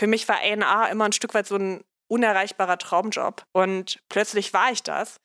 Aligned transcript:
Für 0.00 0.06
mich 0.06 0.26
war 0.28 0.36
A&R 0.36 0.88
immer 0.90 1.04
ein 1.04 1.12
Stück 1.12 1.34
weit 1.34 1.46
so 1.46 1.56
ein 1.56 1.84
unerreichbarer 2.08 2.78
Traumjob. 2.78 3.42
Und 3.52 3.98
plötzlich 4.08 4.54
war 4.54 4.72
ich 4.72 4.82
das 4.82 5.20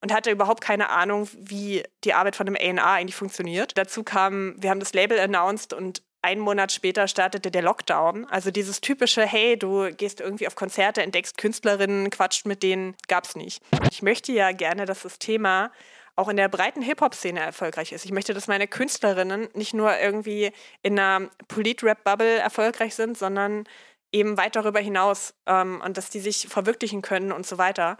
und 0.00 0.12
hatte 0.14 0.30
überhaupt 0.30 0.60
keine 0.60 0.90
Ahnung, 0.90 1.28
wie 1.36 1.82
die 2.04 2.14
Arbeit 2.14 2.36
von 2.36 2.46
einem 2.46 2.54
A&R 2.54 2.86
eigentlich 2.86 3.16
funktioniert. 3.16 3.76
Dazu 3.76 4.04
kam, 4.04 4.54
wir 4.62 4.70
haben 4.70 4.78
das 4.78 4.92
Label 4.92 5.18
announced 5.18 5.72
und 5.72 6.04
einen 6.22 6.40
Monat 6.40 6.70
später 6.70 7.08
startete 7.08 7.50
der 7.50 7.62
Lockdown. 7.62 8.24
Also 8.26 8.52
dieses 8.52 8.80
typische, 8.80 9.26
hey, 9.26 9.58
du 9.58 9.92
gehst 9.92 10.20
irgendwie 10.20 10.46
auf 10.46 10.54
Konzerte, 10.54 11.02
entdeckst 11.02 11.36
Künstlerinnen, 11.36 12.10
quatscht 12.10 12.46
mit 12.46 12.62
denen, 12.62 12.94
gab's 13.08 13.34
nicht. 13.34 13.60
Ich 13.90 14.02
möchte 14.02 14.30
ja 14.30 14.52
gerne, 14.52 14.84
dass 14.84 15.02
das 15.02 15.18
Thema 15.18 15.72
auch 16.14 16.28
in 16.28 16.36
der 16.36 16.48
breiten 16.48 16.82
Hip-Hop-Szene 16.82 17.40
erfolgreich 17.40 17.90
ist. 17.90 18.04
Ich 18.04 18.12
möchte, 18.12 18.34
dass 18.34 18.46
meine 18.46 18.68
Künstlerinnen 18.68 19.48
nicht 19.54 19.74
nur 19.74 19.98
irgendwie 19.98 20.52
in 20.82 20.96
einer 20.96 21.28
Polit-Rap-Bubble 21.48 22.36
erfolgreich 22.36 22.94
sind, 22.94 23.18
sondern 23.18 23.64
eben 24.12 24.36
weit 24.36 24.56
darüber 24.56 24.80
hinaus 24.80 25.34
ähm, 25.46 25.80
und 25.84 25.96
dass 25.96 26.10
die 26.10 26.20
sich 26.20 26.46
verwirklichen 26.48 27.02
können 27.02 27.32
und 27.32 27.46
so 27.46 27.58
weiter. 27.58 27.96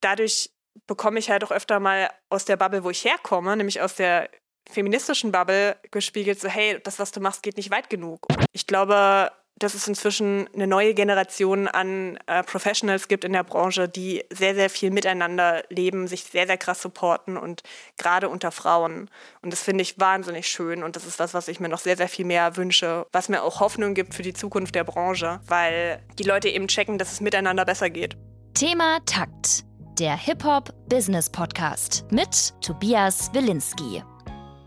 Dadurch 0.00 0.50
bekomme 0.86 1.18
ich 1.18 1.30
halt 1.30 1.44
auch 1.44 1.50
öfter 1.50 1.80
mal 1.80 2.10
aus 2.30 2.44
der 2.44 2.56
Bubble, 2.56 2.84
wo 2.84 2.90
ich 2.90 3.04
herkomme, 3.04 3.56
nämlich 3.56 3.80
aus 3.80 3.94
der 3.94 4.30
feministischen 4.70 5.32
Bubble 5.32 5.76
gespiegelt, 5.90 6.40
so 6.40 6.48
hey, 6.48 6.80
das, 6.82 6.98
was 6.98 7.12
du 7.12 7.20
machst, 7.20 7.42
geht 7.42 7.56
nicht 7.56 7.70
weit 7.70 7.90
genug. 7.90 8.26
Ich 8.52 8.66
glaube, 8.66 9.30
dass 9.62 9.74
es 9.74 9.86
inzwischen 9.86 10.48
eine 10.54 10.66
neue 10.66 10.94
Generation 10.94 11.68
an 11.68 12.18
äh, 12.26 12.42
Professionals 12.42 13.08
gibt 13.08 13.24
in 13.24 13.32
der 13.32 13.44
Branche, 13.44 13.88
die 13.88 14.24
sehr, 14.30 14.54
sehr 14.54 14.70
viel 14.70 14.90
miteinander 14.90 15.62
leben, 15.68 16.08
sich 16.08 16.24
sehr, 16.24 16.46
sehr 16.46 16.58
krass 16.58 16.82
supporten 16.82 17.36
und 17.36 17.62
gerade 17.96 18.28
unter 18.28 18.50
Frauen. 18.50 19.08
Und 19.42 19.52
das 19.52 19.62
finde 19.62 19.82
ich 19.82 19.98
wahnsinnig 19.98 20.48
schön 20.48 20.82
und 20.82 20.96
das 20.96 21.06
ist 21.06 21.20
das, 21.20 21.34
was 21.34 21.48
ich 21.48 21.60
mir 21.60 21.68
noch 21.68 21.78
sehr, 21.78 21.96
sehr 21.96 22.08
viel 22.08 22.24
mehr 22.24 22.56
wünsche, 22.56 23.06
was 23.12 23.28
mir 23.28 23.42
auch 23.42 23.60
Hoffnung 23.60 23.94
gibt 23.94 24.14
für 24.14 24.22
die 24.22 24.34
Zukunft 24.34 24.74
der 24.74 24.84
Branche, 24.84 25.40
weil 25.46 26.02
die 26.18 26.24
Leute 26.24 26.48
eben 26.48 26.68
checken, 26.68 26.98
dass 26.98 27.12
es 27.12 27.20
miteinander 27.20 27.64
besser 27.64 27.90
geht. 27.90 28.16
Thema 28.54 28.98
Takt, 29.06 29.64
der 29.98 30.16
Hip-Hop-Business-Podcast 30.16 32.04
mit 32.10 32.54
Tobias 32.60 33.32
Wilinski. 33.32 34.02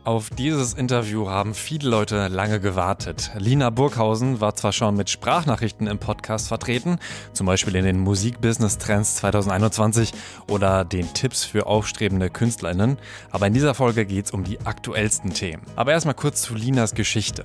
Auf 0.06 0.30
dieses 0.30 0.76
Interview 0.76 1.30
haben 1.30 1.56
viele 1.56 1.90
Leute 1.90 2.28
lange 2.28 2.60
gewartet. 2.60 3.32
Lina 3.40 3.72
Burghausen 3.72 4.40
war 4.40 4.54
zwar 4.54 4.72
schon 4.72 4.96
mit 4.96 5.10
Sprachnachrichten 5.10 5.88
im 5.88 5.98
Podcast 5.98 6.48
vertreten, 6.48 7.00
zum 7.34 7.48
Beispiel 7.48 7.76
in 7.76 7.86
den 7.86 7.98
Musikbusiness-Trends 8.02 9.16
2021 9.16 10.14
oder 10.48 10.86
den 10.86 11.12
Tipps 11.16 11.44
für 11.44 11.66
aufstrebende 11.66 12.30
KünstlerInnen, 12.30 13.00
aber 13.32 13.48
in 13.48 13.56
dieser 13.56 13.74
Folge 13.74 14.06
geht 14.06 14.26
es 14.26 14.32
um 14.32 14.44
die 14.44 14.60
aktuellsten 14.64 15.34
Themen. 15.34 15.64
Aber 15.76 15.94
erstmal 15.94 16.14
kurz 16.14 16.44
zu 16.44 16.54
Linas 16.54 16.94
Geschichte. 16.94 17.44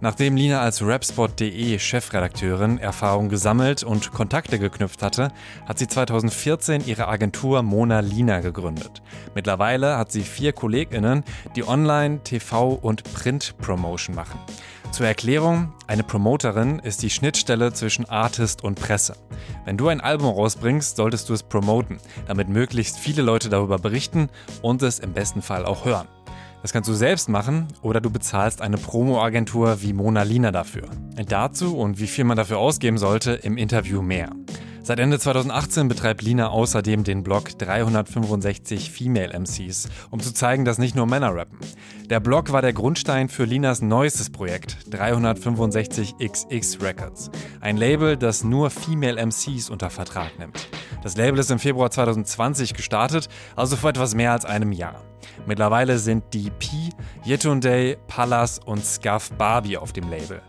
Nachdem 0.00 0.34
Lina 0.34 0.62
als 0.62 0.80
Rapspot.de 0.80 1.78
Chefredakteurin 1.78 2.78
Erfahrung 2.78 3.28
gesammelt 3.28 3.82
und 3.82 4.12
Kontakte 4.12 4.58
geknüpft 4.58 5.02
hatte, 5.02 5.30
hat 5.66 5.78
sie 5.78 5.88
2014 5.88 6.86
ihre 6.86 7.06
Agentur 7.06 7.62
Mona 7.62 8.00
Lina 8.00 8.40
gegründet. 8.40 9.02
Mittlerweile 9.34 9.98
hat 9.98 10.10
sie 10.10 10.22
vier 10.22 10.54
KollegInnen, 10.54 11.22
die 11.54 11.68
online 11.68 11.97
Online-, 11.98 12.20
TV- 12.22 12.78
und 12.80 13.02
Print-Promotion 13.12 14.14
machen. 14.14 14.38
Zur 14.92 15.06
Erklärung, 15.06 15.72
eine 15.88 16.04
Promoterin 16.04 16.78
ist 16.78 17.02
die 17.02 17.10
Schnittstelle 17.10 17.72
zwischen 17.72 18.08
Artist 18.08 18.62
und 18.62 18.80
Presse. 18.80 19.16
Wenn 19.64 19.76
du 19.76 19.88
ein 19.88 20.00
Album 20.00 20.32
rausbringst, 20.32 20.96
solltest 20.96 21.28
du 21.28 21.34
es 21.34 21.42
promoten, 21.42 21.98
damit 22.28 22.48
möglichst 22.48 22.98
viele 22.98 23.22
Leute 23.22 23.48
darüber 23.48 23.78
berichten 23.78 24.28
und 24.62 24.82
es 24.82 25.00
im 25.00 25.12
besten 25.12 25.42
Fall 25.42 25.66
auch 25.66 25.84
hören. 25.84 26.06
Das 26.62 26.72
kannst 26.72 26.88
du 26.88 26.94
selbst 26.94 27.28
machen 27.28 27.66
oder 27.82 28.00
du 28.00 28.10
bezahlst 28.10 28.62
eine 28.62 28.78
Promo-Agentur 28.78 29.82
wie 29.82 29.92
Mona 29.92 30.22
Lina 30.22 30.52
dafür. 30.52 30.88
Dazu 31.28 31.76
und 31.76 31.98
wie 31.98 32.06
viel 32.06 32.24
man 32.24 32.36
dafür 32.36 32.58
ausgeben 32.58 32.98
sollte, 32.98 33.32
im 33.32 33.58
Interview 33.58 34.02
mehr. 34.02 34.30
Seit 34.88 35.00
Ende 35.00 35.18
2018 35.18 35.86
betreibt 35.86 36.22
Lina 36.22 36.48
außerdem 36.48 37.04
den 37.04 37.22
Blog 37.22 37.58
365 37.58 38.90
Female 38.90 39.38
MCs, 39.38 39.90
um 40.10 40.18
zu 40.18 40.32
zeigen, 40.32 40.64
dass 40.64 40.78
nicht 40.78 40.96
nur 40.96 41.04
Männer 41.04 41.34
rappen. 41.36 41.58
Der 42.08 42.20
Blog 42.20 42.52
war 42.52 42.62
der 42.62 42.72
Grundstein 42.72 43.28
für 43.28 43.44
Linas 43.44 43.82
neuestes 43.82 44.30
Projekt 44.30 44.78
365XX 44.90 46.82
Records, 46.82 47.30
ein 47.60 47.76
Label, 47.76 48.16
das 48.16 48.44
nur 48.44 48.70
Female 48.70 49.22
MCs 49.26 49.68
unter 49.68 49.90
Vertrag 49.90 50.38
nimmt. 50.38 50.66
Das 51.02 51.18
Label 51.18 51.38
ist 51.38 51.50
im 51.50 51.58
Februar 51.58 51.90
2020 51.90 52.72
gestartet, 52.72 53.28
also 53.56 53.76
vor 53.76 53.90
etwas 53.90 54.14
mehr 54.14 54.32
als 54.32 54.46
einem 54.46 54.72
Jahr. 54.72 55.02
Mittlerweile 55.46 55.98
sind 55.98 56.24
die 56.32 56.48
P, 56.48 56.88
Yetunde, 57.26 57.98
Pallas 58.06 58.58
und 58.58 58.82
Scuff 58.86 59.32
Barbie 59.32 59.76
auf 59.76 59.92
dem 59.92 60.08
Label. 60.08 60.40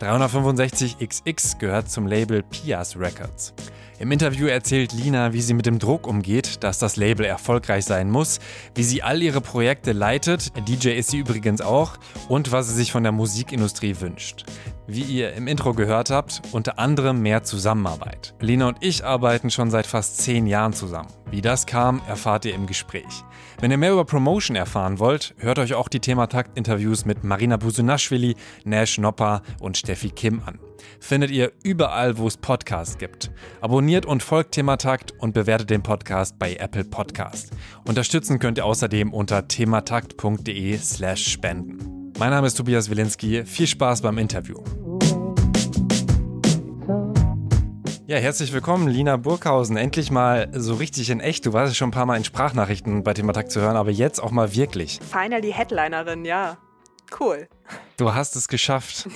365XX 0.00 1.58
gehört 1.58 1.90
zum 1.90 2.06
Label 2.06 2.44
Pias 2.44 2.96
Records. 2.96 3.54
Im 4.00 4.12
Interview 4.12 4.46
erzählt 4.46 4.92
Lina, 4.92 5.32
wie 5.32 5.40
sie 5.40 5.54
mit 5.54 5.66
dem 5.66 5.80
Druck 5.80 6.06
umgeht, 6.06 6.62
dass 6.62 6.78
das 6.78 6.94
Label 6.94 7.26
erfolgreich 7.26 7.84
sein 7.84 8.10
muss, 8.10 8.38
wie 8.76 8.84
sie 8.84 9.02
all 9.02 9.20
ihre 9.20 9.40
Projekte 9.40 9.90
leitet, 9.90 10.52
DJ 10.68 10.90
ist 10.90 11.10
sie 11.10 11.18
übrigens 11.18 11.60
auch, 11.60 11.96
und 12.28 12.52
was 12.52 12.68
sie 12.68 12.74
sich 12.74 12.92
von 12.92 13.02
der 13.02 13.10
Musikindustrie 13.10 13.96
wünscht. 13.98 14.44
Wie 14.86 15.02
ihr 15.02 15.32
im 15.32 15.48
Intro 15.48 15.74
gehört 15.74 16.10
habt, 16.10 16.42
unter 16.52 16.78
anderem 16.78 17.22
mehr 17.22 17.42
Zusammenarbeit. 17.42 18.34
Lina 18.40 18.68
und 18.68 18.78
ich 18.80 19.04
arbeiten 19.04 19.50
schon 19.50 19.70
seit 19.70 19.86
fast 19.86 20.18
zehn 20.18 20.46
Jahren 20.46 20.72
zusammen. 20.72 21.08
Wie 21.30 21.42
das 21.42 21.66
kam, 21.66 22.00
erfahrt 22.06 22.44
ihr 22.44 22.54
im 22.54 22.66
Gespräch. 22.66 23.24
Wenn 23.60 23.72
ihr 23.72 23.76
mehr 23.76 23.92
über 23.92 24.04
Promotion 24.04 24.54
erfahren 24.54 25.00
wollt, 25.00 25.34
hört 25.38 25.58
euch 25.58 25.74
auch 25.74 25.88
die 25.88 25.98
Thematakt-Interviews 25.98 27.04
mit 27.04 27.24
Marina 27.24 27.56
Busunashvili, 27.56 28.36
Nash 28.64 28.98
Nopper 28.98 29.42
und 29.58 29.76
Steffi 29.76 30.10
Kim 30.10 30.42
an. 30.46 30.60
Findet 31.00 31.32
ihr 31.32 31.50
überall, 31.64 32.18
wo 32.18 32.28
es 32.28 32.36
Podcasts 32.36 32.98
gibt. 32.98 33.32
Abonniert 33.60 34.06
und 34.06 34.22
folgt 34.22 34.52
Thematakt 34.52 35.12
und 35.18 35.34
bewertet 35.34 35.70
den 35.70 35.82
Podcast 35.82 36.38
bei 36.38 36.54
Apple 36.54 36.84
Podcast. 36.84 37.50
Unterstützen 37.84 38.38
könnt 38.38 38.58
ihr 38.58 38.64
außerdem 38.64 39.12
unter 39.12 39.48
thematakt.de 39.48 40.78
slash 40.78 41.26
spenden. 41.26 42.12
Mein 42.16 42.30
Name 42.30 42.46
ist 42.46 42.54
Tobias 42.54 42.88
Wilinski. 42.88 43.44
Viel 43.44 43.66
Spaß 43.66 44.02
beim 44.02 44.18
Interview. 44.18 44.58
Ja, 48.08 48.16
herzlich 48.16 48.54
willkommen, 48.54 48.88
Lina 48.88 49.18
Burghausen. 49.18 49.76
Endlich 49.76 50.10
mal 50.10 50.48
so 50.54 50.72
richtig 50.72 51.10
in 51.10 51.20
echt. 51.20 51.44
Du 51.44 51.52
warst 51.52 51.72
ja 51.72 51.74
schon 51.74 51.88
ein 51.88 51.92
paar 51.92 52.06
Mal 52.06 52.16
in 52.16 52.24
Sprachnachrichten 52.24 53.04
bei 53.04 53.12
Thematakt 53.12 53.52
zu 53.52 53.60
hören, 53.60 53.76
aber 53.76 53.90
jetzt 53.90 54.18
auch 54.18 54.30
mal 54.30 54.54
wirklich. 54.54 54.98
Finally 55.12 55.52
Headlinerin, 55.52 56.24
ja. 56.24 56.56
Cool. 57.20 57.48
Du 57.98 58.14
hast 58.14 58.34
es 58.34 58.48
geschafft. 58.48 59.10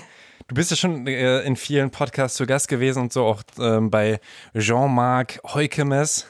Du 0.47 0.55
bist 0.55 0.71
ja 0.71 0.77
schon 0.77 1.07
äh, 1.07 1.41
in 1.41 1.57
vielen 1.57 1.91
Podcasts 1.91 2.37
zu 2.37 2.45
Gast 2.45 2.69
gewesen 2.69 3.05
und 3.05 3.15
so 3.15 3.25
auch 3.25 3.43
ähm, 3.59 3.89
bei 3.89 4.21
Jean-Marc 4.55 5.41
Heukemes. 5.43 6.27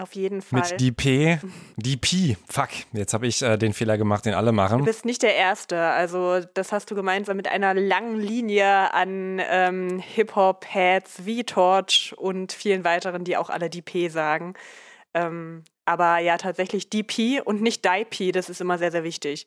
Auf 0.00 0.14
jeden 0.14 0.40
Fall. 0.40 0.60
Mit 0.60 0.80
DP. 0.80 1.38
DP. 1.76 2.36
Fuck. 2.48 2.70
Jetzt 2.92 3.12
habe 3.12 3.26
ich 3.26 3.42
äh, 3.42 3.58
den 3.58 3.74
Fehler 3.74 3.98
gemacht, 3.98 4.24
den 4.24 4.32
alle 4.32 4.52
machen. 4.52 4.78
Du 4.78 4.84
bist 4.84 5.04
nicht 5.04 5.22
der 5.22 5.34
Erste. 5.34 5.78
Also, 5.78 6.40
das 6.54 6.72
hast 6.72 6.90
du 6.90 6.94
gemeinsam 6.94 7.36
mit 7.36 7.48
einer 7.48 7.74
langen 7.74 8.18
Linie 8.18 8.94
an 8.94 9.42
ähm, 9.46 9.98
Hip-Hop-Heads 9.98 11.26
wie 11.26 11.44
Torch 11.44 12.14
und 12.16 12.52
vielen 12.52 12.84
weiteren, 12.84 13.24
die 13.24 13.36
auch 13.36 13.50
alle 13.50 13.68
DP 13.68 14.08
sagen. 14.08 14.54
Ähm, 15.12 15.64
aber 15.84 16.18
ja, 16.18 16.36
tatsächlich 16.36 16.88
DP 16.88 17.42
und 17.44 17.62
nicht 17.62 17.84
DIP, 17.84 18.32
das 18.32 18.48
ist 18.48 18.60
immer 18.60 18.78
sehr, 18.78 18.92
sehr 18.92 19.04
wichtig. 19.04 19.46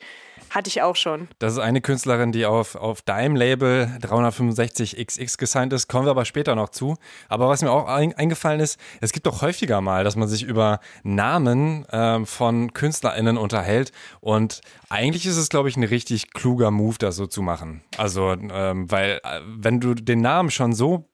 Hatte 0.54 0.68
ich 0.68 0.84
auch 0.84 0.96
schon. 0.96 1.30
Das 1.40 1.54
ist 1.54 1.60
eine 1.60 1.82
Künstlerin, 1.82 2.32
die 2.32 2.46
auf, 2.46 2.76
auf 2.76 3.02
deinem 3.02 3.36
Label 3.36 3.90
365XX 4.02 5.40
gesigned 5.40 5.74
ist. 5.74 5.88
Kommen 5.88 6.06
wir 6.06 6.12
aber 6.12 6.26
später 6.26 6.54
noch 6.54 6.70
zu. 6.70 6.96
Aber 7.28 7.50
was 7.50 7.64
mir 7.64 7.72
auch 7.72 7.88
ein, 7.88 8.14
eingefallen 8.14 8.60
ist, 8.60 8.80
es 9.02 9.14
gibt 9.14 9.26
doch 9.26 9.42
häufiger 9.42 9.82
mal, 9.82 10.04
dass 10.04 10.16
man 10.16 10.28
sich 10.28 10.44
über 10.44 10.80
Namen 11.02 11.88
ähm, 11.92 12.28
von 12.28 12.72
KünstlerInnen 12.72 13.36
unterhält. 13.36 13.92
Und 14.22 14.62
eigentlich 14.90 15.26
ist 15.26 15.38
es, 15.38 15.50
glaube 15.50 15.70
ich, 15.70 15.76
ein 15.76 15.84
richtig 15.84 16.34
kluger 16.34 16.70
Move, 16.70 16.98
das 17.00 17.16
so 17.16 17.26
zu 17.26 17.42
machen. 17.42 17.84
Also, 17.98 18.34
ähm, 18.34 18.92
weil, 18.92 19.22
äh, 19.24 19.40
wenn 19.44 19.80
du 19.80 19.96
den 19.96 20.22
Namen 20.22 20.52
schon 20.52 20.74
so 20.74 21.10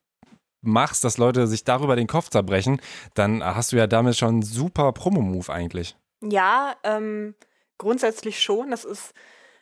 machst, 0.62 1.06
dass 1.06 1.18
Leute 1.18 1.48
sich 1.48 1.64
darüber 1.64 1.96
den 1.96 2.08
Kopf 2.08 2.30
zerbrechen, 2.30 2.82
dann 3.14 3.42
hast 3.42 3.72
du 3.72 3.78
ja 3.78 3.88
damit 3.88 4.18
schon 4.18 4.30
einen 4.30 4.42
super 4.42 4.92
Promo-Move 4.92 5.50
eigentlich. 5.50 5.96
Ja, 6.22 6.76
ähm, 6.84 7.36
grundsätzlich 7.80 8.44
schon. 8.44 8.70
Das 8.70 8.86
ist 8.86 9.14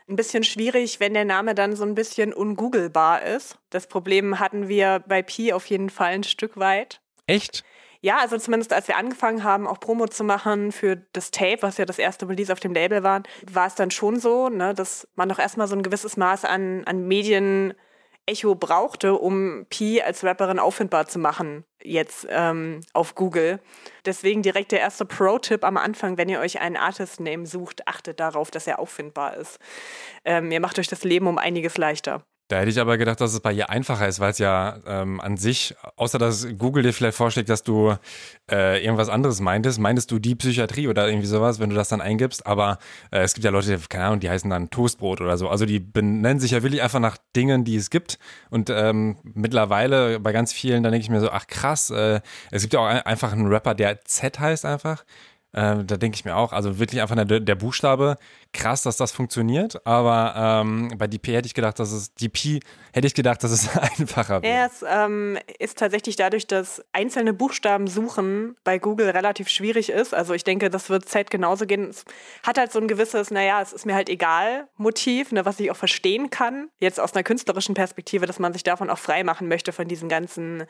ein 0.09 0.17
bisschen 0.17 0.43
schwierig, 0.43 0.99
wenn 0.99 1.13
der 1.13 1.25
Name 1.25 1.55
dann 1.55 1.75
so 1.75 1.83
ein 1.83 1.95
bisschen 1.95 2.33
ungoogelbar 2.33 3.23
ist. 3.23 3.57
Das 3.69 3.87
Problem 3.87 4.39
hatten 4.39 4.67
wir 4.67 5.03
bei 5.07 5.21
Pi 5.21 5.53
auf 5.53 5.65
jeden 5.67 5.89
Fall 5.89 6.13
ein 6.13 6.23
Stück 6.23 6.57
weit. 6.57 7.01
Echt? 7.25 7.63
Ja, 8.01 8.17
also 8.19 8.37
zumindest 8.37 8.73
als 8.73 8.87
wir 8.87 8.97
angefangen 8.97 9.43
haben, 9.43 9.67
auch 9.67 9.79
Promo 9.79 10.07
zu 10.07 10.23
machen 10.23 10.71
für 10.71 10.97
das 11.13 11.31
Tape, 11.31 11.61
was 11.61 11.77
ja 11.77 11.85
das 11.85 11.99
erste 11.99 12.29
Release 12.29 12.53
auf 12.53 12.59
dem 12.59 12.73
Label 12.73 13.03
war, 13.03 13.23
war 13.51 13.67
es 13.67 13.75
dann 13.75 13.91
schon 13.91 14.19
so, 14.19 14.49
ne, 14.49 14.73
dass 14.73 15.07
man 15.15 15.29
doch 15.29 15.39
erstmal 15.39 15.67
so 15.67 15.75
ein 15.75 15.83
gewisses 15.83 16.15
Maß 16.15 16.45
an, 16.45 16.83
an 16.85 17.07
Medien 17.07 17.73
Echo 18.27 18.55
brauchte, 18.55 19.15
um 19.15 19.65
Pi 19.69 20.01
als 20.01 20.23
Rapperin 20.23 20.59
auffindbar 20.59 21.07
zu 21.07 21.17
machen, 21.17 21.63
jetzt 21.81 22.27
ähm, 22.29 22.81
auf 22.93 23.15
Google. 23.15 23.59
Deswegen 24.05 24.41
direkt 24.43 24.73
der 24.73 24.81
erste 24.81 25.05
Pro-Tipp 25.05 25.63
am 25.63 25.77
Anfang, 25.77 26.17
wenn 26.17 26.27
ihr 26.27 26.39
euch 26.39 26.59
einen 26.59 26.75
Artist-Name 26.75 27.45
sucht, 27.45 27.87
achtet 27.87 28.19
darauf, 28.19 28.51
dass 28.51 28.67
er 28.67 28.79
auffindbar 28.79 29.37
ist. 29.37 29.59
Ähm, 30.25 30.51
ihr 30.51 30.59
macht 30.59 30.77
euch 30.77 30.89
das 30.89 31.05
Leben 31.05 31.27
um 31.27 31.37
einiges 31.37 31.77
leichter. 31.77 32.23
Da 32.47 32.59
hätte 32.59 32.69
ich 32.69 32.79
aber 32.79 32.97
gedacht, 32.97 33.19
dass 33.19 33.33
es 33.33 33.41
bei 33.41 33.51
ihr 33.51 33.69
einfacher 33.69 34.07
ist, 34.07 34.21
weil 34.21 34.31
es 34.31 34.37
ja 34.37 34.77
ähm, 34.87 35.19
an 35.19 35.35
sich, 35.35 35.75
außer 35.97 36.17
dass 36.17 36.47
Google 36.57 36.81
dir 36.81 36.93
vielleicht 36.93 37.17
vorschlägt, 37.17 37.49
dass 37.49 37.63
du 37.63 37.95
äh, 38.49 38.81
irgendwas 38.81 39.09
anderes 39.09 39.41
meintest, 39.41 39.79
meintest 39.79 40.11
du 40.11 40.19
die 40.19 40.33
Psychiatrie 40.35 40.87
oder 40.87 41.09
irgendwie 41.09 41.27
sowas, 41.27 41.59
wenn 41.59 41.69
du 41.69 41.75
das 41.75 41.89
dann 41.89 41.99
eingibst. 41.99 42.47
Aber 42.47 42.79
äh, 43.11 43.19
es 43.19 43.33
gibt 43.33 43.43
ja 43.43 43.51
Leute, 43.51 43.77
keine 43.89 44.05
Ahnung, 44.05 44.19
die 44.21 44.29
heißen 44.29 44.49
dann 44.49 44.69
Toastbrot 44.69 45.19
oder 45.19 45.37
so. 45.37 45.49
Also 45.49 45.65
die 45.65 45.81
benennen 45.81 46.39
sich 46.39 46.51
ja 46.51 46.63
wirklich 46.63 46.81
einfach 46.81 47.01
nach 47.01 47.17
Dingen, 47.35 47.65
die 47.65 47.75
es 47.75 47.89
gibt. 47.89 48.17
Und 48.49 48.69
ähm, 48.69 49.17
mittlerweile 49.23 50.21
bei 50.21 50.31
ganz 50.31 50.53
vielen, 50.53 50.83
da 50.83 50.89
denke 50.89 51.03
ich 51.03 51.09
mir 51.09 51.19
so, 51.19 51.29
ach 51.29 51.47
krass, 51.47 51.89
äh, 51.89 52.21
es 52.51 52.61
gibt 52.61 52.73
ja 52.73 52.79
auch 52.79 52.85
ein, 52.85 53.01
einfach 53.01 53.33
einen 53.33 53.47
Rapper, 53.47 53.75
der 53.75 54.05
Z 54.05 54.39
heißt 54.39 54.63
einfach. 54.63 55.03
Ähm, 55.53 55.87
da 55.87 55.95
denke 55.95 56.15
ich 56.15 56.25
mir 56.25 56.35
auch, 56.35 56.51
also 56.51 56.77
wirklich 56.77 57.01
einfach 57.01 57.15
der, 57.15 57.39
der, 57.39 57.55
Buchstabe, 57.55 58.17
krass, 58.53 58.83
dass 58.83 58.97
das 58.97 59.13
funktioniert, 59.13 59.85
aber 59.87 60.33
ähm, 60.35 60.91
bei 60.97 61.07
DP 61.07 61.33
hätte 61.33 61.47
ich 61.47 61.53
gedacht, 61.53 61.79
dass 61.79 61.93
es, 61.93 62.13
DP 62.13 62.59
hätte 62.91 63.07
ich 63.07 63.13
gedacht, 63.13 63.43
dass 63.43 63.51
es 63.51 63.75
einfacher 63.99 64.41
wäre. 64.43 64.53
Ja, 64.53 64.65
es 64.65 64.83
ähm, 64.87 65.37
ist 65.57 65.77
tatsächlich 65.77 66.17
dadurch, 66.17 66.47
dass 66.47 66.83
einzelne 66.91 67.33
Buchstaben 67.33 67.87
suchen 67.87 68.57
bei 68.65 68.77
Google 68.77 69.09
relativ 69.09 69.47
schwierig 69.47 69.89
ist. 69.89 70.13
Also 70.13 70.33
ich 70.33 70.43
denke, 70.43 70.69
das 70.69 70.89
wird 70.89 71.07
Z 71.07 71.31
genauso 71.31 71.65
gehen. 71.65 71.89
Es 71.89 72.03
hat 72.43 72.57
halt 72.57 72.73
so 72.73 72.79
ein 72.79 72.89
gewisses, 72.89 73.31
naja, 73.31 73.61
es 73.61 73.71
ist 73.71 73.85
mir 73.85 73.95
halt 73.95 74.09
egal 74.09 74.67
Motiv, 74.75 75.31
ne, 75.31 75.45
was 75.45 75.61
ich 75.61 75.71
auch 75.71 75.77
verstehen 75.77 76.29
kann. 76.29 76.69
Jetzt 76.79 76.99
aus 76.99 77.13
einer 77.13 77.23
künstlerischen 77.23 77.73
Perspektive, 77.73 78.25
dass 78.25 78.37
man 78.37 78.51
sich 78.51 78.63
davon 78.63 78.89
auch 78.89 78.99
frei 78.99 79.23
machen 79.23 79.47
möchte 79.47 79.71
von 79.71 79.87
diesen 79.87 80.09
ganzen 80.09 80.65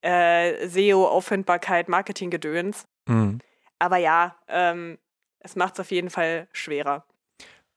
äh, 0.00 0.66
SEO-Auffindbarkeit, 0.66 1.88
Marketing-Gedöns. 1.88 2.86
Mhm. 3.06 3.40
Aber 3.82 3.96
ja, 3.96 4.36
ähm, 4.46 4.96
es 5.40 5.56
macht 5.56 5.74
es 5.74 5.80
auf 5.80 5.90
jeden 5.90 6.08
Fall 6.08 6.46
schwerer. 6.52 7.04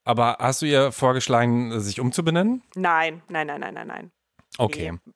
Aber 0.03 0.37
hast 0.39 0.61
du 0.61 0.67
ihr 0.67 0.91
vorgeschlagen, 0.91 1.79
sich 1.79 1.99
umzubenennen? 1.99 2.61
Nein, 2.75 3.23
nein, 3.27 3.47
nein, 3.47 3.59
nein, 3.59 3.73
nein, 3.73 3.87
nein. 3.87 4.11
Okay. 4.59 4.91
Nee. 4.91 5.13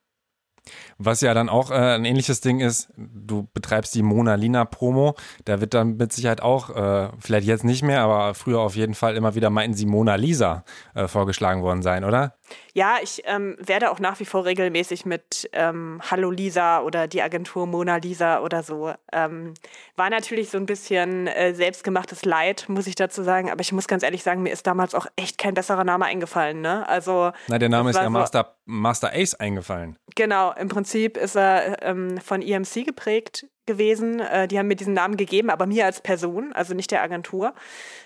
Was 0.97 1.21
ja 1.21 1.35
dann 1.35 1.47
auch 1.47 1.69
äh, 1.69 1.75
ein 1.75 2.05
ähnliches 2.05 2.41
Ding 2.41 2.59
ist, 2.59 2.91
du 2.97 3.47
betreibst 3.53 3.93
die 3.93 4.01
Mona 4.01 4.33
Lina 4.33 4.65
Promo, 4.65 5.15
da 5.45 5.61
wird 5.61 5.75
dann 5.75 5.97
mit 5.97 6.11
Sicherheit 6.11 6.41
auch, 6.41 6.71
äh, 6.75 7.09
vielleicht 7.19 7.45
jetzt 7.45 7.63
nicht 7.63 7.83
mehr, 7.83 8.01
aber 8.01 8.33
früher 8.33 8.59
auf 8.59 8.75
jeden 8.75 8.95
Fall 8.95 9.15
immer 9.15 9.35
wieder 9.35 9.51
meinten 9.51 9.77
sie 9.77 9.85
Mona 9.85 10.15
Lisa 10.15 10.63
äh, 10.95 11.07
vorgeschlagen 11.07 11.61
worden 11.61 11.83
sein, 11.83 12.03
oder? 12.03 12.38
Ja, 12.73 12.97
ich 13.01 13.23
ähm, 13.25 13.55
werde 13.59 13.91
auch 13.91 13.99
nach 13.99 14.19
wie 14.19 14.25
vor 14.25 14.45
regelmäßig 14.45 15.05
mit 15.05 15.49
ähm, 15.53 16.01
Hallo 16.09 16.31
Lisa 16.31 16.81
oder 16.81 17.07
die 17.07 17.21
Agentur 17.21 17.67
Mona 17.67 17.97
Lisa 17.97 18.41
oder 18.41 18.63
so. 18.63 18.93
Ähm, 19.11 19.53
war 19.95 20.09
natürlich 20.09 20.49
so 20.49 20.57
ein 20.57 20.65
bisschen 20.65 21.27
äh, 21.27 21.53
selbstgemachtes 21.53 22.25
Leid, 22.25 22.65
muss 22.67 22.87
ich 22.87 22.95
dazu 22.95 23.23
sagen. 23.23 23.49
Aber 23.49 23.61
ich 23.61 23.71
muss 23.71 23.87
ganz 23.87 24.03
ehrlich 24.03 24.23
sagen, 24.23 24.43
mir 24.43 24.51
ist 24.51 24.67
damals 24.67 24.95
auch 24.95 25.07
echt 25.15 25.37
kein 25.37 25.53
besserer 25.53 25.83
Name 25.83 26.05
eingefallen. 26.05 26.61
Ne? 26.61 26.87
Also, 26.87 27.31
Na, 27.47 27.57
der 27.57 27.69
Name 27.69 27.89
ist 27.89 27.95
ja 27.95 28.03
so, 28.03 28.09
Master, 28.09 28.55
Master 28.65 29.11
Ace 29.13 29.35
eingefallen. 29.35 29.97
Genau, 30.15 30.53
im 30.53 30.69
Prinzip 30.69 31.17
ist 31.17 31.35
er 31.35 31.81
ähm, 31.83 32.19
von 32.19 32.41
EMC 32.41 32.85
geprägt 32.85 33.45
gewesen. 33.69 34.19
Äh, 34.19 34.47
die 34.47 34.57
haben 34.57 34.67
mir 34.67 34.75
diesen 34.75 34.93
Namen 34.93 35.15
gegeben, 35.15 35.49
aber 35.51 35.67
mir 35.67 35.85
als 35.85 36.01
Person, 36.01 36.51
also 36.53 36.73
nicht 36.73 36.89
der 36.89 37.03
Agentur. 37.03 37.53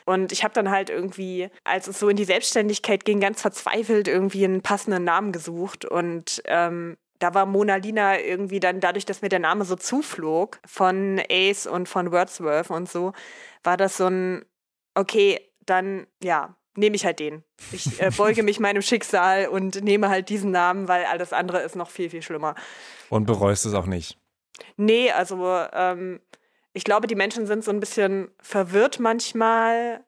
Und 0.05 0.33
ich 0.33 0.43
habe 0.43 0.53
dann 0.53 0.69
halt 0.69 0.89
irgendwie, 0.89 1.49
als 1.63 1.87
es 1.87 1.99
so 1.99 2.09
in 2.09 2.17
die 2.17 2.25
Selbstständigkeit 2.25 3.05
ging, 3.05 3.21
ganz 3.21 3.41
verzweifelt 3.41 4.07
irgendwie 4.07 4.43
einen 4.43 4.61
passenden 4.61 5.05
Namen 5.05 5.31
gesucht. 5.31 5.85
Und 5.85 6.43
ähm, 6.45 6.97
da 7.19 7.33
war 7.33 7.45
Mona 7.45 7.77
Lina 7.77 8.19
irgendwie 8.19 8.59
dann 8.59 8.81
dadurch, 8.81 9.05
dass 9.05 9.21
mir 9.21 9.29
der 9.29 9.39
Name 9.39 9.63
so 9.63 9.77
zuflog 9.77 10.59
von 10.65 11.21
Ace 11.31 11.65
und 11.65 11.87
von 11.87 12.11
Wordsworth 12.11 12.69
und 12.69 12.89
so, 12.89 13.13
war 13.63 13.77
das 13.77 13.95
so 13.95 14.07
ein, 14.07 14.43
okay, 14.93 15.39
dann 15.65 16.05
ja, 16.21 16.55
nehme 16.75 16.97
ich 16.97 17.05
halt 17.05 17.19
den. 17.19 17.43
Ich 17.71 18.01
äh, 18.01 18.11
beuge 18.15 18.43
mich 18.43 18.59
meinem 18.59 18.81
Schicksal 18.81 19.47
und 19.47 19.81
nehme 19.83 20.09
halt 20.09 20.27
diesen 20.27 20.51
Namen, 20.51 20.89
weil 20.89 21.05
alles 21.05 21.31
andere 21.31 21.61
ist 21.61 21.77
noch 21.77 21.89
viel, 21.89 22.09
viel 22.09 22.21
schlimmer. 22.21 22.55
Und 23.09 23.25
bereust 23.25 23.65
es 23.65 23.73
auch 23.73 23.85
nicht? 23.85 24.17
Nee, 24.77 25.11
also 25.11 25.65
ähm, 25.73 26.19
ich 26.73 26.83
glaube, 26.83 27.07
die 27.07 27.15
Menschen 27.15 27.45
sind 27.45 27.63
so 27.63 27.71
ein 27.71 27.79
bisschen 27.79 28.31
verwirrt 28.41 28.99
manchmal, 28.99 30.03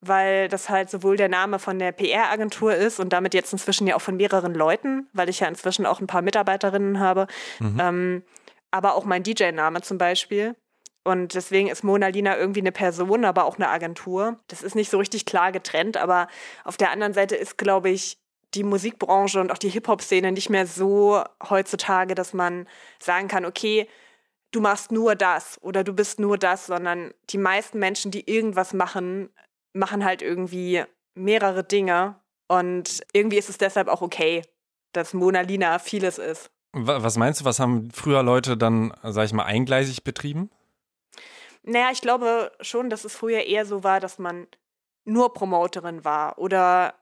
weil 0.00 0.48
das 0.48 0.68
halt 0.68 0.90
sowohl 0.90 1.16
der 1.16 1.28
Name 1.28 1.58
von 1.58 1.78
der 1.78 1.92
PR-Agentur 1.92 2.74
ist 2.74 2.98
und 2.98 3.12
damit 3.12 3.34
jetzt 3.34 3.52
inzwischen 3.52 3.86
ja 3.86 3.94
auch 3.94 4.00
von 4.00 4.16
mehreren 4.16 4.54
Leuten, 4.54 5.08
weil 5.12 5.28
ich 5.28 5.40
ja 5.40 5.48
inzwischen 5.48 5.86
auch 5.86 6.00
ein 6.00 6.06
paar 6.06 6.22
Mitarbeiterinnen 6.22 6.98
habe, 6.98 7.26
mhm. 7.60 7.78
ähm, 7.80 8.22
aber 8.70 8.94
auch 8.94 9.04
mein 9.04 9.22
DJ-Name 9.22 9.82
zum 9.82 9.98
Beispiel. 9.98 10.56
Und 11.04 11.34
deswegen 11.34 11.68
ist 11.68 11.82
Mona 11.82 12.08
Lina 12.08 12.36
irgendwie 12.36 12.60
eine 12.60 12.72
Person, 12.72 13.24
aber 13.24 13.44
auch 13.44 13.56
eine 13.56 13.68
Agentur. 13.68 14.38
Das 14.46 14.62
ist 14.62 14.76
nicht 14.76 14.90
so 14.90 14.98
richtig 14.98 15.26
klar 15.26 15.50
getrennt, 15.50 15.96
aber 15.96 16.28
auf 16.64 16.76
der 16.76 16.90
anderen 16.90 17.12
Seite 17.12 17.34
ist, 17.34 17.58
glaube 17.58 17.90
ich, 17.90 18.21
die 18.54 18.64
Musikbranche 18.64 19.40
und 19.40 19.50
auch 19.50 19.58
die 19.58 19.70
Hip-Hop-Szene 19.70 20.32
nicht 20.32 20.50
mehr 20.50 20.66
so 20.66 21.22
heutzutage, 21.48 22.14
dass 22.14 22.34
man 22.34 22.68
sagen 22.98 23.28
kann, 23.28 23.44
okay, 23.44 23.88
du 24.50 24.60
machst 24.60 24.92
nur 24.92 25.14
das 25.14 25.58
oder 25.62 25.84
du 25.84 25.92
bist 25.92 26.20
nur 26.20 26.38
das, 26.38 26.66
sondern 26.66 27.12
die 27.30 27.38
meisten 27.38 27.78
Menschen, 27.78 28.10
die 28.10 28.30
irgendwas 28.30 28.74
machen, 28.74 29.30
machen 29.72 30.04
halt 30.04 30.22
irgendwie 30.22 30.84
mehrere 31.14 31.64
Dinge 31.64 32.16
und 32.48 33.02
irgendwie 33.12 33.38
ist 33.38 33.48
es 33.48 33.58
deshalb 33.58 33.88
auch 33.88 34.02
okay, 34.02 34.42
dass 34.92 35.14
Mona 35.14 35.40
Lina 35.40 35.78
vieles 35.78 36.18
ist. 36.18 36.50
Was 36.72 37.16
meinst 37.16 37.40
du, 37.40 37.44
was 37.44 37.60
haben 37.60 37.90
früher 37.90 38.22
Leute 38.22 38.56
dann, 38.56 38.94
sag 39.02 39.24
ich 39.26 39.32
mal, 39.32 39.44
eingleisig 39.44 40.04
betrieben? 40.04 40.50
Naja, 41.62 41.90
ich 41.92 42.00
glaube 42.00 42.50
schon, 42.60 42.90
dass 42.90 43.04
es 43.04 43.14
früher 43.14 43.44
eher 43.44 43.66
so 43.66 43.84
war, 43.84 44.00
dass 44.00 44.18
man 44.18 44.46
nur 45.04 45.32
Promoterin 45.32 46.04
war 46.04 46.38
oder 46.38 46.94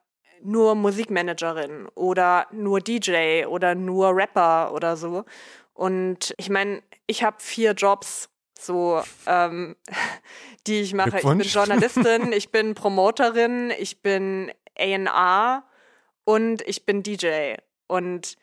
nur 0.43 0.75
Musikmanagerin 0.75 1.87
oder 1.95 2.47
nur 2.51 2.81
DJ 2.81 3.45
oder 3.45 3.75
nur 3.75 4.15
Rapper 4.15 4.73
oder 4.73 4.97
so. 4.97 5.25
Und 5.73 6.33
ich 6.37 6.49
meine, 6.49 6.83
ich 7.07 7.23
habe 7.23 7.37
vier 7.39 7.73
Jobs, 7.73 8.29
so, 8.59 9.01
ähm, 9.25 9.75
die 10.67 10.81
ich 10.81 10.93
mache. 10.93 11.17
Ich 11.17 11.23
bin 11.23 11.41
Journalistin, 11.41 12.31
ich 12.33 12.51
bin 12.51 12.75
Promoterin, 12.75 13.71
ich 13.77 14.01
bin 14.01 14.51
A&R 14.77 15.63
und 16.23 16.61
ich 16.67 16.85
bin 16.85 17.03
DJ. 17.03 17.55
Und 17.87 18.37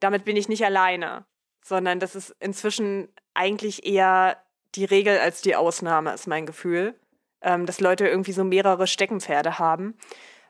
damit 0.00 0.24
bin 0.24 0.36
ich 0.36 0.48
nicht 0.48 0.64
alleine, 0.64 1.26
sondern 1.62 2.00
das 2.00 2.14
ist 2.14 2.34
inzwischen 2.40 3.08
eigentlich 3.34 3.86
eher 3.86 4.42
die 4.74 4.84
Regel 4.84 5.18
als 5.18 5.42
die 5.42 5.56
Ausnahme, 5.56 6.12
ist 6.12 6.26
mein 6.26 6.46
Gefühl. 6.46 6.98
Ähm, 7.40 7.66
dass 7.66 7.78
Leute 7.78 8.08
irgendwie 8.08 8.32
so 8.32 8.42
mehrere 8.42 8.88
Steckenpferde 8.88 9.60
haben 9.60 9.94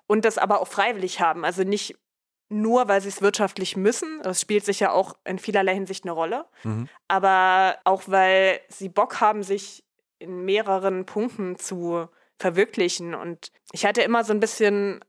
und 0.08 0.24
das 0.24 0.38
aber 0.38 0.60
auch 0.60 0.66
freiwillig 0.66 1.20
haben. 1.20 1.44
Also 1.44 1.62
nicht 1.62 1.96
nur, 2.48 2.88
weil 2.88 3.00
sie 3.00 3.08
es 3.08 3.22
wirtschaftlich 3.22 3.76
müssen. 3.76 4.20
Das 4.22 4.40
spielt 4.40 4.64
sich 4.64 4.80
ja 4.80 4.90
auch 4.90 5.14
in 5.24 5.38
vielerlei 5.38 5.74
Hinsicht 5.74 6.04
eine 6.04 6.12
Rolle. 6.12 6.46
Mhm. 6.64 6.88
Aber 7.06 7.76
auch, 7.84 8.02
weil 8.06 8.60
sie 8.68 8.88
Bock 8.88 9.20
haben, 9.20 9.42
sich 9.42 9.84
in 10.18 10.44
mehreren 10.44 11.04
Punkten 11.06 11.56
zu 11.56 12.08
verwirklichen. 12.38 13.14
Und 13.14 13.52
ich 13.72 13.84
hatte 13.84 14.02
immer 14.02 14.24
so 14.24 14.32
ein 14.32 14.40
bisschen 14.40 15.04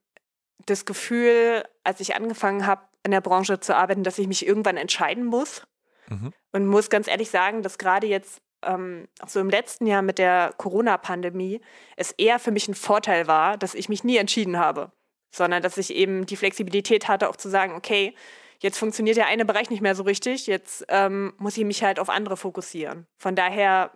das 0.66 0.86
Gefühl, 0.86 1.64
als 1.84 2.02
ich 2.02 2.16
angefangen 2.16 2.68
habe, 2.68 2.82
in 3.04 3.12
der 3.12 3.22
Branche 3.22 3.62
zu 3.62 3.76
arbeiten, 3.76 4.04
dass 4.04 4.20
ich 4.20 4.28
mich 4.28 4.46
irgendwann 4.46 4.78
entscheiden 4.78 5.26
muss. 5.26 5.66
Mhm. 6.10 6.34
Und 6.52 6.68
muss 6.68 6.90
ganz 6.90 7.08
ehrlich 7.08 7.30
sagen, 7.30 7.64
dass 7.64 7.78
gerade 7.78 8.08
jetzt 8.08 8.42
ähm, 8.64 9.08
auch 9.22 9.30
so 9.30 9.40
im 9.40 9.50
letzten 9.50 9.86
Jahr 9.86 10.02
mit 10.02 10.18
der 10.18 10.54
Corona-Pandemie 10.58 11.62
es 11.96 12.12
eher 12.12 12.40
für 12.40 12.52
mich 12.52 12.68
ein 12.68 12.76
Vorteil 12.76 13.28
war, 13.28 13.58
dass 13.58 13.76
ich 13.76 13.90
mich 13.90 14.04
nie 14.04 14.18
entschieden 14.18 14.58
habe, 14.58 14.92
sondern 15.32 15.62
dass 15.62 15.78
ich 15.78 15.94
eben 15.94 16.26
die 16.26 16.36
Flexibilität 16.36 17.08
hatte, 17.08 17.30
auch 17.30 17.36
zu 17.36 17.50
sagen, 17.50 17.74
okay, 17.74 18.16
jetzt 18.60 18.78
funktioniert 18.78 19.18
der 19.18 19.28
eine 19.28 19.46
Bereich 19.46 19.70
nicht 19.70 19.82
mehr 19.82 19.96
so 19.96 20.04
richtig, 20.04 20.48
jetzt 20.48 20.86
ähm, 20.90 21.34
muss 21.38 21.58
ich 21.58 21.66
mich 21.66 21.84
halt 21.84 22.00
auf 22.00 22.10
andere 22.10 22.38
fokussieren. 22.38 23.08
Von 23.18 23.36
daher, 23.36 23.92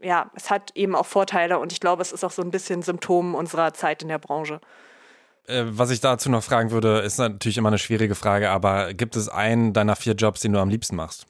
ja, 0.00 0.30
es 0.34 0.50
hat 0.50 0.70
eben 0.74 0.94
auch 0.94 1.06
Vorteile 1.06 1.58
und 1.58 1.72
ich 1.72 1.80
glaube, 1.80 2.02
es 2.02 2.12
ist 2.12 2.24
auch 2.24 2.30
so 2.30 2.42
ein 2.42 2.50
bisschen 2.50 2.82
Symptom 2.82 3.34
unserer 3.34 3.74
Zeit 3.74 4.02
in 4.02 4.08
der 4.08 4.18
Branche. 4.18 4.60
Äh, 5.46 5.64
was 5.66 5.90
ich 5.90 6.00
dazu 6.00 6.30
noch 6.30 6.42
fragen 6.42 6.70
würde, 6.70 7.00
ist 7.00 7.18
natürlich 7.18 7.58
immer 7.58 7.68
eine 7.68 7.78
schwierige 7.78 8.14
Frage, 8.14 8.50
aber 8.50 8.94
gibt 8.94 9.16
es 9.16 9.28
einen 9.28 9.72
deiner 9.72 9.96
vier 9.96 10.14
Jobs, 10.14 10.40
den 10.40 10.52
du 10.52 10.60
am 10.60 10.68
liebsten 10.68 10.96
machst? 10.96 11.26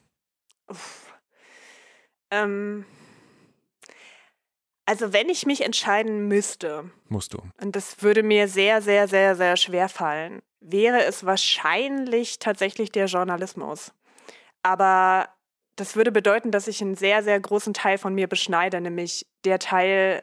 Uff. 0.69 1.04
Ähm, 2.35 2.85
also 4.87 5.13
wenn 5.13 5.29
ich 5.29 5.47
mich 5.47 5.63
entscheiden 5.63 6.29
müsste, 6.29 6.91
musst 7.09 7.35
du. 7.35 7.43
Und 7.61 7.75
das 7.75 8.03
würde 8.03 8.23
mir 8.23 8.49
sehr, 8.49 8.83
sehr, 8.83 9.09
sehr, 9.09 9.35
sehr 9.35 9.57
schwer 9.57 9.89
fallen, 9.89 10.43
wäre 10.61 11.05
es 11.05 11.25
wahrscheinlich 11.25 12.39
tatsächlich 12.39 12.91
der 12.93 13.07
Journalismus. 13.07 13.93
Aber 14.63 15.29
das 15.77 15.97
würde 15.97 16.13
bedeuten, 16.13 16.51
dass 16.51 16.69
ich 16.69 16.83
einen 16.83 16.97
sehr, 16.97 17.23
sehr 17.23 17.39
großen 17.41 17.75
Teil 17.75 17.99
von 17.99 18.15
mir 18.15 18.29
beschneide, 18.29 18.81
nämlich 18.81 19.27
der 19.45 19.59
Teil, 19.59 20.23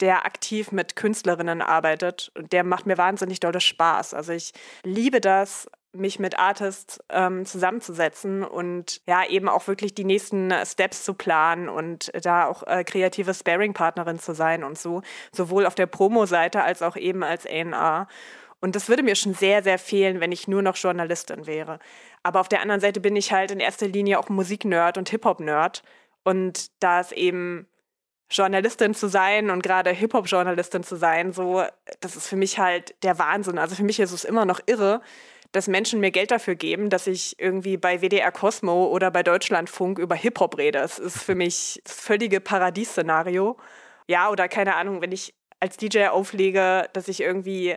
der 0.00 0.24
aktiv 0.26 0.72
mit 0.72 0.96
Künstlerinnen 0.96 1.60
arbeitet. 1.60 2.30
Und 2.36 2.52
der 2.52 2.64
macht 2.64 2.86
mir 2.86 2.98
wahnsinnig 2.98 3.40
dolle 3.40 3.60
Spaß. 3.60 4.14
Also 4.14 4.32
ich 4.32 4.52
liebe 4.84 5.20
das, 5.20 5.68
mich 5.98 6.18
mit 6.18 6.38
Artists 6.38 7.00
ähm, 7.10 7.44
zusammenzusetzen 7.44 8.42
und 8.44 9.00
ja, 9.06 9.26
eben 9.28 9.48
auch 9.48 9.66
wirklich 9.66 9.94
die 9.94 10.04
nächsten 10.04 10.52
Steps 10.64 11.04
zu 11.04 11.14
planen 11.14 11.68
und 11.68 12.10
da 12.22 12.46
auch 12.46 12.62
äh, 12.66 12.84
kreative 12.84 13.34
Sparing-Partnerin 13.34 14.18
zu 14.18 14.34
sein 14.34 14.64
und 14.64 14.78
so, 14.78 15.02
sowohl 15.32 15.66
auf 15.66 15.74
der 15.74 15.86
Promo-Seite 15.86 16.62
als 16.62 16.82
auch 16.82 16.96
eben 16.96 17.22
als 17.22 17.46
A&R. 17.46 18.08
Und 18.60 18.74
das 18.74 18.88
würde 18.88 19.02
mir 19.02 19.14
schon 19.14 19.34
sehr, 19.34 19.62
sehr 19.62 19.78
fehlen, 19.78 20.20
wenn 20.20 20.32
ich 20.32 20.48
nur 20.48 20.62
noch 20.62 20.76
Journalistin 20.76 21.46
wäre. 21.46 21.78
Aber 22.22 22.40
auf 22.40 22.48
der 22.48 22.60
anderen 22.60 22.80
Seite 22.80 23.00
bin 23.00 23.14
ich 23.14 23.32
halt 23.32 23.50
in 23.50 23.60
erster 23.60 23.86
Linie 23.86 24.18
auch 24.18 24.28
Musiknerd 24.28 24.98
und 24.98 25.08
Hip-Hop-Nerd. 25.10 25.82
Und 26.24 26.70
da 26.82 27.00
es 27.00 27.12
eben 27.12 27.68
Journalistin 28.30 28.94
zu 28.94 29.08
sein 29.08 29.50
und 29.50 29.62
gerade 29.62 29.90
Hip-Hop-Journalistin 29.90 30.82
zu 30.82 30.96
sein, 30.96 31.32
so, 31.32 31.62
das 32.00 32.16
ist 32.16 32.26
für 32.26 32.36
mich 32.36 32.58
halt 32.58 32.94
der 33.02 33.18
Wahnsinn. 33.18 33.58
Also 33.58 33.74
für 33.74 33.84
mich 33.84 34.00
ist 34.00 34.12
es 34.12 34.24
immer 34.24 34.44
noch 34.44 34.60
irre, 34.66 35.00
dass 35.52 35.66
Menschen 35.66 36.00
mir 36.00 36.10
Geld 36.10 36.30
dafür 36.30 36.54
geben, 36.54 36.90
dass 36.90 37.06
ich 37.06 37.38
irgendwie 37.40 37.76
bei 37.76 38.00
WDR 38.00 38.32
Cosmo 38.32 38.86
oder 38.86 39.10
bei 39.10 39.22
Deutschlandfunk 39.22 39.98
über 39.98 40.14
Hip-Hop 40.14 40.58
rede. 40.58 40.78
Das 40.78 40.98
ist 40.98 41.22
für 41.22 41.34
mich 41.34 41.80
das 41.84 41.94
völlige 41.94 42.40
Paradiesszenario. 42.40 43.56
Ja, 44.06 44.30
oder 44.30 44.48
keine 44.48 44.76
Ahnung, 44.76 45.00
wenn 45.00 45.12
ich 45.12 45.34
als 45.60 45.76
DJ 45.76 46.06
auflege, 46.06 46.88
dass 46.92 47.08
ich 47.08 47.20
irgendwie 47.20 47.76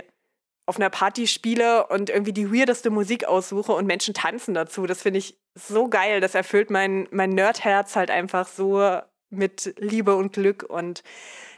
auf 0.66 0.78
einer 0.78 0.90
Party 0.90 1.28
spiele 1.28 1.88
und 1.88 2.10
irgendwie 2.10 2.34
die 2.34 2.52
weirdeste 2.52 2.90
Musik 2.90 3.26
aussuche 3.26 3.74
und 3.74 3.88
Menschen 3.88 4.14
tanzen 4.14 4.54
dazu. 4.54 4.86
Das 4.86 5.02
finde 5.02 5.20
ich 5.20 5.38
so 5.56 5.90
geil. 5.90 6.22
Das 6.22 6.36
erfüllt 6.36 6.70
mein, 6.70 7.08
mein 7.12 7.32
Nerdherz 7.32 7.96
halt 7.96 8.12
einfach 8.12 8.48
so 8.48 9.00
mit 9.30 9.74
Liebe 9.80 10.16
und 10.16 10.34
Glück. 10.34 10.64
Und 10.64 11.04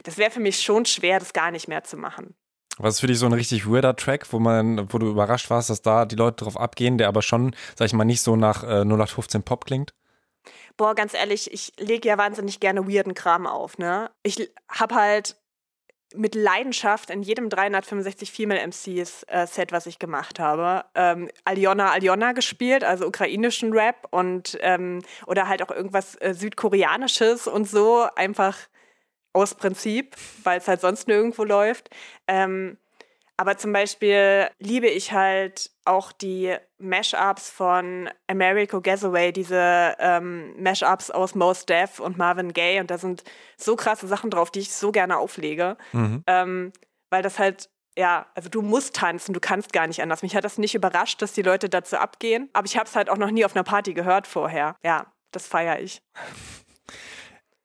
das 0.04 0.16
wäre 0.16 0.30
für 0.30 0.40
mich 0.40 0.62
schon 0.62 0.86
schwer, 0.86 1.18
das 1.18 1.32
gar 1.32 1.50
nicht 1.50 1.68
mehr 1.68 1.84
zu 1.84 1.96
machen. 1.96 2.34
Was 2.78 2.94
ist 2.94 3.00
für 3.00 3.06
dich 3.06 3.18
so 3.18 3.26
ein 3.26 3.32
richtig 3.32 3.66
weirder 3.70 3.94
Track, 3.94 4.32
wo 4.32 4.38
man, 4.38 4.92
wo 4.92 4.98
du 4.98 5.08
überrascht 5.08 5.48
warst, 5.50 5.70
dass 5.70 5.82
da 5.82 6.04
die 6.04 6.16
Leute 6.16 6.44
drauf 6.44 6.58
abgehen, 6.58 6.98
der 6.98 7.08
aber 7.08 7.22
schon, 7.22 7.54
sag 7.76 7.86
ich 7.86 7.92
mal, 7.92 8.04
nicht 8.04 8.20
so 8.20 8.36
nach 8.36 8.64
äh, 8.64 8.82
0815 8.82 9.42
Pop 9.42 9.64
klingt? 9.64 9.94
Boah, 10.76 10.94
ganz 10.94 11.14
ehrlich, 11.14 11.52
ich 11.52 11.72
lege 11.78 12.08
ja 12.08 12.18
wahnsinnig 12.18 12.58
gerne 12.58 12.88
weirden 12.88 13.14
Kram 13.14 13.46
auf, 13.46 13.78
ne? 13.78 14.10
Ich 14.24 14.50
habe 14.68 14.96
halt 14.96 15.36
mit 16.16 16.34
Leidenschaft 16.34 17.10
in 17.10 17.22
jedem 17.22 17.48
365 17.48 18.30
Female 18.30 18.60
MCs 18.60 19.24
äh, 19.28 19.46
Set, 19.46 19.72
was 19.72 19.86
ich 19.86 19.98
gemacht 19.98 20.38
habe, 20.38 20.84
ähm, 20.94 21.28
Aljona 21.44 21.90
Aljona 21.90 22.32
gespielt, 22.32 22.84
also 22.84 23.06
ukrainischen 23.06 23.72
Rap 23.72 24.06
und 24.10 24.56
ähm, 24.60 25.02
oder 25.26 25.48
halt 25.48 25.62
auch 25.62 25.70
irgendwas 25.70 26.14
äh, 26.16 26.34
südkoreanisches 26.34 27.46
und 27.46 27.68
so 27.68 28.06
einfach 28.16 28.56
aus 29.34 29.54
Prinzip, 29.54 30.16
weil 30.44 30.58
es 30.58 30.68
halt 30.68 30.80
sonst 30.80 31.06
nirgendwo 31.08 31.44
läuft. 31.44 31.90
Ähm, 32.26 32.78
aber 33.36 33.56
zum 33.58 33.72
Beispiel 33.72 34.48
liebe 34.58 34.86
ich 34.86 35.12
halt 35.12 35.70
auch 35.84 36.12
die 36.12 36.54
Mashups 36.78 37.50
von 37.50 38.08
Americo 38.28 38.80
Gazaway, 38.80 39.32
diese 39.32 39.96
ähm, 39.98 40.54
Mashups 40.62 41.10
aus 41.10 41.34
Most 41.34 41.68
Def 41.68 41.98
und 41.98 42.16
Marvin 42.16 42.52
Gaye. 42.52 42.80
Und 42.80 42.90
da 42.90 42.98
sind 42.98 43.24
so 43.56 43.74
krasse 43.74 44.06
Sachen 44.06 44.30
drauf, 44.30 44.50
die 44.50 44.60
ich 44.60 44.72
so 44.72 44.92
gerne 44.92 45.18
auflege. 45.18 45.76
Mhm. 45.92 46.22
Ähm, 46.28 46.72
weil 47.10 47.22
das 47.22 47.40
halt, 47.40 47.70
ja, 47.98 48.26
also 48.36 48.48
du 48.48 48.62
musst 48.62 48.94
tanzen, 48.94 49.34
du 49.34 49.40
kannst 49.40 49.72
gar 49.72 49.88
nicht 49.88 50.00
anders. 50.00 50.22
Mich 50.22 50.36
hat 50.36 50.44
das 50.44 50.58
nicht 50.58 50.76
überrascht, 50.76 51.20
dass 51.20 51.32
die 51.32 51.42
Leute 51.42 51.68
dazu 51.68 51.96
abgehen. 51.96 52.50
Aber 52.52 52.66
ich 52.66 52.76
habe 52.76 52.88
es 52.88 52.94
halt 52.94 53.10
auch 53.10 53.18
noch 53.18 53.32
nie 53.32 53.44
auf 53.44 53.56
einer 53.56 53.64
Party 53.64 53.94
gehört 53.94 54.28
vorher. 54.28 54.76
Ja, 54.84 55.06
das 55.32 55.48
feiere 55.48 55.80
ich. 55.80 56.02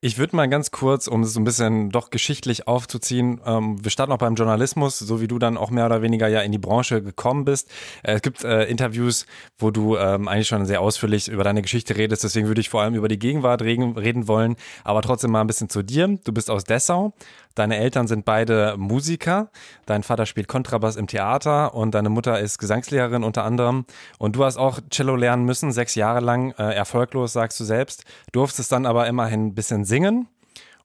Ich 0.02 0.18
würde 0.18 0.34
mal 0.34 0.48
ganz 0.48 0.72
kurz, 0.72 1.08
um 1.08 1.24
es 1.24 1.34
so 1.34 1.42
ein 1.42 1.44
bisschen 1.44 1.90
doch 1.90 2.10
geschichtlich 2.10 2.70
aufzuziehen, 2.70 3.42
ähm, 3.46 3.84
wir 3.84 3.92
starten 3.92 4.14
auch 4.14 4.18
beim 4.18 4.36
Journalismus, 4.36 4.98
so 4.98 5.20
wie 5.20 5.28
du 5.28 5.40
dann 5.40 5.58
auch 5.58 5.72
mehr 5.72 5.86
oder 5.88 6.02
weniger 6.02 6.30
ja 6.30 6.40
in 6.40 6.54
die 6.54 6.58
Branche 6.58 7.04
gekommen 7.04 7.44
bist. 7.44 7.70
Äh, 8.04 8.14
es 8.14 8.22
gibt 8.22 8.46
äh, 8.46 8.64
Interviews, 8.64 9.26
wo 9.58 9.72
du 9.72 9.98
ähm, 9.98 10.30
eigentlich 10.30 10.48
schon 10.48 10.66
sehr 10.66 10.80
ausführlich 10.80 11.28
über 11.28 11.44
deine 11.44 11.62
Geschichte 11.62 11.98
redest, 11.98 12.24
deswegen 12.24 12.48
würde 12.48 12.62
ich 12.62 12.70
vor 12.70 12.82
allem 12.82 12.96
über 12.96 13.10
die 13.10 13.20
Gegenwart 13.20 13.62
reden, 13.62 13.98
reden 13.98 14.30
wollen, 14.30 14.56
aber 14.86 15.02
trotzdem 15.02 15.32
mal 15.32 15.42
ein 15.42 15.48
bisschen 15.48 15.68
zu 15.68 15.84
dir. 15.84 16.08
Du 16.24 16.32
bist 16.32 16.50
aus 16.50 16.64
Dessau, 16.64 17.12
deine 17.56 17.76
Eltern 17.76 18.08
sind 18.08 18.24
beide 18.24 18.76
Musiker, 18.78 19.50
dein 19.86 20.04
Vater 20.04 20.26
spielt 20.26 20.48
Kontrabass 20.48 20.96
im 20.96 21.08
Theater 21.08 21.74
und 21.74 21.94
deine 21.94 22.08
Mutter 22.08 22.40
ist 22.40 22.58
Gesangslehrerin 22.58 23.26
unter 23.26 23.44
anderem. 23.44 23.84
Und 24.18 24.38
du 24.38 24.46
hast 24.46 24.56
auch 24.56 24.80
Cello 24.90 25.18
lernen 25.18 25.44
müssen, 25.44 25.74
sechs 25.74 25.96
Jahre 25.96 26.22
lang, 26.22 26.52
äh, 26.52 26.74
erfolglos, 26.74 27.34
sagst 27.34 27.60
du 27.60 27.66
selbst, 27.66 28.06
durftest 28.32 28.72
dann 28.72 28.86
aber 28.86 29.06
immerhin 29.08 29.48
ein 29.48 29.56
bisschen 29.56 29.89
singen. 29.90 30.30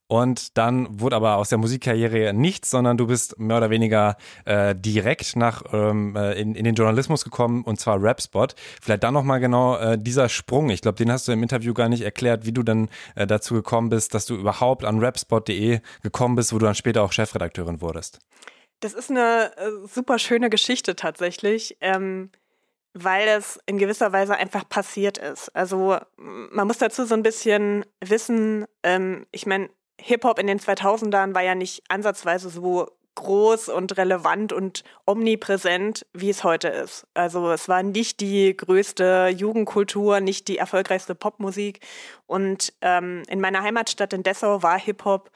Und 0.06 0.58
dann 0.58 1.00
wurde 1.00 1.16
aber 1.16 1.36
aus 1.36 1.48
der 1.48 1.56
Musikkarriere 1.58 2.34
nichts, 2.34 2.70
sondern 2.70 2.98
du 2.98 3.06
bist 3.06 3.38
mehr 3.38 3.56
oder 3.56 3.70
weniger 3.70 4.16
äh, 4.44 4.74
direkt 4.74 5.34
nach 5.34 5.62
ähm, 5.72 6.14
äh, 6.14 6.34
in, 6.34 6.54
in 6.54 6.64
den 6.64 6.74
Journalismus 6.74 7.24
gekommen 7.24 7.64
und 7.64 7.80
zwar 7.80 8.02
Rapspot. 8.02 8.54
Vielleicht 8.82 9.02
dann 9.02 9.14
nochmal 9.14 9.40
genau 9.40 9.78
äh, 9.78 9.96
dieser 9.98 10.28
Sprung. 10.28 10.68
Ich 10.68 10.82
glaube, 10.82 10.96
den 10.96 11.10
hast 11.10 11.26
du 11.26 11.32
im 11.32 11.42
Interview 11.42 11.72
gar 11.72 11.88
nicht 11.88 12.02
erklärt, 12.02 12.44
wie 12.44 12.52
du 12.52 12.62
dann 12.62 12.90
äh, 13.14 13.26
dazu 13.26 13.54
gekommen 13.54 13.88
bist, 13.88 14.12
dass 14.12 14.26
du 14.26 14.34
überhaupt 14.34 14.84
an 14.84 14.98
rapspot.de 15.02 15.80
gekommen 16.02 16.36
bist, 16.36 16.52
wo 16.52 16.58
du 16.58 16.66
dann 16.66 16.74
später 16.74 17.02
auch 17.02 17.12
Chefredakteurin 17.12 17.80
wurdest. 17.80 18.18
Das 18.80 18.92
ist 18.92 19.10
eine 19.10 19.52
äh, 19.56 19.86
super 19.86 20.18
schöne 20.18 20.50
Geschichte 20.50 20.96
tatsächlich. 20.96 21.78
Ähm 21.80 22.30
weil 22.94 23.28
es 23.28 23.58
in 23.66 23.78
gewisser 23.78 24.12
Weise 24.12 24.36
einfach 24.36 24.68
passiert 24.68 25.18
ist. 25.18 25.54
Also 25.54 25.98
man 26.16 26.66
muss 26.66 26.78
dazu 26.78 27.04
so 27.04 27.14
ein 27.14 27.24
bisschen 27.24 27.84
wissen, 28.00 28.64
ähm, 28.82 29.26
ich 29.32 29.46
meine, 29.46 29.68
Hip-Hop 30.00 30.38
in 30.38 30.46
den 30.46 30.60
2000ern 30.60 31.34
war 31.34 31.42
ja 31.42 31.54
nicht 31.54 31.82
ansatzweise 31.88 32.48
so 32.50 32.88
groß 33.16 33.68
und 33.68 33.96
relevant 33.96 34.52
und 34.52 34.82
omnipräsent, 35.06 36.06
wie 36.12 36.30
es 36.30 36.44
heute 36.44 36.68
ist. 36.68 37.06
Also 37.14 37.50
es 37.52 37.68
war 37.68 37.82
nicht 37.82 38.20
die 38.20 38.56
größte 38.56 39.28
Jugendkultur, 39.36 40.20
nicht 40.20 40.48
die 40.48 40.58
erfolgreichste 40.58 41.14
Popmusik. 41.14 41.80
Und 42.26 42.72
ähm, 42.80 43.22
in 43.28 43.40
meiner 43.40 43.62
Heimatstadt 43.62 44.12
in 44.12 44.22
Dessau 44.22 44.62
war 44.62 44.78
Hip-Hop 44.78 45.30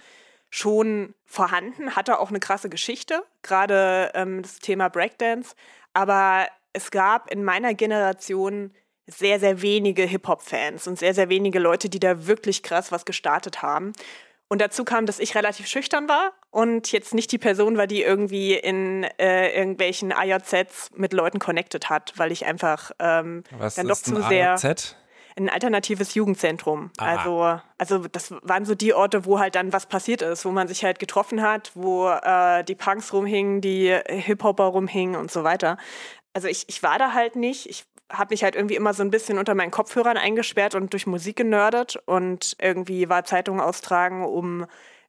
schon 0.50 1.14
vorhanden, 1.24 1.94
hatte 1.94 2.18
auch 2.18 2.30
eine 2.30 2.40
krasse 2.40 2.68
Geschichte, 2.68 3.22
gerade 3.42 4.10
ähm, 4.14 4.42
das 4.42 4.58
Thema 4.58 4.88
Breakdance. 4.88 5.54
Aber 5.92 6.46
es 6.72 6.90
gab 6.90 7.30
in 7.30 7.44
meiner 7.44 7.74
Generation 7.74 8.72
sehr, 9.06 9.40
sehr 9.40 9.62
wenige 9.62 10.02
Hip-Hop-Fans 10.02 10.86
und 10.86 10.98
sehr, 10.98 11.14
sehr 11.14 11.28
wenige 11.28 11.58
Leute, 11.58 11.88
die 11.88 11.98
da 11.98 12.26
wirklich 12.26 12.62
krass 12.62 12.92
was 12.92 13.04
gestartet 13.04 13.62
haben. 13.62 13.92
Und 14.48 14.60
dazu 14.62 14.84
kam, 14.84 15.04
dass 15.04 15.18
ich 15.18 15.34
relativ 15.34 15.66
schüchtern 15.66 16.08
war 16.08 16.32
und 16.50 16.90
jetzt 16.92 17.12
nicht 17.14 17.30
die 17.32 17.38
Person 17.38 17.76
war, 17.76 17.86
die 17.86 18.02
irgendwie 18.02 18.54
in 18.54 19.04
äh, 19.18 19.54
irgendwelchen 19.54 20.12
AJZs 20.12 20.90
mit 20.94 21.12
Leuten 21.12 21.38
connected 21.38 21.90
hat, 21.90 22.14
weil 22.16 22.32
ich 22.32 22.46
einfach 22.46 22.90
ähm, 22.98 23.44
Was 23.58 23.74
dann 23.74 23.88
doch 23.88 23.96
zu 23.96 24.22
sehr 24.22 24.52
AJZ? 24.54 24.96
ein 25.38 25.48
alternatives 25.48 26.14
Jugendzentrum. 26.14 26.90
Ah. 26.98 27.16
Also, 27.16 27.60
also 27.78 28.08
das 28.08 28.34
waren 28.42 28.64
so 28.64 28.74
die 28.74 28.92
Orte, 28.92 29.24
wo 29.24 29.38
halt 29.38 29.54
dann 29.54 29.72
was 29.72 29.86
passiert 29.86 30.22
ist, 30.22 30.44
wo 30.44 30.50
man 30.50 30.68
sich 30.68 30.84
halt 30.84 30.98
getroffen 30.98 31.42
hat, 31.42 31.70
wo 31.74 32.08
äh, 32.08 32.64
die 32.64 32.74
Punks 32.74 33.12
rumhingen, 33.12 33.60
die 33.60 33.96
Hip-Hopper 34.08 34.64
rumhingen 34.64 35.14
und 35.14 35.30
so 35.30 35.44
weiter 35.44 35.78
also 36.32 36.48
ich, 36.48 36.68
ich 36.68 36.82
war 36.82 36.98
da 36.98 37.12
halt 37.12 37.36
nicht. 37.36 37.66
Ich 37.68 37.84
habe 38.10 38.32
mich 38.32 38.42
halt 38.42 38.56
irgendwie 38.56 38.76
immer 38.76 38.94
so 38.94 39.02
ein 39.02 39.10
bisschen 39.10 39.38
unter 39.38 39.54
meinen 39.54 39.70
Kopfhörern 39.70 40.16
eingesperrt 40.16 40.74
und 40.74 40.92
durch 40.92 41.06
Musik 41.06 41.36
genördet 41.36 41.96
und 42.06 42.56
irgendwie 42.60 43.08
war 43.08 43.24
Zeitungen 43.24 43.60
austragen, 43.60 44.24
um 44.24 44.66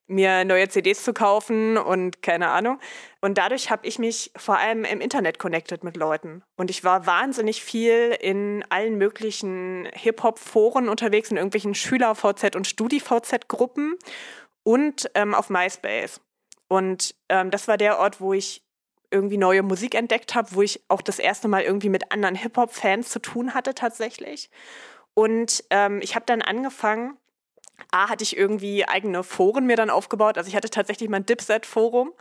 mir 0.09 0.43
neue 0.43 0.67
CDs 0.67 1.03
zu 1.03 1.13
kaufen 1.13 1.77
und 1.77 2.21
keine 2.23 2.49
Ahnung. 2.49 2.79
Und 3.21 3.37
dadurch 3.37 3.69
habe 3.69 3.87
ich 3.87 3.99
mich 3.99 4.31
vor 4.35 4.57
allem 4.57 4.83
im 4.83 5.01
Internet 5.01 5.37
connected 5.37 5.83
mit 5.83 5.95
Leuten. 5.95 6.43
Und 6.57 6.71
ich 6.71 6.83
war 6.83 7.05
wahnsinnig 7.05 7.63
viel 7.63 8.17
in 8.19 8.65
allen 8.69 8.97
möglichen 8.97 9.87
Hip-Hop-Foren 9.93 10.89
unterwegs, 10.89 11.29
in 11.29 11.37
irgendwelchen 11.37 11.75
Schüler-VZ 11.75 12.55
und 12.55 12.65
Studi-VZ-Gruppen 12.67 13.95
und 14.63 15.09
ähm, 15.13 15.35
auf 15.35 15.49
MySpace. 15.49 16.21
Und 16.67 17.15
ähm, 17.29 17.51
das 17.51 17.67
war 17.67 17.77
der 17.77 17.99
Ort, 17.99 18.19
wo 18.19 18.33
ich 18.33 18.63
irgendwie 19.11 19.37
neue 19.37 19.63
Musik 19.63 19.95
entdeckt 19.95 20.35
habe, 20.35 20.49
wo 20.51 20.61
ich 20.61 20.81
auch 20.87 21.01
das 21.01 21.19
erste 21.19 21.47
Mal 21.47 21.63
irgendwie 21.63 21.89
mit 21.89 22.11
anderen 22.11 22.35
Hip-Hop-Fans 22.35 23.09
zu 23.09 23.19
tun 23.19 23.53
hatte 23.53 23.73
tatsächlich. 23.73 24.49
Und 25.13 25.63
ähm, 25.69 25.99
ich 26.01 26.15
habe 26.15 26.25
dann 26.25 26.41
angefangen, 26.41 27.17
A, 27.91 28.09
hatte 28.09 28.23
ich 28.23 28.37
irgendwie 28.37 28.85
eigene 28.87 29.23
Foren 29.23 29.65
mir 29.65 29.75
dann 29.75 29.89
aufgebaut. 29.89 30.37
Also 30.37 30.49
ich 30.49 30.55
hatte 30.55 30.69
tatsächlich 30.69 31.09
mein 31.09 31.25
Dipset-Forum 31.25 32.13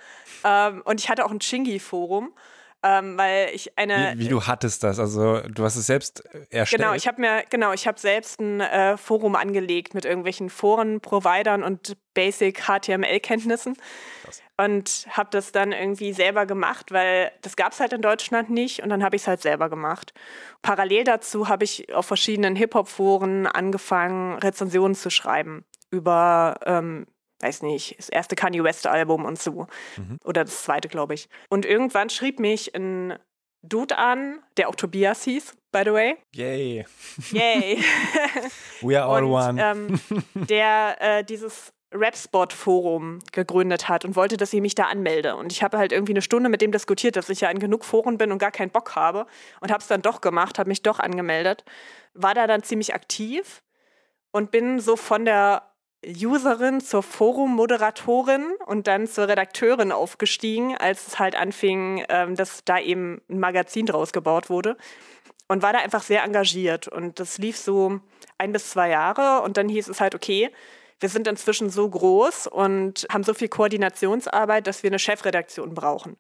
ähm, 0.45 0.83
und 0.85 1.00
ich 1.00 1.09
hatte 1.09 1.25
auch 1.25 1.30
ein 1.30 1.40
Chingy-Forum. 1.40 2.33
Ähm, 2.82 3.18
weil 3.18 3.50
ich 3.54 3.76
eine. 3.76 4.12
Wie, 4.14 4.26
wie, 4.26 4.28
du 4.28 4.47
hattest 4.47 4.85
das, 4.85 5.00
also 5.00 5.40
du 5.40 5.64
hast 5.64 5.75
es 5.75 5.87
selbst 5.87 6.25
äh, 6.32 6.58
erstellt. 6.58 6.82
Genau, 6.82 6.94
ich 6.94 7.08
habe 7.08 7.20
mir, 7.20 7.42
genau, 7.50 7.73
ich 7.73 7.88
habe 7.88 7.99
selbst 7.99 8.40
ein 8.40 8.61
äh, 8.61 8.97
Forum 8.97 9.35
angelegt 9.35 9.94
mit 9.94 10.04
irgendwelchen 10.04 10.49
Foren-Providern 10.49 11.64
und 11.64 11.97
Basic 12.14 12.62
HTML-Kenntnissen 12.66 13.76
und 14.58 15.06
habe 15.11 15.30
das 15.32 15.50
dann 15.50 15.73
irgendwie 15.73 16.12
selber 16.12 16.47
gemacht, 16.47 16.92
weil 16.92 17.32
das 17.42 17.56
gab 17.56 17.73
es 17.73 17.80
halt 17.80 17.92
in 17.92 18.02
Deutschland 18.02 18.50
nicht 18.50 18.82
und 18.82 18.90
dann 18.90 19.02
habe 19.02 19.16
ich 19.16 19.23
es 19.23 19.28
halt 19.28 19.42
selber 19.42 19.68
gemacht. 19.68 20.12
Parallel 20.62 21.02
dazu 21.02 21.49
habe 21.49 21.64
ich 21.64 21.92
auf 21.92 22.06
verschiedenen 22.06 22.54
Hip-Hop-Foren 22.54 23.49
angefangen, 23.49 24.38
Rezensionen 24.38 24.94
zu 24.94 25.11
schreiben 25.11 25.64
über, 25.90 26.58
ähm, 26.64 27.06
weiß 27.40 27.62
nicht, 27.62 27.99
das 27.99 28.09
erste 28.09 28.37
Kanye 28.37 28.64
West-Album 28.64 29.25
und 29.25 29.38
so. 29.38 29.66
Mhm. 29.97 30.18
Oder 30.25 30.45
das 30.45 30.64
zweite, 30.64 30.88
glaube 30.88 31.14
ich. 31.14 31.28
Und 31.49 31.64
irgendwann 31.64 32.11
schrieb 32.11 32.40
mich 32.40 32.75
ein 32.75 33.18
Dude 33.62 33.97
an, 33.99 34.40
der 34.57 34.68
auch 34.68 34.75
Tobias 34.75 35.25
hieß, 35.25 35.57
by 35.73 35.83
the 35.85 35.92
way. 35.92 36.16
Yay. 36.35 36.87
Yay. 37.33 37.83
We 38.83 39.00
are 39.00 39.11
all 39.11 39.25
und, 39.25 39.30
one. 39.30 39.62
Ähm, 39.62 40.00
der 40.35 40.97
äh, 41.00 41.25
dieses 41.25 41.73
Rapspot-Forum 41.92 43.21
gegründet 43.33 43.88
hat 43.88 44.04
und 44.04 44.14
wollte, 44.14 44.37
dass 44.37 44.52
ich 44.52 44.61
mich 44.61 44.75
da 44.75 44.85
anmelde. 44.85 45.37
Und 45.37 45.52
ich 45.52 45.62
habe 45.62 45.78
halt 45.78 45.92
irgendwie 45.92 46.12
eine 46.12 46.23
Stunde 46.23 46.49
mit 46.50 46.61
dem 46.61 46.71
diskutiert, 46.71 47.16
dass 47.16 47.30
ich 47.30 47.40
ja 47.40 47.50
in 47.50 47.59
genug 47.59 47.85
Foren 47.85 48.18
bin 48.18 48.30
und 48.30 48.38
gar 48.38 48.50
keinen 48.50 48.71
Bock 48.71 48.95
habe. 48.95 49.26
Und 49.61 49.71
habe 49.71 49.80
es 49.80 49.88
dann 49.88 50.02
doch 50.02 50.21
gemacht, 50.21 50.59
habe 50.59 50.68
mich 50.68 50.83
doch 50.83 50.99
angemeldet. 50.99 51.64
War 52.14 52.35
da 52.35 52.47
dann 52.47 52.62
ziemlich 52.62 52.95
aktiv 52.95 53.62
und 54.33 54.50
bin 54.50 54.80
so 54.80 54.97
von 54.97 55.25
der 55.25 55.67
Userin 56.05 56.81
zur 56.81 57.02
Forum-Moderatorin 57.02 58.55
und 58.67 58.87
dann 58.87 59.07
zur 59.07 59.28
Redakteurin 59.28 59.90
aufgestiegen, 59.90 60.76
als 60.76 61.09
es 61.09 61.19
halt 61.19 61.35
anfing, 61.35 62.05
ähm, 62.09 62.37
dass 62.37 62.64
da 62.64 62.78
eben 62.78 63.21
ein 63.28 63.40
Magazin 63.40 63.87
draus 63.87 64.12
gebaut 64.12 64.49
wurde. 64.49 64.76
Und 65.49 65.62
war 65.62 65.73
da 65.73 65.78
einfach 65.78 66.02
sehr 66.02 66.23
engagiert. 66.23 66.88
Und 66.88 67.21
das 67.21 67.38
lief 67.38 67.57
so 67.57 68.00
ein 68.37 68.52
bis 68.52 68.71
zwei 68.71 68.90
Jahre. 68.90 69.43
Und 69.43 69.57
dann 69.57 69.69
hieß 69.69 69.88
es 69.88 70.00
halt, 70.00 70.14
okay, 70.14 70.50
wir 71.00 71.09
sind 71.09 71.26
inzwischen 71.26 71.71
so 71.71 71.88
groß 71.88 72.49
und 72.49 73.07
haben 73.11 73.25
so 73.25 73.33
viel 73.35 73.49
Koordinationsarbeit, 73.49 74.67
dass 74.67 74.83
wir 74.83 74.90
eine 74.90 74.99
Chefredaktion 74.99 75.75
brauchen. 75.75 76.17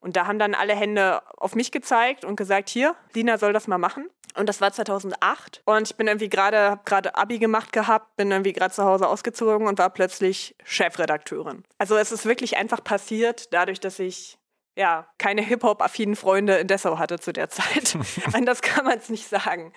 Und 0.00 0.16
da 0.16 0.26
haben 0.26 0.38
dann 0.38 0.54
alle 0.54 0.74
Hände 0.74 1.22
auf 1.36 1.54
mich 1.54 1.70
gezeigt 1.70 2.24
und 2.24 2.36
gesagt, 2.36 2.68
hier, 2.68 2.96
Lina 3.14 3.38
soll 3.38 3.52
das 3.52 3.68
mal 3.68 3.78
machen. 3.78 4.08
Und 4.36 4.48
das 4.48 4.60
war 4.60 4.72
2008. 4.72 5.62
Und 5.64 5.90
ich 5.90 5.96
bin 5.96 6.06
irgendwie 6.06 6.28
gerade, 6.28 6.70
habe 6.70 6.82
gerade 6.84 7.14
Abi 7.14 7.38
gemacht 7.38 7.72
gehabt, 7.72 8.16
bin 8.16 8.30
irgendwie 8.30 8.52
gerade 8.52 8.72
zu 8.72 8.84
Hause 8.84 9.08
ausgezogen 9.08 9.66
und 9.66 9.78
war 9.78 9.90
plötzlich 9.90 10.54
Chefredakteurin. 10.64 11.64
Also 11.78 11.96
es 11.96 12.12
ist 12.12 12.24
wirklich 12.26 12.56
einfach 12.56 12.82
passiert, 12.82 13.52
dadurch, 13.52 13.80
dass 13.80 13.98
ich 13.98 14.38
ja 14.76 15.06
keine 15.18 15.42
Hip-Hop-affinen 15.42 16.16
Freunde 16.16 16.56
in 16.56 16.66
Dessau 16.66 16.98
hatte 16.98 17.18
zu 17.18 17.32
der 17.32 17.50
Zeit. 17.50 17.96
Anders 18.32 18.62
kann 18.62 18.84
man 18.84 18.98
es 18.98 19.08
nicht 19.08 19.28
sagen. 19.28 19.72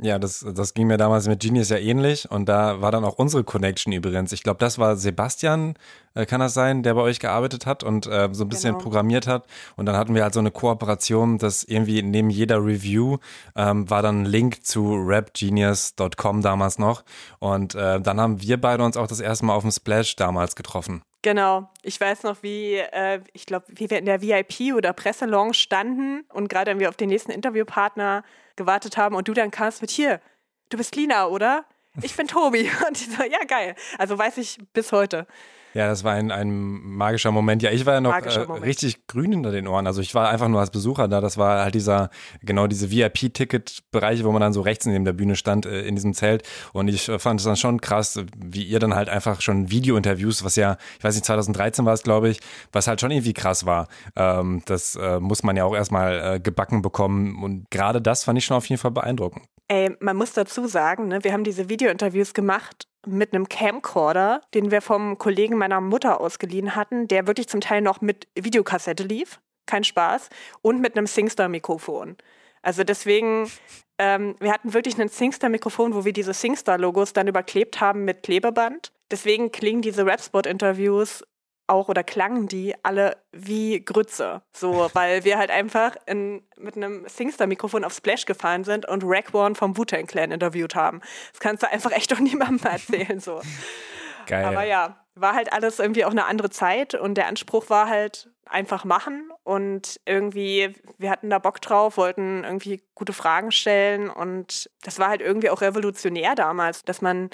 Ja, 0.00 0.18
das, 0.18 0.44
das 0.54 0.74
ging 0.74 0.88
mir 0.88 0.96
damals 0.96 1.28
mit 1.28 1.40
Genius 1.40 1.68
ja 1.68 1.76
ähnlich 1.76 2.28
und 2.30 2.48
da 2.48 2.80
war 2.80 2.90
dann 2.90 3.04
auch 3.04 3.18
unsere 3.18 3.44
Connection 3.44 3.92
übrigens. 3.92 4.32
Ich 4.32 4.42
glaube, 4.42 4.58
das 4.58 4.78
war 4.78 4.96
Sebastian, 4.96 5.74
äh, 6.14 6.26
kann 6.26 6.40
das 6.40 6.54
sein, 6.54 6.82
der 6.82 6.94
bei 6.94 7.02
euch 7.02 7.20
gearbeitet 7.20 7.66
hat 7.66 7.84
und 7.84 8.06
äh, 8.06 8.28
so 8.32 8.44
ein 8.44 8.48
bisschen 8.48 8.72
genau. 8.72 8.82
programmiert 8.82 9.26
hat. 9.26 9.46
Und 9.76 9.86
dann 9.86 9.96
hatten 9.96 10.14
wir 10.14 10.24
halt 10.24 10.34
so 10.34 10.40
eine 10.40 10.50
Kooperation, 10.50 11.38
dass 11.38 11.62
irgendwie 11.62 12.02
neben 12.02 12.30
jeder 12.30 12.64
Review 12.64 13.18
ähm, 13.54 13.88
war 13.90 14.02
dann 14.02 14.22
ein 14.22 14.26
Link 14.26 14.64
zu 14.64 14.92
rapgenius.com 14.96 16.42
damals 16.42 16.78
noch. 16.78 17.04
Und 17.38 17.74
äh, 17.74 18.00
dann 18.00 18.20
haben 18.20 18.42
wir 18.42 18.60
beide 18.60 18.82
uns 18.84 18.96
auch 18.96 19.06
das 19.06 19.20
erste 19.20 19.44
Mal 19.44 19.54
auf 19.54 19.62
dem 19.62 19.70
Splash 19.70 20.16
damals 20.16 20.56
getroffen. 20.56 21.02
Genau. 21.22 21.70
Ich 21.82 22.00
weiß 22.00 22.24
noch, 22.24 22.42
wie, 22.42 22.74
äh, 22.74 23.20
ich 23.32 23.46
glaube, 23.46 23.66
wie 23.68 23.88
wir 23.88 23.98
in 23.98 24.06
der 24.06 24.20
VIP 24.20 24.74
oder 24.74 24.92
Presselounge 24.92 25.54
standen 25.54 26.24
und 26.32 26.48
gerade 26.48 26.78
wir 26.78 26.88
auf 26.88 26.96
den 26.96 27.08
nächsten 27.08 27.30
Interviewpartner 27.30 28.24
gewartet 28.56 28.96
haben 28.96 29.14
und 29.14 29.28
du 29.28 29.32
dann 29.32 29.52
kamst 29.52 29.80
mit 29.80 29.90
hier, 29.90 30.20
du 30.68 30.76
bist 30.76 30.96
Lina, 30.96 31.26
oder? 31.26 31.64
Ich 32.00 32.16
bin 32.16 32.26
Tobi. 32.26 32.70
Und 32.88 32.98
ich 32.98 33.10
so, 33.10 33.22
ja, 33.22 33.44
geil. 33.46 33.74
Also 33.98 34.16
weiß 34.16 34.38
ich 34.38 34.58
bis 34.72 34.92
heute. 34.92 35.26
Ja, 35.74 35.86
das 35.86 36.04
war 36.04 36.12
ein, 36.12 36.30
ein 36.30 36.50
magischer 36.50 37.30
Moment. 37.30 37.62
Ja, 37.62 37.70
ich 37.70 37.86
war 37.86 37.94
ja 37.94 38.00
noch 38.00 38.14
äh, 38.14 38.40
richtig 38.62 39.06
grün 39.06 39.32
hinter 39.32 39.50
den 39.50 39.66
Ohren. 39.66 39.86
Also 39.86 40.00
ich 40.00 40.14
war 40.14 40.28
einfach 40.28 40.48
nur 40.48 40.60
als 40.60 40.70
Besucher 40.70 41.08
da. 41.08 41.20
Das 41.20 41.38
war 41.38 41.62
halt 41.62 41.74
dieser, 41.74 42.10
genau 42.42 42.66
diese 42.66 42.90
VIP-Ticket-Bereiche, 42.90 44.24
wo 44.24 44.32
man 44.32 44.40
dann 44.40 44.52
so 44.52 44.60
rechts 44.60 44.86
neben 44.86 45.04
der 45.04 45.12
Bühne 45.12 45.36
stand, 45.36 45.66
äh, 45.66 45.82
in 45.82 45.94
diesem 45.94 46.14
Zelt. 46.14 46.42
Und 46.72 46.88
ich 46.88 47.08
äh, 47.08 47.18
fand 47.18 47.40
es 47.40 47.46
dann 47.46 47.56
schon 47.56 47.80
krass, 47.80 48.20
wie 48.36 48.64
ihr 48.64 48.78
dann 48.78 48.94
halt 48.94 49.08
einfach 49.08 49.40
schon 49.40 49.70
Video-Interviews, 49.70 50.44
was 50.44 50.56
ja, 50.56 50.76
ich 50.98 51.04
weiß 51.04 51.14
nicht, 51.14 51.24
2013 51.24 51.84
war 51.84 51.94
es, 51.94 52.02
glaube 52.02 52.28
ich, 52.28 52.40
was 52.72 52.86
halt 52.86 53.00
schon 53.00 53.10
irgendwie 53.10 53.32
krass 53.32 53.64
war. 53.64 53.88
Ähm, 54.16 54.62
das 54.66 54.96
äh, 54.96 55.20
muss 55.20 55.42
man 55.42 55.56
ja 55.56 55.64
auch 55.64 55.74
erstmal 55.74 56.36
äh, 56.36 56.40
gebacken 56.40 56.82
bekommen. 56.82 57.42
Und 57.42 57.70
gerade 57.70 58.02
das 58.02 58.24
fand 58.24 58.38
ich 58.38 58.44
schon 58.44 58.56
auf 58.56 58.66
jeden 58.66 58.80
Fall 58.80 58.90
beeindruckend. 58.90 59.46
Ey, 59.72 59.96
man 60.00 60.18
muss 60.18 60.34
dazu 60.34 60.66
sagen, 60.66 61.08
ne, 61.08 61.24
wir 61.24 61.32
haben 61.32 61.44
diese 61.44 61.70
Video-Interviews 61.70 62.34
gemacht 62.34 62.88
mit 63.06 63.32
einem 63.32 63.48
Camcorder, 63.48 64.42
den 64.52 64.70
wir 64.70 64.82
vom 64.82 65.16
Kollegen 65.16 65.56
meiner 65.56 65.80
Mutter 65.80 66.20
ausgeliehen 66.20 66.76
hatten, 66.76 67.08
der 67.08 67.26
wirklich 67.26 67.48
zum 67.48 67.62
Teil 67.62 67.80
noch 67.80 68.02
mit 68.02 68.28
Videokassette 68.34 69.02
lief. 69.02 69.40
Kein 69.64 69.82
Spaß. 69.82 70.28
Und 70.60 70.82
mit 70.82 70.94
einem 70.94 71.06
Singstar-Mikrofon. 71.06 72.18
Also 72.60 72.84
deswegen, 72.84 73.50
ähm, 73.96 74.34
wir 74.40 74.52
hatten 74.52 74.74
wirklich 74.74 75.00
ein 75.00 75.08
Singstar-Mikrofon, 75.08 75.94
wo 75.94 76.04
wir 76.04 76.12
diese 76.12 76.34
Singstar-Logos 76.34 77.14
dann 77.14 77.28
überklebt 77.28 77.80
haben 77.80 78.04
mit 78.04 78.22
Klebeband. 78.24 78.92
Deswegen 79.10 79.52
klingen 79.52 79.80
diese 79.80 80.04
Rapspot-Interviews 80.04 81.24
auch 81.66 81.88
oder 81.88 82.02
klangen 82.02 82.48
die 82.48 82.74
alle 82.82 83.16
wie 83.32 83.84
Grütze. 83.84 84.42
So, 84.52 84.90
weil 84.94 85.24
wir 85.24 85.38
halt 85.38 85.50
einfach 85.50 85.96
in, 86.06 86.42
mit 86.56 86.76
einem 86.76 87.06
Singstar-Mikrofon 87.08 87.84
auf 87.84 87.94
Splash 87.94 88.26
gefahren 88.26 88.64
sind 88.64 88.88
und 88.88 89.02
Rack 89.04 89.34
One 89.34 89.54
vom 89.54 89.76
Wu-Tang 89.76 90.06
Clan 90.06 90.30
interviewt 90.30 90.74
haben. 90.74 91.00
Das 91.32 91.40
kannst 91.40 91.62
du 91.62 91.70
einfach 91.70 91.92
echt 91.92 92.12
doch 92.12 92.20
niemandem 92.20 92.70
erzählen. 92.70 93.20
So. 93.20 93.40
Geil. 94.26 94.44
Aber 94.44 94.64
ja, 94.64 95.04
war 95.14 95.34
halt 95.34 95.52
alles 95.52 95.78
irgendwie 95.78 96.04
auch 96.04 96.10
eine 96.10 96.26
andere 96.26 96.50
Zeit 96.50 96.94
und 96.94 97.14
der 97.14 97.26
Anspruch 97.26 97.68
war 97.70 97.88
halt 97.88 98.30
einfach 98.46 98.84
machen 98.84 99.30
und 99.44 100.00
irgendwie, 100.04 100.74
wir 100.98 101.10
hatten 101.10 101.30
da 101.30 101.38
Bock 101.38 101.60
drauf, 101.60 101.96
wollten 101.96 102.44
irgendwie 102.44 102.82
gute 102.94 103.12
Fragen 103.12 103.50
stellen 103.50 104.10
und 104.10 104.70
das 104.82 104.98
war 104.98 105.08
halt 105.08 105.20
irgendwie 105.20 105.50
auch 105.50 105.60
revolutionär 105.60 106.34
damals, 106.34 106.84
dass 106.84 107.00
man 107.00 107.30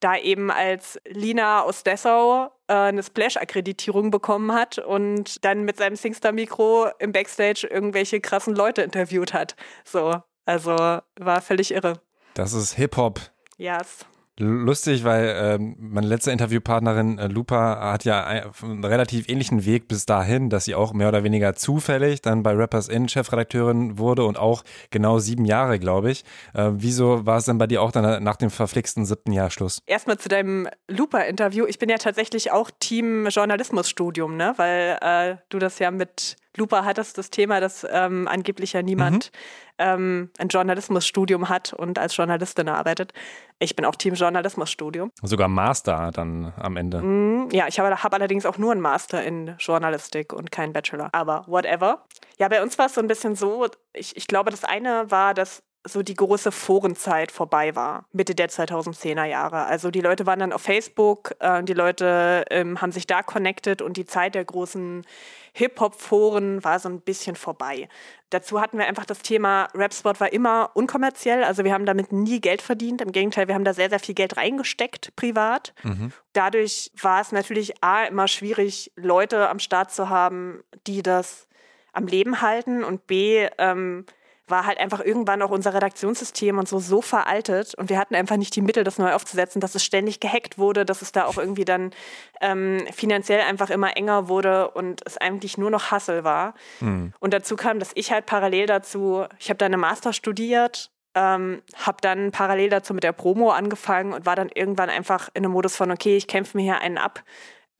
da 0.00 0.16
eben 0.16 0.50
als 0.50 1.00
Lina 1.06 1.62
aus 1.62 1.82
Dessau 1.82 2.50
eine 2.74 3.02
Splash-Akkreditierung 3.02 4.10
bekommen 4.10 4.52
hat 4.52 4.78
und 4.78 5.44
dann 5.44 5.64
mit 5.64 5.76
seinem 5.78 5.96
Singstar-Mikro 5.96 6.88
im 6.98 7.12
Backstage 7.12 7.66
irgendwelche 7.68 8.20
krassen 8.20 8.54
Leute 8.54 8.82
interviewt 8.82 9.32
hat. 9.32 9.56
So, 9.84 10.14
also 10.46 10.76
war 10.76 11.42
völlig 11.42 11.72
irre. 11.72 12.00
Das 12.34 12.52
ist 12.52 12.74
Hip-Hop. 12.74 13.20
Yes. 13.56 14.06
Lustig, 14.40 15.04
weil 15.04 15.36
ähm, 15.38 15.76
meine 15.78 16.06
letzte 16.06 16.30
Interviewpartnerin 16.30 17.18
äh, 17.18 17.26
Lupa 17.26 17.92
hat 17.92 18.06
ja 18.06 18.24
einen 18.24 18.84
relativ 18.84 19.28
ähnlichen 19.28 19.66
Weg 19.66 19.86
bis 19.86 20.06
dahin, 20.06 20.48
dass 20.48 20.64
sie 20.64 20.74
auch 20.74 20.94
mehr 20.94 21.08
oder 21.08 21.24
weniger 21.24 21.54
zufällig 21.54 22.22
dann 22.22 22.42
bei 22.42 22.54
Rappers 22.54 22.88
In 22.88 23.06
Chefredakteurin 23.08 23.98
wurde 23.98 24.24
und 24.24 24.38
auch 24.38 24.64
genau 24.90 25.18
sieben 25.18 25.44
Jahre, 25.44 25.78
glaube 25.78 26.10
ich. 26.10 26.24
Äh, 26.54 26.70
wieso 26.72 27.26
war 27.26 27.36
es 27.36 27.44
denn 27.44 27.58
bei 27.58 27.66
dir 27.66 27.82
auch 27.82 27.92
dann 27.92 28.22
nach 28.22 28.36
dem 28.36 28.48
verflixten 28.48 29.04
siebten 29.04 29.32
Jahr 29.32 29.50
Schluss? 29.50 29.82
Erstmal 29.86 30.16
zu 30.18 30.30
deinem 30.30 30.68
Lupa-Interview. 30.88 31.66
Ich 31.66 31.78
bin 31.78 31.90
ja 31.90 31.98
tatsächlich 31.98 32.50
auch 32.50 32.70
Team 32.80 33.26
Journalismusstudium, 33.26 34.38
ne? 34.38 34.54
weil 34.56 34.98
äh, 35.02 35.36
du 35.50 35.58
das 35.58 35.78
ja 35.78 35.90
mit 35.90 36.36
Lupa 36.56 36.84
hattest 36.84 37.16
das 37.18 37.30
Thema, 37.30 37.60
dass 37.60 37.86
ähm, 37.90 38.26
angeblich 38.28 38.72
ja 38.72 38.82
niemand 38.82 39.30
mhm. 39.32 39.38
ähm, 39.78 40.30
ein 40.38 40.48
Journalismusstudium 40.48 41.48
hat 41.48 41.72
und 41.72 41.98
als 41.98 42.16
Journalistin 42.16 42.68
arbeitet. 42.68 43.12
Ich 43.58 43.76
bin 43.76 43.84
auch 43.84 43.94
Team 43.94 44.14
Journalismusstudium. 44.14 45.12
Sogar 45.22 45.48
Master 45.48 46.10
dann 46.12 46.52
am 46.56 46.76
Ende. 46.76 47.00
Mm, 47.02 47.50
ja, 47.52 47.68
ich 47.68 47.78
habe 47.78 48.02
hab 48.02 48.14
allerdings 48.14 48.46
auch 48.46 48.58
nur 48.58 48.72
einen 48.72 48.80
Master 48.80 49.22
in 49.22 49.54
Journalistik 49.58 50.32
und 50.32 50.50
keinen 50.50 50.72
Bachelor. 50.72 51.10
Aber 51.12 51.44
whatever. 51.46 52.04
Ja, 52.38 52.48
bei 52.48 52.62
uns 52.62 52.78
war 52.78 52.86
es 52.86 52.94
so 52.94 53.00
ein 53.00 53.06
bisschen 53.06 53.36
so, 53.36 53.66
ich, 53.92 54.16
ich 54.16 54.26
glaube, 54.26 54.50
das 54.50 54.64
eine 54.64 55.10
war, 55.10 55.34
dass 55.34 55.62
so 55.84 56.02
die 56.02 56.14
große 56.14 56.52
Forenzeit 56.52 57.32
vorbei 57.32 57.74
war, 57.74 58.04
Mitte 58.12 58.34
der 58.34 58.50
2010er 58.50 59.24
Jahre. 59.24 59.64
Also 59.64 59.90
die 59.90 60.02
Leute 60.02 60.26
waren 60.26 60.38
dann 60.38 60.52
auf 60.52 60.62
Facebook, 60.62 61.34
äh, 61.40 61.62
die 61.62 61.72
Leute 61.72 62.44
ähm, 62.50 62.80
haben 62.82 62.92
sich 62.92 63.06
da 63.06 63.22
connected 63.22 63.80
und 63.80 63.96
die 63.96 64.04
Zeit 64.04 64.34
der 64.34 64.44
großen 64.44 65.06
Hip-Hop-Foren 65.54 66.62
war 66.62 66.78
so 66.78 66.88
ein 66.88 67.00
bisschen 67.00 67.34
vorbei. 67.34 67.88
Dazu 68.28 68.60
hatten 68.60 68.78
wir 68.78 68.86
einfach 68.86 69.06
das 69.06 69.20
Thema, 69.20 69.68
Rapsport 69.74 70.20
war 70.20 70.32
immer 70.32 70.70
unkommerziell, 70.74 71.42
also 71.44 71.64
wir 71.64 71.72
haben 71.72 71.86
damit 71.86 72.12
nie 72.12 72.40
Geld 72.40 72.62
verdient. 72.62 73.00
Im 73.00 73.12
Gegenteil, 73.12 73.48
wir 73.48 73.54
haben 73.54 73.64
da 73.64 73.74
sehr, 73.74 73.88
sehr 73.88 73.98
viel 73.98 74.14
Geld 74.14 74.36
reingesteckt, 74.36 75.16
privat. 75.16 75.72
Mhm. 75.82 76.12
Dadurch 76.34 76.92
war 77.00 77.22
es 77.22 77.32
natürlich 77.32 77.82
A, 77.82 78.04
immer 78.04 78.28
schwierig, 78.28 78.92
Leute 78.96 79.48
am 79.48 79.58
Start 79.58 79.90
zu 79.90 80.10
haben, 80.10 80.62
die 80.86 81.02
das 81.02 81.48
am 81.92 82.06
Leben 82.06 82.40
halten 82.40 82.84
und 82.84 83.06
B, 83.06 83.48
ähm, 83.58 84.04
war 84.50 84.66
halt 84.66 84.78
einfach 84.78 85.00
irgendwann 85.00 85.42
auch 85.42 85.50
unser 85.50 85.74
Redaktionssystem 85.74 86.58
und 86.58 86.68
so 86.68 86.78
so 86.78 87.00
veraltet 87.02 87.74
und 87.74 87.88
wir 87.88 87.98
hatten 87.98 88.14
einfach 88.14 88.36
nicht 88.36 88.54
die 88.56 88.60
Mittel, 88.60 88.84
das 88.84 88.98
neu 88.98 89.12
aufzusetzen, 89.12 89.60
dass 89.60 89.74
es 89.74 89.84
ständig 89.84 90.20
gehackt 90.20 90.58
wurde, 90.58 90.84
dass 90.84 91.02
es 91.02 91.12
da 91.12 91.24
auch 91.24 91.38
irgendwie 91.38 91.64
dann 91.64 91.92
ähm, 92.40 92.84
finanziell 92.92 93.40
einfach 93.40 93.70
immer 93.70 93.96
enger 93.96 94.28
wurde 94.28 94.70
und 94.70 95.02
es 95.06 95.16
eigentlich 95.16 95.58
nur 95.58 95.70
noch 95.70 95.90
Hassel 95.90 96.24
war. 96.24 96.54
Mhm. 96.80 97.12
Und 97.20 97.34
dazu 97.34 97.56
kam, 97.56 97.78
dass 97.78 97.92
ich 97.94 98.12
halt 98.12 98.26
parallel 98.26 98.66
dazu, 98.66 99.24
ich 99.38 99.48
habe 99.48 99.58
da 99.58 99.66
eine 99.66 99.76
Master 99.76 100.12
studiert, 100.12 100.90
ähm, 101.14 101.62
habe 101.74 101.98
dann 102.00 102.30
parallel 102.30 102.70
dazu 102.70 102.94
mit 102.94 103.04
der 103.04 103.12
Promo 103.12 103.50
angefangen 103.50 104.12
und 104.12 104.26
war 104.26 104.36
dann 104.36 104.48
irgendwann 104.54 104.90
einfach 104.90 105.28
in 105.34 105.44
einem 105.44 105.52
Modus 105.52 105.76
von, 105.76 105.90
okay, 105.90 106.16
ich 106.16 106.26
kämpfe 106.26 106.56
mir 106.56 106.62
hier 106.62 106.80
einen 106.80 106.98
ab 106.98 107.22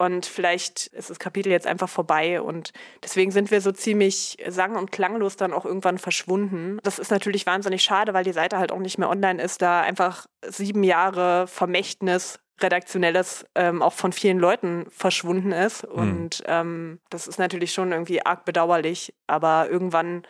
und 0.00 0.24
vielleicht 0.24 0.86
ist 0.86 1.10
das 1.10 1.18
Kapitel 1.18 1.52
jetzt 1.52 1.66
einfach 1.66 1.88
vorbei. 1.90 2.40
Und 2.40 2.72
deswegen 3.04 3.32
sind 3.32 3.50
wir 3.50 3.60
so 3.60 3.70
ziemlich 3.70 4.38
sang- 4.48 4.76
und 4.76 4.90
klanglos 4.90 5.36
dann 5.36 5.52
auch 5.52 5.66
irgendwann 5.66 5.98
verschwunden. 5.98 6.78
Das 6.82 6.98
ist 6.98 7.10
natürlich 7.10 7.44
wahnsinnig 7.44 7.82
schade, 7.82 8.14
weil 8.14 8.24
die 8.24 8.32
Seite 8.32 8.56
halt 8.56 8.72
auch 8.72 8.78
nicht 8.78 8.96
mehr 8.96 9.10
online 9.10 9.42
ist, 9.42 9.60
da 9.60 9.82
einfach 9.82 10.26
sieben 10.42 10.84
Jahre 10.84 11.46
Vermächtnis 11.46 12.40
redaktionelles 12.62 13.44
ähm, 13.54 13.82
auch 13.82 13.92
von 13.92 14.12
vielen 14.12 14.38
Leuten 14.38 14.86
verschwunden 14.88 15.52
ist. 15.52 15.86
Mhm. 15.86 15.92
Und 15.92 16.42
ähm, 16.46 17.00
das 17.10 17.28
ist 17.28 17.38
natürlich 17.38 17.74
schon 17.74 17.92
irgendwie 17.92 18.24
arg 18.24 18.46
bedauerlich. 18.46 19.12
Aber 19.26 19.68
irgendwann 19.68 20.22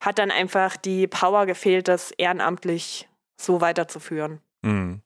hat 0.00 0.18
dann 0.18 0.30
einfach 0.30 0.76
die 0.76 1.06
Power 1.06 1.46
gefehlt, 1.46 1.88
das 1.88 2.10
ehrenamtlich 2.10 3.08
so 3.40 3.62
weiterzuführen. 3.62 4.42
Mhm. 4.60 5.00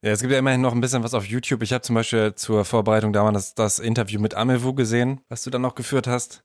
Ja, 0.00 0.12
es 0.12 0.20
gibt 0.20 0.32
ja 0.32 0.38
immerhin 0.38 0.60
noch 0.60 0.72
ein 0.72 0.80
bisschen 0.80 1.02
was 1.02 1.12
auf 1.12 1.24
YouTube. 1.26 1.62
Ich 1.62 1.72
habe 1.72 1.82
zum 1.82 1.96
Beispiel 1.96 2.32
zur 2.36 2.64
Vorbereitung 2.64 3.12
damals 3.12 3.54
das, 3.54 3.78
das 3.78 3.78
Interview 3.80 4.20
mit 4.20 4.34
Amewu 4.34 4.72
gesehen, 4.72 5.20
was 5.28 5.42
du 5.42 5.50
dann 5.50 5.62
noch 5.62 5.74
geführt 5.74 6.06
hast 6.06 6.44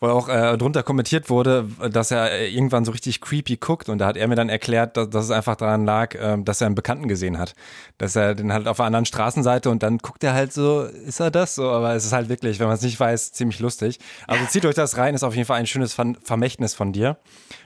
wo 0.00 0.08
auch 0.08 0.28
äh, 0.28 0.56
drunter 0.56 0.82
kommentiert 0.82 1.28
wurde, 1.28 1.68
dass 1.90 2.10
er 2.10 2.32
äh, 2.32 2.48
irgendwann 2.48 2.86
so 2.86 2.92
richtig 2.92 3.20
creepy 3.20 3.58
guckt 3.58 3.90
und 3.90 3.98
da 3.98 4.06
hat 4.06 4.16
er 4.16 4.26
mir 4.28 4.34
dann 4.34 4.48
erklärt, 4.48 4.96
dass, 4.96 5.10
dass 5.10 5.26
es 5.26 5.30
einfach 5.30 5.56
daran 5.56 5.84
lag, 5.84 6.14
äh, 6.14 6.38
dass 6.42 6.62
er 6.62 6.66
einen 6.66 6.74
Bekannten 6.74 7.06
gesehen 7.06 7.38
hat. 7.38 7.54
Dass 7.98 8.16
er 8.16 8.34
den 8.34 8.52
halt 8.52 8.66
auf 8.66 8.78
der 8.78 8.86
anderen 8.86 9.04
Straßenseite 9.04 9.68
und 9.68 9.82
dann 9.82 9.98
guckt 9.98 10.24
er 10.24 10.32
halt 10.32 10.54
so, 10.54 10.84
ist 10.84 11.20
er 11.20 11.30
das 11.30 11.54
so? 11.54 11.70
Aber 11.70 11.94
es 11.94 12.06
ist 12.06 12.12
halt 12.12 12.30
wirklich, 12.30 12.58
wenn 12.58 12.66
man 12.66 12.76
es 12.76 12.82
nicht 12.82 12.98
weiß, 12.98 13.32
ziemlich 13.32 13.60
lustig. 13.60 13.98
Also 14.26 14.44
zieht 14.46 14.64
euch 14.64 14.74
das 14.74 14.96
rein, 14.96 15.14
ist 15.14 15.22
auf 15.22 15.34
jeden 15.34 15.46
Fall 15.46 15.58
ein 15.58 15.66
schönes 15.66 15.92
Vermächtnis 15.92 16.74
von 16.74 16.92
dir. 16.92 17.18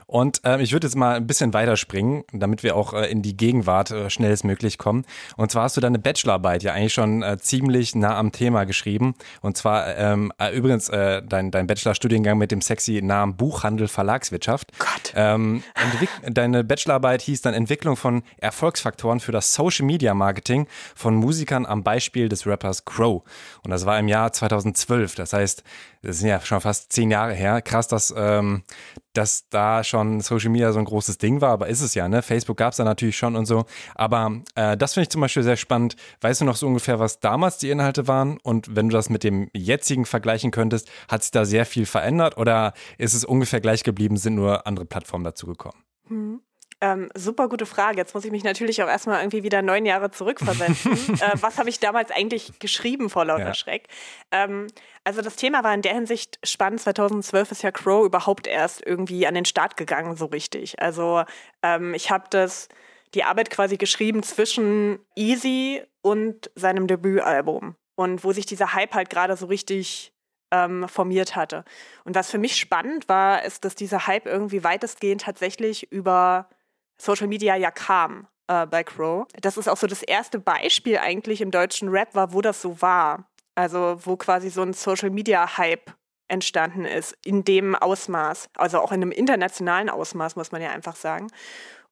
Und 0.07 0.41
ähm, 0.45 0.61
ich 0.61 0.73
würde 0.73 0.87
jetzt 0.87 0.97
mal 0.97 1.17
ein 1.17 1.27
bisschen 1.27 1.53
weiterspringen, 1.55 2.25
damit 2.33 2.63
wir 2.63 2.77
auch 2.77 2.93
äh, 2.93 3.11
in 3.11 3.23
die 3.23 3.37
Gegenwart 3.37 3.91
äh, 3.91 4.11
schnellstmöglich 4.11 4.79
kommen. 4.79 5.05
Und 5.37 5.51
zwar 5.51 5.65
hast 5.65 5.77
du 5.77 5.81
deine 5.81 5.99
Bachelorarbeit 5.99 6.63
ja 6.63 6.73
eigentlich 6.73 6.95
schon 6.95 7.23
äh, 7.23 7.39
ziemlich 7.39 7.95
nah 7.95 8.17
am 8.17 8.33
Thema 8.33 8.65
geschrieben. 8.65 9.15
Und 9.41 9.57
zwar 9.57 9.97
ähm, 9.97 10.33
äh, 10.39 10.55
übrigens 10.55 10.89
äh, 10.89 11.23
dein, 11.23 11.51
dein 11.51 11.67
Bachelorstudiengang 11.67 12.39
mit 12.39 12.51
dem 12.51 12.61
sexy 12.61 13.01
Namen 13.03 13.37
Buchhandel 13.37 13.89
Verlagswirtschaft. 13.89 14.73
Gott. 14.79 15.13
Ähm, 15.15 15.63
deine 16.29 16.65
Bachelorarbeit 16.65 17.23
hieß 17.23 17.43
dann 17.43 17.55
Entwicklung 17.55 17.97
von 17.97 18.23
Erfolgsfaktoren 18.39 19.21
für 19.21 19.33
das 19.33 19.55
Social 19.55 19.87
Media 19.87 20.15
Marketing 20.15 20.67
von 20.95 21.15
Musikern 21.15 21.67
am 21.67 21.83
Beispiel 21.83 22.29
des 22.29 22.47
Rappers 22.47 22.85
Crow. 22.85 23.23
Und 23.65 23.71
das 23.71 23.87
war 23.87 23.99
im 23.99 24.09
Jahr 24.09 24.33
2012. 24.33 25.15
Das 25.15 25.33
heißt, 25.33 25.63
das 26.03 26.19
sind 26.19 26.29
ja 26.29 26.41
schon 26.41 26.61
fast 26.61 26.93
zehn 26.93 27.11
Jahre 27.11 27.33
her. 27.33 27.63
Krass, 27.63 27.89
dass, 27.89 28.13
ähm, 28.17 28.63
dass 29.15 29.49
da 29.49 29.83
schon 29.83 30.21
Social 30.21 30.51
Media 30.51 30.73
so 30.73 30.79
ein 30.79 30.85
großes 30.85 31.19
Ding 31.19 31.41
war, 31.41 31.51
aber 31.51 31.69
ist 31.69 31.81
es 31.81 31.95
ja, 31.95 32.09
ne? 32.09 32.23
Facebook 32.23 32.57
gab 32.57 32.73
es 32.73 32.77
da 32.77 32.85
natürlich 32.85 33.17
schon 33.17 33.37
und 33.37 33.47
so. 33.47 33.65
Aber 33.95 34.43
äh, 34.55 34.77
das 34.77 34.95
finde 34.95 35.05
ich 35.05 35.11
zum 35.11 35.21
Beispiel 35.21 35.43
sehr 35.43 35.57
spannend. 35.57 35.97
Weißt 36.21 36.41
du 36.41 36.45
noch 36.45 36.57
so 36.57 36.67
ungefähr, 36.67 36.99
was 36.99 37.21
damals 37.21 37.59
die 37.59 37.71
Inhalte 37.71 38.09
waren? 38.09 38.39
Und 38.43 38.77
wenn 38.77 38.89
du 38.89 38.95
das 38.95 39.09
mit 39.09 39.25
dem 39.25 39.49
jetzigen 39.55 40.05
vergleichen 40.05 40.51
könntest, 40.51 40.91
hat 41.09 41.23
sich 41.23 41.31
da 41.31 41.45
sehr 41.45 41.65
viel 41.65 41.87
verändert 41.87 42.37
oder 42.37 42.75
ist 42.99 43.15
es 43.15 43.25
ungefähr 43.25 43.61
gleich 43.61 43.85
geblieben, 43.85 44.17
sind 44.17 44.35
nur 44.35 44.67
andere 44.67 44.85
Plattformen 44.85 45.25
dazugekommen? 45.25 45.79
Hm. 46.09 46.41
Ähm, 46.81 47.09
super 47.15 47.49
gute 47.49 47.67
Frage. 47.67 47.99
Jetzt 47.99 48.15
muss 48.15 48.25
ich 48.25 48.31
mich 48.31 48.45
natürlich 48.45 48.83
auch 48.83 48.89
erstmal 48.89 49.21
irgendwie 49.21 49.43
wieder 49.43 49.63
neun 49.63 49.87
Jahre 49.87 50.11
zurückversetzen. 50.11 50.93
äh, 51.21 51.33
was 51.41 51.59
habe 51.59 51.69
ich 51.69 51.81
damals 51.81 52.11
eigentlich 52.11 52.59
geschrieben 52.59 53.11
vor 53.11 53.25
lauter 53.25 53.47
ja. 53.47 53.55
Schreck? 53.55 53.89
Ähm, 54.31 54.67
also 55.05 55.23
das 55.23 55.37
Thema 55.37 55.65
war 55.65 55.75
in 55.75 55.83
der 55.83 55.95
Hinsicht 55.95 56.39
spannend. 56.45 56.81
2012 56.81 57.53
ist 57.53 57.63
ja 57.63 57.71
Crow 57.71 58.05
überhaupt 58.05 58.47
erst 58.47 58.85
irgendwie 58.85 59.27
an 59.27 59.35
den 59.35 59.45
Start 59.45 59.77
gegangen, 59.77 60.17
so 60.17 60.27
richtig. 60.27 60.81
Also 60.81 61.25
ähm, 61.63 61.95
ich 61.95 62.11
habe 62.11 62.25
das 62.31 62.69
die 63.15 63.25
Arbeit 63.25 63.51
quasi 63.51 63.77
geschrieben 63.77 64.23
zwischen 64.23 64.99
Easy 65.15 65.83
und 66.03 66.51
seinem 66.55 66.87
Debütalbum. 66.87 67.77
Und 67.97 68.25
wo 68.25 68.33
sich 68.33 68.45
dieser 68.45 68.75
Hype 68.75 68.95
halt 68.95 69.09
gerade 69.09 69.37
so 69.37 69.47
richtig 69.47 70.13
ähm, 70.51 70.89
formiert 70.89 71.37
hatte. 71.37 71.65
Und 72.05 72.15
was 72.15 72.31
für 72.31 72.39
mich 72.39 72.57
spannend 72.57 73.09
war, 73.09 73.45
ist, 73.45 73.65
dass 73.65 73.75
dieser 73.75 74.07
Hype 74.07 74.27
irgendwie 74.27 74.65
weitestgehend 74.65 75.23
tatsächlich 75.23 75.93
über 75.93 76.49
Social 76.99 77.27
Media 77.27 77.57
ja 77.57 77.71
kam 77.71 78.29
äh, 78.49 78.67
bei 78.67 78.85
Crow. 78.85 79.27
Das 79.41 79.57
ist 79.57 79.69
auch 79.69 79.77
so 79.77 79.87
das 79.87 80.03
erste 80.03 80.39
Beispiel 80.39 80.99
eigentlich 80.99 81.41
im 81.41 81.51
deutschen 81.51 81.89
Rap 81.89 82.15
war, 82.15 82.33
wo 82.33 82.41
das 82.41 82.61
so 82.61 82.81
war. 82.81 83.29
Also 83.55 83.99
wo 84.03 84.17
quasi 84.17 84.51
so 84.51 84.63
ein 84.63 84.73
Social 84.73 85.11
Media 85.11 85.57
Hype 85.57 85.93
entstanden 86.29 86.85
ist, 86.85 87.17
in 87.25 87.45
dem 87.45 87.75
Ausmaß, 87.75 88.49
also 88.57 88.81
auch 88.81 88.93
in 88.93 89.03
einem 89.03 89.13
internationalen 89.13 89.91
Ausmaß, 89.91 90.37
muss 90.37 90.53
man 90.53 90.63
ja 90.63 90.71
einfach 90.71 90.97
sagen. 90.97 91.29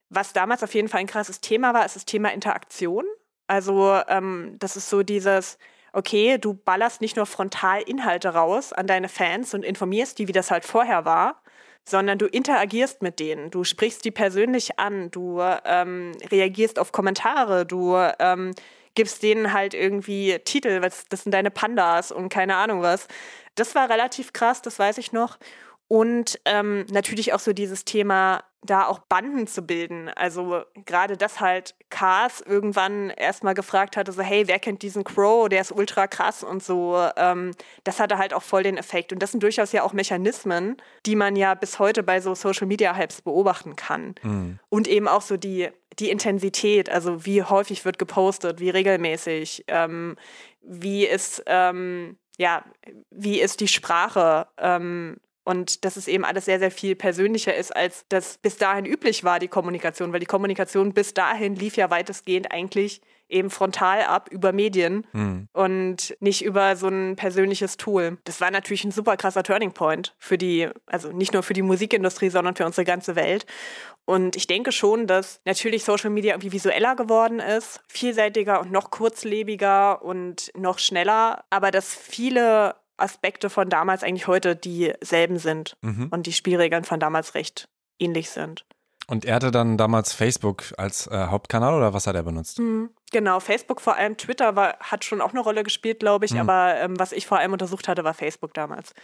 Was 0.08 0.32
damals 0.32 0.62
auf 0.62 0.74
jeden 0.74 0.88
Fall 0.88 1.00
ein 1.00 1.06
krasses 1.06 1.40
Thema 1.40 1.74
war, 1.74 1.84
ist 1.84 1.96
das 1.96 2.04
Thema 2.04 2.32
Interaktion. 2.32 3.04
Also 3.46 4.00
ähm, 4.08 4.56
das 4.58 4.76
ist 4.76 4.88
so 4.88 5.02
dieses, 5.02 5.58
okay, 5.92 6.38
du 6.38 6.54
ballerst 6.54 7.00
nicht 7.00 7.16
nur 7.16 7.26
frontal 7.26 7.82
Inhalte 7.82 8.30
raus 8.30 8.72
an 8.72 8.86
deine 8.86 9.08
Fans 9.08 9.54
und 9.54 9.64
informierst 9.64 10.18
die, 10.18 10.28
wie 10.28 10.32
das 10.32 10.50
halt 10.50 10.64
vorher 10.64 11.04
war, 11.04 11.41
sondern 11.84 12.18
du 12.18 12.26
interagierst 12.26 13.02
mit 13.02 13.18
denen, 13.18 13.50
du 13.50 13.64
sprichst 13.64 14.04
die 14.04 14.10
persönlich 14.10 14.78
an, 14.78 15.10
du 15.10 15.40
ähm, 15.64 16.12
reagierst 16.30 16.78
auf 16.78 16.92
Kommentare, 16.92 17.66
du 17.66 17.96
ähm, 18.18 18.52
gibst 18.94 19.22
denen 19.22 19.52
halt 19.52 19.74
irgendwie 19.74 20.38
Titel, 20.44 20.82
was, 20.82 21.04
das 21.08 21.22
sind 21.22 21.32
deine 21.32 21.50
Pandas 21.50 22.12
und 22.12 22.28
keine 22.28 22.56
Ahnung 22.56 22.82
was. 22.82 23.08
Das 23.54 23.74
war 23.74 23.90
relativ 23.90 24.32
krass, 24.32 24.62
das 24.62 24.78
weiß 24.78 24.98
ich 24.98 25.12
noch. 25.12 25.38
Und 25.92 26.40
ähm, 26.46 26.86
natürlich 26.90 27.34
auch 27.34 27.38
so 27.38 27.52
dieses 27.52 27.84
Thema, 27.84 28.44
da 28.62 28.86
auch 28.86 29.00
Banden 29.00 29.46
zu 29.46 29.60
bilden. 29.60 30.08
Also 30.08 30.62
gerade 30.86 31.18
das 31.18 31.38
halt 31.38 31.74
Cars 31.90 32.40
irgendwann 32.40 33.10
erstmal 33.10 33.52
gefragt 33.52 33.98
hatte, 33.98 34.10
so 34.10 34.22
hey, 34.22 34.48
wer 34.48 34.58
kennt 34.58 34.80
diesen 34.80 35.04
Crow, 35.04 35.50
der 35.50 35.60
ist 35.60 35.70
ultra 35.70 36.06
krass 36.06 36.42
und 36.42 36.62
so. 36.62 36.96
Ähm, 37.18 37.50
das 37.84 38.00
hatte 38.00 38.16
halt 38.16 38.32
auch 38.32 38.42
voll 38.42 38.62
den 38.62 38.78
Effekt. 38.78 39.12
Und 39.12 39.18
das 39.18 39.32
sind 39.32 39.42
durchaus 39.42 39.72
ja 39.72 39.82
auch 39.82 39.92
Mechanismen, 39.92 40.78
die 41.04 41.14
man 41.14 41.36
ja 41.36 41.52
bis 41.52 41.78
heute 41.78 42.02
bei 42.02 42.22
so 42.22 42.34
Social-Media-Hypes 42.34 43.20
beobachten 43.20 43.76
kann. 43.76 44.14
Mhm. 44.22 44.60
Und 44.70 44.88
eben 44.88 45.08
auch 45.08 45.20
so 45.20 45.36
die, 45.36 45.68
die 45.98 46.08
Intensität, 46.08 46.88
also 46.88 47.26
wie 47.26 47.42
häufig 47.42 47.84
wird 47.84 47.98
gepostet, 47.98 48.60
wie 48.60 48.70
regelmäßig, 48.70 49.64
ähm, 49.68 50.16
wie 50.62 51.04
ist... 51.04 51.42
Ähm, 51.44 52.16
ja, 52.38 52.64
wie 53.10 53.42
ist 53.42 53.60
die 53.60 53.68
Sprache? 53.68 54.48
Ähm, 54.56 55.18
und 55.44 55.84
dass 55.84 55.96
es 55.96 56.08
eben 56.08 56.24
alles 56.24 56.44
sehr, 56.44 56.58
sehr 56.58 56.70
viel 56.70 56.94
persönlicher 56.94 57.54
ist, 57.54 57.74
als 57.74 58.04
das 58.08 58.38
bis 58.38 58.56
dahin 58.56 58.84
üblich 58.84 59.24
war, 59.24 59.38
die 59.38 59.48
Kommunikation. 59.48 60.12
Weil 60.12 60.20
die 60.20 60.26
Kommunikation 60.26 60.92
bis 60.92 61.14
dahin 61.14 61.56
lief 61.56 61.76
ja 61.76 61.90
weitestgehend 61.90 62.52
eigentlich 62.52 63.00
eben 63.32 63.50
frontal 63.50 64.02
ab 64.02 64.28
über 64.30 64.52
Medien 64.52 65.06
hm. 65.12 65.48
und 65.52 66.14
nicht 66.20 66.44
über 66.44 66.76
so 66.76 66.88
ein 66.88 67.16
persönliches 67.16 67.76
Tool. 67.78 68.18
Das 68.24 68.40
war 68.40 68.50
natürlich 68.50 68.84
ein 68.84 68.92
super 68.92 69.16
krasser 69.16 69.42
Turning 69.42 69.72
Point 69.72 70.14
für 70.18 70.38
die, 70.38 70.68
also 70.86 71.10
nicht 71.12 71.32
nur 71.32 71.42
für 71.42 71.54
die 71.54 71.62
Musikindustrie, 71.62 72.28
sondern 72.28 72.54
für 72.54 72.66
unsere 72.66 72.84
ganze 72.84 73.16
Welt. 73.16 73.46
Und 74.04 74.36
ich 74.36 74.46
denke 74.46 74.72
schon, 74.72 75.06
dass 75.06 75.40
natürlich 75.44 75.84
Social 75.84 76.10
Media 76.10 76.34
irgendwie 76.34 76.52
visueller 76.52 76.94
geworden 76.94 77.38
ist, 77.38 77.80
vielseitiger 77.88 78.60
und 78.60 78.70
noch 78.70 78.90
kurzlebiger 78.90 80.02
und 80.02 80.50
noch 80.56 80.78
schneller, 80.78 81.44
aber 81.50 81.70
dass 81.70 81.94
viele 81.94 82.74
Aspekte 82.96 83.50
von 83.50 83.68
damals 83.68 84.02
eigentlich 84.02 84.26
heute 84.26 84.56
dieselben 84.56 85.38
sind 85.38 85.76
mhm. 85.82 86.08
und 86.10 86.26
die 86.26 86.32
Spielregeln 86.32 86.84
von 86.84 87.00
damals 87.00 87.34
recht 87.34 87.68
ähnlich 87.98 88.30
sind. 88.30 88.64
Und 89.08 89.24
er 89.24 89.34
hatte 89.34 89.50
dann 89.50 89.76
damals 89.76 90.12
Facebook 90.12 90.72
als 90.78 91.06
äh, 91.08 91.26
Hauptkanal 91.26 91.74
oder 91.74 91.92
was 91.92 92.06
hat 92.06 92.14
er 92.14 92.22
benutzt? 92.22 92.58
Mhm. 92.60 92.90
Genau, 93.10 93.40
Facebook 93.40 93.80
vor 93.80 93.96
allem, 93.96 94.16
Twitter 94.16 94.56
war, 94.56 94.78
hat 94.78 95.04
schon 95.04 95.20
auch 95.20 95.32
eine 95.32 95.40
Rolle 95.40 95.64
gespielt, 95.64 96.00
glaube 96.00 96.24
ich, 96.24 96.32
mhm. 96.32 96.40
aber 96.40 96.76
ähm, 96.78 96.98
was 96.98 97.12
ich 97.12 97.26
vor 97.26 97.38
allem 97.38 97.52
untersucht 97.52 97.88
hatte, 97.88 98.04
war 98.04 98.14
Facebook 98.14 98.54
damals. 98.54 98.94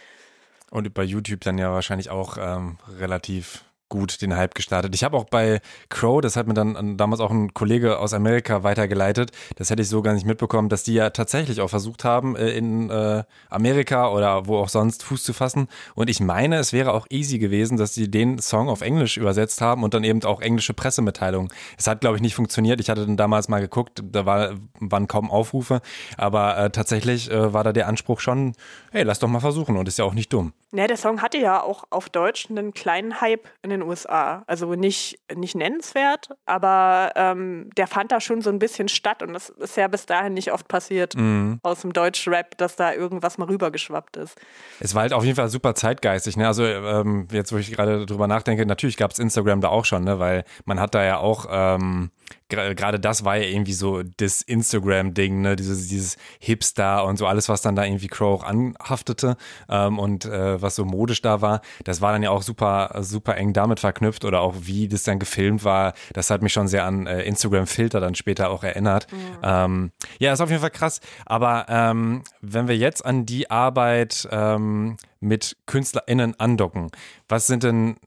Und 0.71 0.93
bei 0.93 1.03
YouTube 1.03 1.41
dann 1.41 1.57
ja 1.57 1.71
wahrscheinlich 1.71 2.09
auch 2.09 2.37
ähm, 2.39 2.77
relativ 2.97 3.65
gut 3.89 4.21
den 4.21 4.35
Hype 4.35 4.55
gestartet. 4.55 4.95
Ich 4.95 5.03
habe 5.03 5.17
auch 5.17 5.25
bei 5.25 5.61
Crow, 5.89 6.21
das 6.21 6.35
hat 6.35 6.47
mir 6.47 6.53
dann 6.53 6.97
damals 6.97 7.19
auch 7.19 7.31
ein 7.31 7.53
Kollege 7.53 7.99
aus 7.99 8.13
Amerika 8.13 8.63
weitergeleitet, 8.63 9.31
das 9.55 9.69
hätte 9.69 9.81
ich 9.81 9.89
so 9.89 10.01
gar 10.01 10.13
nicht 10.13 10.25
mitbekommen, 10.25 10.69
dass 10.69 10.83
die 10.83 10.93
ja 10.93 11.09
tatsächlich 11.09 11.61
auch 11.61 11.69
versucht 11.69 12.03
haben, 12.03 12.35
äh, 12.35 12.49
in 12.51 12.89
äh, 12.89 13.23
Amerika 13.49 14.09
oder 14.09 14.47
wo 14.47 14.57
auch 14.57 14.69
sonst 14.69 15.03
Fuß 15.03 15.23
zu 15.23 15.33
fassen. 15.33 15.67
Und 15.95 16.09
ich 16.09 16.19
meine, 16.19 16.57
es 16.57 16.73
wäre 16.73 16.93
auch 16.93 17.07
easy 17.09 17.39
gewesen, 17.39 17.77
dass 17.77 17.93
sie 17.93 18.09
den 18.09 18.39
Song 18.39 18.69
auf 18.69 18.81
Englisch 18.81 19.17
übersetzt 19.17 19.61
haben 19.61 19.83
und 19.83 19.93
dann 19.93 20.03
eben 20.03 20.23
auch 20.23 20.41
englische 20.41 20.73
Pressemitteilungen. 20.73 21.51
Es 21.77 21.87
hat, 21.87 22.01
glaube 22.01 22.15
ich, 22.15 22.21
nicht 22.21 22.35
funktioniert. 22.35 22.79
Ich 22.79 22.89
hatte 22.89 23.05
dann 23.05 23.17
damals 23.17 23.49
mal 23.49 23.59
geguckt, 23.59 24.03
da 24.03 24.25
war, 24.25 24.53
waren 24.79 25.07
kaum 25.07 25.31
Aufrufe, 25.31 25.81
aber 26.17 26.57
äh, 26.57 26.69
tatsächlich 26.69 27.31
äh, 27.31 27.53
war 27.53 27.63
da 27.63 27.73
der 27.73 27.87
Anspruch 27.87 28.19
schon, 28.19 28.53
hey, 28.91 29.03
lass 29.03 29.19
doch 29.19 29.27
mal 29.27 29.39
versuchen 29.39 29.77
und 29.77 29.87
ist 29.87 29.97
ja 29.97 30.05
auch 30.05 30.13
nicht 30.13 30.31
dumm. 30.31 30.53
Ja, 30.71 30.85
der 30.85 30.97
Song 30.97 31.23
hatte 31.23 31.39
ja 31.39 31.63
auch 31.63 31.85
auf 31.89 32.09
Deutsch 32.09 32.47
einen 32.49 32.73
kleinen 32.73 33.21
Hype 33.21 33.47
in 33.63 33.71
den 33.71 33.81
USA. 33.81 34.43
Also 34.45 34.75
nicht, 34.75 35.19
nicht 35.35 35.55
nennenswert, 35.55 36.29
aber 36.45 37.11
ähm, 37.15 37.71
der 37.75 37.87
fand 37.87 38.11
da 38.11 38.21
schon 38.21 38.43
so 38.43 38.51
ein 38.51 38.59
bisschen 38.59 38.87
statt 38.87 39.23
und 39.23 39.33
das 39.33 39.49
ist 39.49 39.77
ja 39.77 39.87
bis 39.87 40.05
dahin 40.05 40.35
nicht 40.35 40.51
oft 40.53 40.67
passiert 40.67 41.15
mhm. 41.15 41.59
aus 41.63 41.81
dem 41.81 41.91
Deutsch-Rap, 41.91 42.55
dass 42.57 42.75
da 42.75 42.93
irgendwas 42.93 43.39
mal 43.39 43.45
rübergeschwappt 43.45 44.17
ist. 44.17 44.39
Es 44.79 44.93
war 44.93 45.01
halt 45.01 45.13
auf 45.13 45.23
jeden 45.23 45.35
Fall 45.35 45.49
super 45.49 45.73
zeitgeistig. 45.73 46.37
Ne? 46.37 46.45
Also 46.45 46.63
ähm, 46.65 47.27
jetzt, 47.31 47.51
wo 47.51 47.57
ich 47.57 47.71
gerade 47.71 48.05
drüber 48.05 48.27
nachdenke, 48.27 48.63
natürlich 48.67 48.97
gab 48.97 49.11
es 49.11 49.17
Instagram 49.17 49.61
da 49.61 49.69
auch 49.69 49.85
schon, 49.85 50.03
ne? 50.03 50.19
weil 50.19 50.45
man 50.65 50.79
hat 50.79 50.93
da 50.93 51.03
ja 51.03 51.17
auch 51.17 51.47
ähm, 51.49 52.11
gerade 52.49 52.99
das 52.99 53.23
war 53.25 53.37
ja 53.37 53.43
irgendwie 53.43 53.73
so 53.73 54.01
das 54.17 54.41
Instagram-Ding, 54.41 55.41
ne, 55.41 55.55
dieses, 55.55 55.87
dieses 55.87 56.17
Hipster 56.39 57.05
und 57.05 57.17
so 57.17 57.27
alles, 57.27 57.47
was 57.49 57.61
dann 57.61 57.75
da 57.75 57.85
irgendwie 57.85 58.07
Crow 58.07 58.41
auch 58.41 58.43
anhaftete 58.43 59.37
ähm, 59.69 59.99
und 59.99 60.25
äh, 60.25 60.61
was 60.61 60.75
so 60.75 60.85
modisch 60.85 61.21
da 61.21 61.41
war, 61.41 61.61
das 61.83 62.01
war 62.01 62.11
dann 62.11 62.23
ja 62.23 62.31
auch 62.31 62.41
super, 62.41 62.91
super 63.01 63.37
eng 63.37 63.53
damit 63.53 63.79
verknüpft 63.79 64.25
oder 64.25 64.41
auch 64.41 64.55
wie 64.61 64.87
das 64.87 65.03
dann 65.03 65.19
gefilmt 65.19 65.63
war, 65.63 65.93
das 66.13 66.29
hat 66.29 66.41
mich 66.41 66.53
schon 66.53 66.67
sehr 66.67 66.85
an 66.85 67.07
äh, 67.07 67.21
Instagram-Filter 67.23 67.99
dann 67.99 68.15
später 68.15 68.49
auch 68.49 68.63
erinnert. 68.63 69.11
Mhm. 69.11 69.17
Ähm, 69.43 69.91
ja, 70.19 70.33
ist 70.33 70.41
auf 70.41 70.49
jeden 70.49 70.61
Fall 70.61 70.71
krass, 70.71 71.01
aber 71.25 71.65
ähm, 71.69 72.23
wenn 72.41 72.67
wir 72.67 72.77
jetzt 72.77 73.05
an 73.05 73.25
die 73.25 73.51
Arbeit 73.51 74.27
ähm, 74.31 74.97
mit 75.19 75.57
KünstlerInnen 75.65 76.39
andocken, 76.39 76.89
was 77.27 77.47
sind 77.47 77.63
denn 77.63 77.97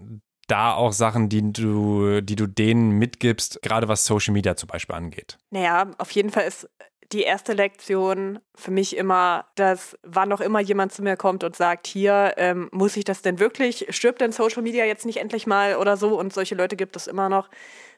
da 0.53 0.75
auch 0.75 0.93
Sachen, 0.93 1.29
die 1.29 1.53
du, 1.53 2.21
die 2.21 2.37
du 2.37 2.47
denen 2.47 2.93
mitgibst, 2.93 3.63
gerade 3.63 3.89
was 3.89 4.05
Social 4.05 4.33
Media 4.33 4.55
zum 4.55 4.67
Beispiel 4.67 4.95
angeht? 4.95 5.39
Naja, 5.51 5.91
auf 5.99 6.11
jeden 6.11 6.31
Fall 6.31 6.45
ist 6.45 6.69
die 7.13 7.23
erste 7.23 7.53
Lektion 7.53 8.39
für 8.55 8.71
mich 8.71 8.97
immer, 8.97 9.47
dass 9.55 9.99
wann 10.03 10.29
noch 10.29 10.41
immer 10.41 10.61
jemand 10.61 10.93
zu 10.93 11.03
mir 11.03 11.17
kommt 11.17 11.45
und 11.45 11.57
sagt, 11.57 11.87
hier, 11.87 12.35
ähm, 12.37 12.69
muss 12.73 12.97
ich 12.97 13.05
das 13.05 13.23
denn 13.23 13.39
wirklich? 13.39 13.87
Stirbt 13.91 14.21
denn 14.21 14.33
Social 14.33 14.63
Media 14.63 14.85
jetzt 14.85 15.05
nicht 15.05 15.19
endlich 15.19 15.47
mal 15.47 15.77
oder 15.77 15.97
so? 15.97 16.19
Und 16.19 16.33
solche 16.33 16.55
Leute 16.55 16.77
gibt 16.77 16.97
es 16.97 17.07
immer 17.07 17.29
noch. 17.29 17.49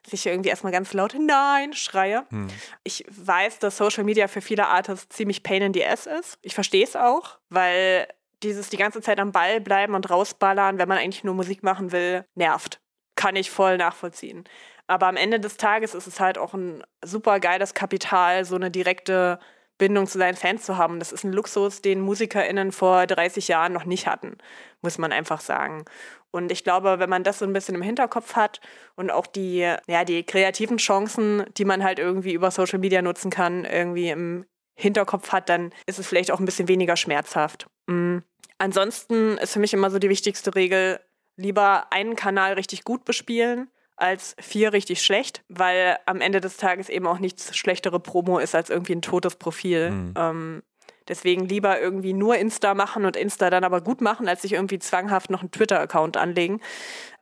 dass 0.03 0.13
ich 0.13 0.27
irgendwie 0.27 0.51
erstmal 0.51 0.73
ganz 0.73 0.93
laut 0.93 1.15
Nein 1.19 1.73
schreie. 1.73 2.25
Hm. 2.31 2.49
Ich 2.83 3.05
weiß, 3.09 3.59
dass 3.61 3.77
Social 3.77 4.05
Media 4.05 4.29
für 4.29 4.41
viele 4.41 4.69
Artists 4.69 5.17
ziemlich 5.17 5.43
pain 5.43 5.63
in 5.63 5.75
the 5.75 5.85
ass 5.85 6.07
ist. 6.07 6.39
Ich 6.43 6.55
verstehe 6.55 6.85
es 6.85 6.97
auch, 6.97 7.39
weil 7.49 8.09
dieses 8.45 8.69
die 8.69 8.77
ganze 8.77 9.01
Zeit 9.01 9.19
am 9.19 9.33
Ball 9.33 9.61
bleiben 9.61 9.95
und 9.95 10.09
rausballern, 10.09 10.79
wenn 10.79 10.89
man 10.89 10.99
eigentlich 10.99 11.25
nur 11.25 11.35
Musik 11.35 11.63
machen 11.63 11.93
will, 11.93 12.25
nervt. 12.35 12.81
Kann 13.17 13.37
ich 13.37 13.51
voll 13.51 13.79
nachvollziehen. 13.79 14.45
Aber 14.87 15.07
am 15.07 15.17
Ende 15.17 15.41
des 15.41 15.57
Tages 15.57 15.95
ist 15.95 16.07
es 16.07 16.21
halt 16.21 16.37
auch 16.37 16.55
ein 16.55 16.85
super 17.05 17.41
geiles 17.41 17.75
Kapital, 17.75 18.45
so 18.45 18.57
eine 18.57 18.71
direkte 18.71 19.39
Bindung 19.79 20.07
zu 20.07 20.19
seinen 20.19 20.37
Fans 20.37 20.65
zu 20.65 20.77
haben. 20.77 20.99
Das 20.99 21.13
ist 21.13 21.25
ein 21.25 21.33
Luxus, 21.33 21.83
den 21.83 22.01
MusikerInnen 22.01 22.71
vor 22.71 23.07
30 23.07 23.49
Jahren 23.49 23.73
noch 23.73 23.85
nicht 23.85 24.07
hatten, 24.07 24.39
muss 24.83 24.99
man 24.99 25.13
einfach 25.13 25.41
sagen. 25.41 25.85
Und 26.31 26.53
ich 26.53 26.65
glaube, 26.65 26.99
wenn 26.99 27.11
man 27.11 27.25
das 27.25 27.39
so 27.39 27.45
ein 27.45 27.53
bisschen 27.53 27.75
im 27.75 27.83
Hinterkopf 27.83 28.35
hat 28.37 28.61
und 28.97 29.11
auch 29.11 29.27
die, 29.27 29.61
ja, 29.87 30.05
die 30.05 30.25
kreativen 30.25 30.79
Chancen, 30.79 31.45
die 31.57 31.65
man 31.65 31.83
halt 31.83 31.99
irgendwie 31.99 32.33
über 32.33 32.51
Social 32.51 32.79
Media 32.79 33.03
nutzen 33.03 33.31
kann, 33.31 33.65
irgendwie 33.65 34.11
im 34.11 34.45
Hinterkopf 34.77 35.33
hat, 35.33 35.49
dann 35.49 35.73
ist 35.87 35.99
es 35.99 36.07
vielleicht 36.07 36.31
auch 36.31 36.41
ein 36.41 36.45
bisschen 36.45 36.69
weniger 36.69 36.97
schmerzhaft. 36.97 37.67
Mhm. 37.87 38.25
Ansonsten 38.59 39.37
ist 39.39 39.53
für 39.53 39.59
mich 39.59 39.75
immer 39.75 39.91
so 39.91 39.99
die 39.99 40.09
wichtigste 40.09 40.55
Regel, 40.55 41.01
lieber 41.37 41.93
einen 41.93 42.17
Kanal 42.17 42.55
richtig 42.55 42.85
gut 42.85 43.05
bespielen 43.05 43.69
als 43.97 44.35
vier 44.41 44.73
richtig 44.73 45.03
schlecht, 45.03 45.45
weil 45.49 45.99
am 46.07 46.21
Ende 46.21 46.41
des 46.41 46.57
Tages 46.57 46.89
eben 46.89 47.07
auch 47.07 47.19
nichts 47.19 47.57
schlechtere 47.57 48.01
Promo 48.01 48.39
ist 48.39 48.55
als 48.55 48.71
irgendwie 48.71 48.95
ein 48.95 49.03
totes 49.03 49.37
Profil. 49.37 49.91
Mhm. 49.91 50.15
Ähm, 50.17 50.63
deswegen 51.07 51.47
lieber 51.47 51.81
irgendwie 51.81 52.13
nur 52.13 52.37
Insta 52.37 52.75
machen 52.75 53.05
und 53.05 53.17
Insta 53.17 53.51
dann 53.51 53.65
aber 53.65 53.81
gut 53.81 54.01
machen, 54.01 54.27
als 54.27 54.43
sich 54.43 54.53
irgendwie 54.53 54.79
zwanghaft 54.79 55.31
noch 55.31 55.41
einen 55.41 55.53
Twitter-Account 55.53 56.17
anlegen. 56.17 56.61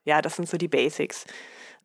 Ja, 0.05 0.23
das 0.23 0.37
sind 0.37 0.49
so 0.49 0.57
die 0.57 0.69
Basics. 0.69 1.27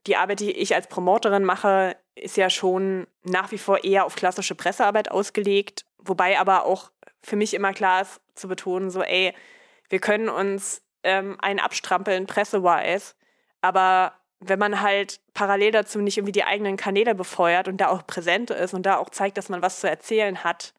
Die 0.05 0.15
Arbeit, 0.15 0.39
die 0.39 0.51
ich 0.51 0.73
als 0.73 0.87
Promoterin 0.87 1.43
mache, 1.43 1.97
ist 2.15 2.37
ja 2.37 2.49
schon 2.49 3.07
nach 3.23 3.51
wie 3.51 3.57
vor 3.57 3.83
eher 3.83 4.05
auf 4.05 4.15
klassische 4.15 4.55
Pressearbeit 4.55 5.11
ausgelegt, 5.11 5.85
wobei 5.97 6.39
aber 6.39 6.65
auch 6.65 6.91
für 7.21 7.35
mich 7.35 7.53
immer 7.53 7.73
klar 7.73 8.03
ist 8.03 8.21
zu 8.37 8.47
betonen, 8.47 8.89
so 8.89 9.01
ey, 9.01 9.33
wir 9.89 9.99
können 9.99 10.29
uns 10.29 10.81
ähm, 11.03 11.37
einen 11.39 11.59
abstrampeln 11.59 12.27
pressewise, 12.27 13.15
aber 13.61 14.13
wenn 14.39 14.59
man 14.59 14.81
halt 14.81 15.19
parallel 15.33 15.71
dazu 15.71 15.99
nicht 15.99 16.17
irgendwie 16.17 16.31
die 16.31 16.43
eigenen 16.43 16.77
Kanäle 16.77 17.15
befeuert 17.15 17.67
und 17.67 17.77
da 17.77 17.87
auch 17.87 18.05
präsent 18.05 18.51
ist 18.51 18.73
und 18.73 18.85
da 18.85 18.97
auch 18.97 19.09
zeigt, 19.09 19.37
dass 19.37 19.49
man 19.49 19.61
was 19.61 19.79
zu 19.79 19.89
erzählen 19.89 20.43
hat, 20.43 20.73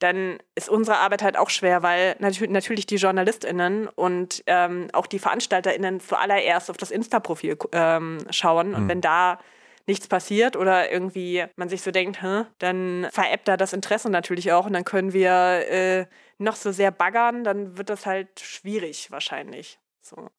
dann 0.00 0.38
ist 0.54 0.68
unsere 0.68 0.98
Arbeit 0.98 1.22
halt 1.22 1.36
auch 1.36 1.50
schwer, 1.50 1.82
weil 1.82 2.16
natürlich 2.18 2.86
die 2.86 2.96
JournalistInnen 2.96 3.86
und 3.86 4.42
ähm, 4.46 4.88
auch 4.92 5.06
die 5.06 5.18
VeranstalterInnen 5.18 6.00
zuallererst 6.00 6.70
auf 6.70 6.78
das 6.78 6.90
Insta-Profil 6.90 7.58
ähm, 7.72 8.18
schauen. 8.30 8.74
Und 8.74 8.84
mhm. 8.84 8.88
wenn 8.88 9.00
da 9.02 9.38
nichts 9.90 10.06
passiert 10.06 10.56
oder 10.56 10.90
irgendwie 10.90 11.44
man 11.56 11.68
sich 11.68 11.82
so 11.82 11.90
denkt, 11.90 12.20
dann 12.58 13.08
veräppt 13.10 13.48
da 13.48 13.56
das 13.56 13.72
Interesse 13.72 14.08
natürlich 14.08 14.52
auch 14.52 14.66
und 14.66 14.72
dann 14.72 14.84
können 14.84 15.12
wir 15.12 15.30
äh, 15.68 16.06
noch 16.38 16.54
so 16.54 16.70
sehr 16.70 16.92
baggern, 16.92 17.42
dann 17.42 17.76
wird 17.76 17.90
das 17.90 18.06
halt 18.06 18.40
schwierig 18.40 19.10
wahrscheinlich. 19.10 19.80
So. 20.00 20.30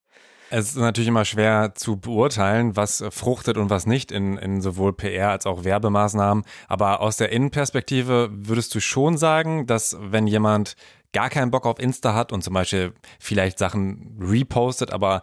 Es 0.49 0.69
ist 0.69 0.77
natürlich 0.77 1.07
immer 1.07 1.25
schwer 1.25 1.73
zu 1.75 1.97
beurteilen, 1.97 2.75
was 2.75 3.03
fruchtet 3.09 3.57
und 3.57 3.69
was 3.69 3.85
nicht 3.85 4.11
in, 4.11 4.37
in 4.37 4.61
sowohl 4.61 4.93
PR 4.93 5.29
als 5.31 5.45
auch 5.45 5.63
Werbemaßnahmen. 5.63 6.43
Aber 6.67 7.01
aus 7.01 7.17
der 7.17 7.31
Innenperspektive 7.31 8.29
würdest 8.31 8.73
du 8.75 8.81
schon 8.81 9.17
sagen, 9.17 9.65
dass 9.65 9.97
wenn 9.99 10.27
jemand 10.27 10.75
gar 11.13 11.29
keinen 11.29 11.51
Bock 11.51 11.65
auf 11.65 11.79
Insta 11.79 12.13
hat 12.13 12.31
und 12.31 12.43
zum 12.43 12.53
Beispiel 12.53 12.93
vielleicht 13.19 13.59
Sachen 13.59 14.17
repostet, 14.19 14.91
aber 14.91 15.21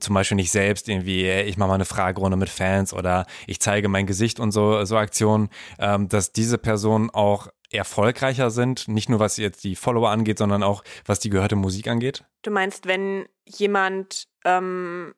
zum 0.00 0.14
Beispiel 0.14 0.36
nicht 0.36 0.50
selbst 0.50 0.88
irgendwie, 0.88 1.28
ich 1.28 1.56
mache 1.56 1.68
mal 1.68 1.74
eine 1.74 1.84
Fragerunde 1.84 2.36
mit 2.36 2.48
Fans 2.48 2.92
oder 2.92 3.26
ich 3.46 3.60
zeige 3.60 3.88
mein 3.88 4.06
Gesicht 4.06 4.40
und 4.40 4.52
so, 4.52 4.84
so 4.84 4.96
Aktionen, 4.96 5.48
ähm, 5.78 6.08
dass 6.08 6.32
diese 6.32 6.58
Personen 6.58 7.10
auch 7.10 7.48
erfolgreicher 7.70 8.50
sind, 8.50 8.88
nicht 8.88 9.08
nur 9.08 9.18
was 9.18 9.38
jetzt 9.38 9.64
die 9.64 9.76
Follower 9.76 10.10
angeht, 10.10 10.38
sondern 10.38 10.62
auch 10.62 10.84
was 11.06 11.20
die 11.20 11.30
gehörte 11.30 11.56
Musik 11.56 11.88
angeht? 11.88 12.24
Du 12.42 12.50
meinst, 12.50 12.86
wenn 12.86 13.26
jemand 13.46 14.28
ähm 14.44 15.14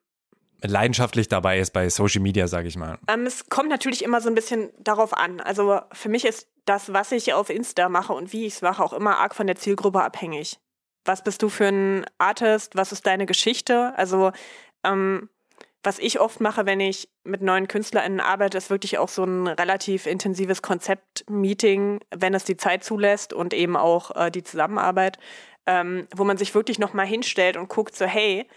leidenschaftlich 0.61 1.27
dabei 1.27 1.59
ist 1.59 1.71
bei 1.71 1.89
Social 1.89 2.21
Media, 2.21 2.47
sage 2.47 2.67
ich 2.67 2.77
mal? 2.77 2.97
Ähm, 3.07 3.25
es 3.25 3.49
kommt 3.49 3.69
natürlich 3.69 4.03
immer 4.03 4.21
so 4.21 4.29
ein 4.29 4.35
bisschen 4.35 4.71
darauf 4.79 5.15
an. 5.15 5.39
Also 5.41 5.79
für 5.91 6.09
mich 6.09 6.25
ist 6.25 6.47
das, 6.65 6.93
was 6.93 7.11
ich 7.11 7.33
auf 7.33 7.49
Insta 7.49 7.89
mache 7.89 8.13
und 8.13 8.33
wie 8.33 8.45
ich 8.45 8.55
es 8.55 8.61
mache, 8.61 8.83
auch 8.83 8.93
immer 8.93 9.17
arg 9.17 9.35
von 9.35 9.47
der 9.47 9.55
Zielgruppe 9.55 10.01
abhängig. 10.01 10.59
Was 11.05 11.23
bist 11.23 11.43
du 11.43 11.49
für 11.49 11.67
ein 11.67 12.05
Artist? 12.17 12.75
Was 12.75 12.91
ist 12.91 13.05
deine 13.05 13.25
Geschichte? 13.25 13.93
Also 13.95 14.31
ähm, 14.83 15.29
was 15.85 15.99
ich 15.99 16.19
oft 16.19 16.41
mache, 16.41 16.65
wenn 16.65 16.79
ich 16.79 17.09
mit 17.23 17.43
neuen 17.43 17.67
KünstlerInnen 17.67 18.19
arbeite, 18.19 18.57
ist 18.57 18.71
wirklich 18.71 18.97
auch 18.97 19.09
so 19.09 19.23
ein 19.23 19.47
relativ 19.47 20.07
intensives 20.07 20.63
Konzept-Meeting, 20.63 21.99
wenn 22.09 22.33
es 22.33 22.43
die 22.43 22.57
Zeit 22.57 22.83
zulässt 22.83 23.33
und 23.33 23.53
eben 23.53 23.77
auch 23.77 24.15
äh, 24.15 24.31
die 24.31 24.43
Zusammenarbeit, 24.43 25.19
ähm, 25.67 26.07
wo 26.15 26.23
man 26.23 26.37
sich 26.37 26.55
wirklich 26.55 26.79
nochmal 26.79 27.05
hinstellt 27.05 27.55
und 27.55 27.69
guckt 27.69 27.95
so, 27.95 28.05
hey, 28.05 28.47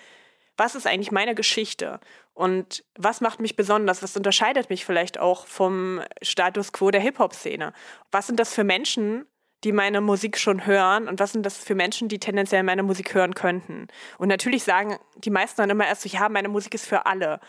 was 0.59 0.75
ist 0.75 0.87
eigentlich 0.87 1.13
meine 1.13 1.35
Geschichte? 1.35 2.01
Und 2.35 2.85
was 2.97 3.21
macht 3.21 3.41
mich 3.41 3.57
besonders? 3.57 4.03
Was 4.03 4.17
unterscheidet 4.17 4.69
mich 4.71 4.85
vielleicht 4.85 5.19
auch 5.19 5.47
vom 5.47 6.03
Status 6.21 6.73
quo 6.73 6.91
der 6.91 7.01
Hip-Hop-Szene? 7.01 7.73
Was 8.11 8.27
sind 8.27 8.39
das 8.39 8.53
für 8.53 8.65
Menschen, 8.65 9.25
die 9.65 9.73
meine 9.73 10.01
Musik 10.01 10.39
schon 10.39 10.67
hören 10.67 11.09
und 11.09 11.19
was 11.21 11.33
sind 11.33 11.45
das 11.45 11.59
für 11.59 11.75
Menschen, 11.75 12.09
die 12.09 12.21
tendenziell 12.21 12.63
meine 12.63 12.83
Musik 12.83 13.15
hören 13.15 13.35
könnten. 13.35 13.89
Und 14.19 14.29
natürlich 14.29 14.63
sagen 14.63 14.99
die 15.17 15.31
meisten 15.31 15.61
dann 15.61 15.71
immer 15.71 15.87
erst 15.87 16.03
so, 16.03 16.09
ja, 16.09 16.29
meine 16.29 16.49
Musik 16.49 16.75
ist 16.75 16.87
für 16.87 17.07
alle. 17.07 17.41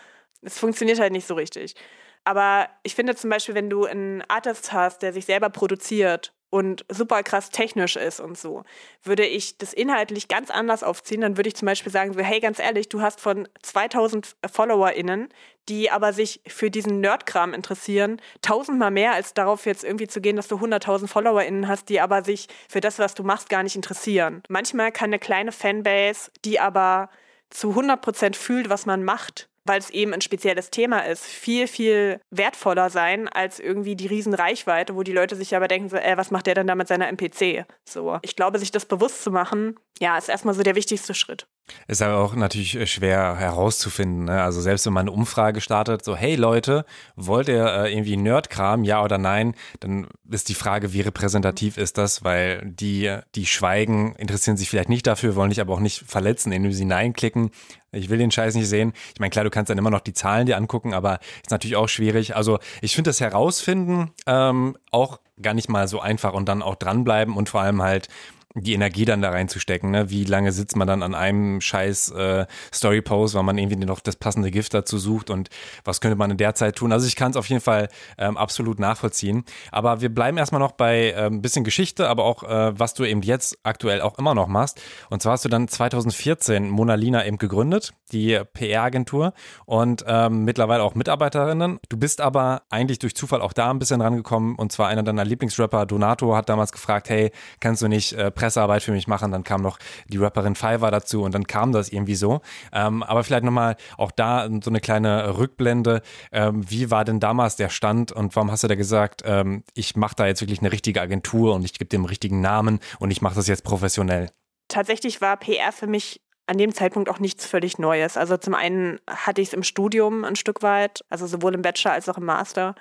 Es 0.42 0.58
funktioniert 0.58 0.98
halt 0.98 1.12
nicht 1.12 1.26
so 1.26 1.34
richtig. 1.34 1.76
Aber 2.24 2.68
ich 2.82 2.94
finde 2.94 3.14
zum 3.14 3.30
Beispiel, 3.30 3.54
wenn 3.54 3.70
du 3.70 3.84
einen 3.84 4.22
Artist 4.28 4.72
hast, 4.72 5.02
der 5.02 5.12
sich 5.12 5.24
selber 5.24 5.50
produziert 5.50 6.32
und 6.50 6.84
super 6.88 7.22
krass 7.22 7.50
technisch 7.50 7.96
ist 7.96 8.20
und 8.20 8.36
so, 8.36 8.64
würde 9.02 9.24
ich 9.24 9.56
das 9.58 9.72
inhaltlich 9.72 10.28
ganz 10.28 10.50
anders 10.50 10.82
aufziehen. 10.82 11.20
Dann 11.20 11.36
würde 11.36 11.48
ich 11.48 11.56
zum 11.56 11.66
Beispiel 11.66 11.92
sagen, 11.92 12.12
so, 12.12 12.20
hey, 12.20 12.40
ganz 12.40 12.58
ehrlich, 12.58 12.88
du 12.88 13.00
hast 13.00 13.20
von 13.20 13.48
2000 13.62 14.36
FollowerInnen, 14.50 15.28
die 15.68 15.90
aber 15.90 16.12
sich 16.12 16.40
für 16.48 16.70
diesen 16.70 17.00
Nerdkram 17.00 17.54
interessieren, 17.54 18.20
tausendmal 18.42 18.90
mehr 18.90 19.12
als 19.12 19.34
darauf 19.34 19.66
jetzt 19.66 19.84
irgendwie 19.84 20.08
zu 20.08 20.20
gehen, 20.20 20.36
dass 20.36 20.48
du 20.48 20.56
100.000 20.56 21.06
FollowerInnen 21.06 21.68
hast, 21.68 21.88
die 21.88 22.00
aber 22.00 22.24
sich 22.24 22.48
für 22.68 22.80
das, 22.80 22.98
was 22.98 23.14
du 23.14 23.22
machst, 23.22 23.48
gar 23.48 23.62
nicht 23.62 23.76
interessieren. 23.76 24.42
Manchmal 24.48 24.90
kann 24.90 25.10
eine 25.10 25.20
kleine 25.20 25.52
Fanbase, 25.52 26.32
die 26.44 26.58
aber 26.58 27.10
zu 27.50 27.70
100% 27.70 28.34
fühlt, 28.34 28.68
was 28.68 28.86
man 28.86 29.04
macht, 29.04 29.49
weil 29.70 29.78
es 29.78 29.90
eben 29.90 30.12
ein 30.12 30.20
spezielles 30.20 30.70
Thema 30.70 31.06
ist, 31.06 31.24
viel, 31.24 31.68
viel 31.68 32.20
wertvoller 32.30 32.90
sein 32.90 33.28
als 33.28 33.60
irgendwie 33.60 33.94
die 33.94 34.08
Riesenreichweite, 34.08 34.96
wo 34.96 35.04
die 35.04 35.12
Leute 35.12 35.36
sich 35.36 35.54
aber 35.54 35.68
denken, 35.68 35.88
so, 35.88 35.96
ey, 35.96 36.16
was 36.16 36.32
macht 36.32 36.48
der 36.48 36.56
denn 36.56 36.66
da 36.66 36.74
mit 36.74 36.88
seiner 36.88 37.06
MPC? 37.06 37.66
So. 37.88 38.18
Ich 38.22 38.34
glaube, 38.34 38.58
sich 38.58 38.72
das 38.72 38.84
bewusst 38.84 39.22
zu 39.22 39.30
machen, 39.30 39.78
ja, 40.00 40.18
ist 40.18 40.28
erstmal 40.28 40.54
so 40.54 40.64
der 40.64 40.74
wichtigste 40.74 41.14
Schritt. 41.14 41.46
Ist 41.88 42.02
aber 42.02 42.18
auch 42.18 42.34
natürlich 42.34 42.76
äh, 42.76 42.86
schwer 42.86 43.36
herauszufinden. 43.36 44.24
Ne? 44.24 44.42
Also 44.42 44.60
selbst 44.60 44.86
wenn 44.86 44.92
man 44.92 45.02
eine 45.02 45.12
Umfrage 45.12 45.60
startet, 45.60 46.04
so 46.04 46.16
hey 46.16 46.36
Leute, 46.36 46.84
wollt 47.16 47.48
ihr 47.48 47.64
äh, 47.64 47.92
irgendwie 47.92 48.16
Nerdkram, 48.16 48.84
ja 48.84 49.02
oder 49.02 49.18
nein? 49.18 49.54
Dann 49.80 50.06
ist 50.30 50.48
die 50.48 50.54
Frage, 50.54 50.92
wie 50.92 51.00
repräsentativ 51.00 51.76
ist 51.76 51.98
das? 51.98 52.24
Weil 52.24 52.62
die, 52.64 53.16
die 53.34 53.46
schweigen, 53.46 54.14
interessieren 54.16 54.56
sich 54.56 54.70
vielleicht 54.70 54.88
nicht 54.88 55.06
dafür, 55.06 55.36
wollen 55.36 55.50
dich 55.50 55.60
aber 55.60 55.74
auch 55.74 55.80
nicht 55.80 56.04
verletzen, 56.06 56.52
indem 56.52 56.72
sie 56.72 56.84
Nein 56.84 57.12
klicken. 57.12 57.50
Ich 57.92 58.08
will 58.08 58.18
den 58.18 58.30
Scheiß 58.30 58.54
nicht 58.54 58.68
sehen. 58.68 58.92
Ich 59.14 59.20
meine, 59.20 59.30
klar, 59.30 59.44
du 59.44 59.50
kannst 59.50 59.70
dann 59.70 59.78
immer 59.78 59.90
noch 59.90 60.00
die 60.00 60.12
Zahlen 60.12 60.46
dir 60.46 60.56
angucken, 60.56 60.94
aber 60.94 61.18
ist 61.42 61.50
natürlich 61.50 61.76
auch 61.76 61.88
schwierig. 61.88 62.36
Also 62.36 62.58
ich 62.82 62.94
finde 62.94 63.10
das 63.10 63.20
herausfinden 63.20 64.12
ähm, 64.26 64.76
auch 64.92 65.18
gar 65.42 65.54
nicht 65.54 65.68
mal 65.68 65.88
so 65.88 66.00
einfach 66.00 66.32
und 66.34 66.48
dann 66.48 66.62
auch 66.62 66.76
dranbleiben 66.76 67.36
und 67.36 67.48
vor 67.48 67.62
allem 67.62 67.82
halt 67.82 68.08
die 68.54 68.74
Energie 68.74 69.04
dann 69.04 69.22
da 69.22 69.30
reinzustecken. 69.30 69.90
Ne? 69.90 70.10
Wie 70.10 70.24
lange 70.24 70.50
sitzt 70.50 70.76
man 70.76 70.88
dann 70.88 71.02
an 71.02 71.14
einem 71.14 71.60
scheiß 71.60 72.10
äh, 72.10 72.46
Story-Post, 72.74 73.34
weil 73.34 73.44
man 73.44 73.56
irgendwie 73.58 73.76
noch 73.76 74.00
das 74.00 74.16
passende 74.16 74.50
Gift 74.50 74.74
dazu 74.74 74.98
sucht 74.98 75.30
und 75.30 75.50
was 75.84 76.00
könnte 76.00 76.16
man 76.16 76.32
in 76.32 76.36
der 76.36 76.54
Zeit 76.54 76.76
tun? 76.76 76.92
Also 76.92 77.06
ich 77.06 77.14
kann 77.14 77.30
es 77.30 77.36
auf 77.36 77.46
jeden 77.46 77.60
Fall 77.60 77.88
ähm, 78.18 78.36
absolut 78.36 78.80
nachvollziehen. 78.80 79.44
Aber 79.70 80.00
wir 80.00 80.08
bleiben 80.08 80.36
erstmal 80.36 80.60
noch 80.60 80.72
bei 80.72 81.10
äh, 81.10 81.26
ein 81.26 81.42
bisschen 81.42 81.62
Geschichte, 81.62 82.08
aber 82.08 82.24
auch 82.24 82.42
äh, 82.42 82.78
was 82.78 82.94
du 82.94 83.04
eben 83.04 83.22
jetzt 83.22 83.56
aktuell 83.62 84.00
auch 84.00 84.18
immer 84.18 84.34
noch 84.34 84.48
machst. 84.48 84.80
Und 85.10 85.22
zwar 85.22 85.34
hast 85.34 85.44
du 85.44 85.48
dann 85.48 85.68
2014 85.68 86.68
Mona 86.68 86.94
Lina 86.94 87.24
eben 87.24 87.38
gegründet, 87.38 87.92
die 88.10 88.40
PR-Agentur 88.52 89.32
und 89.64 90.04
ähm, 90.08 90.44
mittlerweile 90.44 90.82
auch 90.82 90.96
Mitarbeiterinnen. 90.96 91.78
Du 91.88 91.96
bist 91.96 92.20
aber 92.20 92.62
eigentlich 92.68 92.98
durch 92.98 93.14
Zufall 93.14 93.42
auch 93.42 93.52
da 93.52 93.70
ein 93.70 93.78
bisschen 93.78 94.00
rangekommen 94.00 94.56
und 94.56 94.72
zwar 94.72 94.88
einer 94.88 95.04
deiner 95.04 95.24
Lieblingsrapper, 95.24 95.86
Donato, 95.86 96.34
hat 96.34 96.48
damals 96.48 96.72
gefragt, 96.72 97.10
hey, 97.10 97.30
kannst 97.60 97.82
du 97.82 97.86
nicht 97.86 98.12
äh, 98.14 98.32
Pressearbeit 98.40 98.82
für 98.82 98.92
mich 98.92 99.06
machen. 99.06 99.32
Dann 99.32 99.44
kam 99.44 99.62
noch 99.62 99.78
die 100.08 100.16
Rapperin 100.16 100.54
Fiverr 100.54 100.90
dazu 100.90 101.22
und 101.22 101.34
dann 101.34 101.46
kam 101.46 101.72
das 101.72 101.90
irgendwie 101.90 102.14
so. 102.14 102.40
Ähm, 102.72 103.02
aber 103.02 103.22
vielleicht 103.22 103.44
nochmal 103.44 103.76
auch 103.98 104.10
da 104.10 104.48
so 104.62 104.70
eine 104.70 104.80
kleine 104.80 105.36
Rückblende. 105.36 106.00
Ähm, 106.32 106.68
wie 106.68 106.90
war 106.90 107.04
denn 107.04 107.20
damals 107.20 107.56
der 107.56 107.68
Stand 107.68 108.12
und 108.12 108.34
warum 108.34 108.50
hast 108.50 108.64
du 108.64 108.68
da 108.68 108.74
gesagt, 108.74 109.22
ähm, 109.26 109.62
ich 109.74 109.94
mache 109.94 110.14
da 110.16 110.26
jetzt 110.26 110.40
wirklich 110.40 110.60
eine 110.60 110.72
richtige 110.72 111.00
Agentur 111.02 111.54
und 111.54 111.64
ich 111.64 111.74
gebe 111.74 111.88
dem 111.88 112.06
richtigen 112.06 112.40
Namen 112.40 112.80
und 112.98 113.10
ich 113.10 113.20
mache 113.20 113.34
das 113.34 113.46
jetzt 113.46 113.62
professionell? 113.62 114.30
Tatsächlich 114.68 115.20
war 115.20 115.36
PR 115.36 115.72
für 115.72 115.86
mich 115.86 116.22
an 116.46 116.58
dem 116.58 116.74
Zeitpunkt 116.74 117.08
auch 117.08 117.20
nichts 117.20 117.46
völlig 117.46 117.78
Neues. 117.78 118.16
Also 118.16 118.36
zum 118.36 118.54
einen 118.54 118.98
hatte 119.08 119.40
ich 119.40 119.48
es 119.48 119.54
im 119.54 119.62
Studium 119.62 120.24
ein 120.24 120.36
Stück 120.36 120.62
weit, 120.62 121.04
also 121.08 121.26
sowohl 121.26 121.54
im 121.54 121.62
Bachelor 121.62 121.92
als 121.92 122.08
auch 122.08 122.18
im 122.18 122.24
Master. 122.24 122.74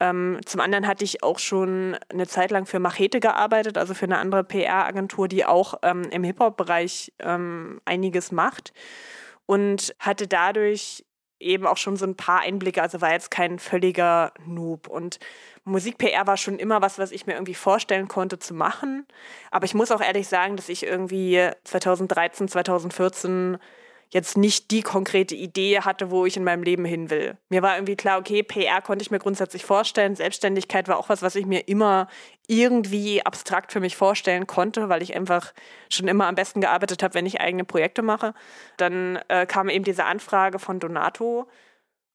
Ähm, 0.00 0.40
zum 0.46 0.60
anderen 0.60 0.86
hatte 0.86 1.04
ich 1.04 1.22
auch 1.22 1.38
schon 1.38 1.96
eine 2.08 2.26
Zeit 2.26 2.50
lang 2.50 2.66
für 2.66 2.80
Machete 2.80 3.20
gearbeitet, 3.20 3.76
also 3.76 3.92
für 3.92 4.06
eine 4.06 4.18
andere 4.18 4.42
PR-Agentur, 4.44 5.28
die 5.28 5.44
auch 5.44 5.74
ähm, 5.82 6.04
im 6.10 6.24
Hip-Hop-Bereich 6.24 7.12
ähm, 7.18 7.80
einiges 7.84 8.32
macht 8.32 8.72
und 9.46 9.94
hatte 9.98 10.26
dadurch 10.26 11.04
eben 11.40 11.66
auch 11.66 11.76
schon 11.76 11.96
so 11.96 12.04
ein 12.06 12.16
paar 12.16 12.40
Einblicke, 12.40 12.82
also 12.82 13.00
war 13.00 13.12
jetzt 13.12 13.30
kein 13.30 13.58
völliger 13.58 14.32
Noob. 14.46 14.88
Und 14.88 15.18
Musik-PR 15.64 16.26
war 16.26 16.36
schon 16.36 16.58
immer 16.58 16.82
was, 16.82 16.98
was 16.98 17.10
ich 17.10 17.26
mir 17.26 17.32
irgendwie 17.32 17.54
vorstellen 17.54 18.08
konnte 18.08 18.38
zu 18.38 18.54
machen. 18.54 19.06
Aber 19.50 19.64
ich 19.64 19.74
muss 19.74 19.90
auch 19.90 20.02
ehrlich 20.02 20.28
sagen, 20.28 20.56
dass 20.56 20.68
ich 20.68 20.84
irgendwie 20.84 21.50
2013, 21.64 22.48
2014 22.48 23.58
jetzt 24.12 24.36
nicht 24.36 24.70
die 24.72 24.82
konkrete 24.82 25.34
Idee 25.34 25.80
hatte, 25.80 26.10
wo 26.10 26.26
ich 26.26 26.36
in 26.36 26.44
meinem 26.44 26.64
Leben 26.64 26.84
hin 26.84 27.10
will. 27.10 27.36
Mir 27.48 27.62
war 27.62 27.76
irgendwie 27.76 27.96
klar, 27.96 28.18
okay, 28.18 28.42
PR 28.42 28.82
konnte 28.82 29.02
ich 29.02 29.10
mir 29.10 29.20
grundsätzlich 29.20 29.64
vorstellen. 29.64 30.16
Selbstständigkeit 30.16 30.88
war 30.88 30.98
auch 30.98 31.08
was, 31.08 31.22
was 31.22 31.36
ich 31.36 31.46
mir 31.46 31.68
immer 31.68 32.08
irgendwie 32.48 33.24
abstrakt 33.24 33.72
für 33.72 33.78
mich 33.78 33.96
vorstellen 33.96 34.48
konnte, 34.48 34.88
weil 34.88 35.02
ich 35.02 35.14
einfach 35.14 35.52
schon 35.88 36.08
immer 36.08 36.26
am 36.26 36.34
besten 36.34 36.60
gearbeitet 36.60 37.02
habe, 37.02 37.14
wenn 37.14 37.26
ich 37.26 37.40
eigene 37.40 37.64
Projekte 37.64 38.02
mache. 38.02 38.34
Dann 38.76 39.20
äh, 39.28 39.46
kam 39.46 39.68
eben 39.68 39.84
diese 39.84 40.04
Anfrage 40.04 40.58
von 40.58 40.80
Donato 40.80 41.48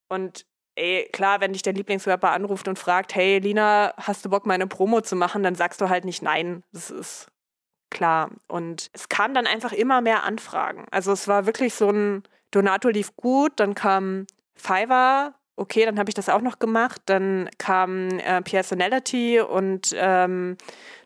und 0.10 0.46
ey, 0.76 1.10
klar, 1.14 1.40
wenn 1.40 1.54
dich 1.54 1.62
der 1.62 1.74
Lieblingsrapper 1.74 2.32
anruft 2.32 2.68
und 2.68 2.78
fragt, 2.78 3.16
hey 3.16 3.40
Lina, 3.40 3.94
hast 3.98 4.26
du 4.26 4.30
Bock, 4.30 4.46
meine 4.46 4.68
Promo 4.68 5.00
zu 5.00 5.16
machen, 5.16 5.44
dann 5.44 5.56
sagst 5.56 5.80
du 5.80 5.88
halt 5.88 6.04
nicht 6.04 6.22
nein. 6.22 6.64
Das 6.74 6.92
ist 6.92 7.32
klar. 7.90 8.32
Und 8.48 8.90
es 8.94 9.10
kam 9.10 9.34
dann 9.34 9.48
einfach 9.48 9.72
immer 9.72 10.02
mehr 10.02 10.24
Anfragen. 10.24 10.86
Also 10.92 11.12
es 11.12 11.28
war 11.28 11.46
wirklich 11.46 11.74
so 11.74 11.90
ein, 11.90 12.24
Donato 12.52 12.90
lief 12.90 13.16
gut, 13.18 13.54
dann 13.58 13.76
kam 13.76 14.28
Fiverr, 14.56 15.36
okay, 15.58 15.86
dann 15.86 16.00
habe 16.00 16.10
ich 16.10 16.14
das 16.14 16.30
auch 16.30 16.42
noch 16.42 16.60
gemacht. 16.60 17.02
Dann 17.06 17.50
kam 17.58 18.20
äh, 18.20 18.42
Personality 18.42 19.40
und 19.40 19.94
ähm, 19.96 20.58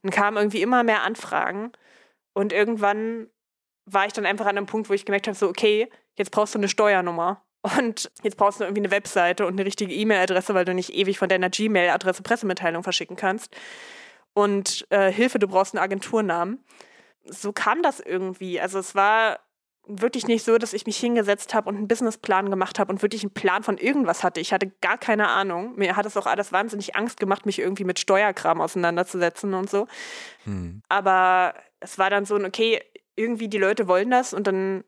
dann 0.04 0.12
kamen 0.12 0.38
irgendwie 0.38 0.62
immer 0.62 0.84
mehr 0.84 1.04
Anfragen. 1.04 1.72
Und 2.34 2.54
irgendwann 2.54 3.28
war 3.86 4.06
ich 4.06 4.14
dann 4.14 4.26
einfach 4.26 4.46
an 4.46 4.58
einem 4.58 4.68
Punkt, 4.68 4.90
wo 4.90 4.94
ich 4.94 5.06
gemerkt 5.06 5.28
habe, 5.28 5.38
so, 5.38 5.48
okay, 5.48 5.90
jetzt 6.16 6.32
brauchst 6.32 6.54
du 6.54 6.60
eine 6.60 6.70
Steuernummer. 6.70 7.44
Und 7.78 8.10
jetzt 8.24 8.38
brauchst 8.38 8.60
du 8.60 8.64
irgendwie 8.64 8.82
eine 8.82 8.92
Webseite 8.92 9.46
und 9.46 9.54
eine 9.54 9.66
richtige 9.66 9.94
E-Mail-Adresse, 9.94 10.54
weil 10.54 10.64
du 10.64 10.74
nicht 10.74 10.94
ewig 10.94 11.20
von 11.20 11.28
deiner 11.28 11.50
Gmail-Adresse 11.50 12.24
Pressemitteilung 12.24 12.84
verschicken 12.84 13.18
kannst 13.18 13.54
und 14.40 14.88
äh, 14.90 15.12
Hilfe, 15.12 15.40
du 15.40 15.48
brauchst 15.48 15.76
einen 15.76 15.84
Agenturnamen. 15.84 16.64
So 17.26 17.52
kam 17.52 17.84
das 17.84 18.00
irgendwie. 18.00 18.60
Also 18.60 18.80
es 18.80 18.96
war 18.96 19.40
wirklich 19.86 20.28
nicht 20.28 20.46
so, 20.46 20.58
dass 20.58 20.74
ich 20.74 20.86
mich 20.86 20.98
hingesetzt 20.98 21.54
habe 21.54 21.68
und 21.68 21.76
einen 21.76 21.88
Businessplan 21.88 22.50
gemacht 22.50 22.80
habe 22.80 22.92
und 22.92 23.02
wirklich 23.02 23.24
einen 23.24 23.34
Plan 23.34 23.64
von 23.64 23.78
irgendwas 23.78 24.24
hatte. 24.24 24.40
Ich 24.40 24.54
hatte 24.54 24.72
gar 24.82 24.98
keine 24.98 25.28
Ahnung. 25.28 25.74
Mir 25.76 25.96
hat 25.96 26.06
es 26.06 26.16
auch 26.16 26.28
alles 26.28 26.52
wahnsinnig 26.52 26.96
Angst 26.96 27.20
gemacht, 27.20 27.46
mich 27.46 27.60
irgendwie 27.60 27.84
mit 27.84 28.00
Steuerkram 28.00 28.62
auseinanderzusetzen 28.62 29.54
und 29.54 29.70
so. 29.70 29.88
Hm. 30.46 30.84
Aber 30.90 31.56
es 31.80 31.98
war 31.98 32.10
dann 32.10 32.26
so, 32.26 32.36
okay, 32.36 32.82
irgendwie 33.16 33.50
die 33.50 33.58
Leute 33.58 33.88
wollen 33.88 34.12
das 34.12 34.34
und 34.34 34.48
dann 34.48 34.84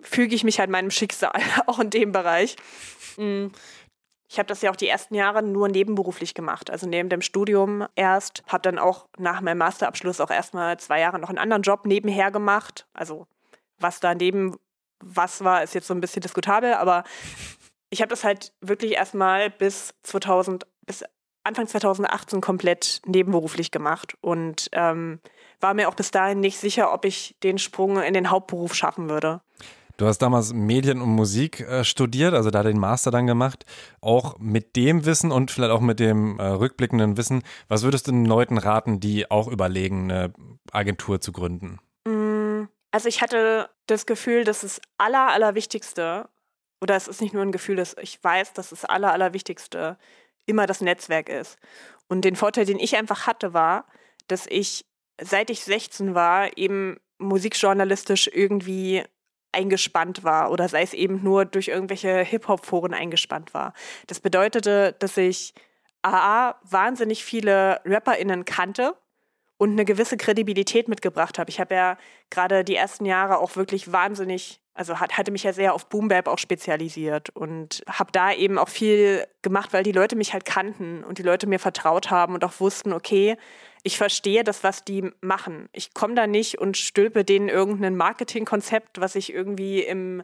füge 0.00 0.34
ich 0.34 0.44
mich 0.44 0.60
halt 0.60 0.70
meinem 0.70 0.90
Schicksal 0.90 1.32
auch 1.66 1.80
in 1.80 1.90
dem 1.90 2.12
Bereich. 2.12 2.56
Mhm. 3.16 3.52
Ich 4.28 4.38
habe 4.38 4.46
das 4.46 4.60
ja 4.60 4.70
auch 4.70 4.76
die 4.76 4.88
ersten 4.88 5.14
Jahre 5.14 5.42
nur 5.42 5.68
nebenberuflich 5.68 6.34
gemacht, 6.34 6.70
also 6.70 6.86
neben 6.86 7.08
dem 7.08 7.22
Studium 7.22 7.86
erst, 7.94 8.42
habe 8.46 8.62
dann 8.62 8.78
auch 8.78 9.08
nach 9.16 9.40
meinem 9.40 9.58
Masterabschluss 9.58 10.20
auch 10.20 10.30
erstmal 10.30 10.78
zwei 10.78 11.00
Jahre 11.00 11.18
noch 11.18 11.30
einen 11.30 11.38
anderen 11.38 11.62
Job 11.62 11.86
nebenher 11.86 12.30
gemacht. 12.30 12.86
Also 12.92 13.26
was 13.78 14.00
daneben 14.00 14.56
was 15.00 15.44
war, 15.44 15.62
ist 15.62 15.74
jetzt 15.74 15.86
so 15.86 15.94
ein 15.94 16.00
bisschen 16.00 16.22
diskutabel, 16.22 16.74
aber 16.74 17.04
ich 17.90 18.02
habe 18.02 18.10
das 18.10 18.24
halt 18.24 18.52
wirklich 18.60 18.92
erstmal 18.92 19.50
bis 19.50 19.94
2000, 20.02 20.66
bis 20.84 21.04
Anfang 21.44 21.66
2018 21.66 22.40
komplett 22.40 23.00
nebenberuflich 23.06 23.70
gemacht 23.70 24.16
und 24.20 24.68
ähm, 24.72 25.20
war 25.60 25.74
mir 25.74 25.88
auch 25.88 25.94
bis 25.94 26.10
dahin 26.10 26.40
nicht 26.40 26.58
sicher, 26.58 26.92
ob 26.92 27.04
ich 27.04 27.36
den 27.42 27.58
Sprung 27.58 28.00
in 28.02 28.14
den 28.14 28.30
Hauptberuf 28.30 28.74
schaffen 28.74 29.08
würde. 29.08 29.40
Du 29.98 30.06
hast 30.06 30.18
damals 30.18 30.52
Medien 30.52 31.02
und 31.02 31.08
Musik 31.08 31.58
äh, 31.60 31.82
studiert, 31.82 32.32
also 32.32 32.50
da 32.50 32.62
den 32.62 32.78
Master 32.78 33.10
dann 33.10 33.26
gemacht. 33.26 33.66
Auch 34.00 34.38
mit 34.38 34.76
dem 34.76 35.04
Wissen 35.04 35.32
und 35.32 35.50
vielleicht 35.50 35.72
auch 35.72 35.80
mit 35.80 35.98
dem 35.98 36.38
äh, 36.38 36.44
rückblickenden 36.44 37.16
Wissen, 37.16 37.42
was 37.66 37.82
würdest 37.82 38.06
du 38.06 38.12
den 38.12 38.24
Leuten 38.24 38.58
raten, 38.58 39.00
die 39.00 39.28
auch 39.28 39.48
überlegen, 39.48 40.04
eine 40.04 40.32
Agentur 40.70 41.20
zu 41.20 41.32
gründen? 41.32 41.80
Mm, 42.06 42.68
also 42.92 43.08
ich 43.08 43.22
hatte 43.22 43.70
das 43.86 44.06
Gefühl, 44.06 44.44
dass 44.44 44.60
das 44.60 44.80
Aller, 44.98 45.30
Allerwichtigste, 45.30 46.28
oder 46.80 46.94
es 46.94 47.08
ist 47.08 47.20
nicht 47.20 47.34
nur 47.34 47.42
ein 47.42 47.50
Gefühl, 47.50 47.74
dass 47.74 47.96
ich 48.00 48.22
weiß, 48.22 48.52
dass 48.52 48.70
das 48.70 48.84
Aller, 48.84 49.12
Allerwichtigste 49.12 49.98
immer 50.46 50.68
das 50.68 50.80
Netzwerk 50.80 51.28
ist. 51.28 51.58
Und 52.06 52.24
den 52.24 52.36
Vorteil, 52.36 52.66
den 52.66 52.78
ich 52.78 52.96
einfach 52.96 53.26
hatte, 53.26 53.52
war, 53.52 53.84
dass 54.28 54.46
ich, 54.46 54.86
seit 55.20 55.50
ich 55.50 55.64
16 55.64 56.14
war, 56.14 56.56
eben 56.56 56.98
musikjournalistisch 57.18 58.30
irgendwie 58.32 59.02
eingespannt 59.52 60.24
war 60.24 60.50
oder 60.50 60.68
sei 60.68 60.82
es 60.82 60.94
eben 60.94 61.22
nur 61.22 61.44
durch 61.44 61.68
irgendwelche 61.68 62.18
Hip-Hop-Foren 62.22 62.94
eingespannt 62.94 63.54
war. 63.54 63.72
Das 64.06 64.20
bedeutete, 64.20 64.94
dass 64.98 65.16
ich 65.16 65.54
AA 66.02 66.56
wahnsinnig 66.62 67.24
viele 67.24 67.80
RapperInnen 67.84 68.44
kannte 68.44 68.94
und 69.56 69.72
eine 69.72 69.84
gewisse 69.84 70.16
Kredibilität 70.16 70.88
mitgebracht 70.88 71.38
habe. 71.38 71.50
Ich 71.50 71.60
habe 71.60 71.74
ja 71.74 71.98
gerade 72.30 72.64
die 72.64 72.76
ersten 72.76 73.04
Jahre 73.04 73.38
auch 73.38 73.56
wirklich 73.56 73.90
wahnsinnig, 73.90 74.60
also 74.74 75.00
hat, 75.00 75.18
hatte 75.18 75.32
mich 75.32 75.42
ja 75.42 75.52
sehr 75.52 75.74
auf 75.74 75.88
Boom 75.88 76.08
Bap 76.08 76.28
auch 76.28 76.38
spezialisiert 76.38 77.30
und 77.30 77.82
habe 77.88 78.12
da 78.12 78.32
eben 78.32 78.58
auch 78.58 78.68
viel 78.68 79.26
gemacht, 79.42 79.72
weil 79.72 79.82
die 79.82 79.92
Leute 79.92 80.14
mich 80.14 80.32
halt 80.32 80.44
kannten 80.44 81.02
und 81.02 81.18
die 81.18 81.24
Leute 81.24 81.48
mir 81.48 81.58
vertraut 81.58 82.10
haben 82.10 82.34
und 82.34 82.44
auch 82.44 82.60
wussten, 82.60 82.92
okay, 82.92 83.36
ich 83.82 83.96
verstehe 83.96 84.44
das, 84.44 84.64
was 84.64 84.84
die 84.84 85.10
machen. 85.20 85.68
Ich 85.72 85.94
komme 85.94 86.14
da 86.14 86.26
nicht 86.26 86.58
und 86.58 86.76
stülpe 86.76 87.24
denen 87.24 87.48
irgendein 87.48 87.96
Marketingkonzept, 87.96 89.00
was 89.00 89.14
ich 89.14 89.32
irgendwie 89.32 89.80
im 89.80 90.22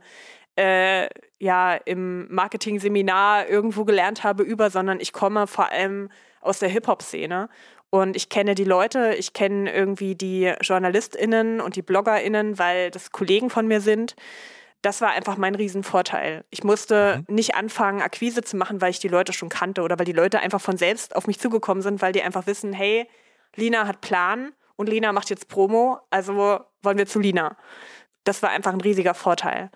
äh, 0.57 1.09
ja, 1.39 1.75
im 1.75 2.33
Marketing-Seminar 2.33 3.49
irgendwo 3.49 3.85
gelernt 3.85 4.23
habe 4.23 4.45
über, 4.45 4.71
sondern 4.71 5.01
ich 5.01 5.13
komme 5.13 5.47
vor 5.47 5.71
allem 5.73 6.11
aus 6.41 6.61
der 6.61 6.69
Hip-Hop-Szene 6.69 7.49
und 7.91 8.17
ich 8.17 8.29
kenne 8.29 8.55
die 8.55 8.65
Leute, 8.65 9.15
ich 9.19 9.35
kenne 9.35 9.73
irgendwie 9.73 10.15
die 10.15 10.53
JournalistInnen 10.61 11.61
und 11.61 11.77
die 11.77 11.83
BloggerInnen, 11.83 12.59
weil 12.59 12.91
das 12.91 13.13
Kollegen 13.13 13.51
von 13.51 13.69
mir 13.69 13.81
sind. 13.81 14.17
Das 14.83 15.01
war 15.01 15.13
einfach 15.13 15.37
mein 15.37 15.55
Riesenvorteil. 15.55 16.45
Ich 16.51 16.65
musste 16.65 17.25
mhm. 17.29 17.35
nicht 17.37 17.55
anfangen, 17.55 18.03
Akquise 18.03 18.43
zu 18.43 18.57
machen, 18.57 18.81
weil 18.81 18.91
ich 18.91 18.99
die 18.99 19.09
Leute 19.09 19.33
schon 19.33 19.49
kannte 19.49 19.83
oder 19.83 19.99
weil 19.99 20.07
die 20.07 20.13
Leute 20.13 20.41
einfach 20.41 20.61
von 20.61 20.77
selbst 20.77 21.17
auf 21.17 21.27
mich 21.27 21.39
zugekommen 21.39 21.83
sind, 21.83 22.03
weil 22.03 22.13
die 22.13 22.23
einfach 22.23 22.47
wissen, 22.47 22.73
hey, 22.73 23.07
Lina 23.57 23.87
hat 23.87 24.01
Plan 24.01 24.53
und 24.77 24.89
Lina 24.89 25.13
macht 25.13 25.31
jetzt 25.31 25.49
Promo, 25.49 26.01
also 26.11 26.61
wollen 26.83 26.99
wir 26.99 27.07
zu 27.07 27.21
Lina. 27.21 27.57
Das 28.25 28.43
war 28.43 28.51
einfach 28.51 28.73
ein 28.73 28.81
riesiger 28.81 29.15
Vorteil. 29.15 29.71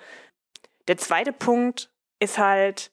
Der 0.88 0.96
zweite 0.96 1.32
Punkt 1.32 1.90
ist 2.18 2.38
halt 2.38 2.90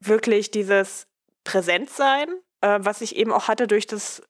wirklich 0.00 0.50
dieses 0.50 1.06
Präsentsein, 1.44 2.28
äh, 2.62 2.78
was 2.80 3.00
ich 3.00 3.16
eben 3.16 3.32
auch 3.32 3.48
hatte 3.48 3.66
durch 3.66 3.86
das 3.86 4.22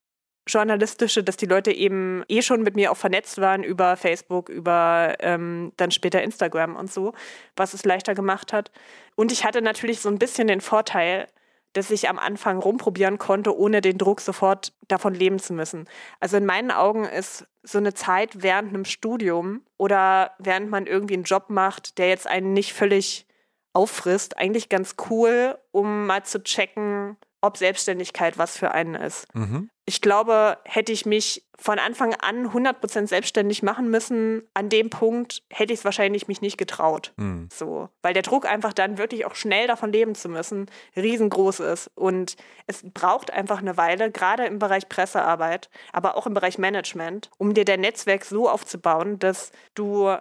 Journalistische, 0.46 1.24
dass 1.24 1.38
die 1.38 1.46
Leute 1.46 1.72
eben 1.72 2.22
eh 2.28 2.42
schon 2.42 2.62
mit 2.62 2.76
mir 2.76 2.92
auch 2.92 2.96
vernetzt 2.96 3.40
waren 3.40 3.64
über 3.64 3.96
Facebook, 3.96 4.50
über 4.50 5.14
ähm, 5.20 5.72
dann 5.78 5.90
später 5.90 6.22
Instagram 6.22 6.76
und 6.76 6.92
so, 6.92 7.14
was 7.56 7.72
es 7.72 7.84
leichter 7.84 8.14
gemacht 8.14 8.52
hat. 8.52 8.70
Und 9.14 9.32
ich 9.32 9.44
hatte 9.44 9.62
natürlich 9.62 10.00
so 10.00 10.10
ein 10.10 10.18
bisschen 10.18 10.48
den 10.48 10.60
Vorteil, 10.60 11.28
dass 11.74 11.90
ich 11.90 12.08
am 12.08 12.18
Anfang 12.18 12.58
rumprobieren 12.58 13.18
konnte, 13.18 13.56
ohne 13.56 13.80
den 13.80 13.98
Druck 13.98 14.20
sofort 14.20 14.72
davon 14.88 15.14
leben 15.14 15.38
zu 15.38 15.52
müssen. 15.52 15.86
Also 16.20 16.38
in 16.38 16.46
meinen 16.46 16.70
Augen 16.70 17.04
ist 17.04 17.46
so 17.62 17.78
eine 17.78 17.92
Zeit 17.92 18.42
während 18.42 18.70
einem 18.70 18.84
Studium 18.84 19.62
oder 19.76 20.32
während 20.38 20.70
man 20.70 20.86
irgendwie 20.86 21.14
einen 21.14 21.24
Job 21.24 21.50
macht, 21.50 21.98
der 21.98 22.08
jetzt 22.08 22.26
einen 22.26 22.52
nicht 22.52 22.72
völlig 22.72 23.26
auffrisst, 23.72 24.38
eigentlich 24.38 24.68
ganz 24.68 24.94
cool, 25.10 25.58
um 25.72 26.06
mal 26.06 26.24
zu 26.24 26.42
checken, 26.42 27.16
ob 27.44 27.56
Selbstständigkeit 27.56 28.38
was 28.38 28.56
für 28.56 28.72
einen 28.72 28.94
ist. 28.94 29.26
Mhm. 29.34 29.70
Ich 29.86 30.00
glaube, 30.00 30.56
hätte 30.64 30.92
ich 30.92 31.04
mich 31.04 31.44
von 31.58 31.78
Anfang 31.78 32.14
an 32.14 32.48
100% 32.48 33.06
selbstständig 33.06 33.62
machen 33.62 33.90
müssen, 33.90 34.42
an 34.54 34.70
dem 34.70 34.88
Punkt 34.88 35.42
hätte 35.50 35.74
ich 35.74 35.80
es 35.80 35.84
wahrscheinlich 35.84 36.26
mich 36.26 36.40
nicht 36.40 36.56
getraut. 36.56 37.12
Mhm. 37.16 37.48
So, 37.52 37.90
weil 38.00 38.14
der 38.14 38.22
Druck 38.22 38.46
einfach 38.46 38.72
dann 38.72 38.96
wirklich 38.96 39.26
auch 39.26 39.34
schnell 39.34 39.66
davon 39.66 39.92
leben 39.92 40.14
zu 40.14 40.30
müssen, 40.30 40.70
riesengroß 40.96 41.60
ist. 41.60 41.90
Und 41.94 42.36
es 42.66 42.82
braucht 42.82 43.30
einfach 43.30 43.58
eine 43.58 43.76
Weile, 43.76 44.10
gerade 44.10 44.46
im 44.46 44.58
Bereich 44.58 44.88
Pressearbeit, 44.88 45.68
aber 45.92 46.16
auch 46.16 46.26
im 46.26 46.34
Bereich 46.34 46.56
Management, 46.56 47.30
um 47.36 47.52
dir 47.52 47.66
dein 47.66 47.80
Netzwerk 47.80 48.24
so 48.24 48.48
aufzubauen, 48.48 49.18
dass 49.18 49.52
du 49.74 50.16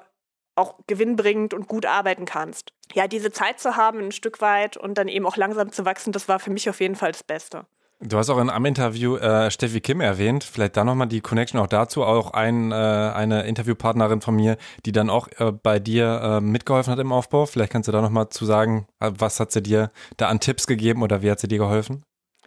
auch 0.55 0.75
gewinnbringend 0.87 1.53
und 1.53 1.67
gut 1.67 1.85
arbeiten 1.85 2.25
kannst. 2.25 2.73
Ja, 2.93 3.07
diese 3.07 3.31
Zeit 3.31 3.59
zu 3.59 3.75
haben, 3.75 3.99
ein 3.99 4.11
Stück 4.11 4.41
weit 4.41 4.77
und 4.77 4.97
dann 4.97 5.07
eben 5.07 5.25
auch 5.25 5.37
langsam 5.37 5.71
zu 5.71 5.85
wachsen, 5.85 6.11
das 6.11 6.27
war 6.27 6.39
für 6.39 6.51
mich 6.51 6.69
auf 6.69 6.79
jeden 6.79 6.95
Fall 6.95 7.11
das 7.11 7.23
Beste. 7.23 7.65
Du 8.05 8.17
hast 8.17 8.29
auch 8.29 8.39
in 8.39 8.49
einem 8.49 8.65
Interview 8.65 9.15
äh, 9.15 9.49
Steffi 9.49 9.79
Kim 9.79 10.01
erwähnt. 10.01 10.43
Vielleicht 10.43 10.75
da 10.75 10.83
nochmal 10.83 11.07
die 11.07 11.21
Connection 11.21 11.59
auch 11.61 11.67
dazu. 11.67 12.03
Auch 12.03 12.31
ein, 12.31 12.73
äh, 12.73 12.75
eine 12.75 13.43
Interviewpartnerin 13.43 14.19
von 14.19 14.35
mir, 14.35 14.57
die 14.85 14.91
dann 14.91 15.09
auch 15.09 15.29
äh, 15.37 15.53
bei 15.53 15.79
dir 15.79 16.19
äh, 16.21 16.41
mitgeholfen 16.41 16.91
hat 16.91 16.99
im 16.99 17.13
Aufbau. 17.13 17.45
Vielleicht 17.45 17.71
kannst 17.71 17.87
du 17.87 17.93
da 17.93 18.01
nochmal 18.01 18.27
zu 18.27 18.45
sagen, 18.45 18.87
äh, 18.99 19.11
was 19.17 19.39
hat 19.39 19.53
sie 19.53 19.63
dir 19.63 19.89
da 20.17 20.27
an 20.27 20.41
Tipps 20.41 20.67
gegeben 20.67 21.01
oder 21.01 21.21
wie 21.21 21.31
hat 21.31 21.39
sie 21.39 21.47
dir 21.47 21.59
geholfen? 21.59 22.03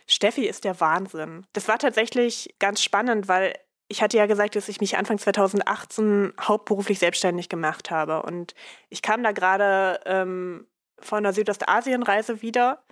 Steffi 0.06 0.46
ist 0.46 0.64
der 0.64 0.78
Wahnsinn. 0.80 1.46
Das 1.54 1.68
war 1.68 1.78
tatsächlich 1.78 2.54
ganz 2.58 2.82
spannend, 2.82 3.28
weil 3.28 3.54
ich 3.88 4.02
hatte 4.02 4.16
ja 4.16 4.26
gesagt, 4.26 4.56
dass 4.56 4.68
ich 4.68 4.80
mich 4.80 4.96
Anfang 4.96 5.18
2018 5.18 6.32
hauptberuflich 6.40 6.98
selbstständig 6.98 7.48
gemacht 7.48 7.90
habe. 7.90 8.22
Und 8.22 8.54
ich 8.88 9.02
kam 9.02 9.22
da 9.22 9.32
gerade 9.32 10.00
ähm, 10.06 10.66
von 10.98 11.18
einer 11.18 11.32
Südostasienreise 11.32 12.42
wieder. 12.42 12.82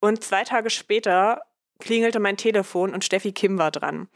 Und 0.00 0.22
zwei 0.22 0.44
Tage 0.44 0.70
später 0.70 1.42
klingelte 1.80 2.20
mein 2.20 2.36
Telefon 2.36 2.94
und 2.94 3.04
Steffi 3.04 3.32
Kim 3.32 3.58
war 3.58 3.70
dran. 3.70 4.08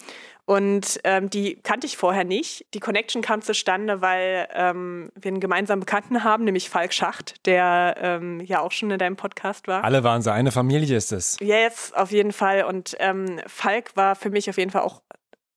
Und 0.47 1.01
ähm, 1.05 1.31
die 1.31 1.57
kannte 1.57 1.87
ich 1.87 1.97
vorher 1.97 2.25
nicht. 2.25 2.67
Die 2.75 2.81
Connection 2.81 3.23
kam 3.23 3.41
zustande, 3.41 4.03
weil 4.03 4.47
ähm, 4.53 5.11
wir 5.15 5.31
einen 5.31 5.41
gemeinsamen 5.41 5.81
Bekannten 5.81 6.23
haben, 6.23 6.45
nämlich 6.45 6.69
Falk 6.69 6.93
Schacht, 6.93 7.47
der 7.47 7.97
ähm, 7.99 8.41
ja 8.41 8.61
auch 8.61 8.71
schon 8.71 8.91
in 8.91 8.99
deinem 8.99 9.17
Podcast 9.17 9.67
war. 9.69 9.83
Alle 9.85 10.05
waren 10.05 10.21
so 10.21 10.31
eine 10.31 10.53
Familie 10.53 10.99
ist 10.99 11.12
es. 11.12 11.39
Ja, 11.41 11.57
jetzt 11.57 11.97
auf 11.97 12.11
jeden 12.11 12.33
Fall. 12.33 12.65
Und 12.65 12.95
ähm, 12.99 13.41
Falk 13.47 13.97
war 13.97 14.15
für 14.17 14.29
mich 14.29 14.51
auf 14.51 14.59
jeden 14.59 14.71
Fall 14.71 14.83
auch 14.83 15.01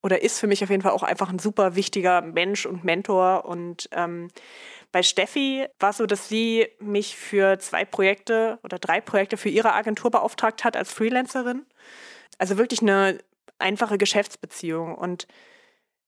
oder 0.02 0.22
ist 0.22 0.40
für 0.40 0.48
mich 0.48 0.64
auf 0.64 0.70
jeden 0.70 0.84
Fall 0.84 0.92
auch 0.92 1.04
einfach 1.04 1.30
ein 1.30 1.40
super 1.40 1.76
wichtiger 1.76 2.22
Mensch 2.22 2.66
und 2.66 2.84
Mentor. 2.84 3.46
Und 3.46 3.90
ähm, 3.92 4.30
bei 4.92 5.04
Steffi 5.04 5.66
war 5.80 5.90
es 5.90 5.98
so, 5.98 6.06
dass 6.06 6.30
sie 6.30 6.68
mich 6.80 7.18
für 7.18 7.60
zwei 7.60 7.84
Projekte 7.84 8.60
oder 8.64 8.80
drei 8.80 9.02
Projekte 9.02 9.38
für 9.38 9.50
ihre 9.50 9.74
Agentur 9.74 10.12
beauftragt 10.12 10.64
hat 10.64 10.78
als 10.78 10.92
Freelancerin. 10.92 11.66
Also 12.38 12.58
wirklich 12.58 12.82
eine 12.82 13.18
einfache 13.60 13.98
Geschäftsbeziehung. 13.98 14.96
Und 14.96 15.28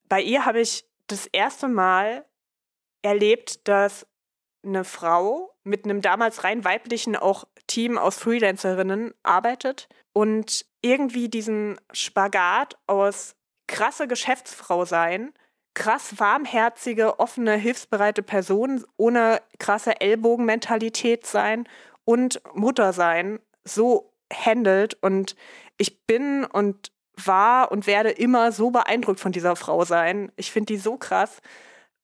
bei 0.08 0.22
ihr 0.22 0.46
habe 0.46 0.62
ich 0.62 0.86
das 1.08 1.26
erste 1.28 1.68
Mal 1.68 2.26
erlebt, 3.02 3.68
dass 3.68 4.06
eine 4.64 4.84
Frau 4.84 5.54
mit 5.64 5.86
einem 5.86 6.02
damals 6.02 6.44
rein 6.44 6.64
weiblichen 6.64 7.16
auch 7.16 7.46
Team 7.68 7.98
aus 7.98 8.18
Freelancerinnen 8.18 9.14
arbeitet 9.24 9.88
und 10.14 10.66
irgendwie 10.82 11.30
diesen 11.30 11.80
Spagat 11.92 12.78
aus 12.88 13.36
krasse 13.70 14.08
Geschäftsfrau 14.08 14.84
sein, 14.84 15.32
krass 15.76 16.20
warmherzige, 16.20 17.20
offene, 17.20 17.56
hilfsbereite 17.56 18.24
Person, 18.24 18.84
ohne 18.98 19.42
krasse 19.60 20.02
Ellbogenmentalität 20.02 21.26
sein 21.26 21.70
und 22.04 22.42
Mutter 22.54 22.92
sein, 22.92 23.40
so 23.64 24.12
handelt. 24.34 24.96
Und 25.02 25.36
ich 25.78 26.06
bin 26.06 26.44
und 26.44 26.92
war 27.16 27.72
und 27.72 27.86
werde 27.86 28.10
immer 28.10 28.52
so 28.52 28.72
beeindruckt 28.72 29.20
von 29.20 29.32
dieser 29.32 29.56
Frau 29.56 29.86
sein. 29.86 30.32
Ich 30.36 30.52
finde 30.52 30.74
die 30.74 30.80
so 30.80 30.98
krass, 30.98 31.40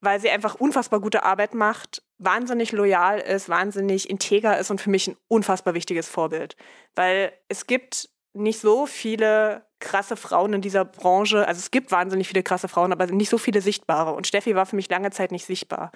weil 0.00 0.20
sie 0.20 0.30
einfach 0.30 0.54
unfassbar 0.54 1.00
gute 1.00 1.24
Arbeit 1.24 1.54
macht, 1.54 2.02
wahnsinnig 2.18 2.70
loyal 2.70 3.18
ist, 3.18 3.48
wahnsinnig 3.48 4.08
integer 4.08 4.58
ist 4.58 4.70
und 4.70 4.80
für 4.80 4.90
mich 4.90 5.08
ein 5.08 5.16
unfassbar 5.26 5.74
wichtiges 5.74 6.08
Vorbild. 6.08 6.56
Weil 6.94 7.32
es 7.48 7.66
gibt 7.66 8.08
nicht 8.34 8.60
so 8.60 8.86
viele 8.86 9.65
krasse 9.80 10.16
Frauen 10.16 10.54
in 10.54 10.60
dieser 10.60 10.84
Branche. 10.84 11.46
Also 11.46 11.58
es 11.58 11.70
gibt 11.70 11.92
wahnsinnig 11.92 12.28
viele 12.28 12.42
krasse 12.42 12.68
Frauen, 12.68 12.92
aber 12.92 13.06
nicht 13.06 13.30
so 13.30 13.38
viele 13.38 13.60
sichtbare. 13.60 14.12
Und 14.12 14.26
Steffi 14.26 14.54
war 14.54 14.66
für 14.66 14.76
mich 14.76 14.88
lange 14.88 15.10
Zeit 15.10 15.32
nicht 15.32 15.46
sichtbar. 15.46 15.92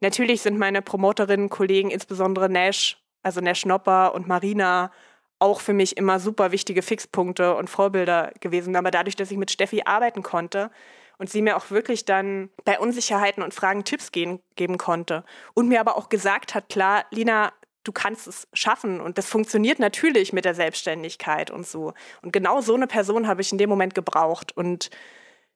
Natürlich 0.00 0.42
sind 0.42 0.58
meine 0.58 0.82
Promoterinnen, 0.82 1.48
Kollegen, 1.48 1.90
insbesondere 1.90 2.48
Nash, 2.48 2.98
also 3.22 3.40
Nash 3.40 3.64
Nopper 3.64 4.14
und 4.14 4.28
Marina, 4.28 4.90
auch 5.38 5.60
für 5.60 5.72
mich 5.72 5.96
immer 5.96 6.20
super 6.20 6.52
wichtige 6.52 6.82
Fixpunkte 6.82 7.54
und 7.56 7.70
Vorbilder 7.70 8.32
gewesen. 8.40 8.76
Aber 8.76 8.90
dadurch, 8.90 9.16
dass 9.16 9.30
ich 9.30 9.38
mit 9.38 9.50
Steffi 9.50 9.82
arbeiten 9.84 10.22
konnte 10.22 10.70
und 11.18 11.30
sie 11.30 11.42
mir 11.42 11.56
auch 11.56 11.70
wirklich 11.70 12.04
dann 12.04 12.50
bei 12.64 12.78
Unsicherheiten 12.78 13.42
und 13.42 13.54
Fragen 13.54 13.84
Tipps 13.84 14.12
gehen, 14.12 14.40
geben 14.56 14.78
konnte 14.78 15.24
und 15.54 15.68
mir 15.68 15.80
aber 15.80 15.96
auch 15.96 16.08
gesagt 16.08 16.54
hat, 16.54 16.68
klar, 16.68 17.04
Lina, 17.10 17.52
du 17.84 17.92
kannst 17.92 18.26
es 18.26 18.48
schaffen 18.52 19.00
und 19.00 19.18
das 19.18 19.28
funktioniert 19.28 19.78
natürlich 19.78 20.32
mit 20.32 20.44
der 20.44 20.54
Selbstständigkeit 20.54 21.50
und 21.50 21.66
so. 21.66 21.92
Und 22.22 22.32
genau 22.32 22.60
so 22.60 22.74
eine 22.74 22.86
Person 22.86 23.28
habe 23.28 23.42
ich 23.42 23.52
in 23.52 23.58
dem 23.58 23.70
Moment 23.70 23.94
gebraucht 23.94 24.56
und 24.56 24.90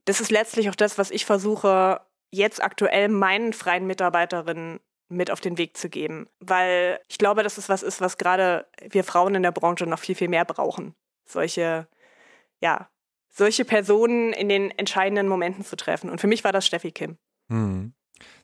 das 0.05 0.21
ist 0.21 0.31
letztlich 0.31 0.71
auch 0.71 0.75
das, 0.75 0.99
was 0.99 1.11
ich 1.11 1.25
versuche 1.25 2.01
jetzt 2.31 2.63
aktuell 2.63 3.09
meinen 3.09 3.53
freien 3.53 3.87
Mitarbeiterinnen 3.87 4.81
mit 5.09 5.31
auf 5.31 5.41
den 5.41 5.57
Weg 5.57 5.77
zu 5.77 5.89
geben, 5.89 6.29
weil 6.39 7.01
ich 7.09 7.17
glaube, 7.17 7.43
dass 7.43 7.57
es 7.57 7.71
was 7.71 7.83
ist, 7.83 8.01
was 8.03 8.19
gerade 8.19 8.67
wir 8.91 9.05
Frauen 9.05 9.35
in 9.35 9.43
der 9.43 9.53
Branche 9.53 9.87
noch 9.87 9.99
viel 9.99 10.15
viel 10.15 10.29
mehr 10.29 10.45
brauchen. 10.45 10.95
Solche 11.25 11.89
ja, 12.61 12.89
solche 13.29 13.65
Personen 13.65 14.33
in 14.33 14.49
den 14.49 14.71
entscheidenden 14.73 15.29
Momenten 15.29 15.65
zu 15.65 15.77
treffen 15.77 16.11
und 16.11 16.21
für 16.21 16.27
mich 16.27 16.45
war 16.45 16.53
das 16.53 16.67
Steffi 16.67 16.93
Kim. 16.93 17.17
Hm. 17.49 17.95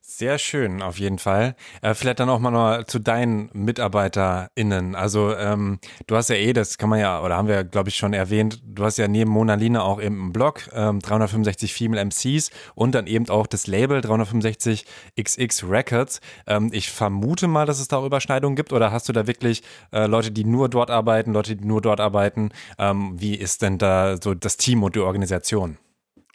Sehr 0.07 0.37
schön, 0.39 0.83
auf 0.83 0.99
jeden 0.99 1.19
Fall. 1.19 1.57
Äh, 1.81 1.95
vielleicht 1.95 2.21
dann 2.21 2.29
auch 2.29 2.39
mal 2.39 2.51
noch 2.51 2.85
zu 2.85 2.99
deinen 2.99 3.49
MitarbeiterInnen. 3.55 4.95
Also 4.95 5.35
ähm, 5.35 5.79
du 6.07 6.15
hast 6.15 6.29
ja 6.29 6.37
eh, 6.37 6.53
das 6.53 6.77
kann 6.77 6.91
man 6.91 7.01
ja, 7.01 7.23
oder 7.23 7.39
haben 7.39 7.49
wir, 7.49 7.65
glaube 7.65 7.89
ich, 7.89 7.97
schon 7.97 8.13
erwähnt, 8.13 8.61
du 8.67 8.85
hast 8.85 8.99
ja 8.99 9.09
neben 9.09 9.31
Mona 9.31 9.55
Lina 9.55 9.83
auch 9.83 9.99
im 9.99 10.31
Blog 10.31 10.69
ähm, 10.75 11.01
365 11.01 11.73
Female 11.73 12.05
MCs 12.05 12.51
und 12.75 12.95
dann 12.95 13.07
eben 13.07 13.31
auch 13.31 13.47
das 13.47 13.67
Label 13.67 14.03
365 14.03 14.85
XX 15.19 15.71
Records. 15.71 16.21
Ähm, 16.47 16.69
ich 16.75 16.93
vermute 16.93 17.49
mal, 17.49 17.65
dass 17.65 17.81
es 17.81 17.89
da 17.89 17.97
auch 17.97 18.05
Überschneidungen 18.05 18.57
gibt 18.57 18.75
oder 18.75 18.93
hast 18.93 19.09
du 19.09 19.15
da 19.15 19.27
wirklich 19.27 19.63
äh, 19.91 20.07
Leute, 20.07 20.31
die 20.33 20.45
nur 20.45 20.69
dort 20.69 20.91
arbeiten, 20.91 21.33
Leute, 21.33 21.57
die 21.57 21.65
nur 21.65 21.81
dort 21.81 22.01
arbeiten? 22.01 22.51
Ähm, 22.79 23.15
wie 23.19 23.37
ist 23.37 23.63
denn 23.63 23.79
da 23.79 24.19
so 24.23 24.35
das 24.35 24.59
Team 24.59 24.83
und 24.83 24.97
die 24.97 25.01
Organisation? 25.01 25.79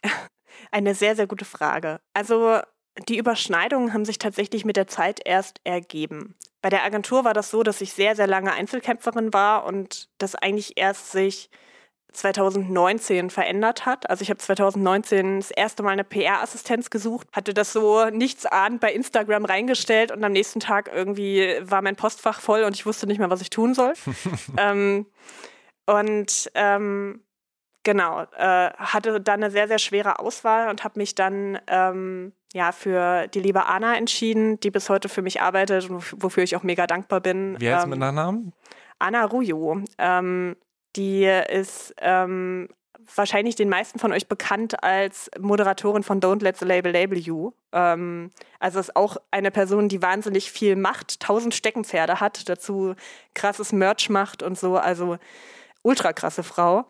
Eine 0.71 0.95
sehr, 0.95 1.15
sehr 1.15 1.27
gute 1.27 1.45
Frage. 1.45 1.99
Also 2.15 2.61
die 3.07 3.17
Überschneidungen 3.17 3.93
haben 3.93 4.05
sich 4.05 4.17
tatsächlich 4.17 4.65
mit 4.65 4.75
der 4.75 4.87
Zeit 4.87 5.19
erst 5.23 5.61
ergeben. 5.63 6.35
Bei 6.61 6.69
der 6.69 6.83
Agentur 6.83 7.23
war 7.23 7.33
das 7.33 7.51
so, 7.51 7.63
dass 7.63 7.81
ich 7.81 7.93
sehr, 7.93 8.15
sehr 8.15 8.27
lange 8.27 8.51
Einzelkämpferin 8.51 9.33
war 9.33 9.65
und 9.65 10.09
das 10.17 10.35
eigentlich 10.35 10.77
erst 10.77 11.11
sich 11.11 11.49
2019 12.11 13.29
verändert 13.29 13.85
hat. 13.85 14.09
Also 14.09 14.23
ich 14.23 14.29
habe 14.29 14.39
2019 14.39 15.39
das 15.39 15.51
erste 15.51 15.83
Mal 15.83 15.91
eine 15.91 16.03
PR-Assistenz 16.03 16.89
gesucht, 16.89 17.27
hatte 17.33 17.53
das 17.53 17.71
so 17.71 18.05
nichts 18.09 18.45
ahnt 18.45 18.81
bei 18.81 18.91
Instagram 18.91 19.45
reingestellt 19.45 20.11
und 20.11 20.23
am 20.23 20.31
nächsten 20.31 20.59
Tag 20.59 20.89
irgendwie 20.93 21.59
war 21.61 21.81
mein 21.81 21.95
Postfach 21.95 22.41
voll 22.41 22.63
und 22.63 22.75
ich 22.75 22.85
wusste 22.85 23.05
nicht 23.07 23.19
mehr, 23.19 23.29
was 23.29 23.41
ich 23.41 23.51
tun 23.51 23.73
soll. 23.73 23.93
ähm, 24.57 25.05
und 25.85 26.51
ähm, 26.55 27.21
genau, 27.83 28.23
äh, 28.37 28.71
hatte 28.71 29.19
dann 29.21 29.43
eine 29.43 29.51
sehr, 29.51 29.67
sehr 29.67 29.79
schwere 29.79 30.19
Auswahl 30.19 30.69
und 30.69 30.83
habe 30.83 30.99
mich 30.99 31.15
dann 31.15 31.59
ähm, 31.67 32.33
ja, 32.53 32.71
für 32.71 33.27
die 33.27 33.39
liebe 33.39 33.65
Anna 33.65 33.95
entschieden, 33.95 34.59
die 34.59 34.71
bis 34.71 34.89
heute 34.89 35.09
für 35.09 35.21
mich 35.21 35.41
arbeitet 35.41 35.89
und 35.89 36.03
wofür 36.21 36.43
ich 36.43 36.55
auch 36.55 36.63
mega 36.63 36.87
dankbar 36.87 37.21
bin. 37.21 37.55
Wie 37.59 37.71
heißt 37.71 37.85
ähm, 37.85 37.91
mit 37.91 37.99
Nachnamen? 37.99 38.53
Anna 38.97 39.25
Rujo. 39.25 39.81
Ähm, 39.97 40.55
die 40.95 41.25
ist 41.25 41.93
ähm, 42.01 42.67
wahrscheinlich 43.15 43.55
den 43.55 43.69
meisten 43.69 43.99
von 43.99 44.11
euch 44.11 44.27
bekannt 44.27 44.83
als 44.83 45.29
Moderatorin 45.39 46.03
von 46.03 46.19
Don't 46.19 46.43
Let 46.43 46.57
the 46.57 46.65
Label 46.65 46.91
Label 46.91 47.17
You. 47.17 47.51
Ähm, 47.71 48.31
also 48.59 48.79
ist 48.79 48.95
auch 48.95 49.17
eine 49.31 49.51
Person, 49.51 49.87
die 49.87 50.01
wahnsinnig 50.01 50.51
viel 50.51 50.75
macht, 50.75 51.19
tausend 51.19 51.53
Steckenpferde 51.53 52.19
hat, 52.19 52.49
dazu 52.49 52.95
krasses 53.33 53.71
Merch 53.71 54.09
macht 54.09 54.43
und 54.43 54.57
so. 54.57 54.77
Also 54.77 55.17
ultra 55.83 56.13
krasse 56.13 56.43
Frau. 56.43 56.85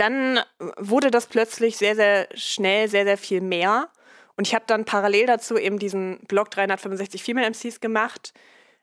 Dann 0.00 0.40
wurde 0.78 1.10
das 1.10 1.26
plötzlich 1.26 1.76
sehr, 1.76 1.94
sehr 1.94 2.26
schnell, 2.34 2.88
sehr, 2.88 3.04
sehr 3.04 3.18
viel 3.18 3.42
mehr. 3.42 3.90
Und 4.34 4.46
ich 4.46 4.54
habe 4.54 4.64
dann 4.66 4.86
parallel 4.86 5.26
dazu 5.26 5.58
eben 5.58 5.78
diesen 5.78 6.20
Blog 6.20 6.50
365 6.52 7.22
Female 7.22 7.50
MCs 7.50 7.80
gemacht, 7.80 8.32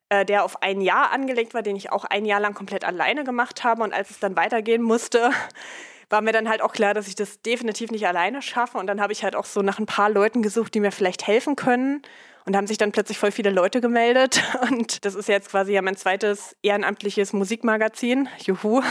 äh, 0.09 0.25
der 0.25 0.43
auf 0.43 0.61
ein 0.61 0.79
Jahr 0.79 1.09
angelegt 1.11 1.55
war, 1.55 1.63
den 1.63 1.75
ich 1.75 1.91
auch 1.91 2.05
ein 2.05 2.25
Jahr 2.25 2.39
lang 2.39 2.53
komplett 2.53 2.85
alleine 2.85 3.23
gemacht 3.23 3.63
habe. 3.63 3.81
Und 3.81 3.95
als 3.95 4.11
es 4.11 4.19
dann 4.19 4.35
weitergehen 4.35 4.83
musste, 4.83 5.31
war 6.11 6.21
mir 6.21 6.33
dann 6.33 6.47
halt 6.47 6.61
auch 6.61 6.71
klar, 6.71 6.93
dass 6.93 7.07
ich 7.07 7.15
das 7.15 7.41
definitiv 7.41 7.89
nicht 7.89 8.05
alleine 8.05 8.43
schaffe. 8.43 8.77
Und 8.77 8.85
dann 8.85 9.01
habe 9.01 9.11
ich 9.11 9.23
halt 9.23 9.35
auch 9.35 9.45
so 9.45 9.63
nach 9.63 9.79
ein 9.79 9.87
paar 9.87 10.11
Leuten 10.11 10.43
gesucht, 10.43 10.75
die 10.75 10.81
mir 10.81 10.91
vielleicht 10.91 11.25
helfen 11.25 11.55
können. 11.55 12.03
Und 12.47 12.55
haben 12.55 12.65
sich 12.65 12.77
dann 12.77 12.93
plötzlich 12.93 13.19
voll 13.19 13.31
viele 13.31 13.49
Leute 13.49 13.81
gemeldet. 13.81 14.41
Und 14.71 15.03
das 15.03 15.15
ist 15.15 15.27
jetzt 15.27 15.49
quasi 15.49 15.73
ja 15.73 15.81
mein 15.81 15.97
zweites 15.97 16.55
ehrenamtliches 16.63 17.33
Musikmagazin. 17.33 18.29
Juhu. 18.37 18.81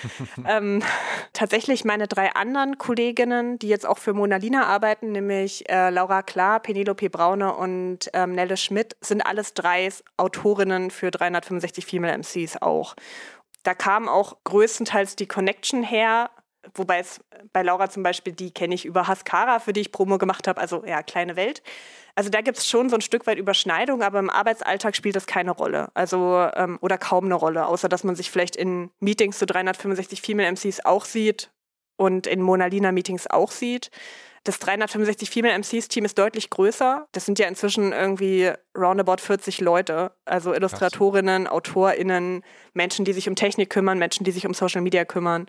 ähm, 0.46 0.82
tatsächlich 1.32 1.86
meine 1.86 2.08
drei 2.08 2.34
anderen 2.34 2.76
Kolleginnen, 2.76 3.58
die 3.58 3.68
jetzt 3.68 3.86
auch 3.86 3.96
für 3.96 4.12
Mona 4.12 4.36
Lina 4.36 4.66
arbeiten, 4.66 5.12
nämlich 5.12 5.66
äh, 5.70 5.88
Laura 5.88 6.22
Klar, 6.22 6.60
Penelope 6.60 7.08
Braune 7.08 7.54
und 7.54 8.10
ähm, 8.12 8.32
Nelle 8.32 8.58
Schmidt, 8.58 8.96
sind 9.00 9.22
alles 9.22 9.54
drei 9.54 9.88
Autorinnen 10.18 10.90
für 10.90 11.10
365 11.10 11.86
Female 11.86 12.18
MCs 12.18 12.60
auch. 12.60 12.96
Da 13.62 13.74
kam 13.74 14.10
auch 14.10 14.36
größtenteils 14.44 15.16
die 15.16 15.26
Connection 15.26 15.82
her, 15.82 16.30
wobei 16.74 16.98
es 16.98 17.20
bei 17.52 17.62
Laura 17.62 17.88
zum 17.88 18.02
Beispiel, 18.02 18.32
die 18.32 18.50
kenne 18.50 18.74
ich 18.74 18.84
über 18.84 19.06
Haskara, 19.06 19.58
für 19.58 19.72
die 19.72 19.80
ich 19.80 19.92
Promo 19.92 20.18
gemacht 20.18 20.48
habe, 20.48 20.60
also 20.60 20.84
ja, 20.84 21.02
kleine 21.02 21.36
Welt. 21.36 21.62
Also 22.14 22.30
da 22.30 22.40
gibt 22.40 22.58
es 22.58 22.68
schon 22.68 22.88
so 22.88 22.96
ein 22.96 23.02
Stück 23.02 23.26
weit 23.26 23.38
Überschneidung, 23.38 24.02
aber 24.02 24.18
im 24.18 24.30
Arbeitsalltag 24.30 24.96
spielt 24.96 25.16
das 25.16 25.26
keine 25.26 25.50
Rolle. 25.50 25.88
Also, 25.92 26.48
ähm, 26.54 26.78
oder 26.80 26.96
kaum 26.96 27.26
eine 27.26 27.34
Rolle, 27.34 27.66
außer 27.66 27.88
dass 27.88 28.04
man 28.04 28.16
sich 28.16 28.30
vielleicht 28.30 28.56
in 28.56 28.90
Meetings 29.00 29.38
zu 29.38 29.44
365 29.44 30.22
Female 30.22 30.50
MCs 30.50 30.84
auch 30.84 31.04
sieht 31.04 31.50
und 31.96 32.26
in 32.26 32.40
Mona 32.40 32.66
Lina 32.66 32.90
Meetings 32.90 33.26
auch 33.26 33.50
sieht. 33.50 33.90
Das 34.44 34.60
365 34.60 35.28
Female 35.28 35.58
MCs 35.58 35.88
Team 35.88 36.04
ist 36.04 36.16
deutlich 36.18 36.50
größer. 36.50 37.08
Das 37.10 37.26
sind 37.26 37.40
ja 37.40 37.48
inzwischen 37.48 37.92
irgendwie 37.92 38.52
roundabout 38.78 39.16
40 39.18 39.60
Leute. 39.60 40.12
Also 40.24 40.54
Illustratorinnen, 40.54 41.48
AutorInnen, 41.48 42.44
Menschen, 42.72 43.04
die 43.04 43.12
sich 43.12 43.28
um 43.28 43.34
Technik 43.34 43.70
kümmern, 43.70 43.98
Menschen, 43.98 44.22
die 44.22 44.30
sich 44.30 44.46
um 44.46 44.54
Social 44.54 44.82
Media 44.82 45.04
kümmern. 45.04 45.48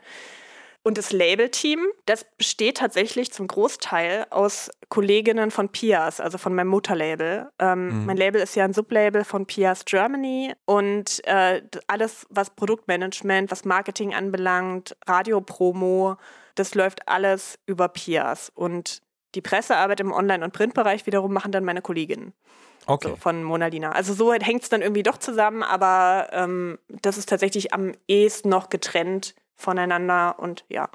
Und 0.88 0.98
das 0.98 1.12
Label-Team, 1.12 1.86
das 2.06 2.26
besteht 2.38 2.78
tatsächlich 2.78 3.34
zum 3.34 3.48
Großteil 3.48 4.26
aus 4.30 4.72
Kolleginnen 4.88 5.52
von 5.52 5.68
Pias, 5.68 6.22
also 6.22 6.38
von 6.38 6.56
meinem 6.56 6.70
Mutterlabel. 6.70 7.50
Ähm, 7.60 7.90
mhm. 7.90 8.06
Mein 8.06 8.16
Label 8.16 8.42
ist 8.42 8.56
ja 8.56 8.64
ein 8.64 8.72
Sublabel 8.72 9.26
von 9.26 9.46
Pias 9.46 9.84
Germany 9.84 10.54
und 10.64 11.28
äh, 11.28 11.62
alles, 11.88 12.26
was 12.30 12.52
Produktmanagement, 12.52 13.52
was 13.52 13.66
Marketing 13.66 14.14
anbelangt, 14.14 14.96
Radiopromo, 15.06 16.16
das 16.56 16.74
läuft 16.74 17.06
alles 17.10 17.60
über 17.66 17.90
Pias. 17.90 18.50
Und 18.56 19.02
die 19.36 19.42
Pressearbeit 19.42 20.00
im 20.00 20.14
Online- 20.14 20.46
und 20.46 20.54
Printbereich 20.54 21.06
wiederum 21.06 21.34
machen 21.34 21.52
dann 21.52 21.66
meine 21.66 21.82
Kolleginnen. 21.82 22.32
Okay. 22.86 23.10
So, 23.10 23.16
von 23.18 23.44
Mona 23.44 23.68
Lina. 23.68 23.92
Also 23.92 24.14
so 24.14 24.32
hängt 24.32 24.64
es 24.64 24.70
dann 24.70 24.82
irgendwie 24.82 25.04
doch 25.04 25.18
zusammen, 25.18 25.64
aber 25.64 26.30
ähm, 26.32 26.80
das 26.88 27.18
ist 27.18 27.28
tatsächlich 27.28 27.74
am 27.74 27.92
ehesten 28.08 28.48
noch 28.48 28.70
getrennt 28.70 29.36
voneinander 29.58 30.40
und 30.40 30.64
ja, 30.70 30.90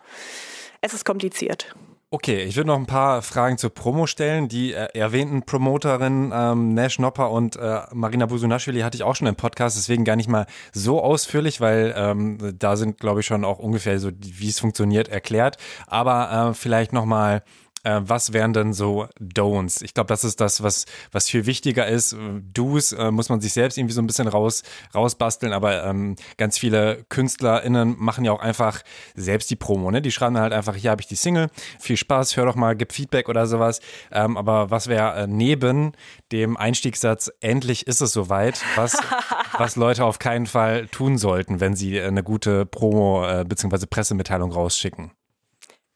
es 0.81 0.95
ist 0.95 1.05
kompliziert. 1.05 1.75
Okay, 2.15 2.43
ich 2.43 2.57
würde 2.57 2.67
noch 2.67 2.77
ein 2.77 2.85
paar 2.85 3.23
Fragen 3.23 3.57
zur 3.57 3.71
Promo 3.71 4.07
stellen. 4.07 4.47
Die 4.47 4.75
äh, 4.75 4.89
erwähnten 4.93 5.45
Promoterinnen 5.45 6.31
ähm, 6.35 6.75
Nash 6.75 6.99
Nopper 6.99 7.31
und 7.31 7.57
äh, 7.57 7.81
Marina 7.93 8.27
Busunashvili 8.27 8.81
hatte 8.81 8.97
ich 8.99 9.03
auch 9.03 9.17
schon 9.17 9.29
im 9.29 9.35
Podcast, 9.35 9.79
deswegen 9.79 10.05
gar 10.05 10.17
nicht 10.17 10.29
mal 10.29 10.45
so 10.73 11.03
ausführlich, 11.03 11.63
weil 11.63 11.95
ähm, 11.97 12.55
da 12.59 12.77
sind, 12.77 13.01
glaube 13.01 13.21
ich, 13.21 13.27
schon 13.27 13.47
auch 13.47 13.59
ungefähr 13.59 13.99
so, 13.99 14.11
wie 14.21 14.51
es 14.51 14.61
funktioniert, 14.61 15.09
erklärt. 15.09 15.57
Aber 15.87 16.51
äh, 16.51 16.55
vielleicht 16.55 16.93
noch 16.93 17.07
mal 17.07 17.43
äh, 17.85 18.01
was 18.03 18.33
wären 18.33 18.53
denn 18.53 18.73
so 18.73 19.07
Don'ts? 19.21 19.83
Ich 19.83 19.95
glaube, 19.95 20.09
das 20.09 20.25
ist 20.25 20.41
das, 20.41 20.63
was, 20.63 20.87
was 21.11 21.29
viel 21.29 21.47
wichtiger 21.47 21.87
ist. 21.87 22.17
Do's 22.53 22.93
äh, 22.93 23.11
muss 23.11 23.29
man 23.29 23.41
sich 23.41 23.53
selbst 23.53 23.79
irgendwie 23.79 23.95
so 23.95 24.03
ein 24.03 24.07
bisschen 24.07 24.29
raus, 24.29 24.63
rausbasteln, 24.95 25.53
aber 25.53 25.85
ähm, 25.85 26.17
ganz 26.37 26.59
viele 26.59 27.05
KünstlerInnen 27.09 27.97
machen 27.99 28.25
ja 28.25 28.33
auch 28.33 28.41
einfach 28.41 28.83
selbst 29.15 29.51
die 29.51 29.57
Promo. 29.57 29.91
Ne? 29.91 30.03
Die 30.03 30.13
schreiben 30.13 30.39
halt 30.39 30.53
einfach, 30.53 30.77
hier 30.77 30.91
habe 30.91 31.01
ich 31.01 31.09
die 31.09 31.17
Single, 31.17 31.49
viel 31.79 31.97
Spaß, 31.97 32.37
hör 32.37 32.47
doch 32.47 32.57
mal, 32.57 32.77
gib 32.77 32.93
Feedback 32.93 33.29
oder 33.29 33.47
sowas. 33.47 33.81
Ähm, 34.11 34.37
aber 34.37 34.71
was 34.71 34.89
wäre 34.89 35.23
äh, 35.23 35.27
neben 35.27 35.93
dem 36.31 36.57
Einstiegssatz, 36.57 37.31
endlich 37.41 37.87
ist 37.87 38.01
es 38.01 38.13
soweit, 38.13 38.63
was, 38.77 38.97
was 39.59 39.77
Leute 39.77 40.05
auf 40.05 40.19
keinen 40.19 40.47
Fall 40.47 40.87
tun 40.89 41.19
sollten, 41.19 41.61
wenn 41.61 41.77
sie 41.77 42.01
eine 42.01 42.23
gute 42.23 42.67
Promo 42.67 43.27
äh, 43.27 43.45
bzw. 43.45 43.87
Pressemitteilung 43.87 44.53
rausschicken? 44.53 45.13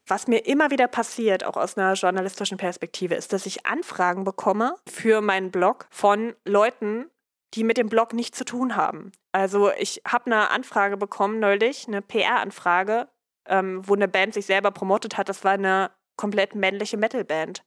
Was 0.07 0.27
mir 0.27 0.45
immer 0.45 0.71
wieder 0.71 0.87
passiert, 0.87 1.43
auch 1.43 1.57
aus 1.57 1.77
einer 1.77 1.93
journalistischen 1.93 2.57
Perspektive, 2.57 3.15
ist, 3.15 3.33
dass 3.33 3.45
ich 3.45 3.65
Anfragen 3.65 4.23
bekomme 4.23 4.75
für 4.89 5.19
meinen 5.19 5.51
Blog 5.51 5.87
von 5.89 6.33
Leuten, 6.45 7.11
die 7.53 7.65
mit 7.65 7.77
dem 7.77 7.89
Blog 7.89 8.13
nichts 8.13 8.37
zu 8.37 8.45
tun 8.45 8.77
haben. 8.77 9.11
Also 9.33 9.71
ich 9.77 10.01
habe 10.07 10.27
eine 10.27 10.49
Anfrage 10.49 10.95
bekommen 10.95 11.39
neulich, 11.39 11.87
eine 11.87 12.01
PR-Anfrage, 12.01 13.09
ähm, 13.47 13.81
wo 13.85 13.95
eine 13.95 14.07
Band 14.07 14.33
sich 14.33 14.45
selber 14.45 14.71
promotet 14.71 15.17
hat. 15.17 15.27
Das 15.27 15.43
war 15.43 15.53
eine 15.53 15.91
komplett 16.15 16.55
männliche 16.55 16.97
Metalband. 16.97 17.61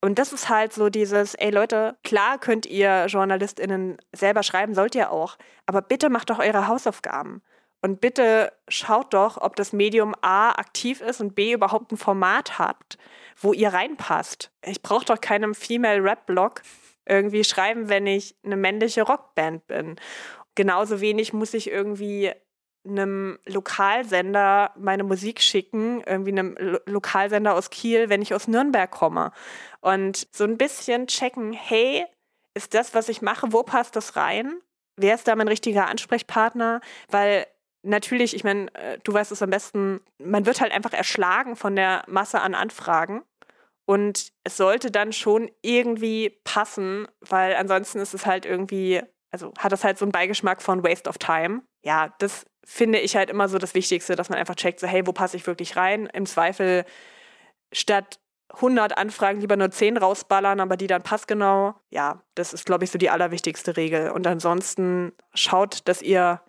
Und 0.00 0.18
das 0.18 0.32
ist 0.32 0.48
halt 0.48 0.72
so 0.72 0.90
dieses, 0.90 1.34
ey 1.34 1.50
Leute, 1.50 1.96
klar 2.04 2.38
könnt 2.38 2.66
ihr 2.66 3.06
JournalistInnen 3.06 3.98
selber 4.14 4.42
schreiben, 4.42 4.74
sollt 4.74 4.94
ihr 4.94 5.10
auch, 5.10 5.36
aber 5.66 5.82
bitte 5.82 6.08
macht 6.08 6.30
doch 6.30 6.38
eure 6.38 6.68
Hausaufgaben. 6.68 7.42
Und 7.80 8.00
bitte 8.00 8.52
schaut 8.66 9.14
doch, 9.14 9.40
ob 9.40 9.54
das 9.56 9.72
Medium 9.72 10.14
A 10.20 10.50
aktiv 10.50 11.00
ist 11.00 11.20
und 11.20 11.34
B 11.34 11.52
überhaupt 11.52 11.92
ein 11.92 11.96
Format 11.96 12.58
habt, 12.58 12.98
wo 13.36 13.52
ihr 13.52 13.72
reinpasst. 13.72 14.50
Ich 14.64 14.82
brauche 14.82 15.04
doch 15.04 15.20
keinem 15.20 15.54
Female 15.54 16.02
Rap 16.02 16.26
Blog 16.26 16.62
irgendwie 17.06 17.44
schreiben, 17.44 17.88
wenn 17.88 18.06
ich 18.06 18.36
eine 18.44 18.56
männliche 18.56 19.02
Rockband 19.02 19.66
bin. 19.66 19.96
Genauso 20.54 21.00
wenig 21.00 21.32
muss 21.32 21.54
ich 21.54 21.70
irgendwie 21.70 22.32
einem 22.86 23.38
Lokalsender 23.46 24.72
meine 24.76 25.04
Musik 25.04 25.40
schicken, 25.40 26.02
irgendwie 26.06 26.32
einem 26.32 26.56
Lo 26.58 26.78
Lokalsender 26.86 27.54
aus 27.54 27.70
Kiel, 27.70 28.08
wenn 28.08 28.22
ich 28.22 28.34
aus 28.34 28.48
Nürnberg 28.48 28.90
komme. 28.90 29.32
Und 29.80 30.26
so 30.32 30.44
ein 30.44 30.58
bisschen 30.58 31.06
checken, 31.06 31.52
hey, 31.52 32.06
ist 32.54 32.74
das, 32.74 32.94
was 32.94 33.08
ich 33.08 33.22
mache, 33.22 33.52
wo 33.52 33.62
passt 33.62 33.94
das 33.94 34.16
rein? 34.16 34.60
Wer 34.96 35.14
ist 35.14 35.28
da 35.28 35.36
mein 35.36 35.48
richtiger 35.48 35.86
Ansprechpartner? 35.86 36.80
Weil 37.08 37.46
natürlich, 37.88 38.34
ich 38.34 38.44
meine, 38.44 38.72
äh, 38.74 38.98
du 39.02 39.12
weißt 39.12 39.32
es 39.32 39.42
am 39.42 39.50
besten, 39.50 40.00
man 40.18 40.46
wird 40.46 40.60
halt 40.60 40.72
einfach 40.72 40.92
erschlagen 40.92 41.56
von 41.56 41.74
der 41.74 42.04
Masse 42.06 42.40
an 42.40 42.54
Anfragen. 42.54 43.22
Und 43.84 44.32
es 44.44 44.58
sollte 44.58 44.90
dann 44.90 45.12
schon 45.12 45.50
irgendwie 45.62 46.38
passen, 46.44 47.08
weil 47.20 47.54
ansonsten 47.56 47.98
ist 48.00 48.12
es 48.12 48.26
halt 48.26 48.44
irgendwie, 48.44 49.00
also 49.30 49.52
hat 49.58 49.72
es 49.72 49.82
halt 49.82 49.96
so 49.96 50.04
einen 50.04 50.12
Beigeschmack 50.12 50.60
von 50.60 50.84
Waste 50.84 51.08
of 51.08 51.16
Time. 51.16 51.62
Ja, 51.82 52.14
das 52.18 52.44
finde 52.64 53.00
ich 53.00 53.16
halt 53.16 53.30
immer 53.30 53.48
so 53.48 53.56
das 53.56 53.74
Wichtigste, 53.74 54.14
dass 54.14 54.28
man 54.28 54.38
einfach 54.38 54.56
checkt, 54.56 54.78
so 54.78 54.86
hey, 54.86 55.06
wo 55.06 55.12
passe 55.12 55.38
ich 55.38 55.46
wirklich 55.46 55.76
rein? 55.76 56.06
Im 56.12 56.26
Zweifel 56.26 56.84
statt 57.72 58.20
100 58.54 58.96
Anfragen 58.98 59.40
lieber 59.40 59.56
nur 59.56 59.70
10 59.70 59.96
rausballern, 59.96 60.60
aber 60.60 60.76
die 60.76 60.86
dann 60.86 61.02
passgenau. 61.02 61.74
Ja, 61.90 62.22
das 62.34 62.52
ist, 62.52 62.66
glaube 62.66 62.84
ich, 62.84 62.90
so 62.90 62.98
die 62.98 63.10
allerwichtigste 63.10 63.76
Regel. 63.78 64.10
Und 64.10 64.26
ansonsten 64.26 65.12
schaut, 65.32 65.88
dass 65.88 66.02
ihr 66.02 66.42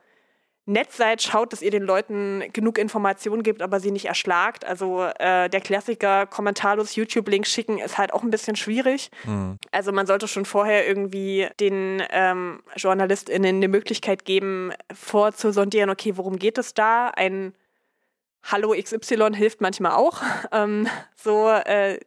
nett 0.70 0.91
seid, 0.91 1.22
schaut, 1.22 1.51
dass 1.51 1.61
ihr 1.61 1.72
den 1.72 1.84
Leuten 1.84 2.43
genug 2.53 2.78
Informationen 2.78 3.43
gibt, 3.43 3.61
aber 3.61 3.80
sie 3.80 3.91
nicht 3.91 4.05
erschlagt. 4.05 4.63
Also 4.65 5.03
äh, 5.17 5.49
der 5.49 5.61
Klassiker 5.61 6.28
kommentarlos 6.28 6.95
YouTube-Link 6.95 7.47
schicken 7.47 7.80
ist 7.80 7.97
halt 7.97 8.13
auch 8.13 8.24
ein 8.24 8.30
bisschen 8.30 8.55
schwierig. 8.55 9.09
Mhm. 9.26 9.57
Also 9.72 9.91
man 9.91 10.05
sollte 10.05 10.28
schon 10.28 10.45
vorher 10.45 10.88
irgendwie 10.88 11.47
den 11.59 12.03
ähm, 12.11 12.61
JournalistInnen 12.76 13.55
eine 13.55 13.67
Möglichkeit 13.67 14.26
geben, 14.26 14.72
vorzusondieren, 14.93 15.89
okay, 15.89 16.15
worum 16.15 16.38
geht 16.38 16.57
es 16.57 16.74
da? 16.74 17.07
Ein 17.09 17.53
Hallo 18.43 18.74
XY 18.80 19.32
hilft 19.36 19.61
manchmal 19.61 19.93
auch. 19.93 20.22
Ähm, 20.51 20.88
so 21.15 21.49
äh, 21.49 21.99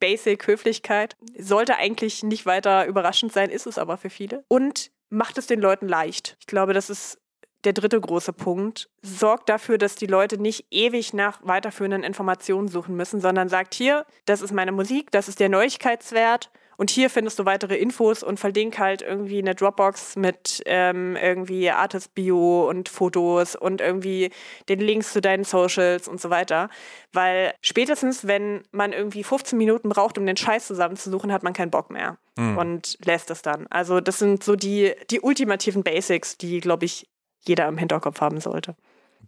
Basic 0.00 0.46
Höflichkeit. 0.46 1.16
Sollte 1.38 1.76
eigentlich 1.76 2.22
nicht 2.22 2.46
weiter 2.46 2.86
überraschend 2.86 3.32
sein, 3.32 3.50
ist 3.50 3.66
es 3.66 3.78
aber 3.78 3.96
für 3.96 4.10
viele. 4.10 4.44
Und 4.48 4.90
macht 5.08 5.38
es 5.38 5.46
den 5.46 5.60
Leuten 5.60 5.86
leicht. 5.86 6.36
Ich 6.40 6.46
glaube, 6.46 6.72
das 6.72 6.90
ist 6.90 7.19
der 7.64 7.72
dritte 7.72 8.00
große 8.00 8.32
Punkt, 8.32 8.88
sorgt 9.02 9.48
dafür, 9.48 9.78
dass 9.78 9.94
die 9.94 10.06
Leute 10.06 10.38
nicht 10.38 10.66
ewig 10.70 11.12
nach 11.12 11.40
weiterführenden 11.42 12.02
Informationen 12.02 12.68
suchen 12.68 12.96
müssen, 12.96 13.20
sondern 13.20 13.48
sagt 13.48 13.74
hier, 13.74 14.06
das 14.24 14.42
ist 14.42 14.52
meine 14.52 14.72
Musik, 14.72 15.10
das 15.10 15.28
ist 15.28 15.40
der 15.40 15.48
Neuigkeitswert 15.48 16.50
und 16.80 16.88
hier 16.88 17.10
findest 17.10 17.38
du 17.38 17.44
weitere 17.44 17.76
Infos 17.76 18.22
und 18.22 18.40
verlink 18.40 18.78
halt 18.78 19.02
irgendwie 19.02 19.36
eine 19.36 19.54
Dropbox 19.54 20.16
mit 20.16 20.62
ähm, 20.64 21.14
irgendwie 21.14 21.70
Artist 21.70 22.14
Bio 22.14 22.70
und 22.70 22.88
Fotos 22.88 23.54
und 23.54 23.82
irgendwie 23.82 24.30
den 24.70 24.80
Links 24.80 25.12
zu 25.12 25.20
deinen 25.20 25.44
Socials 25.44 26.08
und 26.08 26.22
so 26.22 26.30
weiter. 26.30 26.70
Weil 27.12 27.52
spätestens, 27.60 28.26
wenn 28.26 28.62
man 28.72 28.94
irgendwie 28.94 29.24
15 29.24 29.58
Minuten 29.58 29.90
braucht, 29.90 30.16
um 30.16 30.24
den 30.24 30.38
Scheiß 30.38 30.68
zusammenzusuchen, 30.68 31.30
hat 31.34 31.42
man 31.42 31.52
keinen 31.52 31.70
Bock 31.70 31.90
mehr 31.90 32.16
mhm. 32.38 32.56
und 32.56 32.96
lässt 33.04 33.30
es 33.30 33.42
dann. 33.42 33.66
Also 33.68 34.00
das 34.00 34.18
sind 34.18 34.42
so 34.42 34.56
die, 34.56 34.94
die 35.10 35.20
ultimativen 35.20 35.82
Basics, 35.82 36.38
die, 36.38 36.60
glaube 36.60 36.86
ich, 36.86 37.10
jeder 37.46 37.68
im 37.68 37.78
Hinterkopf 37.78 38.20
haben 38.20 38.40
sollte. 38.40 38.76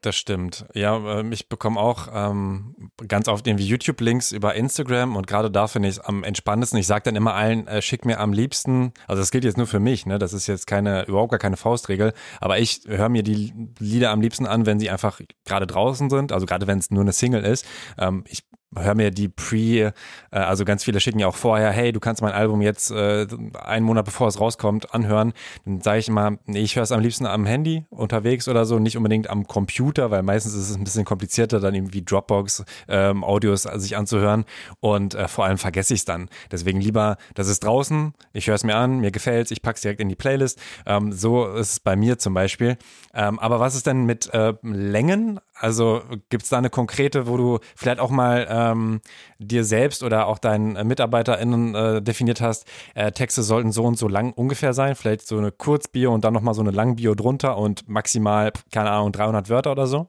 Das 0.00 0.16
stimmt. 0.16 0.64
Ja, 0.74 0.96
ähm, 1.20 1.30
ich 1.30 1.48
bekomme 1.48 1.78
auch 1.78 2.08
ähm, 2.12 2.74
ganz 3.06 3.28
oft 3.28 3.46
irgendwie 3.46 3.66
YouTube-Links 3.66 4.32
über 4.32 4.54
Instagram 4.54 5.14
und 5.14 5.28
gerade 5.28 5.48
da 5.48 5.68
finde 5.68 5.88
ich 5.88 5.98
es 5.98 6.00
am 6.00 6.24
entspannendsten. 6.24 6.80
Ich 6.80 6.88
sage 6.88 7.04
dann 7.04 7.14
immer 7.14 7.34
allen, 7.34 7.68
äh, 7.68 7.80
schick 7.82 8.04
mir 8.04 8.18
am 8.18 8.32
liebsten, 8.32 8.92
also 9.06 9.22
das 9.22 9.30
gilt 9.30 9.44
jetzt 9.44 9.58
nur 9.58 9.68
für 9.68 9.78
mich, 9.78 10.04
ne? 10.04 10.18
Das 10.18 10.32
ist 10.32 10.48
jetzt 10.48 10.66
keine, 10.66 11.04
überhaupt 11.04 11.30
gar 11.30 11.38
keine 11.38 11.56
Faustregel, 11.56 12.14
aber 12.40 12.58
ich 12.58 12.80
höre 12.86 13.10
mir 13.10 13.22
die 13.22 13.52
Lieder 13.78 14.10
am 14.10 14.20
liebsten 14.20 14.46
an, 14.46 14.66
wenn 14.66 14.80
sie 14.80 14.90
einfach 14.90 15.20
gerade 15.44 15.68
draußen 15.68 16.10
sind, 16.10 16.32
also 16.32 16.46
gerade 16.46 16.66
wenn 16.66 16.78
es 16.78 16.90
nur 16.90 17.02
eine 17.02 17.12
Single 17.12 17.44
ist. 17.44 17.64
Ähm, 17.96 18.24
ich 18.26 18.42
hör 18.76 18.94
mir 18.94 19.10
die 19.10 19.28
Pre, 19.28 19.56
äh, 19.56 19.92
also 20.30 20.64
ganz 20.64 20.84
viele 20.84 21.00
schicken 21.00 21.18
ja 21.18 21.26
auch 21.26 21.34
vorher, 21.34 21.70
hey, 21.70 21.92
du 21.92 22.00
kannst 22.00 22.22
mein 22.22 22.32
Album 22.32 22.62
jetzt 22.62 22.90
äh, 22.90 23.26
einen 23.60 23.84
Monat 23.84 24.04
bevor 24.04 24.28
es 24.28 24.40
rauskommt 24.40 24.94
anhören. 24.94 25.32
Dann 25.64 25.80
sage 25.80 25.98
ich 25.98 26.08
immer, 26.08 26.38
nee, 26.46 26.60
ich 26.60 26.76
höre 26.76 26.82
es 26.82 26.92
am 26.92 27.00
liebsten 27.00 27.26
am 27.26 27.46
Handy 27.46 27.84
unterwegs 27.90 28.48
oder 28.48 28.64
so, 28.64 28.78
nicht 28.78 28.96
unbedingt 28.96 29.28
am 29.28 29.46
Computer, 29.46 30.10
weil 30.10 30.22
meistens 30.22 30.54
ist 30.54 30.70
es 30.70 30.76
ein 30.76 30.84
bisschen 30.84 31.04
komplizierter, 31.04 31.60
dann 31.60 31.74
irgendwie 31.74 32.02
Dropbox 32.02 32.64
ähm, 32.88 33.24
Audios 33.24 33.62
sich 33.62 33.96
anzuhören 33.96 34.44
und 34.80 35.14
äh, 35.14 35.28
vor 35.28 35.44
allem 35.44 35.58
vergesse 35.58 35.94
ich 35.94 36.00
es 36.00 36.04
dann. 36.04 36.28
Deswegen 36.50 36.80
lieber, 36.80 37.16
das 37.34 37.48
ist 37.48 37.64
draußen, 37.64 38.14
ich 38.32 38.46
höre 38.46 38.54
es 38.54 38.64
mir 38.64 38.76
an, 38.76 39.00
mir 39.00 39.10
gefällt 39.10 39.46
es, 39.46 39.50
ich 39.50 39.62
packe 39.62 39.76
es 39.76 39.82
direkt 39.82 40.00
in 40.00 40.08
die 40.08 40.16
Playlist. 40.16 40.60
Ähm, 40.86 41.12
so 41.12 41.46
ist 41.46 41.72
es 41.72 41.80
bei 41.80 41.96
mir 41.96 42.18
zum 42.18 42.34
Beispiel. 42.34 42.76
Ähm, 43.14 43.38
aber 43.38 43.60
was 43.60 43.74
ist 43.74 43.86
denn 43.86 44.04
mit 44.04 44.32
äh, 44.32 44.54
Längen? 44.62 45.40
Also 45.62 46.02
gibt 46.28 46.42
es 46.42 46.48
da 46.48 46.58
eine 46.58 46.70
konkrete, 46.70 47.28
wo 47.28 47.36
du 47.36 47.60
vielleicht 47.76 48.00
auch 48.00 48.10
mal 48.10 48.48
ähm, 48.50 49.00
dir 49.38 49.62
selbst 49.62 50.02
oder 50.02 50.26
auch 50.26 50.38
deinen 50.38 50.72
MitarbeiterInnen 50.88 51.74
äh, 51.76 52.02
definiert 52.02 52.40
hast, 52.40 52.66
äh, 52.96 53.12
Texte 53.12 53.44
sollten 53.44 53.70
so 53.70 53.84
und 53.84 53.96
so 53.96 54.08
lang 54.08 54.32
ungefähr 54.32 54.72
sein, 54.72 54.96
vielleicht 54.96 55.24
so 55.24 55.38
eine 55.38 55.52
Kurzbio 55.52 56.12
und 56.12 56.24
dann 56.24 56.34
nochmal 56.34 56.54
so 56.54 56.62
eine 56.62 56.72
Langbio 56.72 57.14
drunter 57.14 57.56
und 57.58 57.88
maximal, 57.88 58.52
keine 58.72 58.90
Ahnung, 58.90 59.12
300 59.12 59.48
Wörter 59.50 59.70
oder 59.70 59.86
so? 59.86 60.08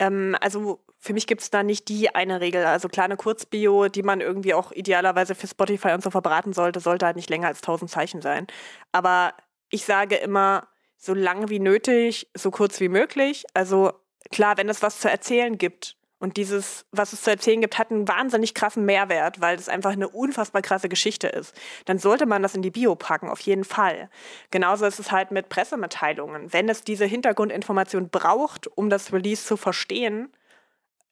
Ähm, 0.00 0.34
also 0.40 0.80
für 0.98 1.12
mich 1.12 1.28
gibt 1.28 1.42
es 1.42 1.50
da 1.50 1.62
nicht 1.62 1.88
die 1.88 2.12
eine 2.16 2.40
Regel. 2.40 2.64
Also 2.64 2.88
kleine 2.88 3.16
Kurzbio, 3.16 3.86
die 3.86 4.02
man 4.02 4.20
irgendwie 4.20 4.52
auch 4.52 4.72
idealerweise 4.72 5.36
für 5.36 5.46
Spotify 5.46 5.92
und 5.92 6.02
so 6.02 6.10
verbraten 6.10 6.52
sollte, 6.52 6.80
sollte 6.80 7.06
halt 7.06 7.14
nicht 7.14 7.30
länger 7.30 7.46
als 7.46 7.58
1000 7.58 7.88
Zeichen 7.88 8.20
sein. 8.20 8.48
Aber 8.90 9.32
ich 9.70 9.84
sage 9.84 10.16
immer, 10.16 10.66
so 10.96 11.14
lang 11.14 11.50
wie 11.50 11.60
nötig, 11.60 12.28
so 12.34 12.50
kurz 12.50 12.80
wie 12.80 12.88
möglich. 12.88 13.44
Also 13.54 13.92
klar, 14.32 14.56
wenn 14.56 14.68
es 14.68 14.82
was 14.82 15.00
zu 15.00 15.10
erzählen 15.10 15.58
gibt 15.58 15.96
und 16.18 16.36
dieses, 16.36 16.86
was 16.92 17.12
es 17.12 17.22
zu 17.22 17.30
erzählen 17.30 17.60
gibt, 17.60 17.78
hat 17.78 17.90
einen 17.90 18.08
wahnsinnig 18.08 18.54
krassen 18.54 18.84
Mehrwert, 18.84 19.40
weil 19.40 19.56
es 19.56 19.68
einfach 19.68 19.92
eine 19.92 20.08
unfassbar 20.08 20.62
krasse 20.62 20.88
Geschichte 20.88 21.28
ist, 21.28 21.54
dann 21.84 21.98
sollte 21.98 22.26
man 22.26 22.42
das 22.42 22.54
in 22.54 22.62
die 22.62 22.70
Bio 22.70 22.94
packen, 22.94 23.28
auf 23.28 23.40
jeden 23.40 23.64
Fall. 23.64 24.08
Genauso 24.50 24.86
ist 24.86 24.98
es 24.98 25.12
halt 25.12 25.30
mit 25.30 25.48
Pressemitteilungen. 25.48 26.52
Wenn 26.52 26.68
es 26.68 26.82
diese 26.82 27.04
Hintergrundinformation 27.04 28.08
braucht, 28.08 28.66
um 28.76 28.88
das 28.88 29.12
Release 29.12 29.44
zu 29.44 29.56
verstehen, 29.56 30.30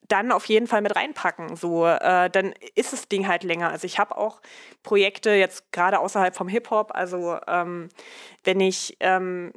dann 0.08 0.32
auf 0.32 0.44
jeden 0.46 0.66
Fall 0.66 0.82
mit 0.82 0.94
reinpacken. 0.94 1.56
So, 1.56 1.86
äh, 1.86 2.28
dann 2.30 2.54
ist 2.74 2.92
das 2.92 3.08
Ding 3.08 3.26
halt 3.26 3.42
länger. 3.42 3.70
Also 3.70 3.86
ich 3.86 3.98
habe 3.98 4.16
auch 4.16 4.40
Projekte 4.82 5.30
jetzt 5.30 5.72
gerade 5.72 5.98
außerhalb 5.98 6.36
vom 6.36 6.48
Hip 6.48 6.70
Hop. 6.70 6.92
Also 6.94 7.38
ähm, 7.46 7.88
wenn 8.44 8.60
ich 8.60 8.96
ähm, 9.00 9.52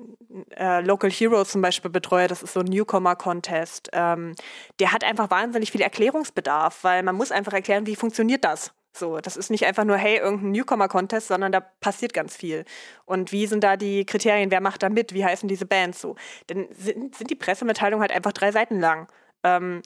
äh, 0.56 0.82
Local 0.82 1.12
Heroes 1.12 1.50
zum 1.50 1.62
Beispiel 1.62 1.92
betreue, 1.92 2.28
das 2.28 2.44
ist 2.44 2.54
so 2.54 2.62
ein 2.62 2.68
Newcomer 2.68 3.16
Contest, 3.16 3.90
ähm, 3.94 4.36
der 4.80 4.94
hat 4.94 5.04
einfach 5.04 5.30
wahnsinnig 5.30 5.72
viel 5.72 5.82
Erklärungsbedarf, 5.82 6.84
weil 6.84 7.04
man 7.04 7.16
muss 7.16 7.32
einfach 7.32 7.54
erklären, 7.54 7.86
wie 7.86 7.96
funktioniert 7.96 8.46
das. 8.46 8.74
So, 8.98 9.20
das 9.20 9.38
ist 9.38 9.52
nicht 9.52 9.66
einfach 9.66 9.84
nur, 9.84 9.98
hey, 9.98 10.18
irgendein 10.18 10.52
Newcomer-Contest, 10.52 11.28
sondern 11.28 11.52
da 11.52 11.60
passiert 11.60 12.14
ganz 12.14 12.36
viel. 12.36 12.66
Und 13.06 13.32
wie 13.32 13.46
sind 13.46 13.64
da 13.64 13.78
die 13.78 14.06
Kriterien? 14.06 14.50
Wer 14.50 14.62
macht 14.62 14.82
da 14.82 14.90
mit? 14.90 15.14
Wie 15.14 15.24
heißen 15.24 15.48
diese 15.48 15.66
Bands 15.66 16.02
so? 16.02 16.16
Dann 16.48 16.68
sind, 16.72 17.16
sind 17.16 17.30
die 17.30 17.36
Pressemitteilungen 17.36 18.02
halt 18.02 18.12
einfach 18.12 18.32
drei 18.34 18.52
Seiten 18.52 18.80
lang. 18.80 19.08
Ähm, 19.44 19.84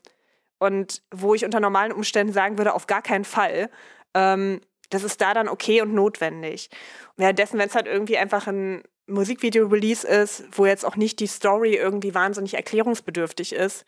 und 0.61 1.01
wo 1.09 1.33
ich 1.33 1.43
unter 1.43 1.59
normalen 1.59 1.91
Umständen 1.91 2.33
sagen 2.33 2.59
würde, 2.59 2.75
auf 2.75 2.85
gar 2.85 3.01
keinen 3.01 3.25
Fall. 3.25 3.71
Ähm, 4.13 4.61
das 4.91 5.03
ist 5.03 5.19
da 5.19 5.33
dann 5.33 5.49
okay 5.49 5.81
und 5.81 5.95
notwendig. 5.95 6.69
Währenddessen, 7.17 7.57
wenn 7.57 7.67
es 7.67 7.73
halt 7.73 7.87
irgendwie 7.87 8.19
einfach 8.19 8.45
ein 8.45 8.83
Musikvideo-Release 9.07 10.07
ist, 10.07 10.43
wo 10.51 10.67
jetzt 10.67 10.85
auch 10.85 10.95
nicht 10.95 11.19
die 11.19 11.25
Story 11.25 11.75
irgendwie 11.75 12.13
wahnsinnig 12.13 12.53
erklärungsbedürftig 12.53 13.53
ist, 13.53 13.85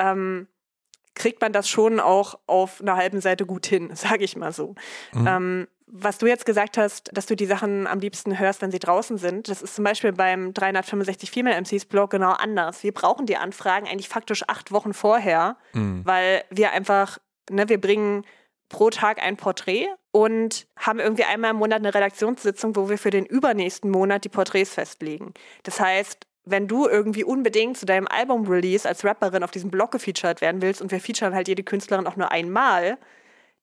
ähm, 0.00 0.48
kriegt 1.14 1.40
man 1.40 1.52
das 1.52 1.68
schon 1.68 2.00
auch 2.00 2.40
auf 2.48 2.80
einer 2.80 2.96
halben 2.96 3.20
Seite 3.20 3.46
gut 3.46 3.66
hin, 3.66 3.90
sage 3.94 4.24
ich 4.24 4.36
mal 4.36 4.52
so. 4.52 4.74
Mhm. 5.12 5.26
Ähm, 5.28 5.68
was 5.86 6.18
du 6.18 6.26
jetzt 6.26 6.46
gesagt 6.46 6.78
hast, 6.78 7.10
dass 7.12 7.26
du 7.26 7.36
die 7.36 7.46
Sachen 7.46 7.86
am 7.86 8.00
liebsten 8.00 8.38
hörst, 8.38 8.60
wenn 8.60 8.72
sie 8.72 8.80
draußen 8.80 9.18
sind, 9.18 9.48
das 9.48 9.62
ist 9.62 9.76
zum 9.76 9.84
Beispiel 9.84 10.12
beim 10.12 10.52
365 10.52 11.30
Female 11.30 11.60
MCs 11.60 11.84
Blog 11.84 12.10
genau 12.10 12.32
anders. 12.32 12.82
Wir 12.82 12.92
brauchen 12.92 13.26
die 13.26 13.36
Anfragen 13.36 13.86
eigentlich 13.86 14.08
faktisch 14.08 14.42
acht 14.48 14.72
Wochen 14.72 14.92
vorher, 14.92 15.56
mhm. 15.74 16.02
weil 16.04 16.44
wir 16.50 16.72
einfach, 16.72 17.18
ne, 17.50 17.68
wir 17.68 17.80
bringen 17.80 18.24
pro 18.68 18.90
Tag 18.90 19.22
ein 19.22 19.36
Porträt 19.36 19.86
und 20.10 20.66
haben 20.76 20.98
irgendwie 20.98 21.24
einmal 21.24 21.52
im 21.52 21.58
Monat 21.58 21.78
eine 21.78 21.94
Redaktionssitzung, 21.94 22.74
wo 22.74 22.88
wir 22.88 22.98
für 22.98 23.10
den 23.10 23.24
übernächsten 23.24 23.90
Monat 23.90 24.24
die 24.24 24.28
Porträts 24.28 24.74
festlegen. 24.74 25.34
Das 25.62 25.78
heißt, 25.78 26.26
wenn 26.44 26.66
du 26.66 26.88
irgendwie 26.88 27.22
unbedingt 27.22 27.76
zu 27.76 27.86
deinem 27.86 28.08
Album-Release 28.08 28.88
als 28.88 29.04
Rapperin 29.04 29.44
auf 29.44 29.52
diesem 29.52 29.70
Blog 29.70 29.92
gefeatured 29.92 30.40
werden 30.40 30.62
willst 30.62 30.82
und 30.82 30.90
wir 30.90 31.00
featuren 31.00 31.34
halt 31.34 31.46
jede 31.46 31.62
Künstlerin 31.62 32.06
auch 32.06 32.16
nur 32.16 32.32
einmal, 32.32 32.98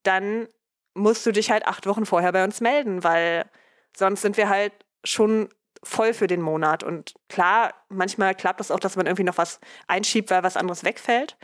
dann 0.03 0.47
musst 0.93 1.25
du 1.25 1.31
dich 1.31 1.51
halt 1.51 1.65
acht 1.67 1.85
Wochen 1.87 2.05
vorher 2.05 2.31
bei 2.31 2.43
uns 2.43 2.61
melden, 2.61 3.03
weil 3.03 3.49
sonst 3.95 4.21
sind 4.21 4.37
wir 4.37 4.49
halt 4.49 4.73
schon 5.03 5.49
voll 5.83 6.13
für 6.13 6.27
den 6.27 6.41
Monat. 6.41 6.83
Und 6.83 7.13
klar, 7.29 7.73
manchmal 7.89 8.35
klappt 8.35 8.61
es 8.61 8.67
das 8.67 8.75
auch, 8.75 8.79
dass 8.79 8.95
man 8.95 9.05
irgendwie 9.05 9.23
noch 9.23 9.37
was 9.37 9.59
einschiebt, 9.87 10.31
weil 10.31 10.43
was 10.43 10.57
anderes 10.57 10.83
wegfällt. 10.83 11.37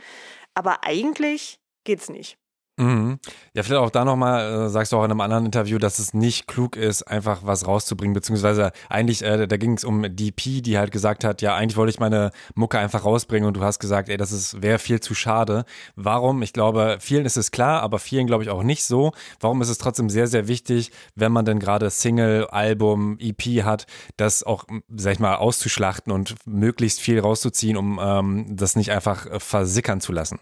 Aber 0.54 0.84
eigentlich 0.84 1.60
geht's 1.84 2.08
nicht. 2.08 2.38
Mhm. 2.78 3.18
Ja, 3.54 3.62
vielleicht 3.62 3.82
auch 3.82 3.90
da 3.90 4.06
nochmal, 4.06 4.66
äh, 4.66 4.68
sagst 4.70 4.92
du 4.92 4.96
auch 4.96 5.04
in 5.04 5.10
einem 5.10 5.20
anderen 5.20 5.44
Interview, 5.44 5.78
dass 5.78 5.98
es 5.98 6.14
nicht 6.14 6.46
klug 6.46 6.76
ist, 6.76 7.02
einfach 7.02 7.40
was 7.44 7.66
rauszubringen, 7.66 8.14
beziehungsweise 8.14 8.72
eigentlich, 8.88 9.22
äh, 9.22 9.46
da 9.46 9.56
ging 9.58 9.74
es 9.74 9.84
um 9.84 10.02
DP, 10.02 10.62
die 10.62 10.78
halt 10.78 10.90
gesagt 10.90 11.22
hat, 11.22 11.42
ja, 11.42 11.54
eigentlich 11.54 11.76
wollte 11.76 11.90
ich 11.90 12.00
meine 12.00 12.30
Mucke 12.54 12.78
einfach 12.78 13.04
rausbringen 13.04 13.46
und 13.46 13.54
du 13.54 13.62
hast 13.62 13.80
gesagt, 13.80 14.08
ey, 14.08 14.16
das 14.16 14.62
wäre 14.62 14.78
viel 14.78 15.00
zu 15.00 15.14
schade. 15.14 15.64
Warum? 15.94 16.40
Ich 16.40 16.54
glaube, 16.54 16.96
vielen 17.00 17.26
ist 17.26 17.36
es 17.36 17.50
klar, 17.50 17.82
aber 17.82 17.98
vielen 17.98 18.26
glaube 18.26 18.44
ich 18.44 18.50
auch 18.50 18.62
nicht 18.62 18.84
so. 18.84 19.12
Warum 19.40 19.60
ist 19.60 19.68
es 19.68 19.76
trotzdem 19.76 20.08
sehr, 20.08 20.26
sehr 20.26 20.48
wichtig, 20.48 20.90
wenn 21.14 21.32
man 21.32 21.44
denn 21.44 21.58
gerade 21.58 21.90
Single, 21.90 22.46
Album, 22.46 23.18
EP 23.20 23.62
hat, 23.62 23.86
das 24.16 24.42
auch, 24.42 24.64
sag 24.96 25.12
ich 25.12 25.20
mal, 25.20 25.36
auszuschlachten 25.36 26.12
und 26.12 26.34
möglichst 26.46 27.00
viel 27.00 27.20
rauszuziehen, 27.20 27.76
um 27.76 28.00
ähm, 28.02 28.56
das 28.56 28.74
nicht 28.74 28.90
einfach 28.90 29.26
äh, 29.26 29.38
versickern 29.38 30.00
zu 30.00 30.12
lassen? 30.12 30.38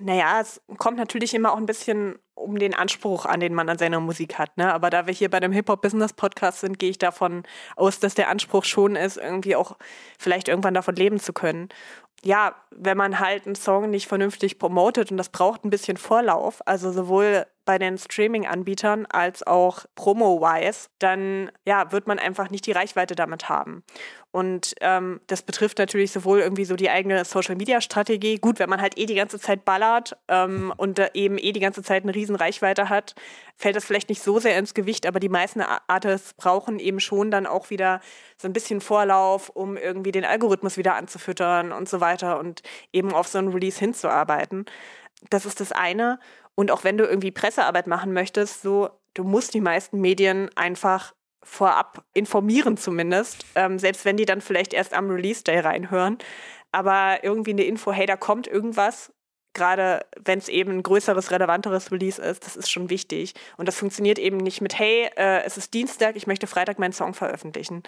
Naja, 0.00 0.40
es 0.40 0.60
kommt 0.78 0.98
natürlich 0.98 1.34
immer 1.34 1.52
auch 1.52 1.56
ein 1.56 1.66
bisschen 1.66 2.18
um 2.34 2.58
den 2.58 2.74
Anspruch 2.74 3.26
an, 3.26 3.40
den 3.40 3.54
man 3.54 3.68
an 3.68 3.78
seiner 3.78 4.00
Musik 4.00 4.38
hat. 4.38 4.56
Ne? 4.56 4.72
Aber 4.72 4.90
da 4.90 5.06
wir 5.06 5.14
hier 5.14 5.30
bei 5.30 5.40
dem 5.40 5.52
Hip-Hop-Business-Podcast 5.52 6.60
sind, 6.60 6.78
gehe 6.78 6.90
ich 6.90 6.98
davon 6.98 7.44
aus, 7.76 8.00
dass 8.00 8.14
der 8.14 8.28
Anspruch 8.28 8.64
schon 8.64 8.96
ist, 8.96 9.16
irgendwie 9.16 9.54
auch 9.54 9.76
vielleicht 10.18 10.48
irgendwann 10.48 10.74
davon 10.74 10.96
leben 10.96 11.20
zu 11.20 11.32
können. 11.32 11.68
Ja, 12.24 12.54
wenn 12.70 12.96
man 12.96 13.20
halt 13.20 13.46
einen 13.46 13.54
Song 13.54 13.90
nicht 13.90 14.08
vernünftig 14.08 14.58
promotet 14.58 15.10
und 15.10 15.18
das 15.18 15.28
braucht 15.28 15.64
ein 15.64 15.70
bisschen 15.70 15.98
Vorlauf, 15.98 16.66
also 16.66 16.90
sowohl 16.90 17.46
bei 17.66 17.78
den 17.78 17.98
Streaming-Anbietern 17.98 19.06
als 19.06 19.46
auch 19.46 19.84
Promo-wise, 19.94 20.88
dann 20.98 21.52
ja, 21.66 21.92
wird 21.92 22.06
man 22.06 22.18
einfach 22.18 22.50
nicht 22.50 22.66
die 22.66 22.72
Reichweite 22.72 23.14
damit 23.14 23.48
haben. 23.48 23.84
Und 24.34 24.74
ähm, 24.80 25.20
das 25.28 25.42
betrifft 25.42 25.78
natürlich 25.78 26.10
sowohl 26.10 26.40
irgendwie 26.40 26.64
so 26.64 26.74
die 26.74 26.90
eigene 26.90 27.24
Social-Media-Strategie. 27.24 28.38
Gut, 28.38 28.58
wenn 28.58 28.68
man 28.68 28.80
halt 28.80 28.98
eh 28.98 29.06
die 29.06 29.14
ganze 29.14 29.38
Zeit 29.38 29.64
ballert 29.64 30.16
ähm, 30.26 30.74
und 30.76 30.98
äh, 30.98 31.08
eben 31.14 31.38
eh 31.38 31.52
die 31.52 31.60
ganze 31.60 31.84
Zeit 31.84 32.02
eine 32.02 32.16
riesen 32.16 32.34
Reichweite 32.34 32.88
hat, 32.88 33.14
fällt 33.56 33.76
das 33.76 33.84
vielleicht 33.84 34.08
nicht 34.08 34.20
so 34.20 34.40
sehr 34.40 34.58
ins 34.58 34.74
Gewicht, 34.74 35.06
aber 35.06 35.20
die 35.20 35.28
meisten 35.28 35.60
Artists 35.60 36.34
brauchen 36.34 36.80
eben 36.80 36.98
schon 36.98 37.30
dann 37.30 37.46
auch 37.46 37.70
wieder 37.70 38.00
so 38.36 38.48
ein 38.48 38.52
bisschen 38.52 38.80
Vorlauf, 38.80 39.50
um 39.50 39.76
irgendwie 39.76 40.10
den 40.10 40.24
Algorithmus 40.24 40.76
wieder 40.76 40.96
anzufüttern 40.96 41.70
und 41.70 41.88
so 41.88 42.00
weiter 42.00 42.40
und 42.40 42.64
eben 42.92 43.12
auf 43.12 43.28
so 43.28 43.38
ein 43.38 43.50
Release 43.50 43.78
hinzuarbeiten. 43.78 44.64
Das 45.30 45.46
ist 45.46 45.60
das 45.60 45.70
eine. 45.70 46.18
Und 46.56 46.72
auch 46.72 46.82
wenn 46.82 46.98
du 46.98 47.04
irgendwie 47.04 47.30
Pressearbeit 47.30 47.86
machen 47.86 48.12
möchtest, 48.12 48.62
so, 48.62 48.90
du 49.14 49.22
musst 49.22 49.54
die 49.54 49.60
meisten 49.60 50.00
Medien 50.00 50.50
einfach 50.56 51.14
vorab 51.44 52.04
informieren 52.14 52.76
zumindest, 52.76 53.44
ähm, 53.54 53.78
selbst 53.78 54.04
wenn 54.04 54.16
die 54.16 54.24
dann 54.24 54.40
vielleicht 54.40 54.72
erst 54.72 54.94
am 54.94 55.10
Release-Day 55.10 55.60
reinhören. 55.60 56.18
Aber 56.72 57.22
irgendwie 57.22 57.52
eine 57.52 57.64
Info, 57.64 57.92
hey, 57.92 58.06
da 58.06 58.16
kommt 58.16 58.46
irgendwas, 58.46 59.12
gerade 59.54 60.04
wenn 60.22 60.38
es 60.38 60.48
eben 60.48 60.72
ein 60.72 60.82
größeres, 60.82 61.30
relevanteres 61.30 61.92
Release 61.92 62.20
ist, 62.20 62.44
das 62.44 62.56
ist 62.56 62.70
schon 62.70 62.90
wichtig. 62.90 63.34
Und 63.56 63.68
das 63.68 63.76
funktioniert 63.76 64.18
eben 64.18 64.38
nicht 64.38 64.60
mit, 64.60 64.78
hey, 64.78 65.08
äh, 65.16 65.42
es 65.44 65.56
ist 65.56 65.72
Dienstag, 65.72 66.16
ich 66.16 66.26
möchte 66.26 66.46
Freitag 66.46 66.78
meinen 66.78 66.92
Song 66.92 67.14
veröffentlichen. 67.14 67.82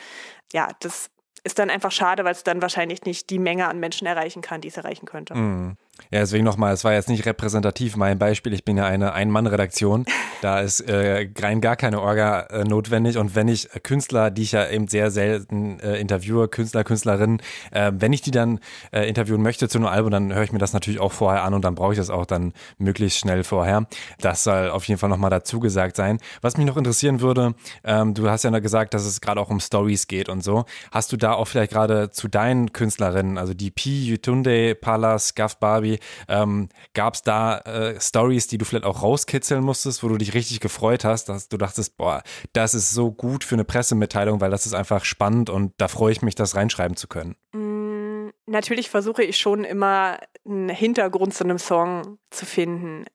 Ja, 0.53 0.69
das 0.81 1.11
ist 1.43 1.59
dann 1.59 1.71
einfach 1.71 1.93
schade, 1.93 2.25
weil 2.25 2.33
es 2.33 2.45
dann 2.45 2.63
wahrscheinlich 2.63 3.05
nicht 3.05 3.31
die 3.31 3.39
Menge 3.39 3.69
an 3.69 3.79
Menschen 3.79 4.07
erreichen 4.07 4.43
kann, 4.43 4.61
die 4.61 4.69
es 4.69 4.77
erreichen 4.77 5.07
könnte. 5.07 5.35
Mm. 5.35 5.77
Ja, 6.11 6.21
deswegen 6.21 6.45
nochmal, 6.45 6.73
es 6.73 6.85
war 6.85 6.93
jetzt 6.93 7.09
nicht 7.09 7.27
repräsentativ 7.27 7.97
mein 7.97 8.19
Beispiel. 8.19 8.53
Ich 8.53 8.65
bin 8.65 8.77
ja 8.77 8.85
eine 8.85 9.13
Ein-Mann-Redaktion. 9.13 10.05
Da 10.41 10.61
ist 10.61 10.81
äh, 10.81 11.29
rein 11.41 11.61
gar 11.61 11.75
keine 11.75 12.01
Orga 12.01 12.43
äh, 12.43 12.65
notwendig. 12.65 13.19
Und 13.19 13.35
wenn 13.35 13.49
ich 13.49 13.69
Künstler, 13.83 14.31
die 14.31 14.43
ich 14.43 14.53
ja 14.53 14.69
eben 14.69 14.87
sehr 14.87 15.11
selten 15.11 15.81
äh, 15.81 15.97
interviewe, 15.97 16.49
Künstler, 16.49 16.85
Künstlerinnen, 16.85 17.43
äh, 17.73 17.91
wenn 17.95 18.13
ich 18.13 18.23
die 18.23 18.31
dann 18.31 18.61
äh, 18.93 19.09
interviewen 19.09 19.43
möchte 19.43 19.69
zu 19.69 19.79
einem 19.79 19.89
Album, 19.89 20.11
dann 20.13 20.33
höre 20.33 20.45
ich 20.45 20.53
mir 20.53 20.59
das 20.59 20.73
natürlich 20.73 21.01
auch 21.01 21.13
vorher 21.13 21.43
an 21.43 21.55
und 21.55 21.65
dann 21.65 21.75
brauche 21.75 21.93
ich 21.93 21.99
das 21.99 22.11
auch 22.11 22.27
dann 22.27 22.53
möglichst 22.79 23.19
schnell 23.19 23.43
vorher. 23.43 23.87
Das 24.21 24.45
soll 24.45 24.71
auf 24.71 24.85
jeden 24.85 25.01
Fall 25.01 25.11
nochmal 25.11 25.31
dazu 25.31 25.59
gesagt 25.59 25.97
sein. 25.97 26.19
Was 26.41 26.57
mich 26.57 26.67
noch 26.67 26.77
interessieren 26.77 27.21
würde, 27.21 27.55
ähm, 27.83 28.15
du 28.15 28.31
hast 28.31 28.45
ja 28.45 28.51
noch 28.51 28.63
gesagt, 28.63 28.95
dass 28.95 29.05
es 29.05 29.21
gerade 29.21 29.41
auch 29.41 29.51
um 29.51 29.59
Stories 29.59 30.07
geht 30.07 30.29
und 30.29 30.45
so. 30.45 30.67
Hast 30.93 31.13
du 31.13 31.17
da 31.17 31.33
auch 31.33 31.47
vielleicht 31.47 31.73
gerade 31.73 32.11
zu 32.11 32.29
deinen 32.29 32.73
Künstlerinnen, 32.73 33.39
also 33.39 33.55
die 33.55 33.71
P, 33.71 33.91
Yutunde, 33.91 34.75
Palas, 34.75 35.35
Gaff 35.35 35.57
Barbie, 35.59 35.86
Derby. 35.87 35.99
Ähm, 36.29 36.69
Gab 36.95 37.15
es 37.15 37.23
da 37.23 37.59
äh, 37.59 38.01
Stories, 38.01 38.49
die 38.49 38.59
du 38.59 38.65
vielleicht 38.65 38.85
auch 38.85 39.03
rauskitzeln 39.03 39.63
musstest, 39.63 40.03
wo 40.03 40.09
du 40.09 40.17
dich 40.17 40.35
richtig 40.35 40.61
gefreut 40.61 41.05
hast, 41.05 41.29
dass 41.29 41.49
du 41.49 41.57
dachtest, 41.57 41.97
boah, 41.97 42.23
das 42.53 42.75
ist 42.75 42.91
so 42.91 43.11
gut 43.13 43.45
für 43.45 43.55
eine 43.55 43.65
Pressemitteilung, 43.65 44.41
weil 44.41 44.51
das 44.51 44.67
ist 44.67 44.75
einfach 44.75 45.05
spannend 45.05 45.51
und 45.51 45.73
da 45.79 45.89
freue 45.89 46.13
ich 46.13 46.23
mich, 46.23 46.35
das 46.35 46.57
reinschreiben 46.57 46.97
zu 46.97 47.09
können? 47.09 47.37
Mm, 47.53 48.31
natürlich 48.47 48.91
versuche 48.91 49.23
ich 49.23 49.39
schon 49.39 49.65
immer 49.65 50.19
einen 50.45 50.69
Hintergrund 50.69 51.35
zu 51.35 51.45
einem 51.45 51.59
Song 51.59 52.19
zu 52.31 52.47
finden 52.47 53.07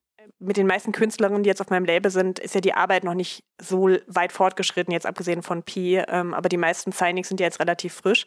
mit 0.42 0.58
den 0.58 0.66
meisten 0.66 0.92
Künstlerinnen, 0.92 1.44
die 1.44 1.50
jetzt 1.50 1.62
auf 1.62 1.70
meinem 1.70 1.86
Label 1.86 2.10
sind, 2.12 2.40
ist 2.40 2.56
ja 2.56 2.62
die 2.62 2.74
Arbeit 2.74 3.04
noch 3.04 3.14
nicht 3.14 3.44
so 3.62 3.90
weit 4.08 4.32
fortgeschritten, 4.32 4.92
jetzt 4.92 5.06
abgesehen 5.06 5.44
von 5.44 5.62
Pi. 5.62 5.98
Ähm, 6.08 6.34
aber 6.34 6.50
die 6.50 6.58
meisten 6.58 6.92
Signings 6.92 7.28
sind 7.28 7.40
ja 7.40 7.46
jetzt 7.46 7.60
relativ 7.60 7.94
frisch. 7.94 8.26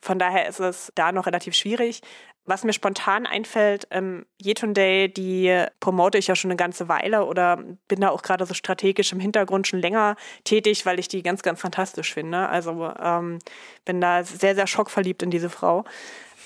Von 0.00 0.18
daher 0.18 0.48
ist 0.48 0.58
es 0.58 0.90
da 0.94 1.12
noch 1.12 1.26
relativ 1.26 1.54
schwierig. 1.54 2.00
Was 2.46 2.64
mir 2.64 2.72
spontan 2.72 3.26
einfällt, 3.26 3.86
ähm, 3.90 4.26
Yetunde, 4.42 5.08
die 5.08 5.66
promote 5.78 6.18
ich 6.18 6.26
ja 6.26 6.34
schon 6.34 6.50
eine 6.50 6.56
ganze 6.56 6.88
Weile 6.88 7.24
oder 7.26 7.62
bin 7.86 8.00
da 8.00 8.08
auch 8.08 8.22
gerade 8.22 8.46
so 8.46 8.54
strategisch 8.54 9.12
im 9.12 9.20
Hintergrund 9.20 9.66
schon 9.66 9.80
länger 9.80 10.16
tätig, 10.44 10.86
weil 10.86 10.98
ich 10.98 11.08
die 11.08 11.22
ganz, 11.22 11.42
ganz 11.42 11.60
fantastisch 11.60 12.12
finde. 12.12 12.48
Also 12.48 12.92
ähm, 12.98 13.38
bin 13.84 14.00
da 14.00 14.24
sehr, 14.24 14.54
sehr 14.54 14.66
schockverliebt 14.66 15.22
in 15.22 15.30
diese 15.30 15.50
Frau, 15.50 15.84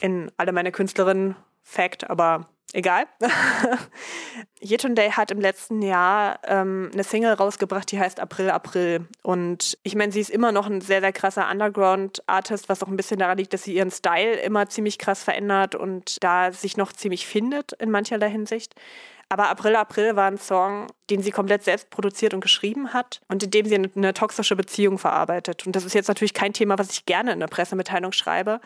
in 0.00 0.30
alle 0.36 0.52
meine 0.52 0.72
Künstlerinnen. 0.72 1.36
Fact, 1.66 2.10
aber 2.10 2.46
egal. 2.74 3.06
Yetunde 4.60 5.16
hat 5.16 5.30
im 5.30 5.40
letzten 5.40 5.80
Jahr 5.82 6.38
ähm, 6.46 6.90
eine 6.92 7.04
Single 7.04 7.34
rausgebracht, 7.34 7.90
die 7.90 7.98
heißt 7.98 8.20
April, 8.20 8.50
April. 8.50 9.08
Und 9.22 9.78
ich 9.82 9.94
meine, 9.94 10.12
sie 10.12 10.20
ist 10.20 10.30
immer 10.30 10.52
noch 10.52 10.66
ein 10.66 10.80
sehr, 10.80 11.00
sehr 11.00 11.12
krasser 11.12 11.48
Underground-Artist, 11.50 12.68
was 12.68 12.82
auch 12.82 12.88
ein 12.88 12.96
bisschen 12.96 13.18
daran 13.18 13.38
liegt, 13.38 13.52
dass 13.52 13.62
sie 13.62 13.74
ihren 13.74 13.90
Style 13.90 14.34
immer 14.40 14.68
ziemlich 14.68 14.98
krass 14.98 15.22
verändert 15.22 15.74
und 15.74 16.22
da 16.22 16.52
sich 16.52 16.76
noch 16.76 16.92
ziemlich 16.92 17.26
findet 17.26 17.72
in 17.74 17.90
mancherlei 17.90 18.30
Hinsicht. 18.30 18.74
Aber 19.28 19.48
April, 19.48 19.76
April 19.76 20.16
war 20.16 20.26
ein 20.26 20.38
Song, 20.38 20.86
den 21.10 21.22
sie 21.22 21.30
komplett 21.30 21.64
selbst 21.64 21.90
produziert 21.90 22.34
und 22.34 22.40
geschrieben 22.40 22.92
hat 22.92 23.20
und 23.28 23.42
in 23.42 23.50
dem 23.50 23.66
sie 23.66 23.74
eine, 23.74 23.90
eine 23.94 24.14
toxische 24.14 24.56
Beziehung 24.56 24.98
verarbeitet. 24.98 25.66
Und 25.66 25.74
das 25.74 25.84
ist 25.84 25.94
jetzt 25.94 26.08
natürlich 26.08 26.34
kein 26.34 26.52
Thema, 26.52 26.78
was 26.78 26.90
ich 26.90 27.06
gerne 27.06 27.32
in 27.32 27.38
einer 27.38 27.48
Pressemitteilung 27.48 28.12
schreibe. 28.12 28.60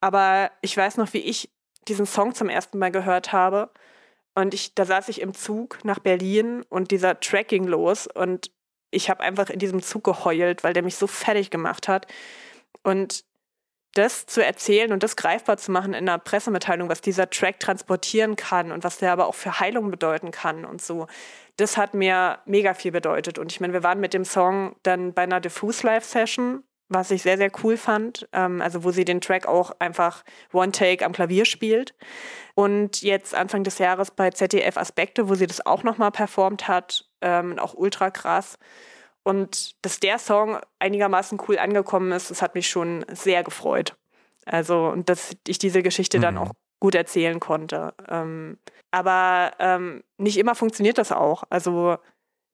Aber 0.00 0.50
ich 0.62 0.76
weiß 0.76 0.96
noch, 0.96 1.12
wie 1.12 1.18
ich 1.18 1.50
diesen 1.88 2.06
Song 2.06 2.34
zum 2.34 2.48
ersten 2.48 2.78
Mal 2.78 2.90
gehört 2.90 3.32
habe. 3.32 3.70
Und 4.34 4.54
ich, 4.54 4.74
da 4.74 4.84
saß 4.84 5.08
ich 5.08 5.20
im 5.20 5.34
Zug 5.34 5.78
nach 5.84 5.98
Berlin 5.98 6.64
und 6.68 6.90
dieser 6.90 7.18
Track 7.18 7.48
ging 7.48 7.64
los 7.64 8.06
und 8.06 8.52
ich 8.90 9.10
habe 9.10 9.22
einfach 9.22 9.50
in 9.50 9.58
diesem 9.58 9.82
Zug 9.82 10.04
geheult, 10.04 10.64
weil 10.64 10.72
der 10.72 10.82
mich 10.82 10.96
so 10.96 11.06
fertig 11.06 11.50
gemacht 11.50 11.88
hat. 11.88 12.06
Und 12.82 13.24
das 13.94 14.26
zu 14.26 14.44
erzählen 14.44 14.92
und 14.92 15.02
das 15.02 15.16
greifbar 15.16 15.56
zu 15.56 15.72
machen 15.72 15.92
in 15.92 16.08
einer 16.08 16.18
Pressemitteilung, 16.18 16.88
was 16.88 17.00
dieser 17.00 17.30
Track 17.30 17.58
transportieren 17.58 18.36
kann 18.36 18.70
und 18.70 18.84
was 18.84 18.98
der 18.98 19.12
aber 19.12 19.26
auch 19.26 19.34
für 19.34 19.58
Heilung 19.58 19.90
bedeuten 19.90 20.30
kann 20.30 20.64
und 20.64 20.80
so, 20.80 21.06
das 21.56 21.76
hat 21.76 21.94
mir 21.94 22.38
mega 22.44 22.74
viel 22.74 22.92
bedeutet. 22.92 23.38
Und 23.38 23.50
ich 23.50 23.60
meine, 23.60 23.72
wir 23.72 23.82
waren 23.82 23.98
mit 23.98 24.14
dem 24.14 24.24
Song 24.24 24.76
dann 24.84 25.14
bei 25.14 25.22
einer 25.22 25.40
Diffuse 25.40 25.86
Live 25.86 26.04
Session 26.04 26.62
was 26.88 27.10
ich 27.10 27.22
sehr, 27.22 27.36
sehr 27.36 27.50
cool 27.62 27.76
fand. 27.76 28.28
Ähm, 28.32 28.60
also 28.60 28.84
wo 28.84 28.90
sie 28.90 29.04
den 29.04 29.20
Track 29.20 29.46
auch 29.46 29.72
einfach 29.78 30.24
One 30.52 30.72
Take 30.72 31.04
am 31.04 31.12
Klavier 31.12 31.44
spielt. 31.44 31.94
Und 32.54 33.02
jetzt 33.02 33.34
Anfang 33.34 33.64
des 33.64 33.78
Jahres 33.78 34.10
bei 34.10 34.30
ZDF 34.30 34.76
Aspekte, 34.76 35.28
wo 35.28 35.34
sie 35.34 35.46
das 35.46 35.64
auch 35.64 35.82
nochmal 35.82 36.10
performt 36.10 36.68
hat, 36.68 37.08
ähm, 37.20 37.58
auch 37.58 37.74
ultra 37.74 38.10
krass. 38.10 38.58
Und 39.22 39.84
dass 39.84 40.00
der 40.00 40.18
Song 40.18 40.58
einigermaßen 40.78 41.38
cool 41.48 41.58
angekommen 41.58 42.12
ist, 42.12 42.30
das 42.30 42.40
hat 42.42 42.54
mich 42.54 42.68
schon 42.68 43.04
sehr 43.10 43.44
gefreut. 43.44 43.96
Also, 44.46 44.88
und 44.88 45.08
dass 45.08 45.36
ich 45.46 45.58
diese 45.58 45.82
Geschichte 45.82 46.18
mhm. 46.18 46.22
dann 46.22 46.38
auch 46.38 46.52
gut 46.80 46.94
erzählen 46.94 47.38
konnte. 47.40 47.94
Ähm, 48.08 48.58
aber 48.90 49.52
ähm, 49.58 50.02
nicht 50.16 50.38
immer 50.38 50.54
funktioniert 50.54 50.98
das 50.98 51.12
auch. 51.12 51.44
Also 51.50 51.98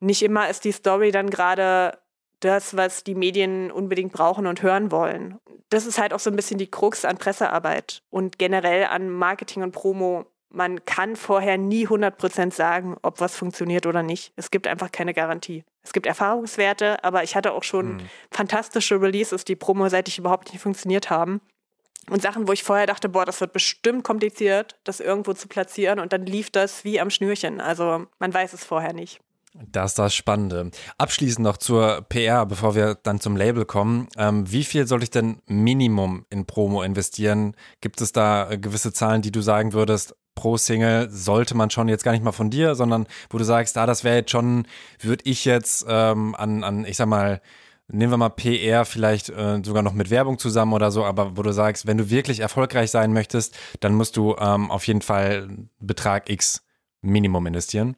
nicht 0.00 0.22
immer 0.22 0.48
ist 0.48 0.64
die 0.64 0.72
Story 0.72 1.12
dann 1.12 1.30
gerade 1.30 1.98
das, 2.44 2.76
was 2.76 3.04
die 3.04 3.14
Medien 3.14 3.70
unbedingt 3.70 4.12
brauchen 4.12 4.46
und 4.46 4.62
hören 4.62 4.90
wollen. 4.90 5.38
Das 5.70 5.86
ist 5.86 5.98
halt 5.98 6.12
auch 6.12 6.20
so 6.20 6.30
ein 6.30 6.36
bisschen 6.36 6.58
die 6.58 6.70
Krux 6.70 7.04
an 7.04 7.18
Pressearbeit 7.18 8.02
und 8.10 8.38
generell 8.38 8.84
an 8.84 9.10
Marketing 9.10 9.62
und 9.62 9.72
Promo. 9.72 10.26
Man 10.50 10.84
kann 10.84 11.16
vorher 11.16 11.58
nie 11.58 11.88
100% 11.88 12.52
sagen, 12.52 12.96
ob 13.02 13.20
was 13.20 13.34
funktioniert 13.36 13.86
oder 13.86 14.02
nicht. 14.02 14.32
Es 14.36 14.50
gibt 14.50 14.68
einfach 14.68 14.92
keine 14.92 15.14
Garantie. 15.14 15.64
Es 15.82 15.92
gibt 15.92 16.06
Erfahrungswerte, 16.06 17.02
aber 17.02 17.24
ich 17.24 17.34
hatte 17.34 17.52
auch 17.52 17.64
schon 17.64 17.96
mhm. 17.96 18.00
fantastische 18.30 19.00
Releases, 19.00 19.44
die 19.44 19.56
promoseitig 19.56 20.18
überhaupt 20.18 20.52
nicht 20.52 20.62
funktioniert 20.62 21.10
haben. 21.10 21.40
Und 22.10 22.22
Sachen, 22.22 22.46
wo 22.46 22.52
ich 22.52 22.62
vorher 22.62 22.86
dachte, 22.86 23.08
boah, 23.08 23.24
das 23.24 23.40
wird 23.40 23.52
bestimmt 23.52 24.04
kompliziert, 24.04 24.76
das 24.84 25.00
irgendwo 25.00 25.32
zu 25.32 25.48
platzieren 25.48 25.98
und 25.98 26.12
dann 26.12 26.26
lief 26.26 26.50
das 26.50 26.84
wie 26.84 27.00
am 27.00 27.10
Schnürchen. 27.10 27.60
Also 27.60 28.06
man 28.18 28.34
weiß 28.34 28.52
es 28.52 28.64
vorher 28.64 28.92
nicht. 28.92 29.20
Das 29.54 29.92
ist 29.92 29.98
das 30.00 30.14
Spannende. 30.14 30.72
Abschließend 30.98 31.44
noch 31.44 31.56
zur 31.56 32.02
PR, 32.08 32.44
bevor 32.44 32.74
wir 32.74 32.96
dann 32.96 33.20
zum 33.20 33.36
Label 33.36 33.64
kommen. 33.64 34.08
Ähm, 34.16 34.50
wie 34.50 34.64
viel 34.64 34.88
soll 34.88 35.04
ich 35.04 35.10
denn 35.10 35.40
Minimum 35.46 36.26
in 36.28 36.44
Promo 36.44 36.82
investieren? 36.82 37.54
Gibt 37.80 38.00
es 38.00 38.10
da 38.10 38.56
gewisse 38.56 38.92
Zahlen, 38.92 39.22
die 39.22 39.30
du 39.30 39.42
sagen 39.42 39.72
würdest, 39.72 40.16
pro 40.34 40.56
Single 40.56 41.08
sollte 41.08 41.56
man 41.56 41.70
schon 41.70 41.88
jetzt 41.88 42.02
gar 42.02 42.10
nicht 42.10 42.24
mal 42.24 42.32
von 42.32 42.50
dir, 42.50 42.74
sondern 42.74 43.06
wo 43.30 43.38
du 43.38 43.44
sagst, 43.44 43.78
ah, 43.78 43.86
das 43.86 44.02
wäre 44.02 44.16
jetzt 44.16 44.32
schon, 44.32 44.66
würde 45.00 45.22
ich 45.24 45.44
jetzt 45.44 45.86
ähm, 45.88 46.34
an, 46.34 46.64
an, 46.64 46.84
ich 46.84 46.96
sag 46.96 47.06
mal, 47.06 47.40
nehmen 47.86 48.12
wir 48.12 48.16
mal 48.16 48.30
PR 48.30 48.84
vielleicht 48.84 49.28
äh, 49.28 49.60
sogar 49.62 49.84
noch 49.84 49.92
mit 49.92 50.10
Werbung 50.10 50.38
zusammen 50.38 50.72
oder 50.72 50.90
so, 50.90 51.04
aber 51.04 51.36
wo 51.36 51.42
du 51.42 51.52
sagst, 51.52 51.86
wenn 51.86 51.98
du 51.98 52.10
wirklich 52.10 52.40
erfolgreich 52.40 52.90
sein 52.90 53.12
möchtest, 53.12 53.56
dann 53.78 53.94
musst 53.94 54.16
du 54.16 54.34
ähm, 54.36 54.72
auf 54.72 54.86
jeden 54.88 55.02
Fall 55.02 55.48
Betrag 55.78 56.28
X 56.28 56.64
Minimum 57.02 57.46
investieren. 57.46 57.96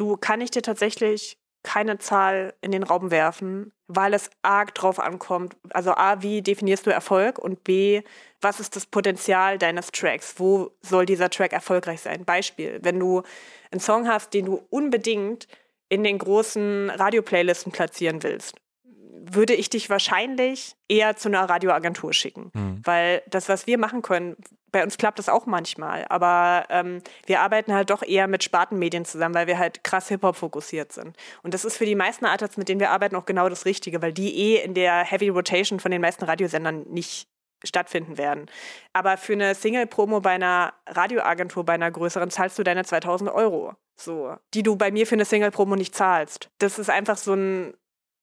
Du 0.00 0.16
kann 0.16 0.40
ich 0.40 0.50
dir 0.50 0.62
tatsächlich 0.62 1.36
keine 1.62 1.98
Zahl 1.98 2.54
in 2.62 2.70
den 2.70 2.84
Raum 2.84 3.10
werfen, 3.10 3.70
weil 3.86 4.14
es 4.14 4.30
arg 4.40 4.74
drauf 4.74 4.98
ankommt. 4.98 5.58
Also 5.74 5.92
A, 5.92 6.22
wie 6.22 6.40
definierst 6.40 6.86
du 6.86 6.90
Erfolg 6.90 7.38
und 7.38 7.64
B, 7.64 8.00
was 8.40 8.60
ist 8.60 8.76
das 8.76 8.86
Potenzial 8.86 9.58
deines 9.58 9.92
Tracks? 9.92 10.36
Wo 10.38 10.70
soll 10.80 11.04
dieser 11.04 11.28
Track 11.28 11.52
erfolgreich 11.52 12.00
sein? 12.00 12.24
Beispiel, 12.24 12.78
wenn 12.80 12.98
du 12.98 13.22
einen 13.70 13.82
Song 13.82 14.08
hast, 14.08 14.32
den 14.32 14.46
du 14.46 14.62
unbedingt 14.70 15.48
in 15.90 16.02
den 16.02 16.16
großen 16.16 16.88
Radioplaylisten 16.88 17.70
platzieren 17.70 18.22
willst, 18.22 18.54
würde 18.82 19.54
ich 19.54 19.68
dich 19.68 19.90
wahrscheinlich 19.90 20.76
eher 20.88 21.16
zu 21.16 21.28
einer 21.28 21.44
Radioagentur 21.44 22.14
schicken. 22.14 22.50
Mhm. 22.54 22.80
Weil 22.84 23.22
das, 23.28 23.50
was 23.50 23.66
wir 23.66 23.76
machen 23.76 24.00
können, 24.00 24.38
bei 24.72 24.82
uns 24.82 24.98
klappt 24.98 25.18
das 25.18 25.28
auch 25.28 25.46
manchmal, 25.46 26.06
aber 26.08 26.64
ähm, 26.68 27.02
wir 27.26 27.40
arbeiten 27.40 27.74
halt 27.74 27.90
doch 27.90 28.02
eher 28.02 28.28
mit 28.28 28.44
Spartenmedien 28.44 29.04
zusammen, 29.04 29.34
weil 29.34 29.46
wir 29.46 29.58
halt 29.58 29.84
krass 29.84 30.08
Hip-Hop 30.08 30.36
fokussiert 30.36 30.92
sind. 30.92 31.16
Und 31.42 31.54
das 31.54 31.64
ist 31.64 31.76
für 31.76 31.86
die 31.86 31.94
meisten 31.94 32.24
Artists, 32.24 32.56
mit 32.56 32.68
denen 32.68 32.80
wir 32.80 32.90
arbeiten, 32.90 33.16
auch 33.16 33.26
genau 33.26 33.48
das 33.48 33.64
Richtige, 33.64 34.02
weil 34.02 34.12
die 34.12 34.36
eh 34.36 34.62
in 34.62 34.74
der 34.74 35.04
Heavy 35.04 35.28
Rotation 35.28 35.80
von 35.80 35.90
den 35.90 36.00
meisten 36.00 36.24
Radiosendern 36.24 36.84
nicht 36.88 37.28
stattfinden 37.64 38.18
werden. 38.18 38.46
Aber 38.92 39.16
für 39.16 39.34
eine 39.34 39.54
Single-Promo 39.54 40.20
bei 40.20 40.30
einer 40.30 40.72
Radioagentur, 40.86 41.64
bei 41.64 41.74
einer 41.74 41.90
größeren, 41.90 42.30
zahlst 42.30 42.58
du 42.58 42.62
deine 42.62 42.84
2000 42.84 43.30
Euro. 43.30 43.74
So, 43.96 44.34
die 44.54 44.62
du 44.62 44.76
bei 44.76 44.90
mir 44.90 45.06
für 45.06 45.14
eine 45.14 45.26
Single-Promo 45.26 45.76
nicht 45.76 45.94
zahlst. 45.94 46.50
Das 46.58 46.78
ist 46.78 46.88
einfach 46.88 47.18
so 47.18 47.34
ein, 47.34 47.74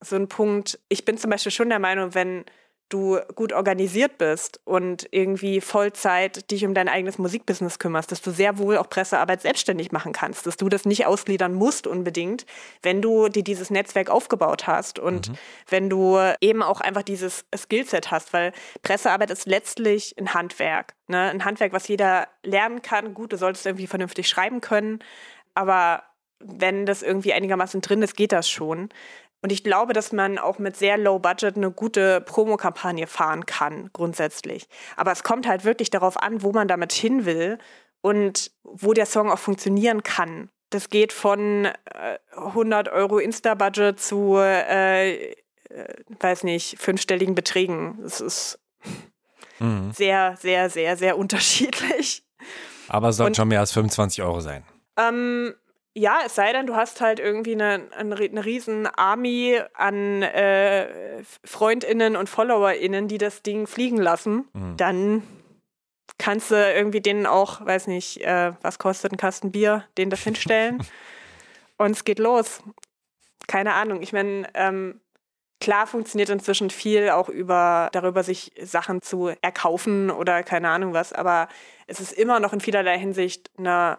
so 0.02 0.16
ein 0.16 0.28
Punkt. 0.28 0.80
Ich 0.90 1.06
bin 1.06 1.18
zum 1.18 1.30
Beispiel 1.30 1.52
schon 1.52 1.70
der 1.70 1.80
Meinung, 1.80 2.16
wenn 2.16 2.46
du 2.90 3.20
gut 3.36 3.54
organisiert 3.54 4.18
bist 4.18 4.62
und 4.64 5.08
irgendwie 5.12 5.62
Vollzeit 5.62 6.50
dich 6.52 6.66
um 6.66 6.74
dein 6.74 6.88
eigenes 6.88 7.18
Musikbusiness 7.18 7.80
kümmerst, 7.80 8.12
dass 8.12 8.22
du 8.22 8.32
sehr 8.32 8.58
wohl 8.58 8.78
auch 8.78 8.90
Pressearbeit 8.90 9.42
selbstständig 9.42 9.92
machen 9.92 10.14
kannst, 10.14 10.48
dass 10.48 10.58
du 10.58 10.70
das 10.70 10.86
nicht 10.86 11.06
ausgliedern 11.06 11.54
musst 11.54 11.88
unbedingt, 11.88 12.46
wenn 12.82 13.02
du 13.02 13.28
dir 13.28 13.44
dieses 13.44 13.70
Netzwerk 13.70 14.10
aufgebaut 14.10 14.68
hast 14.68 15.00
und 15.00 15.30
mhm. 15.30 15.38
wenn 15.70 15.90
du 15.90 16.18
eben 16.40 16.64
auch 16.64 16.80
einfach 16.80 17.04
dieses 17.04 17.46
Skillset 17.56 18.12
hast, 18.12 18.34
weil 18.34 18.54
Pressearbeit 18.84 19.32
ist 19.32 19.46
letztlich 19.46 20.16
ein 20.18 20.34
Handwerk, 20.34 20.96
ne? 21.08 21.30
ein 21.30 21.44
Handwerk, 21.44 21.74
was 21.74 21.88
jeder 21.88 22.28
lernen 22.44 22.82
kann. 22.82 23.14
Gut, 23.14 23.34
du 23.34 23.38
solltest 23.38 23.66
irgendwie 23.66 23.88
vernünftig 23.88 24.30
schreiben 24.30 24.62
können, 24.62 25.00
aber 25.54 26.04
wenn 26.40 26.86
das 26.86 27.02
irgendwie 27.02 27.34
einigermaßen 27.34 27.82
drin 27.82 28.02
ist, 28.02 28.16
geht 28.16 28.32
das 28.32 28.50
schon. 28.50 28.90
Und 29.42 29.52
ich 29.52 29.64
glaube, 29.64 29.94
dass 29.94 30.12
man 30.12 30.38
auch 30.40 30.58
mit 30.58 30.76
sehr 30.76 30.98
low 30.98 31.20
budget 31.20 31.56
eine 31.58 31.72
gute 31.72 32.22
Promokampagne 32.22 33.06
fahren 33.06 33.46
kann, 33.46 33.90
grundsätzlich. 33.94 34.68
Aber 34.96 35.12
es 35.12 35.24
kommt 35.24 35.48
halt 35.48 35.64
wirklich 35.64 35.90
darauf 35.90 36.22
an, 36.22 36.42
wo 36.42 36.52
man 36.52 36.68
damit 36.68 36.92
hin 36.92 37.26
will 37.26 37.60
und 38.02 38.52
wo 38.64 38.94
der 38.94 39.06
Song 39.06 39.32
auch 39.32 39.40
funktionieren 39.40 40.02
kann. 40.04 40.50
Das 40.70 40.90
geht 40.90 41.14
von 41.14 41.66
äh, 41.66 42.18
100 42.36 42.90
Euro 42.90 43.20
Insta-Budget 43.20 44.00
zu, 44.00 44.38
äh, 44.38 45.32
äh, 45.32 45.36
weiß 46.20 46.44
nicht, 46.44 46.80
fünfstelligen 46.80 47.36
Beträgen. 47.36 48.00
Das 48.02 48.20
ist 48.20 48.60
mhm. 49.60 49.92
sehr, 49.94 50.36
sehr, 50.38 50.70
sehr, 50.70 50.98
sehr 50.98 51.18
unterschiedlich. 51.18 52.24
Aber 52.90 53.10
es 53.10 53.18
soll 53.18 53.34
schon 53.36 53.48
mehr 53.48 53.60
als 53.60 53.72
25 53.72 54.24
Euro 54.24 54.40
sein. 54.40 54.64
Ähm, 54.98 55.54
ja, 55.98 56.20
es 56.26 56.36
sei 56.36 56.54
denn, 56.54 56.68
du 56.68 56.76
hast 56.76 57.02
halt 57.02 57.20
irgendwie 57.20 57.54
eine, 57.54 57.88
eine, 57.98 58.16
eine 58.16 58.46
riesen 58.46 58.86
Army 58.86 59.60
an 59.74 60.22
äh, 60.22 61.24
FreundInnen 61.44 62.16
und 62.16 62.30
FollowerInnen, 62.30 63.08
die 63.08 63.18
das 63.18 63.42
Ding 63.42 63.66
fliegen 63.66 63.98
lassen. 63.98 64.48
Mhm. 64.54 64.78
Dann 64.78 65.24
kannst 66.20 66.52
du 66.52 66.56
irgendwie 66.56 67.02
denen 67.02 67.26
auch, 67.26 67.66
weiß 67.66 67.88
nicht, 67.88 68.22
äh, 68.22 68.54
was 68.62 68.78
kostet 68.78 69.12
ein 69.12 69.18
Kasten 69.18 69.52
Bier, 69.52 69.86
den 69.98 70.12
das 70.12 70.22
hinstellen. 70.22 70.84
und 71.78 71.92
es 71.92 72.04
geht 72.04 72.20
los. 72.20 72.62
Keine 73.48 73.74
Ahnung. 73.74 74.04
Ich 74.04 74.14
meine, 74.14 74.48
ähm, 74.54 75.02
Klar 75.60 75.88
funktioniert 75.88 76.30
inzwischen 76.30 76.70
viel 76.70 77.10
auch 77.10 77.30
über 77.30 77.90
darüber, 77.92 78.22
sich 78.22 78.52
Sachen 78.62 79.02
zu 79.02 79.32
erkaufen 79.42 80.12
oder 80.12 80.44
keine 80.44 80.70
Ahnung 80.70 80.94
was, 80.94 81.14
aber 81.14 81.48
es 81.88 82.00
ist 82.00 82.12
immer 82.12 82.40
noch 82.40 82.54
in 82.54 82.62
vielerlei 82.62 83.00
Hinsicht 83.00 83.50
eine 83.58 83.98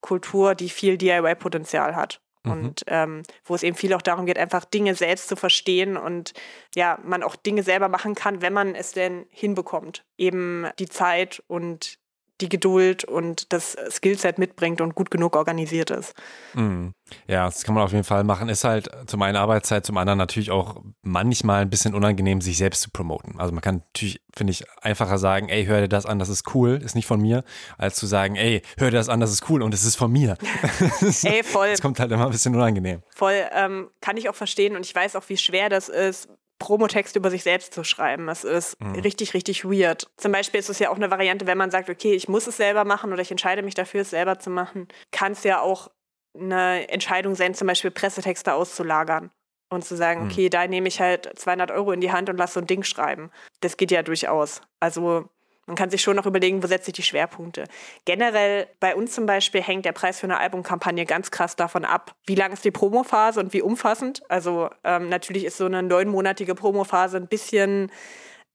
Kultur, 0.00 0.54
die 0.54 0.68
viel 0.68 0.96
DIY-Potenzial 0.96 1.94
hat. 1.96 2.20
Mhm. 2.44 2.52
Und 2.52 2.84
ähm, 2.86 3.22
wo 3.44 3.54
es 3.54 3.62
eben 3.62 3.76
viel 3.76 3.92
auch 3.94 4.02
darum 4.02 4.26
geht, 4.26 4.38
einfach 4.38 4.64
Dinge 4.64 4.94
selbst 4.94 5.28
zu 5.28 5.36
verstehen 5.36 5.96
und 5.96 6.32
ja, 6.74 6.98
man 7.02 7.22
auch 7.22 7.36
Dinge 7.36 7.62
selber 7.62 7.88
machen 7.88 8.14
kann, 8.14 8.42
wenn 8.42 8.52
man 8.52 8.74
es 8.74 8.92
denn 8.92 9.26
hinbekommt. 9.30 10.04
Eben 10.16 10.68
die 10.78 10.88
Zeit 10.88 11.42
und 11.46 11.99
die 12.40 12.48
Geduld 12.48 13.04
und 13.04 13.52
das 13.52 13.76
Skillset 13.90 14.38
mitbringt 14.38 14.80
und 14.80 14.94
gut 14.94 15.10
genug 15.10 15.36
organisiert 15.36 15.90
ist. 15.90 16.14
Mhm. 16.54 16.94
Ja, 17.26 17.46
das 17.46 17.64
kann 17.64 17.74
man 17.74 17.84
auf 17.84 17.92
jeden 17.92 18.04
Fall 18.04 18.24
machen. 18.24 18.48
Ist 18.48 18.64
halt 18.64 18.88
zum 19.06 19.22
einen 19.22 19.36
Arbeitszeit, 19.36 19.84
zum 19.84 19.96
anderen 19.96 20.18
natürlich 20.18 20.50
auch 20.50 20.82
manchmal 21.02 21.62
ein 21.62 21.70
bisschen 21.70 21.94
unangenehm, 21.94 22.40
sich 22.40 22.58
selbst 22.58 22.82
zu 22.82 22.90
promoten. 22.90 23.38
Also 23.38 23.52
man 23.52 23.62
kann 23.62 23.82
natürlich, 23.94 24.22
finde 24.34 24.52
ich, 24.52 24.64
einfacher 24.80 25.18
sagen, 25.18 25.48
ey, 25.48 25.64
hör 25.64 25.80
dir 25.80 25.88
das 25.88 26.06
an, 26.06 26.18
das 26.18 26.28
ist 26.28 26.54
cool, 26.54 26.80
ist 26.82 26.94
nicht 26.94 27.06
von 27.06 27.20
mir, 27.20 27.44
als 27.78 27.96
zu 27.96 28.06
sagen, 28.06 28.36
ey, 28.36 28.62
hör 28.78 28.90
dir 28.90 28.96
das 28.96 29.08
an, 29.08 29.20
das 29.20 29.32
ist 29.32 29.48
cool 29.50 29.62
und 29.62 29.74
es 29.74 29.84
ist 29.84 29.96
von 29.96 30.10
mir. 30.10 30.36
ey, 31.22 31.42
voll. 31.42 31.70
Das 31.70 31.82
kommt 31.82 31.98
halt 31.98 32.12
immer 32.12 32.26
ein 32.26 32.32
bisschen 32.32 32.54
unangenehm. 32.54 33.02
Voll, 33.14 33.44
ähm, 33.52 33.90
kann 34.00 34.16
ich 34.16 34.28
auch 34.28 34.34
verstehen 34.34 34.76
und 34.76 34.86
ich 34.86 34.94
weiß 34.94 35.16
auch, 35.16 35.24
wie 35.28 35.36
schwer 35.36 35.68
das 35.68 35.88
ist, 35.88 36.28
Promotext 36.60 37.16
über 37.16 37.30
sich 37.30 37.42
selbst 37.42 37.74
zu 37.74 37.82
schreiben. 37.82 38.28
Das 38.28 38.44
ist 38.44 38.80
mhm. 38.80 39.00
richtig, 39.00 39.34
richtig 39.34 39.64
weird. 39.64 40.08
Zum 40.16 40.30
Beispiel 40.30 40.60
ist 40.60 40.68
es 40.68 40.78
ja 40.78 40.90
auch 40.90 40.96
eine 40.96 41.10
Variante, 41.10 41.48
wenn 41.48 41.58
man 41.58 41.72
sagt, 41.72 41.90
okay, 41.90 42.12
ich 42.12 42.28
muss 42.28 42.46
es 42.46 42.58
selber 42.58 42.84
machen 42.84 43.12
oder 43.12 43.22
ich 43.22 43.32
entscheide 43.32 43.62
mich 43.62 43.74
dafür, 43.74 44.02
es 44.02 44.10
selber 44.10 44.38
zu 44.38 44.50
machen, 44.50 44.86
kann 45.10 45.32
es 45.32 45.42
ja 45.42 45.60
auch 45.60 45.90
eine 46.38 46.88
Entscheidung 46.88 47.34
sein, 47.34 47.54
zum 47.54 47.66
Beispiel 47.66 47.90
Pressetexte 47.90 48.54
auszulagern 48.54 49.30
und 49.70 49.84
zu 49.84 49.96
sagen, 49.96 50.24
mhm. 50.24 50.30
okay, 50.30 50.48
da 50.48 50.66
nehme 50.66 50.86
ich 50.86 51.00
halt 51.00 51.30
200 51.34 51.70
Euro 51.72 51.92
in 51.92 52.00
die 52.00 52.12
Hand 52.12 52.28
und 52.28 52.36
lasse 52.36 52.54
so 52.54 52.60
ein 52.60 52.66
Ding 52.66 52.84
schreiben. 52.84 53.30
Das 53.60 53.76
geht 53.76 53.90
ja 53.90 54.02
durchaus. 54.02 54.60
Also 54.78 55.28
man 55.70 55.76
kann 55.76 55.88
sich 55.88 56.02
schon 56.02 56.16
noch 56.16 56.26
überlegen, 56.26 56.64
wo 56.64 56.66
setze 56.66 56.90
ich 56.90 56.94
die 56.96 57.04
Schwerpunkte. 57.04 57.62
Generell 58.04 58.66
bei 58.80 58.96
uns 58.96 59.12
zum 59.12 59.24
Beispiel 59.24 59.62
hängt 59.62 59.84
der 59.84 59.92
Preis 59.92 60.18
für 60.18 60.26
eine 60.26 60.38
Albumkampagne 60.38 61.06
ganz 61.06 61.30
krass 61.30 61.54
davon 61.54 61.84
ab, 61.84 62.16
wie 62.26 62.34
lang 62.34 62.52
ist 62.52 62.64
die 62.64 62.72
Promophase 62.72 63.38
und 63.38 63.52
wie 63.52 63.62
umfassend. 63.62 64.20
Also 64.28 64.68
ähm, 64.82 65.08
natürlich 65.08 65.44
ist 65.44 65.58
so 65.58 65.66
eine 65.66 65.84
neunmonatige 65.84 66.56
Promophase 66.56 67.18
ein 67.18 67.28
bisschen 67.28 67.92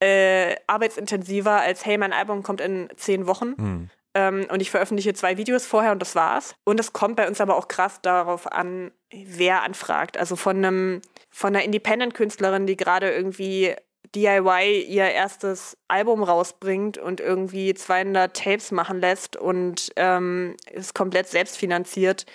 äh, 0.01 0.57
arbeitsintensiver 0.68 1.61
als, 1.61 1.86
hey, 1.86 1.97
mein 1.97 2.11
Album 2.11 2.43
kommt 2.43 2.59
in 2.59 2.89
zehn 2.97 3.28
Wochen. 3.28 3.53
Mhm. 3.55 3.89
Und 4.18 4.61
ich 4.61 4.72
veröffentliche 4.72 5.13
zwei 5.13 5.36
Videos 5.36 5.66
vorher 5.66 5.91
und 5.91 6.01
das 6.01 6.16
war's. 6.16 6.55
Und 6.63 6.80
es 6.80 6.93
kommt 6.93 7.18
bei 7.18 7.28
uns 7.28 7.41
aber 7.41 7.57
auch 7.57 7.68
krass 7.68 7.99
darauf 8.01 8.49
an, 8.49 8.91
wer 9.11 9.63
anfragt. 9.63 10.18
Also 10.18 10.38
von 10.38 10.55
einem, 10.55 11.01
von 11.30 11.53
einer 11.53 11.66
Independent-Künstlerin, 11.66 12.66
die 12.66 12.78
gerade 12.78 13.11
irgendwie 13.11 13.76
DIY 14.16 14.86
ihr 14.88 15.11
erstes 15.11 15.78
Album 15.88 16.24
rausbringt 16.24 16.97
und 16.97 17.20
irgendwie 17.20 17.74
200 17.74 18.36
Tapes 18.36 18.72
machen 18.72 18.99
lässt 18.99 19.36
und 19.36 19.91
ähm, 19.97 20.55
ist 20.72 20.95
komplett 20.95 21.28
selbstfinanziert, 21.28 22.26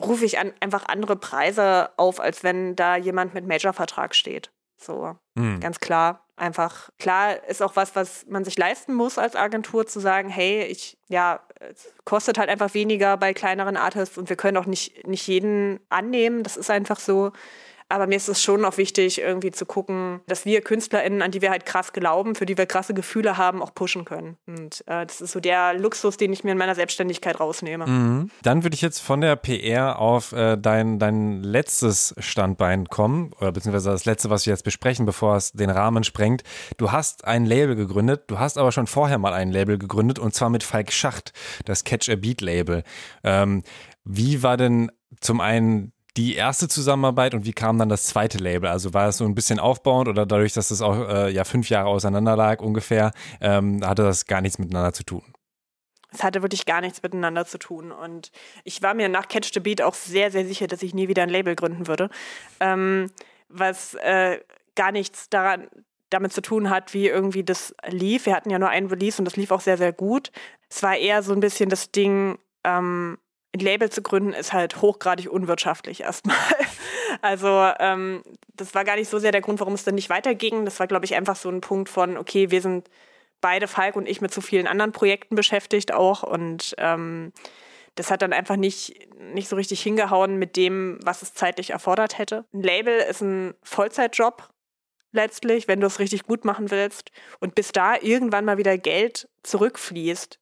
rufe 0.00 0.24
ich 0.24 0.38
an, 0.38 0.52
einfach 0.60 0.86
andere 0.88 1.16
Preise 1.16 1.90
auf, 1.96 2.20
als 2.20 2.42
wenn 2.42 2.76
da 2.76 2.96
jemand 2.96 3.34
mit 3.34 3.46
Major-Vertrag 3.46 4.14
steht. 4.14 4.50
So, 4.76 5.16
mhm. 5.34 5.60
ganz 5.60 5.78
klar. 5.80 6.26
Einfach, 6.36 6.88
klar 6.98 7.44
ist 7.48 7.60
auch 7.60 7.76
was, 7.76 7.94
was 7.94 8.24
man 8.26 8.44
sich 8.44 8.56
leisten 8.56 8.94
muss 8.94 9.18
als 9.18 9.36
Agentur, 9.36 9.86
zu 9.86 10.00
sagen, 10.00 10.30
hey, 10.30 10.64
ich, 10.64 10.96
ja, 11.08 11.40
es 11.58 11.92
kostet 12.06 12.38
halt 12.38 12.48
einfach 12.48 12.72
weniger 12.72 13.18
bei 13.18 13.34
kleineren 13.34 13.76
Artists 13.76 14.16
und 14.16 14.30
wir 14.30 14.36
können 14.36 14.56
auch 14.56 14.64
nicht, 14.64 15.06
nicht 15.06 15.26
jeden 15.26 15.80
annehmen. 15.90 16.42
Das 16.42 16.56
ist 16.56 16.70
einfach 16.70 16.98
so. 16.98 17.32
Aber 17.90 18.06
mir 18.06 18.16
ist 18.16 18.28
es 18.28 18.42
schon 18.42 18.64
auch 18.64 18.76
wichtig, 18.76 19.20
irgendwie 19.20 19.50
zu 19.50 19.66
gucken, 19.66 20.20
dass 20.28 20.44
wir 20.44 20.60
KünstlerInnen, 20.60 21.22
an 21.22 21.32
die 21.32 21.42
wir 21.42 21.50
halt 21.50 21.66
krass 21.66 21.92
glauben, 21.92 22.36
für 22.36 22.46
die 22.46 22.56
wir 22.56 22.66
krasse 22.66 22.94
Gefühle 22.94 23.36
haben, 23.36 23.62
auch 23.62 23.74
pushen 23.74 24.04
können. 24.04 24.36
Und 24.46 24.84
äh, 24.86 25.04
das 25.04 25.20
ist 25.20 25.32
so 25.32 25.40
der 25.40 25.74
Luxus, 25.74 26.16
den 26.16 26.32
ich 26.32 26.44
mir 26.44 26.52
in 26.52 26.58
meiner 26.58 26.76
Selbstständigkeit 26.76 27.40
rausnehme. 27.40 27.86
Mhm. 27.86 28.30
Dann 28.42 28.62
würde 28.62 28.74
ich 28.74 28.80
jetzt 28.80 29.00
von 29.00 29.20
der 29.20 29.34
PR 29.34 29.98
auf 29.98 30.30
äh, 30.32 30.56
dein, 30.56 31.00
dein 31.00 31.42
letztes 31.42 32.14
Standbein 32.18 32.86
kommen, 32.86 33.32
oder 33.40 33.50
beziehungsweise 33.50 33.90
das 33.90 34.04
letzte, 34.04 34.30
was 34.30 34.46
wir 34.46 34.52
jetzt 34.52 34.64
besprechen, 34.64 35.04
bevor 35.04 35.34
es 35.34 35.50
den 35.50 35.70
Rahmen 35.70 36.04
sprengt. 36.04 36.44
Du 36.76 36.92
hast 36.92 37.24
ein 37.24 37.44
Label 37.44 37.74
gegründet, 37.74 38.24
du 38.28 38.38
hast 38.38 38.56
aber 38.56 38.70
schon 38.70 38.86
vorher 38.86 39.18
mal 39.18 39.32
ein 39.32 39.50
Label 39.50 39.78
gegründet, 39.78 40.20
und 40.20 40.32
zwar 40.32 40.48
mit 40.48 40.62
Falk 40.62 40.92
Schacht, 40.92 41.32
das 41.64 41.82
Catch 41.82 42.08
a 42.08 42.14
Beat 42.14 42.40
Label. 42.40 42.84
Ähm, 43.24 43.64
wie 44.04 44.44
war 44.44 44.56
denn 44.56 44.92
zum 45.20 45.40
einen 45.40 45.92
die 46.20 46.34
erste 46.34 46.68
Zusammenarbeit 46.68 47.34
und 47.34 47.46
wie 47.46 47.52
kam 47.52 47.78
dann 47.78 47.88
das 47.88 48.04
zweite 48.04 48.38
Label? 48.38 48.68
Also 48.68 48.92
war 48.92 49.08
es 49.08 49.16
so 49.16 49.24
ein 49.24 49.34
bisschen 49.34 49.58
aufbauend 49.58 50.08
oder 50.08 50.26
dadurch, 50.26 50.52
dass 50.52 50.70
es 50.70 50.82
auch 50.82 51.08
äh, 51.08 51.30
ja 51.30 51.44
fünf 51.44 51.70
Jahre 51.70 51.88
auseinander 51.88 52.36
lag 52.36 52.60
ungefähr, 52.60 53.12
ähm, 53.40 53.80
hatte 53.84 54.02
das 54.02 54.26
gar 54.26 54.40
nichts 54.40 54.58
miteinander 54.58 54.92
zu 54.92 55.02
tun? 55.02 55.22
Es 56.12 56.22
hatte 56.22 56.42
wirklich 56.42 56.66
gar 56.66 56.80
nichts 56.80 57.02
miteinander 57.02 57.46
zu 57.46 57.58
tun. 57.58 57.92
Und 57.92 58.32
ich 58.64 58.82
war 58.82 58.94
mir 58.94 59.08
nach 59.08 59.28
Catch 59.28 59.52
the 59.54 59.60
Beat 59.60 59.80
auch 59.80 59.94
sehr, 59.94 60.30
sehr 60.30 60.44
sicher, 60.44 60.66
dass 60.66 60.82
ich 60.82 60.92
nie 60.92 61.08
wieder 61.08 61.22
ein 61.22 61.28
Label 61.28 61.54
gründen 61.54 61.86
würde. 61.86 62.10
Ähm, 62.58 63.10
was 63.48 63.94
äh, 63.94 64.40
gar 64.74 64.92
nichts 64.92 65.30
daran, 65.30 65.68
damit 66.10 66.32
zu 66.32 66.42
tun 66.42 66.68
hat, 66.68 66.92
wie 66.92 67.06
irgendwie 67.06 67.44
das 67.44 67.74
lief. 67.88 68.26
Wir 68.26 68.34
hatten 68.34 68.50
ja 68.50 68.58
nur 68.58 68.68
einen 68.68 68.88
Release 68.88 69.18
und 69.18 69.24
das 69.24 69.36
lief 69.36 69.52
auch 69.52 69.60
sehr, 69.60 69.78
sehr 69.78 69.92
gut. 69.92 70.32
Es 70.68 70.82
war 70.82 70.96
eher 70.96 71.22
so 71.22 71.32
ein 71.32 71.40
bisschen 71.40 71.70
das 71.70 71.92
Ding, 71.92 72.38
ähm, 72.64 73.16
ein 73.52 73.60
Label 73.60 73.90
zu 73.90 74.02
gründen, 74.02 74.32
ist 74.32 74.52
halt 74.52 74.80
hochgradig 74.80 75.30
unwirtschaftlich 75.30 76.02
erstmal. 76.02 76.36
Also 77.22 77.48
ähm, 77.80 78.22
das 78.54 78.72
war 78.74 78.84
gar 78.84 78.94
nicht 78.94 79.10
so 79.10 79.18
sehr 79.18 79.32
der 79.32 79.40
Grund, 79.40 79.58
warum 79.58 79.74
es 79.74 79.82
dann 79.82 79.96
nicht 79.96 80.10
weiterging. 80.10 80.64
Das 80.64 80.78
war, 80.78 80.86
glaube 80.86 81.04
ich, 81.04 81.16
einfach 81.16 81.34
so 81.34 81.50
ein 81.50 81.60
Punkt 81.60 81.88
von, 81.88 82.16
okay, 82.16 82.52
wir 82.52 82.62
sind 82.62 82.88
beide, 83.40 83.66
Falk 83.66 83.96
und 83.96 84.08
ich, 84.08 84.20
mit 84.20 84.32
zu 84.32 84.40
vielen 84.40 84.68
anderen 84.68 84.92
Projekten 84.92 85.34
beschäftigt 85.34 85.92
auch. 85.92 86.22
Und 86.22 86.74
ähm, 86.78 87.32
das 87.96 88.10
hat 88.10 88.22
dann 88.22 88.32
einfach 88.32 88.56
nicht, 88.56 88.94
nicht 89.18 89.48
so 89.48 89.56
richtig 89.56 89.82
hingehauen 89.82 90.36
mit 90.36 90.56
dem, 90.56 90.98
was 91.02 91.22
es 91.22 91.34
zeitlich 91.34 91.70
erfordert 91.70 92.16
hätte. 92.16 92.44
Ein 92.54 92.62
Label 92.62 93.00
ist 93.00 93.20
ein 93.20 93.54
Vollzeitjob 93.62 94.48
letztlich, 95.12 95.66
wenn 95.68 95.80
du 95.80 95.86
es 95.86 95.98
richtig 95.98 96.24
gut 96.24 96.44
machen 96.44 96.70
willst. 96.70 97.10
Und 97.40 97.54
bis 97.54 97.72
da 97.72 97.96
irgendwann 97.96 98.44
mal 98.44 98.58
wieder 98.58 98.78
Geld 98.78 99.28
zurückfließt, 99.42 100.38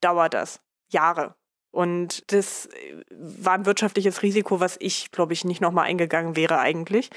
dauert 0.00 0.34
das 0.34 0.60
Jahre. 0.88 1.34
Und 1.76 2.32
das 2.32 2.66
äh, 2.66 3.04
war 3.10 3.52
ein 3.52 3.66
wirtschaftliches 3.66 4.22
Risiko, 4.22 4.60
was 4.60 4.78
ich, 4.80 5.10
glaube 5.10 5.34
ich, 5.34 5.44
nicht 5.44 5.60
nochmal 5.60 5.84
eingegangen 5.84 6.34
wäre 6.34 6.58
eigentlich. 6.58 7.10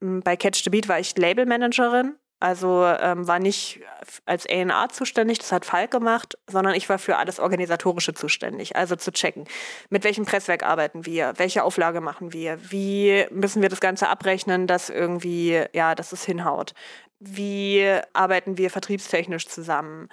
Hm, 0.00 0.22
bei 0.22 0.36
Catch 0.36 0.64
the 0.64 0.70
Beat 0.70 0.88
war 0.88 0.98
ich 0.98 1.16
Labelmanagerin, 1.16 2.16
also 2.40 2.84
ähm, 2.84 3.28
war 3.28 3.38
nicht 3.38 3.78
als 4.26 4.48
A&R 4.48 4.88
zuständig, 4.90 5.38
das 5.38 5.52
hat 5.52 5.64
Falk 5.64 5.92
gemacht, 5.92 6.36
sondern 6.50 6.74
ich 6.74 6.88
war 6.88 6.98
für 6.98 7.16
alles 7.16 7.38
Organisatorische 7.38 8.12
zuständig. 8.12 8.74
Also 8.74 8.96
zu 8.96 9.12
checken, 9.12 9.46
mit 9.88 10.02
welchem 10.02 10.24
Presswerk 10.24 10.64
arbeiten 10.64 11.06
wir, 11.06 11.34
welche 11.36 11.62
Auflage 11.62 12.00
machen 12.00 12.32
wir, 12.32 12.58
wie 12.72 13.24
müssen 13.30 13.62
wir 13.62 13.68
das 13.68 13.80
Ganze 13.80 14.08
abrechnen, 14.08 14.66
dass 14.66 14.90
irgendwie, 14.90 15.62
ja, 15.72 15.94
dass 15.94 16.10
es 16.10 16.24
hinhaut. 16.24 16.74
Wie 17.20 17.86
arbeiten 18.14 18.58
wir 18.58 18.68
vertriebstechnisch 18.68 19.46
zusammen? 19.46 20.08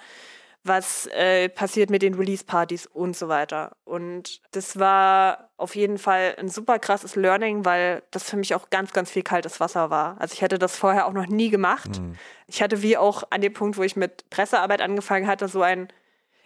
Was 0.62 1.06
äh, 1.06 1.48
passiert 1.48 1.88
mit 1.88 2.02
den 2.02 2.14
Release-Partys 2.14 2.86
und 2.86 3.16
so 3.16 3.28
weiter. 3.28 3.76
Und 3.84 4.42
das 4.52 4.78
war 4.78 5.50
auf 5.56 5.74
jeden 5.74 5.96
Fall 5.96 6.36
ein 6.38 6.48
super 6.48 6.78
krasses 6.78 7.16
Learning, 7.16 7.64
weil 7.64 8.02
das 8.10 8.28
für 8.28 8.36
mich 8.36 8.54
auch 8.54 8.68
ganz, 8.68 8.92
ganz 8.92 9.10
viel 9.10 9.22
kaltes 9.22 9.58
Wasser 9.58 9.88
war. 9.88 10.20
Also 10.20 10.34
ich 10.34 10.42
hätte 10.42 10.58
das 10.58 10.76
vorher 10.76 11.06
auch 11.06 11.12
noch 11.12 11.26
nie 11.26 11.48
gemacht. 11.48 12.00
Mhm. 12.00 12.16
Ich 12.46 12.62
hatte 12.62 12.82
wie 12.82 12.98
auch 12.98 13.22
an 13.30 13.40
dem 13.40 13.54
Punkt, 13.54 13.78
wo 13.78 13.82
ich 13.82 13.96
mit 13.96 14.28
Pressearbeit 14.28 14.82
angefangen 14.82 15.26
hatte, 15.26 15.48
so 15.48 15.62
ein, 15.62 15.88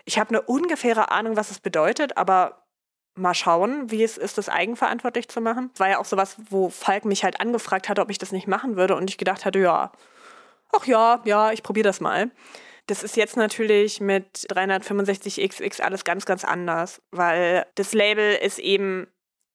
ich 0.04 0.18
habe 0.18 0.30
eine 0.30 0.42
ungefähre 0.42 1.10
Ahnung, 1.10 1.36
was 1.36 1.50
es 1.50 1.58
bedeutet, 1.58 2.16
aber 2.16 2.64
mal 3.16 3.34
schauen, 3.34 3.90
wie 3.90 4.02
es 4.02 4.16
ist, 4.16 4.38
das 4.38 4.48
eigenverantwortlich 4.48 5.28
zu 5.28 5.40
machen. 5.40 5.70
War 5.76 5.88
ja 5.88 5.98
auch 5.98 6.04
sowas, 6.04 6.36
wo 6.50 6.68
Falk 6.68 7.04
mich 7.04 7.24
halt 7.24 7.40
angefragt 7.40 7.88
hatte, 7.88 8.02
ob 8.02 8.10
ich 8.10 8.18
das 8.18 8.32
nicht 8.32 8.46
machen 8.46 8.76
würde 8.76 8.96
und 8.96 9.10
ich 9.10 9.18
gedacht 9.18 9.44
hatte, 9.44 9.58
ja, 9.58 9.92
ach 10.72 10.86
ja, 10.86 11.20
ja, 11.24 11.52
ich 11.52 11.62
probiere 11.62 11.84
das 11.84 12.00
mal. 12.00 12.30
Das 12.86 13.02
ist 13.02 13.16
jetzt 13.16 13.36
natürlich 13.36 14.00
mit 14.00 14.46
365XX 14.50 15.80
alles 15.80 16.04
ganz, 16.04 16.26
ganz 16.26 16.44
anders, 16.44 17.00
weil 17.10 17.66
das 17.76 17.94
Label 17.94 18.34
ist 18.34 18.58
eben 18.58 19.06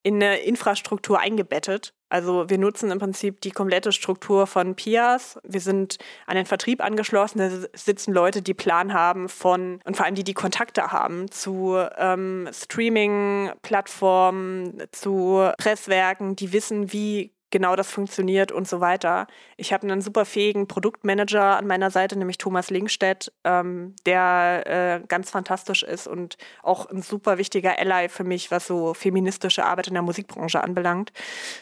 in 0.02 0.16
eine 0.16 0.40
Infrastruktur 0.40 1.20
eingebettet. 1.20 1.94
Also 2.08 2.50
wir 2.50 2.58
nutzen 2.58 2.90
im 2.90 3.00
Prinzip 3.00 3.42
die 3.42 3.52
komplette 3.52 3.92
Struktur 3.92 4.48
von 4.48 4.76
PIAS. 4.76 5.38
Wir 5.44 5.62
sind 5.62 6.00
an 6.26 6.36
den 6.36 6.48
Vertrieb 6.48 6.84
angeschlossen. 6.84 7.38
Da 7.38 7.52
sitzen 7.74 8.14
Leute, 8.14 8.42
die 8.42 8.56
Plan 8.56 8.94
haben 8.94 9.30
von 9.30 9.80
und 9.84 9.96
vor 9.96 10.06
allem 10.06 10.16
die, 10.16 10.24
die 10.24 10.34
Kontakte 10.34 10.92
haben 10.92 11.30
zu 11.30 11.78
ähm, 11.98 12.50
Streaming-Plattformen, 12.52 14.82
zu 14.92 15.52
Presswerken, 15.60 16.36
die 16.36 16.52
wissen, 16.52 16.92
wie 16.92 17.32
genau 17.52 17.76
das 17.76 17.90
funktioniert 17.92 18.52
und 18.52 18.68
so 18.68 18.80
weiter. 18.80 19.28
Ich 19.58 19.74
habe 19.74 19.88
einen 19.88 20.02
super 20.02 20.26
fähigen 20.26 20.68
Produktmanager 20.68 21.58
an 21.58 21.68
meiner 21.68 21.92
Seite, 21.92 22.18
nämlich 22.18 22.38
Thomas 22.38 22.70
Linkstedt, 22.70 23.32
ähm, 23.44 23.96
der 24.06 24.64
äh, 24.66 25.08
ganz 25.08 25.30
fantastisch 25.30 25.84
ist 25.84 26.08
und 26.08 26.38
auch 26.64 26.86
ein 26.88 27.02
super 27.02 27.38
wichtiger 27.38 27.78
Ally 27.80 28.10
für 28.10 28.24
mich, 28.24 28.52
was 28.52 28.68
so 28.68 28.94
feministische 28.94 29.66
Arbeit 29.66 29.88
in 29.88 29.94
der 29.94 30.04
Musikbranche 30.04 30.64
anbelangt. 30.64 31.12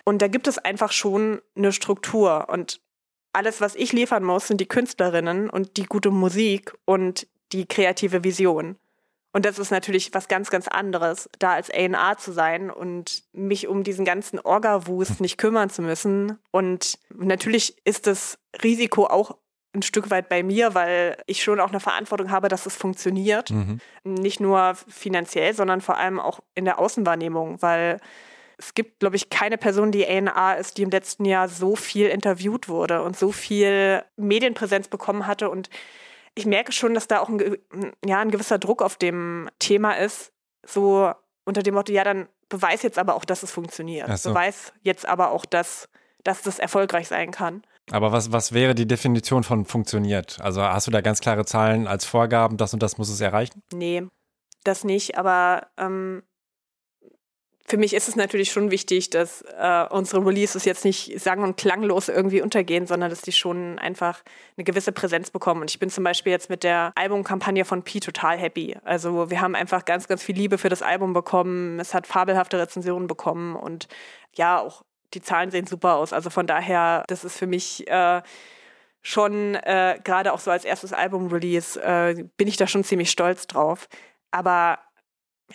Und 0.03 0.21
da 0.21 0.27
gibt 0.27 0.47
es 0.47 0.57
einfach 0.57 0.91
schon 0.91 1.41
eine 1.55 1.71
Struktur 1.71 2.49
und 2.49 2.81
alles, 3.33 3.61
was 3.61 3.75
ich 3.75 3.93
liefern 3.93 4.23
muss, 4.23 4.47
sind 4.47 4.59
die 4.61 4.67
Künstlerinnen 4.67 5.49
und 5.49 5.77
die 5.77 5.85
gute 5.85 6.09
Musik 6.09 6.73
und 6.85 7.27
die 7.51 7.67
kreative 7.67 8.23
Vision. 8.23 8.77
Und 9.33 9.45
das 9.45 9.59
ist 9.59 9.71
natürlich 9.71 10.13
was 10.13 10.27
ganz, 10.27 10.49
ganz 10.49 10.67
anderes, 10.67 11.29
da 11.39 11.53
als 11.53 11.69
A&R 11.69 12.17
zu 12.17 12.31
sein 12.31 12.71
und 12.71 13.23
mich 13.33 13.67
um 13.67 13.83
diesen 13.83 14.05
ganzen 14.05 14.39
Orga-Wust 14.39 15.21
nicht 15.21 15.37
kümmern 15.37 15.69
zu 15.69 15.81
müssen. 15.81 16.39
Und 16.51 16.97
natürlich 17.13 17.77
ist 17.85 18.07
das 18.07 18.39
Risiko 18.63 19.05
auch 19.05 19.37
ein 19.75 19.83
Stück 19.83 20.09
weit 20.09 20.29
bei 20.29 20.43
mir, 20.43 20.73
weil 20.73 21.17
ich 21.27 21.43
schon 21.43 21.59
auch 21.59 21.69
eine 21.69 21.79
Verantwortung 21.79 22.31
habe, 22.31 22.47
dass 22.47 22.65
es 22.65 22.75
funktioniert. 22.75 23.51
Mhm. 23.51 23.79
Nicht 24.03 24.39
nur 24.39 24.75
finanziell, 24.87 25.53
sondern 25.53 25.81
vor 25.81 25.97
allem 25.97 26.19
auch 26.19 26.39
in 26.55 26.65
der 26.65 26.79
Außenwahrnehmung, 26.79 27.61
weil 27.61 27.99
es 28.57 28.73
gibt, 28.73 28.99
glaube 28.99 29.15
ich, 29.15 29.29
keine 29.29 29.57
Person, 29.57 29.91
die 29.91 30.05
A&R 30.05 30.57
ist, 30.57 30.77
die 30.77 30.81
im 30.81 30.89
letzten 30.89 31.25
Jahr 31.25 31.47
so 31.47 31.75
viel 31.75 32.07
interviewt 32.07 32.67
wurde 32.69 33.03
und 33.03 33.15
so 33.15 33.31
viel 33.31 34.03
Medienpräsenz 34.15 34.87
bekommen 34.87 35.27
hatte 35.27 35.49
und 35.49 35.69
ich 36.37 36.45
merke 36.45 36.71
schon, 36.71 36.93
dass 36.93 37.07
da 37.07 37.19
auch 37.19 37.29
ein, 37.29 37.57
ja, 38.05 38.19
ein 38.19 38.31
gewisser 38.31 38.59
Druck 38.59 38.81
auf 38.81 38.95
dem 38.95 39.49
Thema 39.59 39.93
ist. 39.93 40.31
So 40.65 41.11
unter 41.45 41.63
dem 41.63 41.73
Motto, 41.73 41.91
ja, 41.91 42.03
dann 42.03 42.27
beweis 42.49 42.83
jetzt 42.83 42.99
aber 42.99 43.15
auch, 43.15 43.25
dass 43.25 43.43
es 43.43 43.51
funktioniert. 43.51 44.15
So. 44.19 44.29
Beweis 44.29 44.73
jetzt 44.81 45.07
aber 45.07 45.31
auch, 45.31 45.45
dass, 45.45 45.89
dass 46.23 46.41
das 46.43 46.59
erfolgreich 46.59 47.07
sein 47.07 47.31
kann. 47.31 47.63
Aber 47.91 48.11
was, 48.11 48.31
was 48.31 48.51
wäre 48.51 48.75
die 48.75 48.87
Definition 48.87 49.43
von 49.43 49.65
funktioniert? 49.65 50.39
Also 50.41 50.61
hast 50.61 50.87
du 50.87 50.91
da 50.91 51.01
ganz 51.01 51.21
klare 51.21 51.45
Zahlen 51.45 51.87
als 51.87 52.05
Vorgaben, 52.05 52.57
das 52.57 52.73
und 52.73 52.83
das 52.83 52.97
muss 52.97 53.09
es 53.09 53.21
erreichen? 53.21 53.63
Nee, 53.73 54.03
das 54.63 54.83
nicht. 54.83 55.17
Aber 55.17 55.67
ähm, 55.77 56.23
für 57.69 57.77
mich 57.77 57.93
ist 57.93 58.07
es 58.07 58.15
natürlich 58.15 58.51
schon 58.51 58.71
wichtig, 58.71 59.09
dass 59.09 59.41
äh, 59.41 59.85
unsere 59.89 60.25
Releases 60.25 60.63
jetzt 60.63 60.85
nicht 60.85 61.19
sang- 61.19 61.43
und 61.43 61.57
klanglos 61.57 62.07
irgendwie 62.07 62.41
untergehen, 62.41 62.87
sondern 62.87 63.09
dass 63.09 63.21
die 63.21 63.33
schon 63.33 63.77
einfach 63.77 64.23
eine 64.55 64.63
gewisse 64.63 64.93
Präsenz 64.93 65.31
bekommen. 65.31 65.61
Und 65.61 65.69
ich 65.69 65.77
bin 65.77 65.89
zum 65.89 66.05
Beispiel 66.05 66.31
jetzt 66.31 66.49
mit 66.49 66.63
der 66.63 66.93
Albumkampagne 66.95 67.65
von 67.65 67.83
Pi 67.83 67.99
total 67.99 68.37
happy. 68.37 68.77
Also 68.85 69.29
wir 69.29 69.41
haben 69.41 69.53
einfach 69.53 69.83
ganz, 69.83 70.07
ganz 70.07 70.23
viel 70.23 70.35
Liebe 70.35 70.57
für 70.57 70.69
das 70.69 70.81
Album 70.81 71.11
bekommen. 71.11 71.77
Es 71.81 71.93
hat 71.93 72.07
fabelhafte 72.07 72.57
Rezensionen 72.57 73.07
bekommen 73.07 73.57
und 73.57 73.89
ja, 74.33 74.59
auch 74.59 74.83
die 75.13 75.21
Zahlen 75.21 75.51
sehen 75.51 75.67
super 75.67 75.95
aus. 75.95 76.13
Also 76.13 76.29
von 76.29 76.47
daher, 76.47 77.03
das 77.07 77.25
ist 77.25 77.37
für 77.37 77.47
mich 77.47 77.85
äh, 77.89 78.21
schon 79.01 79.55
äh, 79.55 79.99
gerade 80.05 80.31
auch 80.31 80.39
so 80.39 80.51
als 80.51 80.63
erstes 80.63 80.93
Album-Release 80.93 81.81
äh, 81.81 82.23
bin 82.37 82.47
ich 82.47 82.55
da 82.55 82.65
schon 82.65 82.85
ziemlich 82.85 83.11
stolz 83.11 83.45
drauf. 83.45 83.89
Aber 84.31 84.79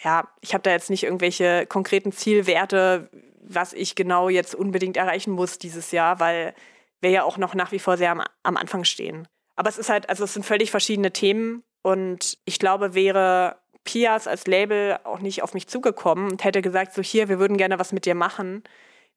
ja, 0.02 0.28
ich 0.40 0.54
habe 0.54 0.62
da 0.62 0.70
jetzt 0.70 0.90
nicht 0.90 1.04
irgendwelche 1.04 1.66
konkreten 1.66 2.12
Zielwerte, 2.12 3.10
was 3.42 3.72
ich 3.72 3.94
genau 3.94 4.28
jetzt 4.28 4.54
unbedingt 4.54 4.96
erreichen 4.96 5.32
muss 5.32 5.58
dieses 5.58 5.90
Jahr, 5.92 6.20
weil 6.20 6.54
wir 7.00 7.10
ja 7.10 7.24
auch 7.24 7.36
noch 7.36 7.54
nach 7.54 7.72
wie 7.72 7.78
vor 7.78 7.96
sehr 7.96 8.12
am, 8.12 8.22
am 8.42 8.56
Anfang 8.56 8.84
stehen. 8.84 9.28
Aber 9.56 9.68
es 9.68 9.78
ist 9.78 9.90
halt, 9.90 10.08
also 10.08 10.24
es 10.24 10.34
sind 10.34 10.46
völlig 10.46 10.70
verschiedene 10.70 11.12
Themen 11.12 11.62
und 11.82 12.38
ich 12.44 12.58
glaube, 12.58 12.94
wäre 12.94 13.56
Pias 13.84 14.26
als 14.26 14.46
Label 14.46 14.98
auch 15.04 15.18
nicht 15.18 15.42
auf 15.42 15.54
mich 15.54 15.66
zugekommen 15.66 16.30
und 16.30 16.44
hätte 16.44 16.62
gesagt, 16.62 16.94
so 16.94 17.02
hier, 17.02 17.28
wir 17.28 17.38
würden 17.38 17.56
gerne 17.56 17.78
was 17.78 17.92
mit 17.92 18.06
dir 18.06 18.14
machen, 18.14 18.62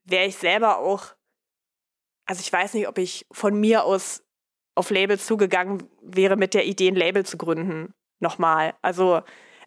wäre 0.03 0.26
ich 0.26 0.36
selber 0.36 0.80
auch, 0.80 1.13
also 2.26 2.41
ich 2.41 2.51
weiß 2.51 2.73
nicht, 2.73 2.88
ob 2.88 2.97
ich 2.97 3.26
von 3.32 3.59
mir 3.59 3.84
aus 3.84 4.23
auf 4.73 4.89
Labels 4.89 5.26
zugegangen 5.26 5.88
wäre 6.01 6.36
mit 6.36 6.53
der 6.53 6.65
Idee, 6.65 6.89
ein 6.89 6.95
Label 6.95 7.26
zu 7.26 7.38
gründen. 7.38 7.93
Nochmal. 8.19 8.73
Also 8.82 9.21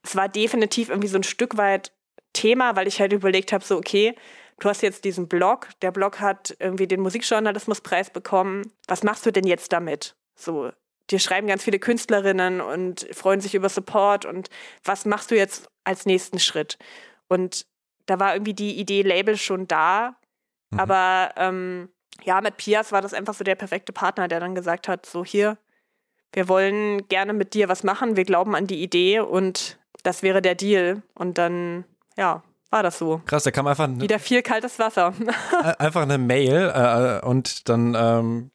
es 0.09 0.17
war 0.17 0.29
definitiv 0.29 0.89
irgendwie 0.89 1.09
so 1.09 1.19
ein 1.19 1.23
Stück 1.23 1.57
weit 1.59 1.93
Thema, 2.33 2.77
weil 2.77 2.89
ich 2.89 3.01
halt 3.01 3.13
überlegt 3.13 3.53
habe, 3.53 3.65
so, 3.65 3.77
okay, 3.77 4.15
du 4.59 4.69
hast 4.69 4.83
jetzt 4.83 5.05
diesen 5.05 5.29
Blog, 5.29 5.69
der 5.83 5.91
Blog 5.91 6.21
hat 6.21 6.57
irgendwie 6.59 6.87
den 6.87 7.01
Musikjournalismuspreis 7.01 8.11
bekommen. 8.11 8.73
Was 8.87 9.03
machst 9.03 9.27
du 9.27 9.33
denn 9.33 9.47
jetzt 9.47 9.73
damit? 9.73 10.17
So, 10.35 10.71
dir 11.11 11.19
schreiben 11.19 11.47
ganz 11.47 11.63
viele 11.63 11.79
Künstlerinnen 11.79 12.61
und 12.61 13.07
freuen 13.13 13.41
sich 13.41 13.55
über 13.55 13.69
Support 13.69 14.25
und 14.25 14.49
was 14.83 15.05
machst 15.05 15.31
du 15.31 15.37
jetzt 15.37 15.69
als 15.85 16.07
nächsten 16.07 16.39
Schritt? 16.39 16.79
Und 17.29 17.67
da 18.07 18.19
war 18.19 18.35
irgendwie 18.35 18.55
die 18.55 18.79
Idee 18.79 19.03
Label 19.03 19.37
schon 19.37 19.69
da, 19.69 20.17
mhm. 20.71 20.81
aber 20.81 21.33
ähm, 21.37 21.89
ja, 22.25 22.41
mit 22.41 22.57
Pias 22.57 22.93
war 22.93 23.03
das 23.03 23.15
einfach 23.15 23.35
so 23.35 23.45
der 23.45 23.57
perfekte 23.57 23.93
Partner, 23.93 24.27
der 24.29 24.41
dann 24.41 24.55
gesagt 24.55 24.89
hat, 24.89 25.05
so 25.05 25.25
hier, 25.25 25.59
wir 26.33 26.49
wollen 26.49 27.07
gerne 27.09 27.33
mit 27.33 27.53
dir 27.53 27.69
was 27.69 27.85
machen, 27.85 28.17
wir 28.17 28.25
glauben 28.25 28.55
an 28.55 28.67
die 28.67 28.83
Idee 28.83 29.21
und 29.21 29.79
das 30.03 30.23
wäre 30.23 30.43
der 30.43 30.55
Deal. 30.55 31.03
Und 31.15 31.39
dann, 31.39 31.85
ja, 32.17 32.43
war 32.71 32.83
das 32.83 32.99
so. 32.99 33.21
Krass, 33.27 33.45
da 33.45 33.51
kam 33.51 33.67
einfach 33.67 33.89
wieder 33.89 34.19
viel 34.19 34.43
kaltes 34.43 34.79
Wasser. 34.79 35.15
einfach 35.79 36.03
eine 36.03 36.19
Mail 36.19 36.73
äh, 36.75 37.27
und 37.27 37.69
dann 37.69 37.95
ähm, 37.99 38.51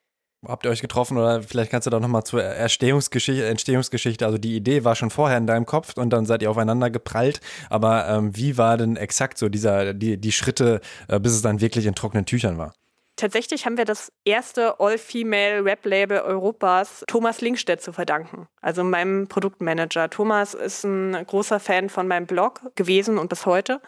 habt 0.45 0.65
ihr 0.65 0.71
euch 0.71 0.81
getroffen 0.81 1.17
oder 1.17 1.41
vielleicht 1.41 1.71
kannst 1.71 1.87
du 1.87 1.89
da 1.89 1.99
nochmal 1.99 2.23
zur 2.23 2.43
Erstehungsgeschichte, 2.43 3.45
Entstehungsgeschichte, 3.45 4.25
also 4.25 4.37
die 4.37 4.55
Idee 4.55 4.83
war 4.83 4.95
schon 4.95 5.09
vorher 5.09 5.37
in 5.37 5.47
deinem 5.47 5.65
Kopf 5.65 5.97
und 5.97 6.11
dann 6.11 6.25
seid 6.25 6.41
ihr 6.41 6.51
aufeinander 6.51 6.89
geprallt, 6.89 7.39
aber 7.69 8.07
ähm, 8.07 8.35
wie 8.35 8.57
war 8.57 8.77
denn 8.77 8.97
exakt 8.97 9.37
so 9.37 9.49
dieser, 9.49 9.93
die, 9.93 10.17
die 10.17 10.31
Schritte, 10.31 10.81
äh, 11.07 11.19
bis 11.19 11.33
es 11.33 11.41
dann 11.41 11.61
wirklich 11.61 11.85
in 11.85 11.95
trockenen 11.95 12.25
Tüchern 12.25 12.57
war? 12.57 12.73
Tatsächlich 13.15 13.65
haben 13.65 13.77
wir 13.77 13.85
das 13.85 14.11
erste 14.25 14.79
All-Female-Rap-Label 14.79 16.19
Europas 16.21 17.03
Thomas 17.07 17.41
Linkstedt 17.41 17.81
zu 17.81 17.93
verdanken, 17.93 18.47
also 18.61 18.83
meinem 18.83 19.27
Produktmanager. 19.27 20.09
Thomas 20.09 20.55
ist 20.55 20.83
ein 20.83 21.23
großer 21.25 21.59
Fan 21.59 21.89
von 21.89 22.07
meinem 22.07 22.25
Blog 22.25 22.61
gewesen 22.75 23.19
und 23.19 23.29
bis 23.29 23.45
heute. 23.45 23.81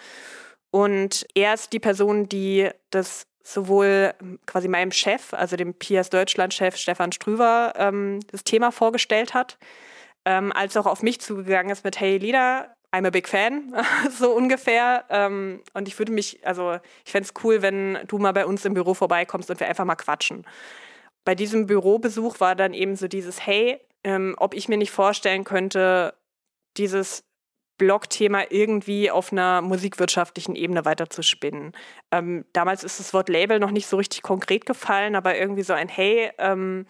Und 0.70 1.26
er 1.34 1.56
ist 1.56 1.74
die 1.74 1.80
Person, 1.80 2.30
die 2.30 2.70
das 2.92 3.26
sowohl 3.42 4.14
quasi 4.46 4.68
meinem 4.68 4.92
Chef, 4.92 5.34
also 5.34 5.56
dem 5.56 5.74
Pias 5.74 6.10
Deutschland-Chef 6.10 6.76
Stefan 6.76 7.12
Strüver, 7.12 7.74
ähm, 7.78 8.20
das 8.32 8.44
Thema 8.44 8.72
vorgestellt 8.72 9.34
hat, 9.34 9.58
ähm, 10.26 10.52
als 10.52 10.76
auch 10.78 10.86
auf 10.86 11.02
mich 11.02 11.22
zugegangen 11.22 11.72
ist 11.72 11.84
mit, 11.84 12.00
hey 12.00 12.18
Lina, 12.18 12.75
I'm 12.96 13.06
a 13.06 13.10
big 13.10 13.28
fan, 13.28 13.76
so 14.10 14.32
ungefähr. 14.32 15.04
Ähm, 15.10 15.62
und 15.74 15.88
ich 15.90 16.00
würde 16.00 16.14
mich, 16.14 16.46
also 16.48 16.80
ich 17.04 17.12
fände 17.12 17.28
es 17.28 17.44
cool, 17.44 17.62
wenn 17.62 18.00
du 18.08 18.18
mal 18.18 18.32
bei 18.32 18.46
uns 18.46 18.64
im 18.64 18.74
Büro 18.74 18.94
vorbeikommst 18.94 19.50
und 19.50 19.60
wir 19.60 19.68
einfach 19.68 19.84
mal 19.84 19.96
quatschen. 19.96 20.46
Bei 21.26 21.36
diesem 21.36 21.66
Bürobesuch 21.66 22.40
war 22.40 22.56
dann 22.56 22.74
eben 22.74 22.96
so 22.96 23.08
dieses, 23.08 23.46
hey, 23.46 23.82
ähm, 24.06 24.36
ob 24.38 24.54
ich 24.54 24.70
mir 24.70 24.78
nicht 24.78 24.92
vorstellen 24.92 25.44
könnte, 25.44 26.14
dieses 26.78 27.26
Blog-Thema 27.78 28.50
irgendwie 28.52 29.12
auf 29.12 29.34
einer 29.34 29.62
musikwirtschaftlichen 29.62 30.56
Ebene 30.56 30.86
weiterzuspinnen. 30.86 31.74
Ähm, 32.12 32.46
damals 32.54 32.86
ist 32.86 33.02
das 33.02 33.14
Wort 33.14 33.28
Label 33.28 33.60
noch 33.60 33.72
nicht 33.72 33.88
so 33.88 33.98
richtig 33.98 34.22
konkret 34.22 34.66
gefallen, 34.66 35.16
aber 35.16 35.38
irgendwie 35.38 35.64
so 35.64 35.74
ein 35.74 35.90
Hey, 35.90 36.32
ähm, 36.38 36.86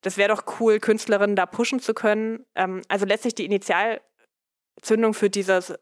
das 0.00 0.16
wäre 0.16 0.34
doch 0.34 0.44
cool, 0.60 0.78
Künstlerinnen 0.78 1.36
da 1.36 1.44
pushen 1.44 1.80
zu 1.80 1.92
können. 1.92 2.46
Ähm, 2.54 2.80
also 2.88 3.04
letztlich 3.04 3.34
die 3.34 3.44
Initial 3.44 4.00
Zündung 4.82 5.14
für 5.14 5.30
dieses 5.30 5.74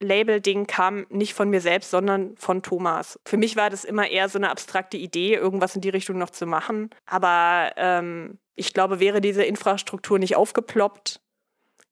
Label-Ding 0.00 0.66
kam 0.66 1.06
nicht 1.08 1.34
von 1.34 1.50
mir 1.50 1.60
selbst, 1.60 1.90
sondern 1.90 2.36
von 2.36 2.62
Thomas. 2.62 3.18
Für 3.24 3.36
mich 3.36 3.56
war 3.56 3.70
das 3.70 3.84
immer 3.84 4.08
eher 4.08 4.28
so 4.28 4.38
eine 4.38 4.50
abstrakte 4.50 4.96
Idee, 4.96 5.34
irgendwas 5.34 5.74
in 5.74 5.80
die 5.80 5.88
Richtung 5.88 6.18
noch 6.18 6.30
zu 6.30 6.46
machen. 6.46 6.90
Aber 7.06 7.72
ähm, 7.76 8.38
ich 8.54 8.72
glaube, 8.72 9.00
wäre 9.00 9.20
diese 9.20 9.44
Infrastruktur 9.44 10.18
nicht 10.18 10.36
aufgeploppt, 10.36 11.20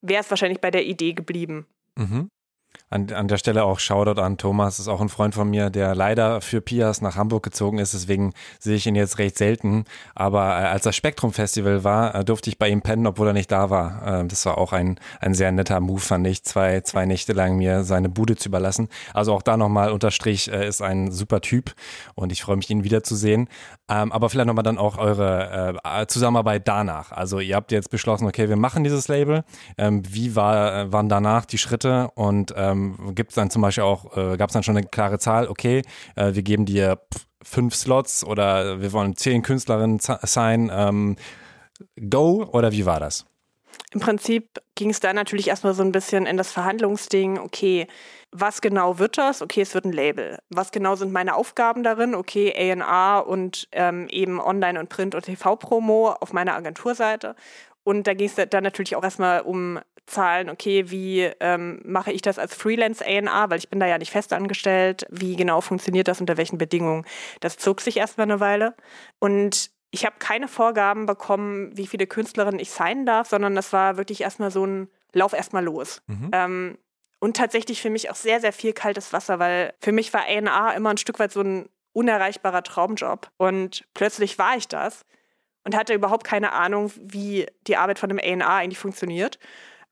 wäre 0.00 0.22
es 0.22 0.30
wahrscheinlich 0.30 0.60
bei 0.60 0.70
der 0.70 0.84
Idee 0.84 1.12
geblieben. 1.12 1.66
Mhm. 1.96 2.28
An, 2.92 3.10
an 3.10 3.26
der 3.26 3.38
Stelle 3.38 3.64
auch 3.64 3.78
Shoutout 3.78 4.20
an 4.20 4.36
Thomas, 4.36 4.78
ist 4.78 4.88
auch 4.88 5.00
ein 5.00 5.08
Freund 5.08 5.34
von 5.34 5.48
mir, 5.48 5.70
der 5.70 5.94
leider 5.94 6.42
für 6.42 6.60
Pias 6.60 7.00
nach 7.00 7.16
Hamburg 7.16 7.42
gezogen 7.42 7.78
ist, 7.78 7.94
deswegen 7.94 8.34
sehe 8.58 8.76
ich 8.76 8.86
ihn 8.86 8.94
jetzt 8.94 9.18
recht 9.18 9.38
selten. 9.38 9.84
Aber 10.14 10.42
äh, 10.42 10.64
als 10.64 10.84
das 10.84 10.94
Spektrum 10.94 11.32
Festival 11.32 11.84
war, 11.84 12.14
äh, 12.14 12.24
durfte 12.24 12.50
ich 12.50 12.58
bei 12.58 12.68
ihm 12.68 12.82
pennen, 12.82 13.06
obwohl 13.06 13.28
er 13.28 13.32
nicht 13.32 13.50
da 13.50 13.70
war. 13.70 14.20
Äh, 14.20 14.26
das 14.26 14.44
war 14.44 14.58
auch 14.58 14.74
ein, 14.74 15.00
ein 15.20 15.32
sehr 15.32 15.52
netter 15.52 15.80
Move, 15.80 16.00
fand 16.00 16.26
ich, 16.26 16.44
zwei, 16.44 16.82
zwei 16.82 17.06
Nächte 17.06 17.32
lang 17.32 17.56
mir 17.56 17.84
seine 17.84 18.10
Bude 18.10 18.36
zu 18.36 18.50
überlassen. 18.50 18.88
Also 19.14 19.32
auch 19.32 19.42
da 19.42 19.56
nochmal 19.56 19.90
unterstrich, 19.90 20.52
äh, 20.52 20.68
ist 20.68 20.82
ein 20.82 21.10
super 21.12 21.40
Typ 21.40 21.74
und 22.14 22.30
ich 22.30 22.42
freue 22.42 22.56
mich, 22.56 22.68
ihn 22.68 22.84
wiederzusehen. 22.84 23.48
Ähm, 23.92 24.10
aber 24.10 24.30
vielleicht 24.30 24.46
nochmal 24.46 24.62
dann 24.62 24.78
auch 24.78 24.96
eure 24.96 25.78
äh, 25.84 26.06
Zusammenarbeit 26.06 26.66
danach. 26.66 27.12
Also 27.12 27.40
ihr 27.40 27.56
habt 27.56 27.72
jetzt 27.72 27.90
beschlossen, 27.90 28.26
okay, 28.26 28.48
wir 28.48 28.56
machen 28.56 28.84
dieses 28.84 29.06
Label. 29.08 29.44
Ähm, 29.76 30.02
wie 30.08 30.34
war, 30.34 30.74
äh, 30.74 30.92
waren 30.92 31.10
danach 31.10 31.44
die 31.44 31.58
Schritte 31.58 32.10
und 32.14 32.54
ähm, 32.56 33.14
gibt 33.14 33.32
es 33.32 33.34
dann 33.34 33.50
zum 33.50 33.60
Beispiel 33.60 33.84
auch, 33.84 34.16
äh, 34.16 34.38
gab 34.38 34.48
es 34.48 34.54
dann 34.54 34.62
schon 34.62 34.78
eine 34.78 34.86
klare 34.86 35.18
Zahl, 35.18 35.46
okay, 35.46 35.82
äh, 36.16 36.32
wir 36.32 36.42
geben 36.42 36.64
dir 36.64 37.00
fünf 37.42 37.74
Slots 37.74 38.24
oder 38.24 38.80
wir 38.80 38.92
wollen 38.92 39.14
zehn 39.14 39.42
Künstlerinnen 39.42 39.98
sein, 40.00 40.70
ähm, 40.72 41.16
go 42.08 42.48
oder 42.50 42.72
wie 42.72 42.86
war 42.86 42.98
das? 42.98 43.26
Im 43.92 44.00
Prinzip 44.00 44.62
ging 44.74 44.88
es 44.88 45.00
da 45.00 45.12
natürlich 45.12 45.48
erstmal 45.48 45.74
so 45.74 45.82
ein 45.82 45.92
bisschen 45.92 46.24
in 46.24 46.38
das 46.38 46.50
Verhandlungsding, 46.50 47.38
okay, 47.38 47.86
was 48.32 48.60
genau 48.62 48.98
wird 48.98 49.18
das? 49.18 49.42
Okay, 49.42 49.60
es 49.60 49.74
wird 49.74 49.84
ein 49.84 49.92
Label. 49.92 50.38
Was 50.48 50.72
genau 50.72 50.96
sind 50.96 51.12
meine 51.12 51.34
Aufgaben 51.36 51.82
darin? 51.82 52.14
Okay, 52.14 52.52
A&R 52.56 53.26
und 53.26 53.68
ähm, 53.72 54.08
eben 54.08 54.40
Online- 54.40 54.80
und 54.80 54.88
Print- 54.88 55.14
und 55.14 55.26
TV-Promo 55.26 56.16
auf 56.18 56.32
meiner 56.32 56.54
Agenturseite. 56.54 57.36
Und 57.84 58.06
da 58.06 58.14
ging 58.14 58.28
es 58.28 58.34
dann 58.34 58.62
natürlich 58.62 58.96
auch 58.96 59.04
erstmal 59.04 59.42
um 59.42 59.80
Zahlen, 60.06 60.50
okay, 60.50 60.90
wie 60.90 61.30
ähm, 61.40 61.80
mache 61.84 62.12
ich 62.12 62.22
das 62.22 62.38
als 62.38 62.54
Freelance 62.54 63.04
A&R, 63.04 63.50
weil 63.50 63.58
ich 63.58 63.68
bin 63.68 63.80
da 63.80 63.86
ja 63.86 63.98
nicht 63.98 64.10
fest 64.10 64.32
angestellt, 64.32 65.06
wie 65.10 65.36
genau 65.36 65.60
funktioniert 65.60 66.08
das, 66.08 66.20
unter 66.20 66.36
welchen 66.36 66.58
Bedingungen. 66.58 67.04
Das 67.40 67.56
zog 67.56 67.80
sich 67.80 67.98
erstmal 67.98 68.26
eine 68.26 68.40
Weile. 68.40 68.74
Und 69.20 69.70
ich 69.90 70.06
habe 70.06 70.16
keine 70.18 70.48
Vorgaben 70.48 71.06
bekommen, 71.06 71.76
wie 71.76 71.86
viele 71.86 72.06
Künstlerinnen 72.06 72.58
ich 72.58 72.70
sein 72.70 73.04
darf, 73.06 73.28
sondern 73.28 73.54
das 73.54 73.72
war 73.72 73.96
wirklich 73.96 74.22
erstmal 74.22 74.50
so 74.50 74.66
ein 74.66 74.88
Lauf 75.12 75.34
erstmal 75.34 75.62
los. 75.62 76.02
Mhm. 76.06 76.30
Ähm, 76.32 76.78
und 77.22 77.36
tatsächlich 77.36 77.80
für 77.80 77.88
mich 77.88 78.10
auch 78.10 78.16
sehr, 78.16 78.40
sehr 78.40 78.52
viel 78.52 78.72
kaltes 78.72 79.12
Wasser, 79.12 79.38
weil 79.38 79.74
für 79.78 79.92
mich 79.92 80.12
war 80.12 80.22
A&R 80.22 80.74
immer 80.74 80.90
ein 80.90 80.96
Stück 80.96 81.20
weit 81.20 81.30
so 81.30 81.40
ein 81.40 81.68
unerreichbarer 81.92 82.64
Traumjob. 82.64 83.30
Und 83.36 83.84
plötzlich 83.94 84.40
war 84.40 84.56
ich 84.56 84.66
das 84.66 85.04
und 85.62 85.76
hatte 85.76 85.94
überhaupt 85.94 86.24
keine 86.24 86.50
Ahnung, 86.50 86.90
wie 86.96 87.46
die 87.68 87.76
Arbeit 87.76 88.00
von 88.00 88.10
einem 88.10 88.18
A&R 88.18 88.54
eigentlich 88.54 88.80
funktioniert. 88.80 89.38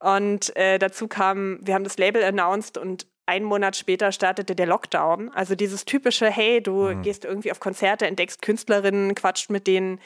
Und 0.01 0.57
äh, 0.57 0.81
dazu 0.81 1.07
kam, 1.07 1.61
wir 1.63 1.75
haben 1.75 1.85
das 1.85 1.99
Label 1.99 2.25
announced 2.25 2.77
und 2.77 3.07
einen 3.27 3.45
Monat 3.45 3.77
später 3.77 4.11
startete 4.11 4.57
der 4.57 4.67
Lockdown. 4.67 5.29
Also 5.29 5.55
dieses 5.55 5.85
typische, 5.85 6.29
hey, 6.29 6.61
du 6.61 6.89
mhm. 6.89 7.03
gehst 7.03 7.25
irgendwie 7.25 7.53
auf 7.53 7.61
Konzerte, 7.61 8.09
entdeckst 8.09 8.43
Künstlerinnen, 8.43 9.15
quatscht 9.15 9.51
mit 9.51 9.69
denen, 9.69 10.01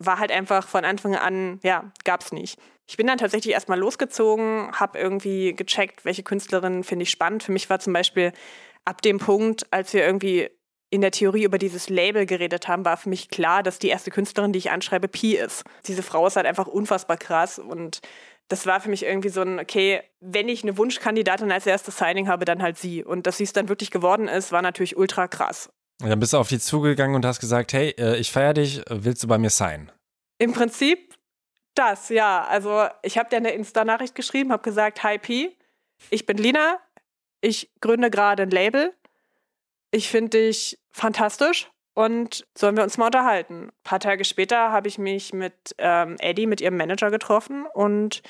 war 0.00 0.18
halt 0.18 0.32
einfach 0.32 0.66
von 0.66 0.84
Anfang 0.84 1.14
an, 1.14 1.60
ja, 1.62 1.92
gab's 2.02 2.32
nicht. 2.32 2.58
Ich 2.88 2.96
bin 2.96 3.06
dann 3.06 3.18
tatsächlich 3.18 3.52
erstmal 3.52 3.78
losgezogen, 3.78 4.70
habe 4.72 4.98
irgendwie 4.98 5.54
gecheckt, 5.54 6.04
welche 6.04 6.22
Künstlerinnen 6.22 6.84
finde 6.84 7.02
ich 7.02 7.10
spannend. 7.10 7.42
Für 7.42 7.52
mich 7.52 7.68
war 7.68 7.80
zum 7.80 7.92
Beispiel 7.92 8.32
ab 8.84 9.02
dem 9.02 9.18
Punkt, 9.18 9.66
als 9.72 9.92
wir 9.92 10.04
irgendwie 10.04 10.50
in 10.90 11.00
der 11.00 11.10
Theorie 11.10 11.42
über 11.42 11.58
dieses 11.58 11.88
Label 11.88 12.26
geredet 12.26 12.68
haben, 12.68 12.84
war 12.84 12.96
für 12.96 13.08
mich 13.08 13.28
klar, 13.28 13.64
dass 13.64 13.80
die 13.80 13.88
erste 13.88 14.12
Künstlerin, 14.12 14.52
die 14.52 14.60
ich 14.60 14.70
anschreibe, 14.70 15.08
Pi 15.08 15.36
ist. 15.36 15.64
Diese 15.86 16.04
Frau 16.04 16.28
ist 16.28 16.36
halt 16.36 16.46
einfach 16.46 16.68
unfassbar 16.68 17.16
krass 17.16 17.58
und 17.58 18.00
das 18.48 18.66
war 18.66 18.80
für 18.80 18.88
mich 18.88 19.04
irgendwie 19.04 19.28
so 19.28 19.40
ein, 19.40 19.58
okay, 19.58 20.02
wenn 20.20 20.48
ich 20.48 20.62
eine 20.62 20.78
Wunschkandidatin 20.78 21.50
als 21.50 21.66
erstes 21.66 21.98
Signing 21.98 22.28
habe, 22.28 22.44
dann 22.44 22.62
halt 22.62 22.78
sie. 22.78 23.02
Und 23.02 23.26
dass 23.26 23.38
sie 23.38 23.44
es 23.44 23.52
dann 23.52 23.68
wirklich 23.68 23.90
geworden 23.90 24.28
ist, 24.28 24.52
war 24.52 24.62
natürlich 24.62 24.96
ultra 24.96 25.26
krass. 25.26 25.68
Und 26.00 26.10
dann 26.10 26.20
bist 26.20 26.32
du 26.32 26.38
auf 26.38 26.48
die 26.48 26.60
zugegangen 26.60 27.16
und 27.16 27.24
hast 27.24 27.40
gesagt, 27.40 27.72
hey, 27.72 27.90
äh, 27.98 28.16
ich 28.18 28.30
feiere 28.30 28.54
dich, 28.54 28.82
willst 28.88 29.22
du 29.24 29.26
bei 29.26 29.38
mir 29.38 29.50
sein? 29.50 29.90
Im 30.38 30.52
Prinzip 30.52 31.15
das, 31.78 32.08
ja. 32.08 32.44
Also 32.44 32.86
ich 33.02 33.18
habe 33.18 33.28
dir 33.28 33.36
eine 33.36 33.52
Insta-Nachricht 33.52 34.14
geschrieben, 34.14 34.52
habe 34.52 34.62
gesagt, 34.62 35.02
hi 35.02 35.18
Pi, 35.18 35.56
ich 36.10 36.26
bin 36.26 36.36
Lina, 36.36 36.78
ich 37.40 37.70
gründe 37.80 38.10
gerade 38.10 38.42
ein 38.42 38.50
Label. 38.50 38.92
Ich 39.90 40.08
finde 40.10 40.38
dich 40.38 40.78
fantastisch 40.90 41.70
und 41.94 42.46
sollen 42.56 42.76
wir 42.76 42.82
uns 42.82 42.98
mal 42.98 43.06
unterhalten. 43.06 43.68
Ein 43.68 43.72
paar 43.84 44.00
Tage 44.00 44.24
später 44.24 44.70
habe 44.70 44.88
ich 44.88 44.98
mich 44.98 45.32
mit 45.32 45.74
ähm, 45.78 46.16
Eddie, 46.18 46.46
mit 46.46 46.60
ihrem 46.60 46.76
Manager 46.76 47.10
getroffen 47.10 47.66
und 47.72 48.22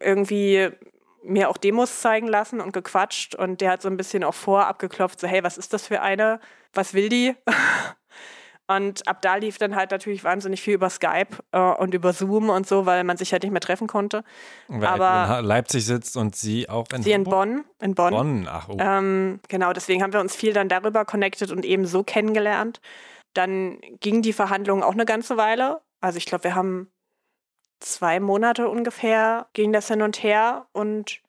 irgendwie 0.00 0.70
mir 1.22 1.48
auch 1.48 1.56
Demos 1.56 2.00
zeigen 2.00 2.28
lassen 2.28 2.60
und 2.60 2.72
gequatscht 2.72 3.34
und 3.34 3.60
der 3.60 3.72
hat 3.72 3.82
so 3.82 3.88
ein 3.88 3.96
bisschen 3.96 4.22
auch 4.22 4.34
vorab 4.34 4.78
geklopft, 4.78 5.20
so 5.20 5.26
hey, 5.26 5.42
was 5.42 5.58
ist 5.58 5.72
das 5.72 5.86
für 5.86 6.02
eine? 6.02 6.40
Was 6.72 6.94
will 6.94 7.08
die? 7.08 7.34
und 8.68 9.06
ab 9.06 9.22
da 9.22 9.36
lief 9.36 9.58
dann 9.58 9.76
halt 9.76 9.92
natürlich 9.92 10.24
wahnsinnig 10.24 10.60
viel 10.60 10.74
über 10.74 10.90
Skype 10.90 11.36
äh, 11.52 11.58
und 11.58 11.94
über 11.94 12.12
Zoom 12.12 12.50
und 12.50 12.66
so, 12.66 12.84
weil 12.84 13.04
man 13.04 13.16
sich 13.16 13.32
halt 13.32 13.44
nicht 13.44 13.52
mehr 13.52 13.60
treffen 13.60 13.86
konnte. 13.86 14.24
Weil 14.66 14.86
Aber 14.86 15.38
in 15.38 15.44
Leipzig 15.44 15.86
sitzt 15.86 16.16
und 16.16 16.34
sie 16.34 16.68
auch 16.68 16.86
in 16.92 17.02
Sie 17.02 17.12
in 17.12 17.24
Bonn. 17.24 17.64
In 17.80 17.94
Bonn. 17.94 18.12
Bonn, 18.12 18.48
ach 18.50 18.68
oh. 18.68 18.76
Ähm, 18.78 19.40
genau, 19.48 19.72
deswegen 19.72 20.02
haben 20.02 20.12
wir 20.12 20.20
uns 20.20 20.34
viel 20.34 20.52
dann 20.52 20.68
darüber 20.68 21.04
connected 21.04 21.52
und 21.52 21.64
eben 21.64 21.86
so 21.86 22.02
kennengelernt. 22.02 22.80
Dann 23.34 23.78
ging 24.00 24.22
die 24.22 24.32
Verhandlung 24.32 24.82
auch 24.82 24.94
eine 24.94 25.04
ganze 25.04 25.36
Weile. 25.36 25.80
Also 26.00 26.18
ich 26.18 26.26
glaube, 26.26 26.44
wir 26.44 26.54
haben 26.56 26.90
zwei 27.78 28.18
Monate 28.18 28.68
ungefähr, 28.68 29.46
ging 29.52 29.72
das 29.72 29.88
hin 29.88 30.02
und 30.02 30.22
her 30.22 30.66
und 30.72 31.20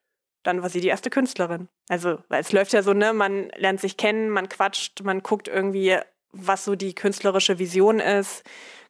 dann 0.43 0.63
war 0.63 0.69
sie 0.69 0.81
die 0.81 0.87
erste 0.87 1.09
Künstlerin. 1.09 1.67
Also, 1.89 2.19
weil 2.29 2.41
es 2.41 2.51
läuft 2.51 2.73
ja 2.73 2.81
so, 2.81 2.93
ne, 2.93 3.13
man 3.13 3.49
lernt 3.55 3.81
sich 3.81 3.97
kennen, 3.97 4.29
man 4.29 4.49
quatscht, 4.49 5.03
man 5.03 5.21
guckt 5.21 5.47
irgendwie, 5.47 5.97
was 6.39 6.65
so 6.65 6.75
die 6.75 6.93
künstlerische 6.95 7.59
Vision 7.59 7.99
ist, 7.99 8.43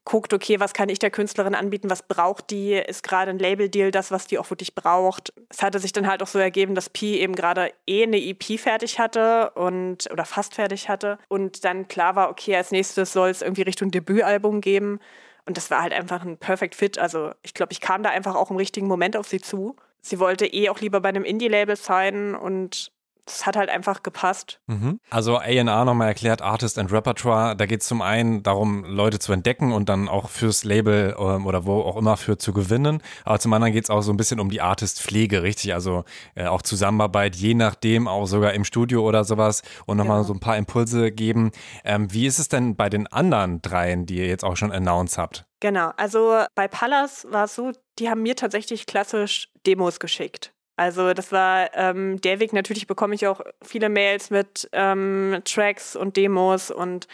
guckt, 0.08 0.34
okay, 0.34 0.58
was 0.62 0.74
kann 0.74 0.88
ich 0.88 1.00
der 1.00 1.12
Künstlerin 1.12 1.54
anbieten, 1.54 1.90
was 1.90 2.02
braucht 2.02 2.50
die, 2.50 2.76
ist 2.76 3.04
gerade 3.04 3.30
ein 3.30 3.40
Label-Deal 3.40 3.92
das, 3.92 4.10
was 4.10 4.26
die 4.26 4.40
auch 4.40 4.50
wirklich 4.50 4.74
braucht. 4.74 5.34
Es 5.50 5.62
hatte 5.62 5.80
sich 5.80 5.92
dann 5.92 6.08
halt 6.08 6.24
auch 6.24 6.28
so 6.28 6.40
ergeben, 6.40 6.76
dass 6.76 6.90
Pi 6.90 7.20
eben 7.20 7.36
gerade 7.36 7.74
eh 7.86 8.04
eine 8.04 8.18
EP 8.18 8.58
fertig 8.58 9.00
hatte 9.00 9.50
und 9.52 10.10
oder 10.10 10.24
fast 10.24 10.56
fertig 10.56 10.88
hatte 10.88 11.20
und 11.28 11.66
dann 11.66 11.90
klar 11.90 12.16
war, 12.16 12.30
okay, 12.30 12.56
als 12.56 12.72
nächstes 12.72 13.12
soll 13.12 13.30
es 13.30 13.42
irgendwie 13.42 13.64
Richtung 13.64 13.92
Debütalbum 13.92 14.62
geben 14.62 15.02
und 15.46 15.58
das 15.58 15.72
war 15.72 15.82
halt 15.82 15.92
einfach 15.92 16.24
ein 16.24 16.38
Perfect 16.38 16.76
Fit. 16.76 16.98
Also 16.98 17.32
ich 17.44 17.54
glaube, 17.54 17.74
ich 17.74 17.82
kam 17.82 18.02
da 18.02 18.10
einfach 18.10 18.36
auch 18.36 18.50
im 18.50 18.58
richtigen 18.58 18.88
Moment 18.88 19.18
auf 19.18 19.28
sie 19.28 19.42
zu. 19.42 19.76
Sie 20.02 20.20
wollte 20.20 20.46
eh 20.46 20.70
auch 20.70 20.80
lieber 20.80 21.02
bei 21.02 21.10
einem 21.10 21.26
Indie-Label 21.26 21.76
sein 21.76 22.34
und 22.34 22.94
das 23.28 23.46
hat 23.46 23.56
halt 23.56 23.70
einfach 23.70 24.04
gepasst. 24.04 24.60
Mhm. 24.68 25.00
Also 25.10 25.38
A&R 25.38 25.64
nochmal 25.86 26.08
erklärt, 26.08 26.42
Artist 26.42 26.80
and 26.80 26.92
Repertoire, 26.92 27.56
da 27.56 27.66
geht 27.66 27.82
es 27.82 27.88
zum 27.88 28.02
einen 28.02 28.42
darum, 28.42 28.86
Leute 28.86 29.20
zu 29.20 29.34
entdecken 29.34 29.74
und 29.74 29.90
dann 29.90 30.08
auch 30.08 30.30
fürs 30.30 30.64
Label 30.64 31.16
ähm, 31.20 31.46
oder 31.46 31.66
wo 31.66 31.82
auch 31.82 31.98
immer 31.98 32.18
für 32.18 32.38
zu 32.38 32.54
gewinnen. 32.54 33.04
Aber 33.26 33.40
zum 33.40 33.54
anderen 33.54 33.74
geht 33.74 33.84
es 33.84 33.90
auch 33.90 34.02
so 34.02 34.12
ein 34.12 34.18
bisschen 34.18 34.40
um 34.40 34.50
die 34.50 34.62
Artist-Pflege, 34.62 35.44
richtig? 35.44 35.74
Also 35.74 36.06
äh, 36.36 36.46
auch 36.46 36.62
Zusammenarbeit, 36.62 37.36
je 37.36 37.54
nachdem, 37.54 38.08
auch 38.08 38.26
sogar 38.26 38.54
im 38.54 38.64
Studio 38.64 39.06
oder 39.08 39.24
sowas 39.24 39.62
und 39.86 39.98
nochmal 39.98 40.20
ja. 40.20 40.24
so 40.24 40.34
ein 40.34 40.40
paar 40.40 40.58
Impulse 40.58 41.12
geben. 41.12 41.52
Ähm, 41.84 42.12
wie 42.12 42.26
ist 42.26 42.40
es 42.40 42.48
denn 42.48 42.76
bei 42.76 42.90
den 42.90 43.08
anderen 43.08 43.62
dreien, 43.62 44.06
die 44.06 44.18
ihr 44.18 44.28
jetzt 44.28 44.46
auch 44.46 44.56
schon 44.56 44.72
announced 44.72 45.18
habt? 45.18 45.46
Genau, 45.60 45.92
also 45.98 46.44
bei 46.56 46.68
Pallas 46.68 47.28
war 47.30 47.46
es 47.46 47.56
so, 47.56 47.72
die 48.00 48.10
haben 48.10 48.22
mir 48.22 48.36
tatsächlich 48.36 48.86
klassisch 48.86 49.50
Demos 49.66 50.00
geschickt. 50.00 50.54
Also 50.78 51.14
das 51.14 51.32
war 51.32 51.70
ähm, 51.74 52.22
der 52.22 52.40
Weg. 52.40 52.54
Natürlich 52.54 52.88
bekomme 52.88 53.16
ich 53.16 53.28
auch 53.28 53.42
viele 53.62 53.90
Mails 53.90 54.30
mit 54.30 54.70
ähm, 54.72 55.42
Tracks 55.44 55.96
und 55.96 56.16
Demos 56.16 56.72
und 56.72 57.08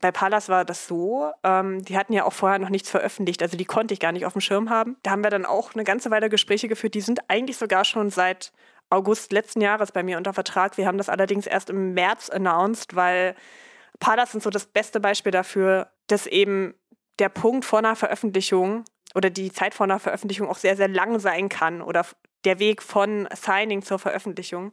bei 0.00 0.10
Palas 0.10 0.48
war 0.48 0.64
das 0.64 0.88
so, 0.88 1.30
ähm, 1.44 1.84
die 1.84 1.96
hatten 1.96 2.12
ja 2.12 2.24
auch 2.24 2.32
vorher 2.32 2.58
noch 2.58 2.70
nichts 2.70 2.90
veröffentlicht, 2.90 3.40
also 3.40 3.56
die 3.56 3.64
konnte 3.64 3.94
ich 3.94 4.00
gar 4.00 4.10
nicht 4.10 4.26
auf 4.26 4.32
dem 4.32 4.40
Schirm 4.40 4.68
haben. 4.68 4.96
Da 5.04 5.12
haben 5.12 5.22
wir 5.22 5.30
dann 5.30 5.46
auch 5.46 5.74
eine 5.74 5.84
ganze 5.84 6.10
Weile 6.10 6.28
Gespräche 6.28 6.66
geführt, 6.66 6.94
die 6.94 7.00
sind 7.00 7.20
eigentlich 7.28 7.56
sogar 7.56 7.84
schon 7.84 8.10
seit 8.10 8.52
August 8.90 9.32
letzten 9.32 9.60
Jahres 9.60 9.92
bei 9.92 10.02
mir 10.02 10.18
unter 10.18 10.34
Vertrag. 10.34 10.76
Wir 10.76 10.86
haben 10.86 10.98
das 10.98 11.08
allerdings 11.08 11.46
erst 11.46 11.70
im 11.70 11.94
März 11.94 12.30
announced, 12.30 12.96
weil 12.96 13.36
Palas 14.00 14.32
sind 14.32 14.42
so 14.42 14.50
das 14.50 14.66
beste 14.66 14.98
Beispiel 14.98 15.32
dafür, 15.32 15.92
dass 16.08 16.26
eben 16.26 16.74
der 17.20 17.28
Punkt 17.28 17.64
vor 17.64 17.78
einer 17.78 17.94
Veröffentlichung 17.94 18.84
oder 19.14 19.30
die 19.30 19.52
Zeit 19.52 19.72
vor 19.72 19.84
einer 19.84 20.00
Veröffentlichung 20.00 20.48
auch 20.48 20.58
sehr, 20.58 20.76
sehr 20.76 20.88
lang 20.88 21.20
sein 21.20 21.48
kann 21.48 21.80
oder 21.80 22.04
der 22.44 22.58
Weg 22.58 22.82
von 22.82 23.28
Signing 23.34 23.82
zur 23.82 23.98
Veröffentlichung, 23.98 24.72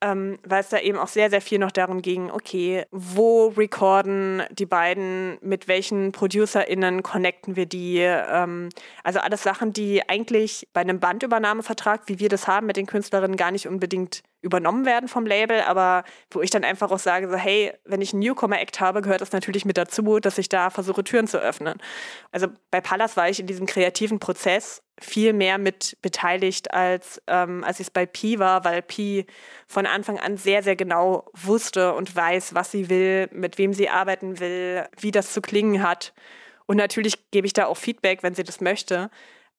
ähm, 0.00 0.38
weil 0.44 0.60
es 0.60 0.68
da 0.68 0.78
eben 0.78 0.98
auch 0.98 1.08
sehr, 1.08 1.30
sehr 1.30 1.40
viel 1.40 1.58
noch 1.58 1.70
darum 1.70 2.02
ging, 2.02 2.30
okay, 2.30 2.84
wo 2.90 3.48
recorden 3.48 4.42
die 4.50 4.66
beiden, 4.66 5.38
mit 5.40 5.66
welchen 5.66 6.12
ProducerInnen 6.12 7.02
connecten 7.02 7.56
wir 7.56 7.66
die, 7.66 7.98
ähm, 8.00 8.68
also 9.02 9.20
alles 9.20 9.42
Sachen, 9.42 9.72
die 9.72 10.06
eigentlich 10.08 10.68
bei 10.72 10.82
einem 10.82 11.00
Bandübernahmevertrag, 11.00 12.02
wie 12.06 12.18
wir 12.18 12.28
das 12.28 12.46
haben 12.46 12.66
mit 12.66 12.76
den 12.76 12.86
Künstlerinnen, 12.86 13.36
gar 13.36 13.50
nicht 13.50 13.66
unbedingt 13.66 14.22
übernommen 14.44 14.84
werden 14.84 15.08
vom 15.08 15.24
Label, 15.24 15.62
aber 15.62 16.04
wo 16.30 16.42
ich 16.42 16.50
dann 16.50 16.64
einfach 16.64 16.90
auch 16.90 16.98
sage, 16.98 17.28
so, 17.30 17.36
hey, 17.36 17.72
wenn 17.84 18.02
ich 18.02 18.12
einen 18.12 18.20
Newcomer-Act 18.20 18.78
habe, 18.78 19.00
gehört 19.00 19.22
das 19.22 19.32
natürlich 19.32 19.64
mit 19.64 19.78
dazu, 19.78 20.20
dass 20.20 20.36
ich 20.36 20.50
da 20.50 20.68
versuche, 20.68 21.02
Türen 21.02 21.26
zu 21.26 21.38
öffnen. 21.38 21.80
Also 22.30 22.48
bei 22.70 22.80
Pallas 22.82 23.16
war 23.16 23.28
ich 23.28 23.40
in 23.40 23.46
diesem 23.46 23.66
kreativen 23.66 24.18
Prozess 24.18 24.82
viel 25.00 25.32
mehr 25.32 25.56
mit 25.58 25.96
beteiligt, 26.02 26.72
als, 26.72 27.20
ähm, 27.26 27.64
als 27.64 27.80
ich 27.80 27.86
es 27.86 27.90
bei 27.90 28.04
Pi 28.06 28.38
war, 28.38 28.64
weil 28.64 28.82
Pi 28.82 29.26
von 29.66 29.86
Anfang 29.86 30.20
an 30.20 30.36
sehr, 30.36 30.62
sehr 30.62 30.76
genau 30.76 31.24
wusste 31.32 31.94
und 31.94 32.14
weiß, 32.14 32.54
was 32.54 32.70
sie 32.70 32.90
will, 32.90 33.28
mit 33.32 33.56
wem 33.56 33.72
sie 33.72 33.88
arbeiten 33.88 34.38
will, 34.40 34.86
wie 35.00 35.10
das 35.10 35.32
zu 35.32 35.40
klingen 35.40 35.82
hat. 35.82 36.12
Und 36.66 36.76
natürlich 36.76 37.30
gebe 37.30 37.46
ich 37.46 37.54
da 37.54 37.66
auch 37.66 37.76
Feedback, 37.76 38.22
wenn 38.22 38.34
sie 38.34 38.44
das 38.44 38.60
möchte 38.60 39.10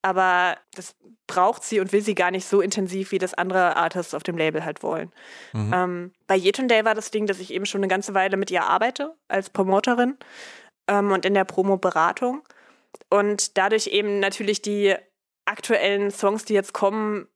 aber 0.06 0.56
das 0.76 0.96
braucht 1.26 1.64
sie 1.64 1.80
und 1.80 1.92
will 1.92 2.02
sie 2.02 2.14
gar 2.14 2.30
nicht 2.30 2.46
so 2.46 2.62
intensiv, 2.62 3.12
wie 3.12 3.18
das 3.18 3.34
andere 3.34 3.76
Artists 3.76 4.14
auf 4.14 4.22
dem 4.22 4.38
Label 4.38 4.64
halt 4.64 4.84
wollen. 4.84 5.12
Mhm. 5.52 5.74
Ähm, 5.74 6.14
bei 6.28 6.36
Yetunday 6.36 6.86
war 6.86 6.94
das 6.94 7.10
Ding, 7.10 7.26
dass 7.26 7.40
ich 7.40 7.52
eben 7.52 7.66
schon 7.66 7.80
eine 7.80 7.88
ganze 7.88 8.14
Weile 8.14 8.38
mit 8.38 8.52
ihr 8.52 8.64
arbeite 8.66 9.16
als 9.28 9.50
Promoterin 9.50 10.16
ähm, 10.88 11.12
und 11.12 11.26
in 11.26 11.34
der 11.34 11.44
Promo-Beratung 11.44 12.44
und 13.10 13.58
dadurch 13.58 13.88
eben 13.88 14.20
natürlich 14.20 14.62
die 14.62 14.96
aktuellen 15.46 16.12
Songs, 16.12 16.46
die 16.46 16.54
jetzt 16.54 16.74
kommen, 16.74 17.28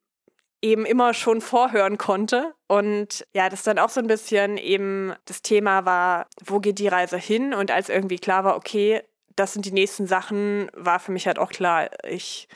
eben 0.62 0.86
immer 0.86 1.16
schon 1.16 1.42
vorhören 1.42 1.98
konnte. 1.98 2.54
Und 2.68 3.26
ja, 3.34 3.50
das 3.50 3.64
dann 3.64 3.80
auch 3.80 3.90
so 3.90 4.00
ein 4.00 4.08
bisschen 4.08 4.58
eben 4.58 5.16
das 5.26 5.42
Thema 5.42 5.86
war, 5.86 6.28
wo 6.46 6.60
geht 6.60 6.78
die 6.78 6.88
Reise 6.88 7.18
hin? 7.18 7.56
Und 7.56 7.72
als 7.72 7.90
irgendwie 7.90 8.20
klar 8.20 8.44
war, 8.44 8.56
okay, 8.56 9.02
das 9.40 9.54
sind 9.54 9.66
die 9.66 9.72
nächsten 9.72 10.06
Sachen, 10.06 10.70
war 10.74 11.00
für 11.00 11.12
mich 11.12 11.26
halt 11.28 11.40
auch 11.40 11.50
klar, 11.50 11.90
ich 12.08 12.48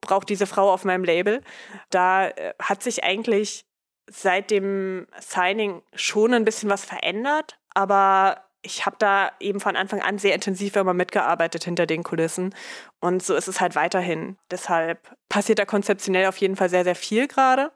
brauche 0.00 0.26
diese 0.26 0.46
Frau 0.46 0.72
auf 0.72 0.84
meinem 0.84 1.04
Label. 1.04 1.42
Da 1.90 2.28
äh, 2.28 2.54
hat 2.60 2.82
sich 2.82 3.04
eigentlich 3.04 3.66
seit 4.08 4.50
dem 4.50 5.06
Signing 5.18 5.82
schon 5.94 6.34
ein 6.34 6.44
bisschen 6.44 6.70
was 6.70 6.84
verändert, 6.84 7.58
aber 7.74 8.44
ich 8.62 8.86
habe 8.86 8.96
da 8.98 9.32
eben 9.40 9.60
von 9.60 9.76
Anfang 9.76 10.00
an 10.00 10.18
sehr 10.18 10.34
intensiv 10.34 10.76
immer 10.76 10.94
mitgearbeitet 10.94 11.64
hinter 11.64 11.86
den 11.86 12.02
Kulissen. 12.02 12.54
Und 13.00 13.22
so 13.22 13.34
ist 13.34 13.48
es 13.48 13.60
halt 13.60 13.74
weiterhin. 13.74 14.38
Deshalb 14.50 15.14
passiert 15.28 15.58
da 15.58 15.66
konzeptionell 15.66 16.26
auf 16.26 16.38
jeden 16.38 16.56
Fall 16.56 16.70
sehr, 16.70 16.84
sehr 16.84 16.94
viel 16.94 17.28
gerade. 17.28 17.72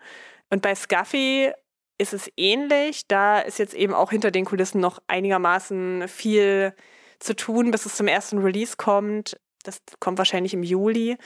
Und 0.48 0.62
bei 0.62 0.74
Scuffy 0.74 1.52
ist 1.98 2.15
es 2.15 2.31
ähnlich. 2.36 3.06
Da 3.06 3.40
ist 3.40 3.59
jetzt 3.59 3.74
eben 3.74 3.93
auch 3.93 4.10
hinter 4.10 4.31
den 4.31 4.47
Kulissen 4.47 4.81
noch 4.81 5.02
einigermaßen 5.09 6.09
viel 6.09 6.74
zu 7.19 7.35
tun, 7.35 7.70
bis 7.70 7.86
es 7.86 7.97
zum 7.97 8.09
ersten 8.09 8.39
Release 8.39 8.77
kommt. 8.77 9.39
Das 9.65 9.81
kommt 10.01 10.19
wahrscheinlich 10.19 10.55
im 10.55 10.62
Juli. 10.62 11.16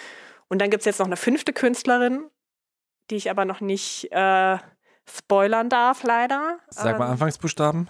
Und 0.48 0.60
dann 0.60 0.70
gibt 0.70 0.82
es 0.82 0.84
jetzt 0.86 0.98
noch 0.98 1.06
eine 1.06 1.16
fünfte 1.16 1.52
Künstlerin, 1.52 2.28
die 3.10 3.16
ich 3.16 3.30
aber 3.30 3.44
noch 3.44 3.60
nicht 3.60 4.10
äh, 4.12 4.58
spoilern 5.08 5.68
darf, 5.68 6.02
leider. 6.02 6.58
Sag 6.68 6.98
mal 6.98 7.06
ähm, 7.06 7.12
Anfangsbuchstaben. 7.12 7.88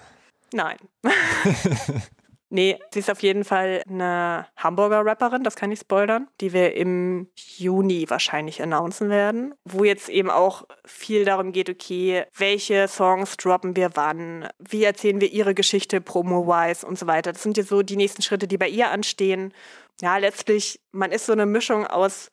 Nein. 0.53 0.77
nee, 2.53 2.79
sie 2.93 3.01
ist 3.01 3.11
auf 3.11 3.23
jeden 3.23 3.45
Fall 3.45 3.83
eine 3.89 4.47
Hamburger 4.57 5.05
Rapperin, 5.05 5.43
das 5.43 5.57
kann 5.57 5.73
ich 5.73 5.81
spoilern, 5.81 6.29
die 6.41 6.53
wir 6.53 6.75
im 6.77 7.29
Juni 7.35 8.09
wahrscheinlich 8.09 8.63
announcen 8.63 9.09
werden, 9.09 9.55
wo 9.65 9.85
jetzt 9.85 10.09
eben 10.09 10.31
auch 10.31 10.65
viel 10.85 11.25
darum 11.25 11.53
geht, 11.53 11.71
okay, 11.71 12.25
welche 12.37 12.87
Songs 12.87 13.37
droppen 13.39 13.75
wir 13.75 13.91
wann, 13.95 14.49
wie 14.59 14.85
erzählen 14.85 15.21
wir 15.21 15.33
ihre 15.33 15.55
Geschichte 15.55 16.01
promo-wise 16.01 16.87
und 16.87 16.99
so 16.99 17.07
weiter. 17.07 17.33
Das 17.33 17.43
sind 17.43 17.57
jetzt 17.57 17.71
so 17.71 17.83
die 17.83 17.97
nächsten 17.97 18.23
Schritte, 18.23 18.47
die 18.47 18.59
bei 18.59 18.69
ihr 18.69 18.91
anstehen. 18.91 19.53
Ja, 20.01 20.19
letztlich, 20.19 20.81
man 20.93 21.11
ist 21.11 21.27
so 21.27 21.33
eine 21.33 21.47
Mischung 21.47 21.87
aus 21.87 22.31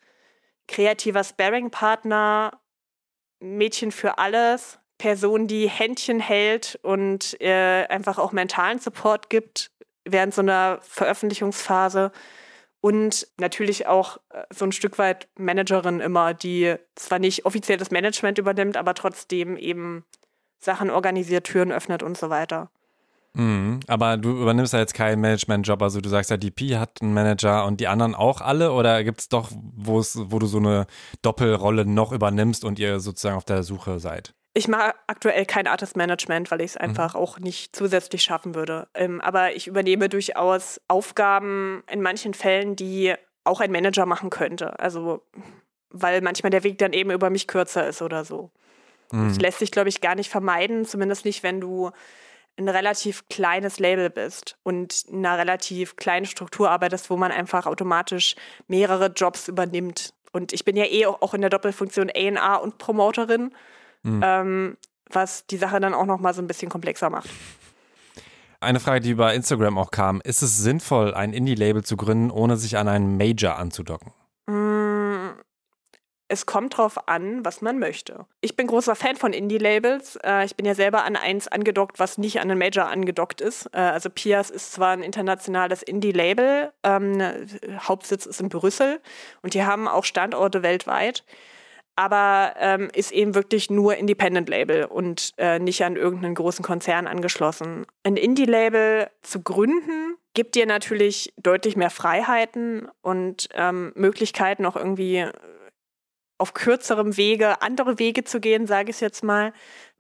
kreativer 0.68 1.24
Sparring-Partner, 1.24 2.60
Mädchen 3.40 3.92
für 3.92 4.18
alles, 4.18 4.80
Person, 4.98 5.48
die 5.48 5.70
Händchen 5.70 6.20
hält 6.20 6.78
und 6.84 7.40
äh, 7.40 7.86
einfach 7.88 8.18
auch 8.18 8.34
mentalen 8.34 8.80
Support 8.80 9.30
gibt 9.30 9.72
während 10.12 10.34
so 10.34 10.42
einer 10.42 10.80
Veröffentlichungsphase 10.82 12.12
und 12.82 13.28
natürlich 13.38 13.88
auch 13.88 14.18
äh, 14.30 14.44
so 14.54 14.66
ein 14.66 14.72
Stück 14.72 14.98
weit 14.98 15.28
Managerin 15.38 16.00
immer, 16.00 16.34
die 16.34 16.76
zwar 16.96 17.20
nicht 17.20 17.46
offiziell 17.46 17.78
das 17.78 17.92
Management 17.92 18.38
übernimmt, 18.38 18.78
aber 18.78 18.94
trotzdem 18.94 19.58
eben 19.58 20.06
Sachen 20.60 20.90
organisiert, 20.90 21.46
Türen 21.46 21.72
öffnet 21.72 22.04
und 22.04 22.18
so 22.18 22.30
weiter. 22.30 22.70
Mhm, 23.34 23.82
aber 23.88 24.18
du 24.18 24.32
übernimmst 24.42 24.74
ja 24.74 24.80
jetzt 24.80 24.94
keinen 24.94 25.22
Management-Job, 25.22 25.82
also 25.82 26.02
du 26.02 26.10
sagst 26.10 26.32
ja, 26.32 26.38
die 26.38 26.52
Pi 26.52 26.70
hat 26.70 27.02
einen 27.02 27.14
Manager 27.14 27.66
und 27.66 27.80
die 27.80 27.88
anderen 27.88 28.16
auch 28.16 28.42
alle 28.42 28.72
oder 28.72 29.04
gibt 29.04 29.22
es 29.22 29.30
doch, 29.30 29.52
wo 29.54 30.02
du 30.02 30.48
so 30.48 30.58
eine 30.58 30.88
Doppelrolle 31.22 31.86
noch 31.86 32.12
übernimmst 32.12 32.66
und 32.66 32.80
ihr 32.80 33.00
sozusagen 33.00 33.38
auf 33.38 33.46
der 33.46 33.64
Suche 33.64 34.00
seid? 34.00 34.34
Ich 34.54 34.68
mache 34.68 34.96
aktuell 35.08 35.46
kein 35.46 35.68
Artist 35.68 35.96
Management, 35.96 36.50
weil 36.52 36.62
ich 36.62 36.72
es 36.72 36.76
mhm. 36.76 36.82
einfach 36.82 37.14
mhm. 37.14 37.20
auch 37.20 37.40
nicht 37.40 37.76
zusätzlich 37.76 38.24
schaffen 38.24 38.56
würde. 38.56 38.88
Ähm, 38.94 39.22
aber 39.22 39.56
ich 39.56 39.68
übernehme 39.68 40.10
durchaus 40.10 40.82
Aufgaben 40.88 41.84
in 41.92 42.02
manchen 42.02 42.34
Fällen, 42.34 42.76
die 42.76 43.14
auch 43.44 43.62
ein 43.62 43.72
Manager 43.72 44.06
machen 44.06 44.30
könnte. 44.30 44.80
Also, 44.80 45.24
weil 45.90 46.22
manchmal 46.22 46.50
der 46.50 46.64
Weg 46.64 46.78
dann 46.80 46.94
eben 46.94 47.12
über 47.12 47.30
mich 47.30 47.48
kürzer 47.48 47.88
ist 47.88 48.02
oder 48.02 48.26
so. 48.26 48.52
Mhm. 49.12 49.30
Das 49.30 49.40
lässt 49.40 49.60
sich, 49.60 49.72
glaube 49.72 49.90
ich, 49.90 50.02
gar 50.02 50.16
nicht 50.16 50.30
vermeiden, 50.30 50.86
zumindest 50.86 51.26
nicht, 51.26 51.44
wenn 51.44 51.62
du 51.62 51.92
ein 52.58 52.70
relativ 52.70 53.28
kleines 53.30 53.80
Label 53.80 54.10
bist 54.10 54.58
und 54.64 55.06
in 55.08 55.26
einer 55.26 55.38
relativ 55.38 55.96
kleinen 55.96 56.26
Struktur 56.26 56.70
arbeitest, 56.70 57.10
wo 57.10 57.16
man 57.16 57.32
einfach 57.32 57.66
automatisch 57.66 58.36
mehrere 58.68 59.08
Jobs 59.08 59.48
übernimmt. 59.48 60.14
Und 60.32 60.54
ich 60.54 60.66
bin 60.66 60.76
ja 60.76 60.86
eh 60.86 61.06
auch 61.06 61.34
in 61.34 61.42
der 61.42 61.50
Doppelfunktion 61.50 62.12
A&A 62.14 62.56
und 62.56 62.78
Promoterin 62.78 63.52
mhm. 64.04 64.22
ähm, 64.24 64.78
was 65.12 65.46
die 65.48 65.58
Sache 65.58 65.80
dann 65.80 65.94
auch 65.94 66.06
noch 66.06 66.20
mal 66.20 66.34
so 66.34 66.42
ein 66.42 66.48
bisschen 66.48 66.70
komplexer 66.70 67.10
macht. 67.10 67.30
Eine 68.62 68.80
Frage, 68.80 69.00
die 69.00 69.12
über 69.12 69.34
Instagram 69.34 69.78
auch 69.78 69.92
kam: 69.92 70.22
Ist 70.22 70.42
es 70.42 70.58
sinnvoll, 70.58 71.14
ein 71.14 71.34
Indie-Label 71.34 71.84
zu 71.84 71.96
gründen, 71.96 72.30
ohne 72.30 72.58
sich 72.58 72.78
an 72.78 72.88
einen 72.88 73.18
Major 73.18 73.58
anzudocken? 73.58 74.12
Mm, 74.48 75.30
es 76.28 76.46
kommt 76.46 76.78
drauf 76.78 77.08
an, 77.08 77.46
was 77.46 77.62
man 77.62 77.80
möchte. 77.80 78.26
Ich 78.42 78.58
bin 78.58 78.68
großer 78.68 78.96
Fan 78.96 79.16
von 79.16 79.32
Indie-Labels. 79.32 80.18
Äh, 80.18 80.44
ich 80.44 80.58
bin 80.58 80.66
ja 80.66 80.76
selber 80.76 81.06
an 81.06 81.16
eins 81.16 81.48
angedockt, 81.48 82.00
was 82.00 82.18
nicht 82.18 82.42
an 82.42 82.52
einen 82.52 82.60
Major 82.60 82.88
angedockt 82.88 83.40
ist. 83.40 83.68
Äh, 83.74 83.80
also 83.80 84.10
Pias 84.10 84.50
ist 84.50 84.74
zwar 84.74 84.90
ein 84.90 85.04
internationales 85.04 85.82
Indie-Label, 85.82 86.74
ähm, 86.84 87.22
Hauptsitz 87.80 88.26
ist 88.26 88.42
in 88.42 88.50
Brüssel 88.50 89.00
und 89.42 89.54
die 89.54 89.64
haben 89.64 89.88
auch 89.88 90.04
Standorte 90.04 90.64
weltweit 90.64 91.24
aber 92.00 92.54
ähm, 92.60 92.88
ist 92.94 93.12
eben 93.12 93.36
wirklich 93.36 93.70
nur 93.70 93.98
Independent-Label 93.98 94.86
und 94.86 95.34
äh, 95.38 95.60
nicht 95.60 95.84
an 95.84 95.98
irgendeinen 95.98 96.34
großen 96.34 96.64
Konzern 96.64 97.08
angeschlossen. 97.08 97.86
Ein 98.04 98.16
Indie-Label 98.16 99.10
zu 99.22 99.42
gründen 99.42 100.16
gibt 100.34 100.56
dir 100.56 100.66
natürlich 100.66 101.34
deutlich 101.36 101.76
mehr 101.76 101.90
Freiheiten 101.90 102.88
und 103.02 103.50
ähm, 103.54 103.92
Möglichkeiten, 103.96 104.66
auch 104.66 104.78
irgendwie 104.78 105.26
auf 106.38 106.54
kürzerem 106.54 107.18
Wege 107.18 107.62
andere 107.62 108.00
Wege 108.00 108.24
zu 108.24 108.40
gehen, 108.40 108.66
sage 108.66 108.92
ich 108.92 109.02
jetzt 109.02 109.22
mal. 109.22 109.52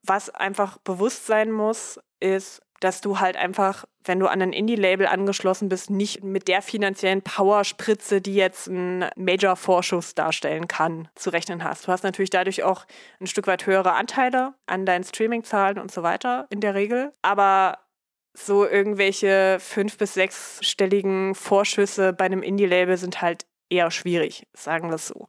Was 0.01 0.29
einfach 0.29 0.77
bewusst 0.77 1.25
sein 1.25 1.51
muss, 1.51 1.99
ist, 2.21 2.61
dass 2.79 3.01
du 3.01 3.19
halt 3.19 3.35
einfach, 3.35 3.83
wenn 4.09 4.19
du 4.19 4.27
an 4.27 4.41
ein 4.41 4.53
Indie-Label 4.53 5.05
angeschlossen 5.05 5.69
bist, 5.69 5.91
nicht 5.91 6.23
mit 6.23 6.47
der 6.47 6.63
finanziellen 6.63 7.21
Powerspritze, 7.21 8.21
die 8.21 8.33
jetzt 8.33 8.65
ein 8.67 9.05
Major-Vorschuss 9.15 10.15
darstellen 10.15 10.67
kann, 10.67 11.07
zu 11.13 11.29
rechnen 11.29 11.63
hast. 11.63 11.87
Du 11.87 11.91
hast 11.91 12.03
natürlich 12.03 12.31
dadurch 12.31 12.63
auch 12.63 12.85
ein 13.21 13.27
Stück 13.27 13.45
weit 13.45 13.67
höhere 13.67 13.93
Anteile 13.93 14.55
an 14.65 14.87
deinen 14.87 15.03
Streaming-Zahlen 15.03 15.77
und 15.77 15.91
so 15.91 16.01
weiter 16.01 16.47
in 16.49 16.59
der 16.59 16.73
Regel. 16.73 17.13
Aber 17.21 17.77
so 18.33 18.67
irgendwelche 18.67 19.57
fünf- 19.59 19.99
bis 19.99 20.15
sechsstelligen 20.15 21.35
Vorschüsse 21.35 22.11
bei 22.11 22.25
einem 22.25 22.41
Indie-Label 22.41 22.97
sind 22.97 23.21
halt 23.21 23.45
eher 23.69 23.91
schwierig, 23.91 24.47
sagen 24.55 24.89
wir 24.89 24.95
es 24.95 25.07
so. 25.07 25.27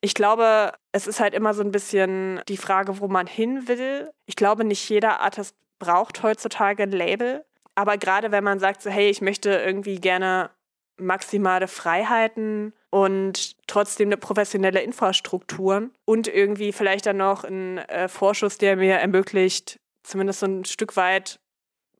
Ich 0.00 0.14
glaube, 0.14 0.72
es 0.92 1.06
ist 1.06 1.20
halt 1.20 1.34
immer 1.34 1.52
so 1.52 1.62
ein 1.62 1.72
bisschen 1.72 2.40
die 2.48 2.56
Frage, 2.56 3.00
wo 3.00 3.08
man 3.08 3.26
hin 3.26 3.68
will. 3.68 4.10
Ich 4.24 4.36
glaube, 4.36 4.64
nicht 4.64 4.88
jeder 4.88 5.20
Artist 5.20 5.54
braucht 5.78 6.22
heutzutage 6.22 6.84
ein 6.84 6.92
Label. 6.92 7.44
Aber 7.78 7.96
gerade 7.96 8.32
wenn 8.32 8.42
man 8.42 8.58
sagt, 8.58 8.82
so, 8.82 8.90
hey, 8.90 9.08
ich 9.08 9.20
möchte 9.20 9.50
irgendwie 9.50 10.00
gerne 10.00 10.50
maximale 10.96 11.68
Freiheiten 11.68 12.72
und 12.90 13.54
trotzdem 13.68 14.08
eine 14.08 14.16
professionelle 14.16 14.82
Infrastruktur 14.82 15.88
und 16.04 16.26
irgendwie 16.26 16.72
vielleicht 16.72 17.06
dann 17.06 17.18
noch 17.18 17.44
einen 17.44 17.78
äh, 17.78 18.08
Vorschuss, 18.08 18.58
der 18.58 18.74
mir 18.74 18.94
ermöglicht, 18.94 19.78
zumindest 20.02 20.40
so 20.40 20.46
ein 20.46 20.64
Stück 20.64 20.96
weit 20.96 21.38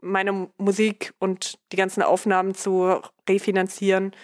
meine 0.00 0.50
Musik 0.56 1.12
und 1.20 1.60
die 1.70 1.76
ganzen 1.76 2.02
Aufnahmen 2.02 2.56
zu 2.56 3.00
refinanzieren, 3.28 4.16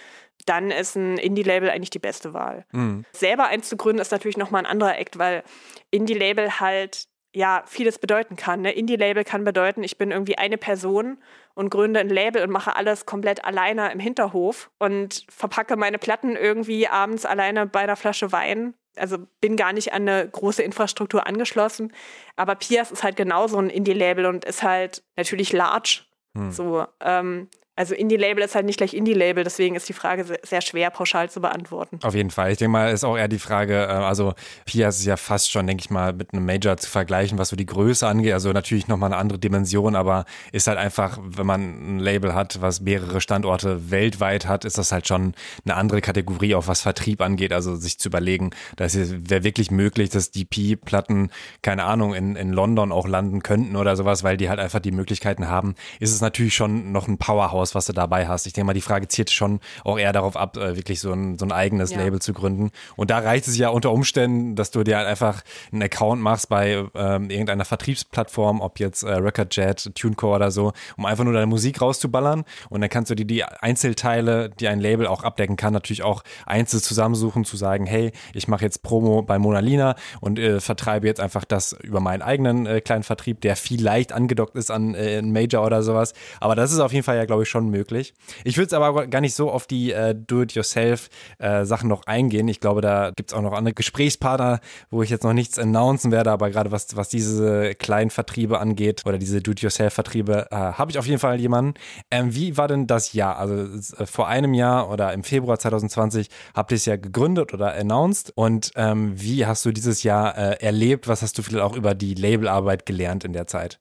dann 0.47 0.73
ist 0.73 0.97
ein 0.97 1.19
Indie-Label 1.19 1.71
eigentlich 1.71 1.91
die 1.91 2.01
beste 2.01 2.35
Wahl. 2.35 2.67
Mhm. 2.73 3.05
Selber 3.13 3.47
einzugründen 3.47 4.03
ist 4.03 4.11
natürlich 4.11 4.39
nochmal 4.39 4.63
ein 4.63 4.71
anderer 4.71 4.99
Act, 4.99 5.21
weil 5.21 5.45
Indie-Label 5.93 6.59
halt 6.59 7.07
ja 7.33 7.63
vieles 7.67 7.99
bedeuten 7.99 8.35
kann. 8.35 8.63
Ne? 8.63 8.73
Indie-Label 8.73 9.23
kann 9.23 9.45
bedeuten, 9.45 9.85
ich 9.85 9.99
bin 9.99 10.11
irgendwie 10.11 10.39
eine 10.39 10.59
Person 10.59 11.19
und 11.55 11.71
gründe 11.71 12.01
ein 12.01 12.09
Label 12.09 12.43
und 12.43 12.51
mache 12.51 12.77
alles 12.77 13.07
komplett 13.07 13.45
alleine 13.45 13.93
im 13.93 14.01
Hinterhof 14.01 14.71
und 14.79 15.25
verpacke 15.29 15.77
meine 15.77 15.99
Platten 15.99 16.37
irgendwie 16.37 16.89
abends 16.89 17.25
alleine 17.25 17.67
bei 17.67 17.81
einer 17.81 17.97
Flasche 17.97 18.33
Wein. 18.33 18.75
Also 18.97 19.19
bin 19.41 19.57
gar 19.57 19.73
nicht 19.73 19.93
an 19.93 20.09
eine 20.09 20.29
große 20.29 20.63
Infrastruktur 20.63 21.27
angeschlossen. 21.27 21.93
Aber 22.37 22.55
Pias 22.55 22.93
ist 22.93 23.03
halt 23.03 23.17
genauso 23.17 23.59
ein 23.59 23.71
Indie-Label 23.71 24.27
und 24.27 24.45
ist 24.45 24.63
halt 24.63 25.03
natürlich 25.17 25.53
large. 25.53 26.03
Hm. 26.37 26.53
So, 26.53 26.87
ähm, 27.01 27.49
also 27.77 27.95
Indie-Label 27.95 28.45
ist 28.45 28.55
halt 28.55 28.67
nicht 28.67 28.77
gleich 28.77 28.95
Indie-Label, 28.95 29.43
deswegen 29.43 29.75
ist 29.75 29.89
die 29.89 29.95
Frage 29.95 30.25
sehr 30.43 30.61
schwer 30.61 30.91
pauschal 30.91 31.29
zu 31.29 31.41
beantworten. 31.41 31.99
Auf 32.03 32.15
jeden 32.15 32.31
Fall. 32.31 32.53
Ich 32.53 32.59
denke 32.59 32.71
mal, 32.71 32.93
ist 32.93 33.03
auch 33.03 33.17
eher 33.17 33.27
die 33.27 33.41
Frage, 33.41 33.75
äh, 33.75 33.87
also 33.87 34.35
Pia 34.65 34.89
ist 34.89 35.05
ja 35.05 35.17
fast 35.17 35.51
schon, 35.51 35.67
denke 35.67 35.83
ich 35.83 35.91
mal, 35.91 36.13
mit 36.13 36.33
einem 36.33 36.47
Major 36.47 36.77
zu 36.77 36.89
vergleichen, 36.89 37.37
was 37.37 37.49
so 37.49 37.57
die 37.57 37.67
Größe 37.67 38.07
angeht. 38.07 38.33
Also 38.33 38.53
natürlich 38.53 38.87
nochmal 38.87 39.13
eine 39.13 39.21
andere 39.21 39.41
Dimension, 39.41 39.97
aber 39.97 40.25
ist 40.53 40.69
halt 40.69 40.79
einfach, 40.79 41.19
wenn 41.21 41.47
man 41.47 41.97
ein 41.97 41.99
Label 41.99 42.35
hat, 42.35 42.61
was 42.61 42.81
mehrere 42.81 43.21
Standorte 43.21 43.91
weltweit 43.91 44.47
hat, 44.47 44.65
ist 44.65 44.79
das 44.79 44.93
halt 44.93 45.09
schon 45.09 45.35
eine 45.65 45.75
andere 45.75 46.01
Kategorie, 46.01 46.55
auch 46.55 46.69
was 46.69 46.81
Vertrieb 46.81 47.21
angeht. 47.21 47.53
Also 47.53 47.75
sich 47.75 47.99
zu 47.99 48.09
überlegen, 48.09 48.51
dass 48.77 48.95
es 48.95 49.15
wäre 49.29 49.43
wirklich 49.43 49.73
möglich, 49.73 50.11
dass 50.11 50.31
die 50.31 50.45
Pi-Platten, 50.45 51.31
keine 51.63 51.85
Ahnung, 51.85 52.15
in, 52.15 52.37
in 52.37 52.53
London 52.53 52.93
auch 52.93 53.09
landen 53.09 53.43
könnten 53.43 53.75
oder 53.75 53.97
sowas, 53.97 54.23
weil 54.23 54.37
die 54.37 54.49
halt 54.49 54.61
einfach 54.61 54.81
die 54.81 54.93
Möglichkeiten 54.93 55.49
haben, 55.49 55.75
ist 55.99 56.13
es 56.13 56.21
natürlich 56.21 56.55
schon 56.55 56.93
noch 56.93 57.09
ein 57.09 57.19
Powerhouse 57.19 57.64
aus, 57.65 57.75
was 57.75 57.87
du 57.87 57.95
dabei 57.95 58.29
hast. 58.29 58.47
Ich 58.47 58.53
denke 58.53 58.67
mal, 58.67 58.75
die 58.75 58.83
Frage 58.83 59.09
zielt 59.09 59.31
schon 59.31 59.61
auch 59.85 59.99
eher 59.99 60.13
darauf 60.13 60.37
ab, 60.37 60.59
äh, 60.59 60.77
wirklich 60.77 61.01
so 61.01 61.13
ein, 61.13 61.39
so 61.39 61.47
ein 61.47 61.53
eigenes 61.53 61.91
ja. 61.93 61.99
Label 61.99 62.21
zu 62.21 62.35
gründen. 62.35 62.71
Und 62.95 63.11
da 63.11 63.19
reicht 63.21 63.49
es 63.49 63.57
ja 63.57 63.71
unter 63.71 63.91
Umständen, 63.91 64.55
dass 64.55 64.71
du 64.71 64.85
dir 64.85 64.99
halt 64.99 65.09
einfach 65.09 65.43
einen 65.73 65.83
Account 65.83 66.21
machst 66.21 66.51
bei 66.51 66.85
ähm, 66.95 67.31
irgendeiner 67.31 67.65
Vertriebsplattform, 67.65 68.61
ob 68.61 68.79
jetzt 68.81 69.03
äh, 69.03 69.13
Recordjet, 69.13 69.95
TuneCore 69.95 70.37
oder 70.37 70.51
so, 70.51 70.73
um 70.99 71.07
einfach 71.07 71.25
nur 71.25 71.33
deine 71.33 71.47
Musik 71.47 71.81
rauszuballern. 71.81 72.45
Und 72.69 72.83
dann 72.83 72.91
kannst 72.91 73.11
du 73.11 73.15
dir 73.15 73.25
die 73.25 73.43
Einzelteile, 73.45 74.51
die 74.51 74.69
ein 74.69 74.81
Label 74.81 75.07
auch 75.07 75.25
abdecken 75.25 75.57
kann, 75.57 75.73
natürlich 75.73 76.03
auch 76.03 76.23
einzeln 76.45 76.83
zusammensuchen, 76.83 77.47
zu 77.47 77.57
sagen, 77.57 77.87
hey, 77.87 78.13
ich 78.35 78.47
mache 78.47 78.63
jetzt 78.63 78.83
Promo 78.83 79.23
bei 79.23 79.39
Mona 79.39 79.61
Lina 79.61 79.97
und 80.21 80.39
äh, 80.39 80.61
vertreibe 80.61 81.07
jetzt 81.07 81.21
einfach 81.21 81.45
das 81.47 81.73
über 81.73 82.01
meinen 82.01 82.21
eigenen 82.21 82.67
äh, 82.67 82.83
kleinen 82.83 83.05
Vertrieb, 83.05 83.41
der 83.41 83.57
vielleicht 83.57 84.13
angedockt 84.13 84.55
ist 84.57 84.71
an 84.71 84.95
äh, 84.95 85.17
einen 85.17 85.33
Major 85.33 85.65
oder 85.65 85.83
sowas. 85.83 86.13
Aber 86.41 86.55
das 86.55 86.71
ist 86.71 86.81
auf 86.81 86.93
jeden 86.93 87.05
Fall 87.05 87.17
ja, 87.17 87.25
glaube 87.25 87.45
ich, 87.45 87.49
schon 87.55 87.71
möglich. 87.71 88.15
Ich 88.43 88.57
würde 88.57 88.67
es 88.67 88.73
aber 88.73 89.07
gar 89.07 89.21
nicht 89.21 89.35
so 89.35 89.49
auf 89.49 89.69
die 89.69 89.93
äh, 89.93 90.13
Do-it-yourself-Sachen 90.13 91.87
äh, 91.87 91.89
noch 91.89 92.05
eingehen. 92.07 92.49
Ich 92.49 92.59
glaube, 92.59 92.81
da 92.81 93.13
gibt 93.15 93.31
es 93.31 93.35
auch 93.35 93.43
noch 93.43 93.53
andere 93.53 93.75
Gesprächspartner, 93.75 94.59
wo 94.91 95.05
ich 95.05 95.11
jetzt 95.11 95.23
noch 95.23 95.33
nichts 95.33 95.57
announcen 95.57 96.11
werde, 96.11 96.33
aber 96.33 96.51
gerade 96.51 96.73
was, 96.73 96.97
was 96.97 97.11
diese 97.11 97.77
kleinen 97.77 98.11
Vertriebe 98.11 98.59
angeht 98.59 99.03
oder 99.07 99.19
diese 99.19 99.41
Do-it-yourself-Vertriebe, 99.41 100.49
äh, 100.51 100.57
habe 100.57 100.91
ich 100.91 100.99
auf 100.99 101.07
jeden 101.07 101.21
Fall 101.21 101.39
jemanden. 101.39 101.75
Ähm, 102.11 102.35
wie 102.35 102.57
war 102.57 102.67
denn 102.67 102.89
das 102.89 103.13
Jahr? 103.13 103.39
Also 103.39 103.55
äh, 104.03 104.07
vor 104.07 104.27
einem 104.27 104.53
Jahr 104.53 104.91
oder 104.91 105.13
im 105.13 105.23
Februar 105.23 105.57
2020 105.57 106.31
habt 106.55 106.73
ihr 106.73 106.77
es 106.77 106.87
ja 106.87 106.97
gegründet 106.97 107.55
oder 107.55 107.75
announced 107.75 108.33
und 108.35 108.73
ähm, 108.75 109.13
wie 109.15 109.47
hast 109.47 109.65
du 109.65 109.71
dieses 109.71 110.03
Jahr 110.03 110.37
äh, 110.37 110.61
erlebt? 110.61 111.07
Was 111.07 111.23
hast 111.23 111.39
du 111.39 111.43
vielleicht 111.43 111.63
auch 111.63 111.77
über 111.77 111.95
die 111.95 112.15
Labelarbeit 112.15 112.85
gelernt 112.85 113.25
in 113.25 113.33
der 113.33 113.47
Zeit? 113.47 113.79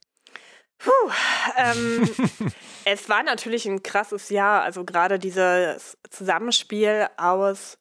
Puh, 0.83 1.11
ähm, 1.57 2.09
es 2.85 3.07
war 3.07 3.23
natürlich 3.23 3.65
ein 3.65 3.83
krasses 3.83 4.29
Jahr. 4.29 4.63
Also 4.63 4.83
gerade 4.83 5.17
dieses 5.17 5.97
Zusammenspiel 6.09 7.07
aus 7.17 7.77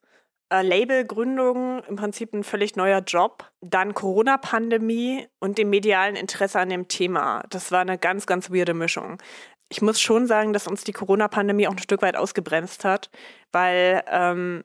äh, 0.53 0.63
Labelgründung, 0.63 1.83
im 1.85 1.97
Prinzip 1.97 2.33
ein 2.33 2.45
völlig 2.45 2.77
neuer 2.77 3.01
Job, 3.01 3.51
dann 3.61 3.95
Corona-Pandemie 3.95 5.27
und 5.41 5.59
dem 5.59 5.71
medialen 5.71 6.15
Interesse 6.15 6.61
an 6.61 6.69
dem 6.69 6.87
Thema. 6.87 7.43
Das 7.51 7.73
war 7.73 7.81
eine 7.81 7.99
ganz, 7.99 8.27
ganz 8.27 8.51
weirde 8.51 8.75
Mischung. 8.75 9.21
Ich 9.69 9.83
muss 9.83 10.01
schon 10.01 10.27
sagen, 10.27 10.53
dass 10.53 10.69
uns 10.69 10.85
die 10.85 10.93
Corona-Pandemie 10.93 11.67
auch 11.67 11.73
ein 11.73 11.79
Stück 11.79 12.03
weit 12.03 12.17
ausgebremst 12.17 12.85
hat, 12.85 13.11
weil 13.51 14.05
ähm, 14.07 14.65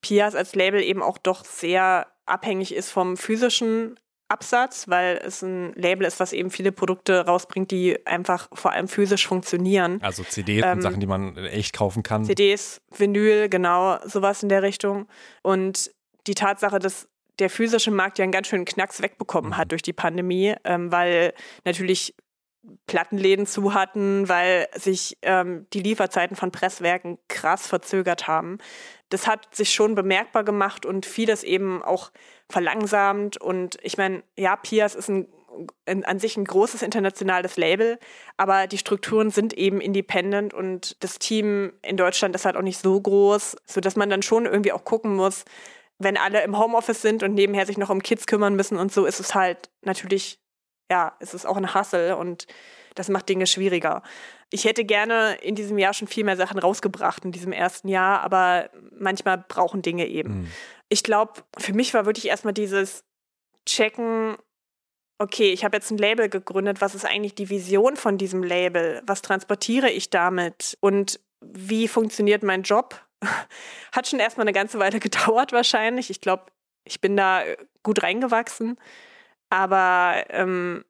Pias 0.00 0.34
als 0.34 0.54
Label 0.54 0.82
eben 0.82 1.02
auch 1.02 1.18
doch 1.18 1.44
sehr 1.44 2.06
abhängig 2.26 2.74
ist 2.74 2.90
vom 2.90 3.16
physischen 3.16 3.98
Absatz, 4.28 4.88
weil 4.88 5.20
es 5.24 5.42
ein 5.42 5.72
Label 5.74 6.06
ist, 6.06 6.18
was 6.18 6.32
eben 6.32 6.50
viele 6.50 6.72
Produkte 6.72 7.26
rausbringt, 7.26 7.70
die 7.70 8.04
einfach 8.06 8.48
vor 8.52 8.72
allem 8.72 8.88
physisch 8.88 9.26
funktionieren. 9.26 10.00
Also 10.02 10.24
CDs 10.24 10.64
ähm, 10.64 10.72
und 10.72 10.82
Sachen, 10.82 11.00
die 11.00 11.06
man 11.06 11.36
echt 11.36 11.74
kaufen 11.74 12.02
kann. 12.02 12.24
CDs, 12.24 12.80
Vinyl, 12.96 13.48
genau, 13.48 13.98
sowas 14.04 14.42
in 14.42 14.48
der 14.48 14.62
Richtung. 14.62 15.06
Und 15.42 15.90
die 16.26 16.34
Tatsache, 16.34 16.78
dass 16.78 17.08
der 17.38 17.50
physische 17.50 17.90
Markt 17.90 18.18
ja 18.18 18.22
einen 18.22 18.32
ganz 18.32 18.48
schönen 18.48 18.64
Knacks 18.64 19.02
wegbekommen 19.02 19.50
mhm. 19.50 19.56
hat 19.56 19.72
durch 19.72 19.82
die 19.82 19.92
Pandemie, 19.92 20.54
ähm, 20.64 20.90
weil 20.90 21.34
natürlich 21.64 22.14
Plattenläden 22.86 23.46
zu 23.46 23.74
hatten, 23.74 24.28
weil 24.28 24.68
sich 24.74 25.18
ähm, 25.22 25.66
die 25.72 25.82
Lieferzeiten 25.82 26.36
von 26.36 26.50
Presswerken 26.50 27.18
krass 27.28 27.66
verzögert 27.66 28.26
haben. 28.26 28.58
Das 29.14 29.28
hat 29.28 29.54
sich 29.54 29.72
schon 29.72 29.94
bemerkbar 29.94 30.42
gemacht 30.42 30.84
und 30.84 31.06
vieles 31.06 31.44
eben 31.44 31.84
auch 31.84 32.10
verlangsamt. 32.50 33.36
Und 33.36 33.78
ich 33.80 33.96
meine, 33.96 34.24
ja, 34.36 34.56
Pias 34.56 34.96
ist 34.96 35.08
ein, 35.08 35.28
in, 35.86 36.04
an 36.04 36.18
sich 36.18 36.36
ein 36.36 36.44
großes 36.44 36.82
internationales 36.82 37.56
Label, 37.56 38.00
aber 38.36 38.66
die 38.66 38.76
Strukturen 38.76 39.30
sind 39.30 39.52
eben 39.52 39.80
independent 39.80 40.52
und 40.52 40.96
das 41.04 41.20
Team 41.20 41.74
in 41.82 41.96
Deutschland 41.96 42.34
ist 42.34 42.44
halt 42.44 42.56
auch 42.56 42.62
nicht 42.62 42.80
so 42.80 43.00
groß, 43.00 43.54
sodass 43.66 43.94
man 43.94 44.10
dann 44.10 44.22
schon 44.22 44.46
irgendwie 44.46 44.72
auch 44.72 44.82
gucken 44.82 45.14
muss, 45.14 45.44
wenn 46.00 46.16
alle 46.16 46.42
im 46.42 46.58
Homeoffice 46.58 47.00
sind 47.00 47.22
und 47.22 47.34
nebenher 47.34 47.66
sich 47.66 47.78
noch 47.78 47.90
um 47.90 48.02
Kids 48.02 48.26
kümmern 48.26 48.56
müssen 48.56 48.76
und 48.76 48.92
so, 48.92 49.06
ist 49.06 49.20
es 49.20 49.36
halt 49.36 49.70
natürlich, 49.82 50.40
ja, 50.90 51.14
es 51.20 51.34
ist 51.34 51.46
auch 51.46 51.56
ein 51.56 51.72
Hassel 51.72 52.14
und 52.14 52.48
das 52.96 53.08
macht 53.08 53.28
Dinge 53.28 53.46
schwieriger. 53.46 54.02
Ich 54.54 54.64
hätte 54.64 54.84
gerne 54.84 55.36
in 55.42 55.54
diesem 55.54 55.78
Jahr 55.78 55.94
schon 55.94 56.08
viel 56.08 56.24
mehr 56.24 56.36
Sachen 56.36 56.58
rausgebracht 56.58 57.24
in 57.24 57.32
diesem 57.32 57.52
ersten 57.52 57.88
Jahr, 57.88 58.20
aber 58.20 58.70
manchmal 58.98 59.44
brauchen 59.48 59.82
Dinge 59.82 60.06
eben. 60.06 60.42
Mhm 60.42 60.50
ich 60.88 61.02
glaube, 61.02 61.42
für 61.58 61.72
mich 61.72 61.94
war 61.94 62.06
wirklich 62.06 62.28
erstmal 62.28 62.52
dieses 62.52 63.04
Checken, 63.66 64.36
okay, 65.18 65.52
ich 65.52 65.64
habe 65.64 65.76
jetzt 65.76 65.90
ein 65.90 65.98
Label 65.98 66.28
gegründet, 66.28 66.80
was 66.80 66.94
ist 66.94 67.04
eigentlich 67.04 67.34
die 67.34 67.50
Vision 67.50 67.96
von 67.96 68.18
diesem 68.18 68.42
Label? 68.42 69.02
Was 69.06 69.22
transportiere 69.22 69.90
ich 69.90 70.10
damit? 70.10 70.76
Und 70.80 71.20
wie 71.40 71.88
funktioniert 71.88 72.42
mein 72.42 72.62
Job? 72.62 73.04
Hat 73.92 74.06
schon 74.06 74.20
erstmal 74.20 74.44
eine 74.44 74.52
ganze 74.52 74.78
Weile 74.78 75.00
gedauert 75.00 75.52
wahrscheinlich. 75.52 76.10
Ich 76.10 76.20
glaube, 76.20 76.44
ich 76.84 77.00
bin 77.00 77.16
da 77.16 77.42
gut 77.82 78.02
reingewachsen. 78.02 78.78
Aber 79.50 80.24
ähm, 80.28 80.84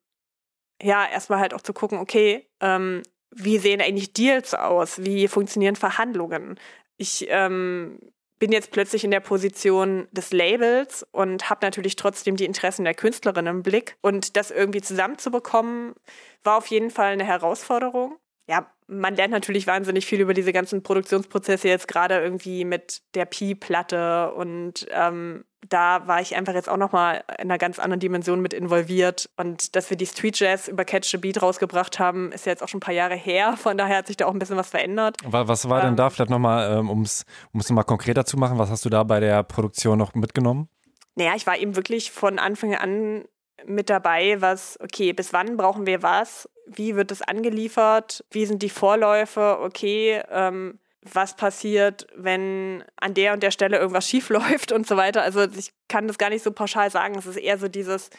ja, 0.82 1.06
erstmal 1.06 1.38
halt 1.38 1.54
auch 1.54 1.62
zu 1.62 1.72
gucken, 1.72 1.98
okay, 1.98 2.48
ähm, 2.60 3.02
wie 3.34 3.58
sehen 3.58 3.80
eigentlich 3.80 4.12
Deals 4.12 4.54
aus? 4.54 5.02
Wie 5.02 5.28
funktionieren 5.28 5.76
Verhandlungen? 5.76 6.58
Ich 6.96 7.26
ähm, 7.28 7.98
bin 8.38 8.52
jetzt 8.52 8.70
plötzlich 8.70 9.04
in 9.04 9.10
der 9.10 9.20
Position 9.20 10.08
des 10.12 10.32
Labels 10.32 11.06
und 11.12 11.48
habe 11.50 11.64
natürlich 11.64 11.96
trotzdem 11.96 12.36
die 12.36 12.44
Interessen 12.44 12.84
der 12.84 12.94
Künstlerin 12.94 13.46
im 13.46 13.62
Blick. 13.62 13.96
Und 14.00 14.36
das 14.36 14.50
irgendwie 14.50 14.82
zusammenzubekommen, 14.82 15.94
war 16.42 16.58
auf 16.58 16.66
jeden 16.66 16.90
Fall 16.90 17.12
eine 17.12 17.24
Herausforderung. 17.24 18.16
Ja, 18.46 18.66
man 18.86 19.16
lernt 19.16 19.32
natürlich 19.32 19.66
wahnsinnig 19.66 20.04
viel 20.04 20.20
über 20.20 20.34
diese 20.34 20.52
ganzen 20.52 20.82
Produktionsprozesse 20.82 21.68
jetzt 21.68 21.88
gerade 21.88 22.20
irgendwie 22.20 22.64
mit 22.64 23.00
der 23.14 23.24
Pi-Platte 23.24 24.32
und 24.34 24.86
ähm, 24.90 25.44
da 25.66 26.06
war 26.06 26.20
ich 26.20 26.36
einfach 26.36 26.52
jetzt 26.52 26.68
auch 26.68 26.76
nochmal 26.76 27.24
in 27.38 27.44
einer 27.44 27.56
ganz 27.56 27.78
anderen 27.78 28.00
Dimension 28.00 28.40
mit 28.40 28.52
involviert 28.52 29.30
und 29.38 29.74
dass 29.76 29.88
wir 29.88 29.96
die 29.96 30.06
Street 30.06 30.38
Jazz 30.38 30.68
über 30.68 30.84
Catch 30.84 31.06
the 31.06 31.16
Beat 31.16 31.40
rausgebracht 31.40 31.98
haben, 31.98 32.32
ist 32.32 32.44
ja 32.44 32.52
jetzt 32.52 32.62
auch 32.62 32.68
schon 32.68 32.78
ein 32.78 32.80
paar 32.80 32.94
Jahre 32.94 33.14
her, 33.14 33.56
von 33.56 33.78
daher 33.78 33.98
hat 33.98 34.06
sich 34.08 34.18
da 34.18 34.26
auch 34.26 34.32
ein 34.32 34.38
bisschen 34.38 34.58
was 34.58 34.68
verändert. 34.68 35.16
Was 35.24 35.68
war 35.70 35.80
denn 35.80 35.90
ähm, 35.90 35.96
da 35.96 36.10
vielleicht 36.10 36.30
nochmal, 36.30 36.78
ähm, 36.78 36.90
um 36.90 37.02
es 37.02 37.24
nochmal 37.52 37.84
konkreter 37.84 38.26
zu 38.26 38.36
machen, 38.36 38.58
was 38.58 38.68
hast 38.68 38.84
du 38.84 38.90
da 38.90 39.04
bei 39.04 39.20
der 39.20 39.42
Produktion 39.42 39.98
noch 39.98 40.14
mitgenommen? 40.14 40.68
Naja, 41.14 41.32
ich 41.36 41.46
war 41.46 41.56
eben 41.56 41.76
wirklich 41.76 42.10
von 42.10 42.38
Anfang 42.38 42.74
an 42.74 43.24
mit 43.66 43.88
dabei, 43.88 44.40
was, 44.40 44.78
okay, 44.82 45.12
bis 45.12 45.32
wann 45.32 45.56
brauchen 45.56 45.86
wir 45.86 46.02
was? 46.02 46.48
Wie 46.66 46.96
wird 46.96 47.10
es 47.10 47.22
angeliefert? 47.22 48.24
Wie 48.30 48.46
sind 48.46 48.62
die 48.62 48.70
Vorläufe? 48.70 49.58
Okay, 49.60 50.22
ähm, 50.30 50.78
was 51.02 51.36
passiert, 51.36 52.06
wenn 52.16 52.82
an 52.96 53.14
der 53.14 53.34
und 53.34 53.42
der 53.42 53.50
Stelle 53.50 53.78
irgendwas 53.78 54.08
schief 54.08 54.30
läuft 54.30 54.72
und 54.72 54.86
so 54.86 54.96
weiter. 54.96 55.22
Also 55.22 55.42
ich 55.42 55.72
kann 55.88 56.08
das 56.08 56.18
gar 56.18 56.30
nicht 56.30 56.42
so 56.42 56.50
pauschal 56.50 56.90
sagen. 56.90 57.16
Es 57.16 57.26
ist 57.26 57.36
eher 57.36 57.58
so 57.58 57.68
dieses, 57.68 58.10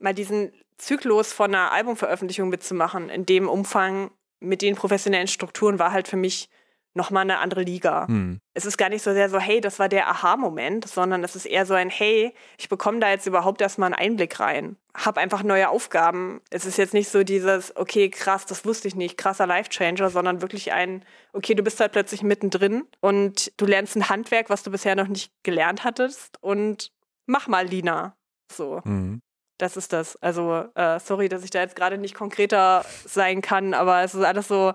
mal 0.00 0.14
diesen 0.14 0.52
Zyklus 0.78 1.32
von 1.32 1.54
einer 1.54 1.72
Albumveröffentlichung 1.72 2.48
mitzumachen, 2.48 3.08
in 3.08 3.26
dem 3.26 3.48
Umfang 3.48 4.10
mit 4.40 4.62
den 4.62 4.74
professionellen 4.74 5.28
Strukturen 5.28 5.78
war 5.78 5.92
halt 5.92 6.08
für 6.08 6.16
mich 6.16 6.48
nochmal 6.94 7.22
eine 7.22 7.38
andere 7.38 7.62
Liga. 7.62 8.06
Hm. 8.06 8.40
Es 8.54 8.64
ist 8.64 8.76
gar 8.76 8.88
nicht 8.88 9.02
so 9.02 9.12
sehr 9.12 9.30
so, 9.30 9.38
hey, 9.38 9.60
das 9.60 9.78
war 9.78 9.88
der 9.88 10.08
Aha-Moment, 10.08 10.86
sondern 10.86 11.24
es 11.24 11.36
ist 11.36 11.46
eher 11.46 11.66
so 11.66 11.74
ein, 11.74 11.90
hey, 11.90 12.34
ich 12.58 12.68
bekomme 12.68 13.00
da 13.00 13.10
jetzt 13.10 13.26
überhaupt 13.26 13.60
erstmal 13.60 13.92
einen 13.92 14.10
Einblick 14.10 14.40
rein. 14.40 14.76
Hab 14.94 15.16
einfach 15.16 15.42
neue 15.42 15.70
Aufgaben. 15.70 16.42
Es 16.50 16.66
ist 16.66 16.76
jetzt 16.76 16.92
nicht 16.92 17.08
so 17.08 17.24
dieses, 17.24 17.74
okay, 17.76 18.10
krass, 18.10 18.44
das 18.44 18.64
wusste 18.66 18.88
ich 18.88 18.94
nicht, 18.94 19.16
krasser 19.16 19.46
Life-Changer, 19.46 20.10
sondern 20.10 20.42
wirklich 20.42 20.72
ein, 20.72 21.04
okay, 21.32 21.54
du 21.54 21.62
bist 21.62 21.80
halt 21.80 21.92
plötzlich 21.92 22.22
mittendrin 22.22 22.84
und 23.00 23.52
du 23.56 23.64
lernst 23.64 23.96
ein 23.96 24.08
Handwerk, 24.08 24.50
was 24.50 24.62
du 24.62 24.70
bisher 24.70 24.94
noch 24.94 25.08
nicht 25.08 25.32
gelernt 25.42 25.84
hattest 25.84 26.36
und 26.42 26.92
mach 27.26 27.48
mal, 27.48 27.66
Lina. 27.66 28.16
So. 28.50 28.82
Hm. 28.84 29.22
Das 29.58 29.76
ist 29.76 29.92
das. 29.92 30.16
Also, 30.16 30.64
äh, 30.74 30.98
sorry, 30.98 31.28
dass 31.28 31.44
ich 31.44 31.50
da 31.50 31.60
jetzt 31.60 31.76
gerade 31.76 31.96
nicht 31.96 32.14
konkreter 32.14 32.84
sein 33.04 33.42
kann, 33.42 33.74
aber 33.74 34.02
es 34.02 34.12
ist 34.12 34.24
alles 34.24 34.48
so, 34.48 34.72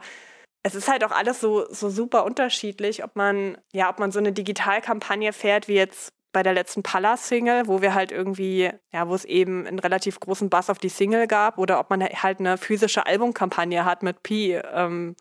es 0.64 0.76
ist 0.76 0.88
halt 0.90 1.04
auch 1.04 1.12
alles 1.12 1.40
so, 1.40 1.66
so 1.72 1.90
super 1.90 2.26
unterschiedlich, 2.26 3.04
ob 3.04 3.16
man, 3.16 3.58
ja, 3.72 3.90
ob 3.90 4.00
man 4.00 4.12
so 4.12 4.20
eine 4.20 4.34
Digitalkampagne 4.34 5.34
fährt, 5.34 5.68
wie 5.68 5.76
jetzt 5.76 6.14
bei 6.34 6.44
der 6.44 6.54
letzten 6.54 6.84
Palace-Single, 6.84 7.68
wo 7.68 7.82
wir 7.82 7.94
halt 7.94 8.12
irgendwie, 8.12 8.70
ja, 8.92 9.08
wo 9.08 9.16
es 9.16 9.26
eben 9.26 9.66
einen 9.66 9.80
relativ 9.80 10.20
großen 10.20 10.50
Bass 10.50 10.70
auf 10.70 10.78
die 10.78 10.90
Single 10.90 11.26
gab, 11.26 11.58
oder 11.58 11.80
ob 11.80 11.90
man 11.90 12.04
halt 12.04 12.40
eine 12.40 12.58
physische 12.58 13.06
Albumkampagne 13.06 13.86
hat 13.86 14.04
mit 14.04 14.24
Pi. 14.24 14.54
Ähm, 14.54 15.16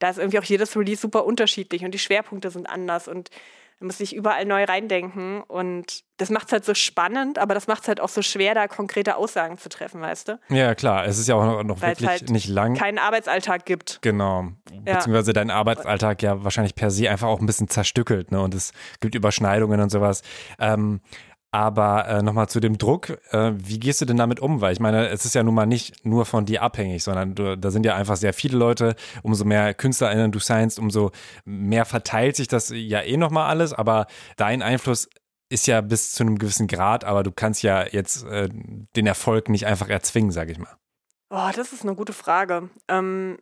da 0.00 0.10
ist 0.10 0.18
irgendwie 0.18 0.38
auch 0.38 0.44
jedes 0.44 0.76
Release 0.76 1.00
super 1.00 1.24
unterschiedlich 1.24 1.84
und 1.84 1.92
die 1.92 1.98
Schwerpunkte 1.98 2.50
sind 2.50 2.68
anders 2.68 3.08
und 3.08 3.30
man 3.80 3.88
muss 3.88 3.98
sich 3.98 4.14
überall 4.14 4.44
neu 4.44 4.64
reindenken 4.64 5.42
und 5.42 6.04
das 6.16 6.30
macht 6.30 6.46
es 6.46 6.52
halt 6.52 6.64
so 6.64 6.74
spannend, 6.74 7.38
aber 7.38 7.54
das 7.54 7.66
macht 7.66 7.82
es 7.82 7.88
halt 7.88 8.00
auch 8.00 8.08
so 8.08 8.22
schwer, 8.22 8.54
da 8.54 8.68
konkrete 8.68 9.16
Aussagen 9.16 9.58
zu 9.58 9.68
treffen, 9.68 10.00
weißt 10.00 10.28
du? 10.28 10.40
Ja, 10.48 10.74
klar. 10.74 11.06
Es 11.06 11.18
ist 11.18 11.28
ja 11.28 11.34
auch 11.34 11.44
noch, 11.44 11.62
noch 11.64 11.82
wirklich 11.82 12.08
halt 12.08 12.30
nicht 12.30 12.48
lang. 12.48 12.74
keinen 12.74 12.98
Arbeitsalltag 12.98 13.66
gibt. 13.66 13.98
Genau. 14.02 14.48
Ja. 14.86 14.94
Beziehungsweise 14.94 15.32
dein 15.32 15.50
Arbeitsalltag 15.50 16.22
ja 16.22 16.44
wahrscheinlich 16.44 16.74
per 16.74 16.90
se 16.90 17.10
einfach 17.10 17.28
auch 17.28 17.40
ein 17.40 17.46
bisschen 17.46 17.68
zerstückelt, 17.68 18.30
ne? 18.30 18.40
Und 18.40 18.54
es 18.54 18.72
gibt 19.00 19.14
Überschneidungen 19.14 19.80
und 19.80 19.90
sowas. 19.90 20.22
Ähm, 20.58 21.00
Aber 21.54 22.08
äh, 22.08 22.20
nochmal 22.20 22.48
zu 22.48 22.58
dem 22.58 22.78
Druck, 22.78 23.10
äh, 23.30 23.52
wie 23.54 23.78
gehst 23.78 24.00
du 24.00 24.06
denn 24.06 24.16
damit 24.16 24.40
um? 24.40 24.60
Weil 24.60 24.72
ich 24.72 24.80
meine, 24.80 25.06
es 25.10 25.24
ist 25.24 25.36
ja 25.36 25.44
nun 25.44 25.54
mal 25.54 25.66
nicht 25.66 26.04
nur 26.04 26.26
von 26.26 26.46
dir 26.46 26.62
abhängig, 26.62 27.04
sondern 27.04 27.36
du, 27.36 27.56
da 27.56 27.70
sind 27.70 27.86
ja 27.86 27.94
einfach 27.94 28.16
sehr 28.16 28.32
viele 28.32 28.58
Leute. 28.58 28.96
Umso 29.22 29.44
mehr 29.44 29.72
KünstlerInnen 29.72 30.32
du 30.32 30.40
seinst, 30.40 30.80
umso 30.80 31.12
mehr 31.44 31.84
verteilt 31.84 32.34
sich 32.34 32.48
das 32.48 32.72
ja 32.74 33.02
eh 33.02 33.16
nochmal 33.16 33.48
alles. 33.48 33.72
Aber 33.72 34.08
dein 34.36 34.62
Einfluss 34.62 35.08
ist 35.48 35.68
ja 35.68 35.80
bis 35.80 36.10
zu 36.10 36.24
einem 36.24 36.38
gewissen 36.38 36.66
Grad, 36.66 37.04
aber 37.04 37.22
du 37.22 37.30
kannst 37.30 37.62
ja 37.62 37.86
jetzt 37.86 38.24
äh, 38.24 38.48
den 38.96 39.06
Erfolg 39.06 39.48
nicht 39.48 39.64
einfach 39.64 39.88
erzwingen, 39.88 40.32
sage 40.32 40.50
ich 40.50 40.58
mal. 40.58 40.76
Oh, 41.30 41.50
das 41.54 41.72
ist 41.72 41.82
eine 41.82 41.94
gute 41.94 42.14
Frage. 42.14 42.68
Ähm, 42.88 43.38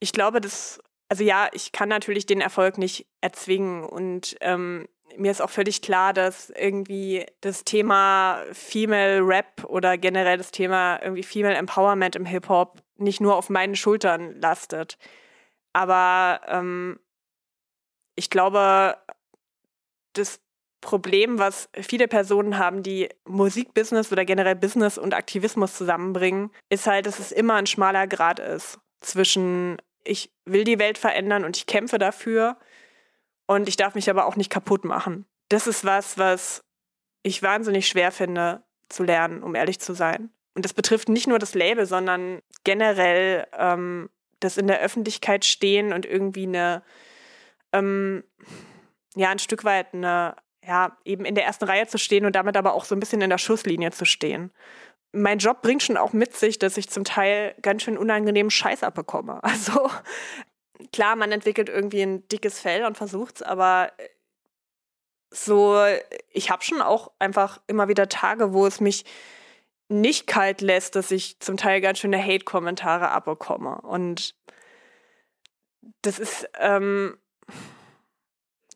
ich 0.00 0.12
glaube, 0.12 0.40
das, 0.40 0.80
also 1.10 1.22
ja, 1.22 1.48
ich 1.52 1.70
kann 1.70 1.90
natürlich 1.90 2.24
den 2.24 2.40
Erfolg 2.40 2.78
nicht 2.78 3.06
erzwingen 3.20 3.84
und 3.84 4.36
ähm, 4.40 4.86
mir 5.16 5.30
ist 5.30 5.40
auch 5.40 5.50
völlig 5.50 5.82
klar, 5.82 6.12
dass 6.12 6.50
irgendwie 6.50 7.26
das 7.40 7.64
Thema 7.64 8.42
Female 8.52 9.20
Rap 9.20 9.64
oder 9.64 9.98
generell 9.98 10.38
das 10.38 10.50
Thema 10.50 11.00
irgendwie 11.02 11.22
Female 11.22 11.56
Empowerment 11.56 12.16
im 12.16 12.26
Hip-Hop 12.26 12.82
nicht 12.96 13.20
nur 13.20 13.36
auf 13.36 13.50
meinen 13.50 13.76
Schultern 13.76 14.40
lastet. 14.40 14.98
Aber 15.72 16.40
ähm, 16.46 16.98
ich 18.16 18.30
glaube, 18.30 18.96
das 20.12 20.40
Problem, 20.80 21.38
was 21.38 21.68
viele 21.80 22.08
Personen 22.08 22.58
haben, 22.58 22.82
die 22.82 23.08
Musikbusiness 23.26 24.12
oder 24.12 24.24
generell 24.24 24.54
Business 24.54 24.98
und 24.98 25.14
Aktivismus 25.14 25.74
zusammenbringen, 25.74 26.50
ist 26.68 26.86
halt, 26.86 27.06
dass 27.06 27.18
es 27.18 27.32
immer 27.32 27.54
ein 27.54 27.66
schmaler 27.66 28.06
Grad 28.06 28.38
ist 28.38 28.78
zwischen 29.00 29.78
ich 30.04 30.30
will 30.44 30.64
die 30.64 30.78
Welt 30.78 30.98
verändern 30.98 31.44
und 31.44 31.56
ich 31.56 31.66
kämpfe 31.66 31.98
dafür 31.98 32.58
und 33.46 33.68
ich 33.68 33.76
darf 33.76 33.94
mich 33.94 34.08
aber 34.10 34.26
auch 34.26 34.36
nicht 34.36 34.50
kaputt 34.50 34.84
machen. 34.84 35.26
Das 35.48 35.66
ist 35.66 35.84
was, 35.84 36.18
was 36.18 36.64
ich 37.22 37.42
wahnsinnig 37.42 37.86
schwer 37.88 38.12
finde 38.12 38.62
zu 38.88 39.02
lernen, 39.02 39.42
um 39.42 39.54
ehrlich 39.54 39.80
zu 39.80 39.94
sein. 39.94 40.30
Und 40.54 40.64
das 40.64 40.72
betrifft 40.72 41.08
nicht 41.08 41.26
nur 41.26 41.38
das 41.38 41.54
Label, 41.54 41.84
sondern 41.86 42.40
generell 42.62 43.46
ähm, 43.58 44.08
das 44.40 44.56
in 44.56 44.66
der 44.66 44.80
Öffentlichkeit 44.80 45.44
stehen 45.44 45.92
und 45.92 46.06
irgendwie 46.06 46.46
eine, 46.46 46.82
ähm, 47.72 48.22
ja, 49.16 49.30
ein 49.30 49.38
Stück 49.38 49.64
weit 49.64 49.94
eine, 49.94 50.36
ja, 50.64 50.96
eben 51.04 51.24
in 51.24 51.34
der 51.34 51.44
ersten 51.44 51.64
Reihe 51.64 51.86
zu 51.86 51.98
stehen 51.98 52.24
und 52.24 52.36
damit 52.36 52.56
aber 52.56 52.74
auch 52.74 52.84
so 52.84 52.94
ein 52.94 53.00
bisschen 53.00 53.20
in 53.20 53.30
der 53.30 53.38
Schusslinie 53.38 53.90
zu 53.90 54.04
stehen. 54.04 54.52
Mein 55.12 55.38
Job 55.38 55.62
bringt 55.62 55.82
schon 55.82 55.96
auch 55.96 56.12
mit 56.12 56.36
sich, 56.36 56.58
dass 56.58 56.76
ich 56.76 56.88
zum 56.88 57.04
Teil 57.04 57.54
ganz 57.62 57.82
schön 57.82 57.98
unangenehmen 57.98 58.50
Scheiß 58.50 58.82
abbekomme. 58.82 59.40
Also 59.42 59.90
klar, 60.92 61.16
man 61.16 61.32
entwickelt 61.32 61.68
irgendwie 61.68 62.02
ein 62.02 62.26
dickes 62.28 62.60
Fell 62.60 62.84
und 62.84 62.96
versucht's, 62.96 63.42
aber 63.42 63.92
äh, 63.98 64.08
so, 65.30 65.82
ich 66.30 66.50
habe 66.50 66.62
schon 66.62 66.80
auch 66.80 67.10
einfach 67.18 67.60
immer 67.66 67.88
wieder 67.88 68.08
Tage, 68.08 68.52
wo 68.52 68.66
es 68.66 68.80
mich 68.80 69.04
nicht 69.88 70.26
kalt 70.26 70.60
lässt, 70.60 70.96
dass 70.96 71.10
ich 71.10 71.40
zum 71.40 71.56
Teil 71.56 71.80
ganz 71.80 71.98
schöne 71.98 72.22
Hate-Kommentare 72.22 73.10
abbekomme. 73.10 73.80
Und 73.82 74.34
das 76.02 76.18
ist, 76.18 76.48
ähm, 76.58 77.18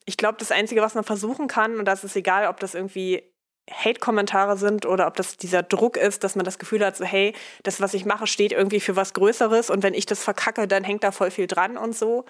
ich 0.04 0.16
glaube, 0.16 0.38
das 0.38 0.50
Einzige, 0.50 0.82
was 0.82 0.94
man 0.94 1.04
versuchen 1.04 1.48
kann, 1.48 1.78
und 1.78 1.84
das 1.84 2.04
ist 2.04 2.16
egal, 2.16 2.48
ob 2.48 2.60
das 2.60 2.74
irgendwie 2.74 3.22
Hate-Kommentare 3.70 4.56
sind 4.56 4.86
oder 4.86 5.06
ob 5.06 5.16
das 5.16 5.36
dieser 5.36 5.62
Druck 5.62 5.96
ist, 5.96 6.24
dass 6.24 6.36
man 6.36 6.44
das 6.44 6.58
Gefühl 6.58 6.84
hat, 6.84 6.96
so 6.96 7.04
hey, 7.04 7.34
das, 7.62 7.80
was 7.80 7.94
ich 7.94 8.04
mache, 8.04 8.26
steht 8.26 8.52
irgendwie 8.52 8.80
für 8.80 8.96
was 8.96 9.14
Größeres 9.14 9.70
und 9.70 9.82
wenn 9.82 9.94
ich 9.94 10.06
das 10.06 10.22
verkacke, 10.22 10.68
dann 10.68 10.84
hängt 10.84 11.04
da 11.04 11.12
voll 11.12 11.30
viel 11.30 11.46
dran 11.46 11.76
und 11.76 11.96
so. 11.96 12.24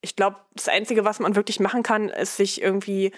Ich 0.00 0.16
glaube, 0.16 0.36
das 0.54 0.68
Einzige, 0.68 1.04
was 1.04 1.18
man 1.18 1.36
wirklich 1.36 1.60
machen 1.60 1.82
kann, 1.82 2.08
ist 2.08 2.36
sich 2.36 2.60
irgendwie 2.60 3.12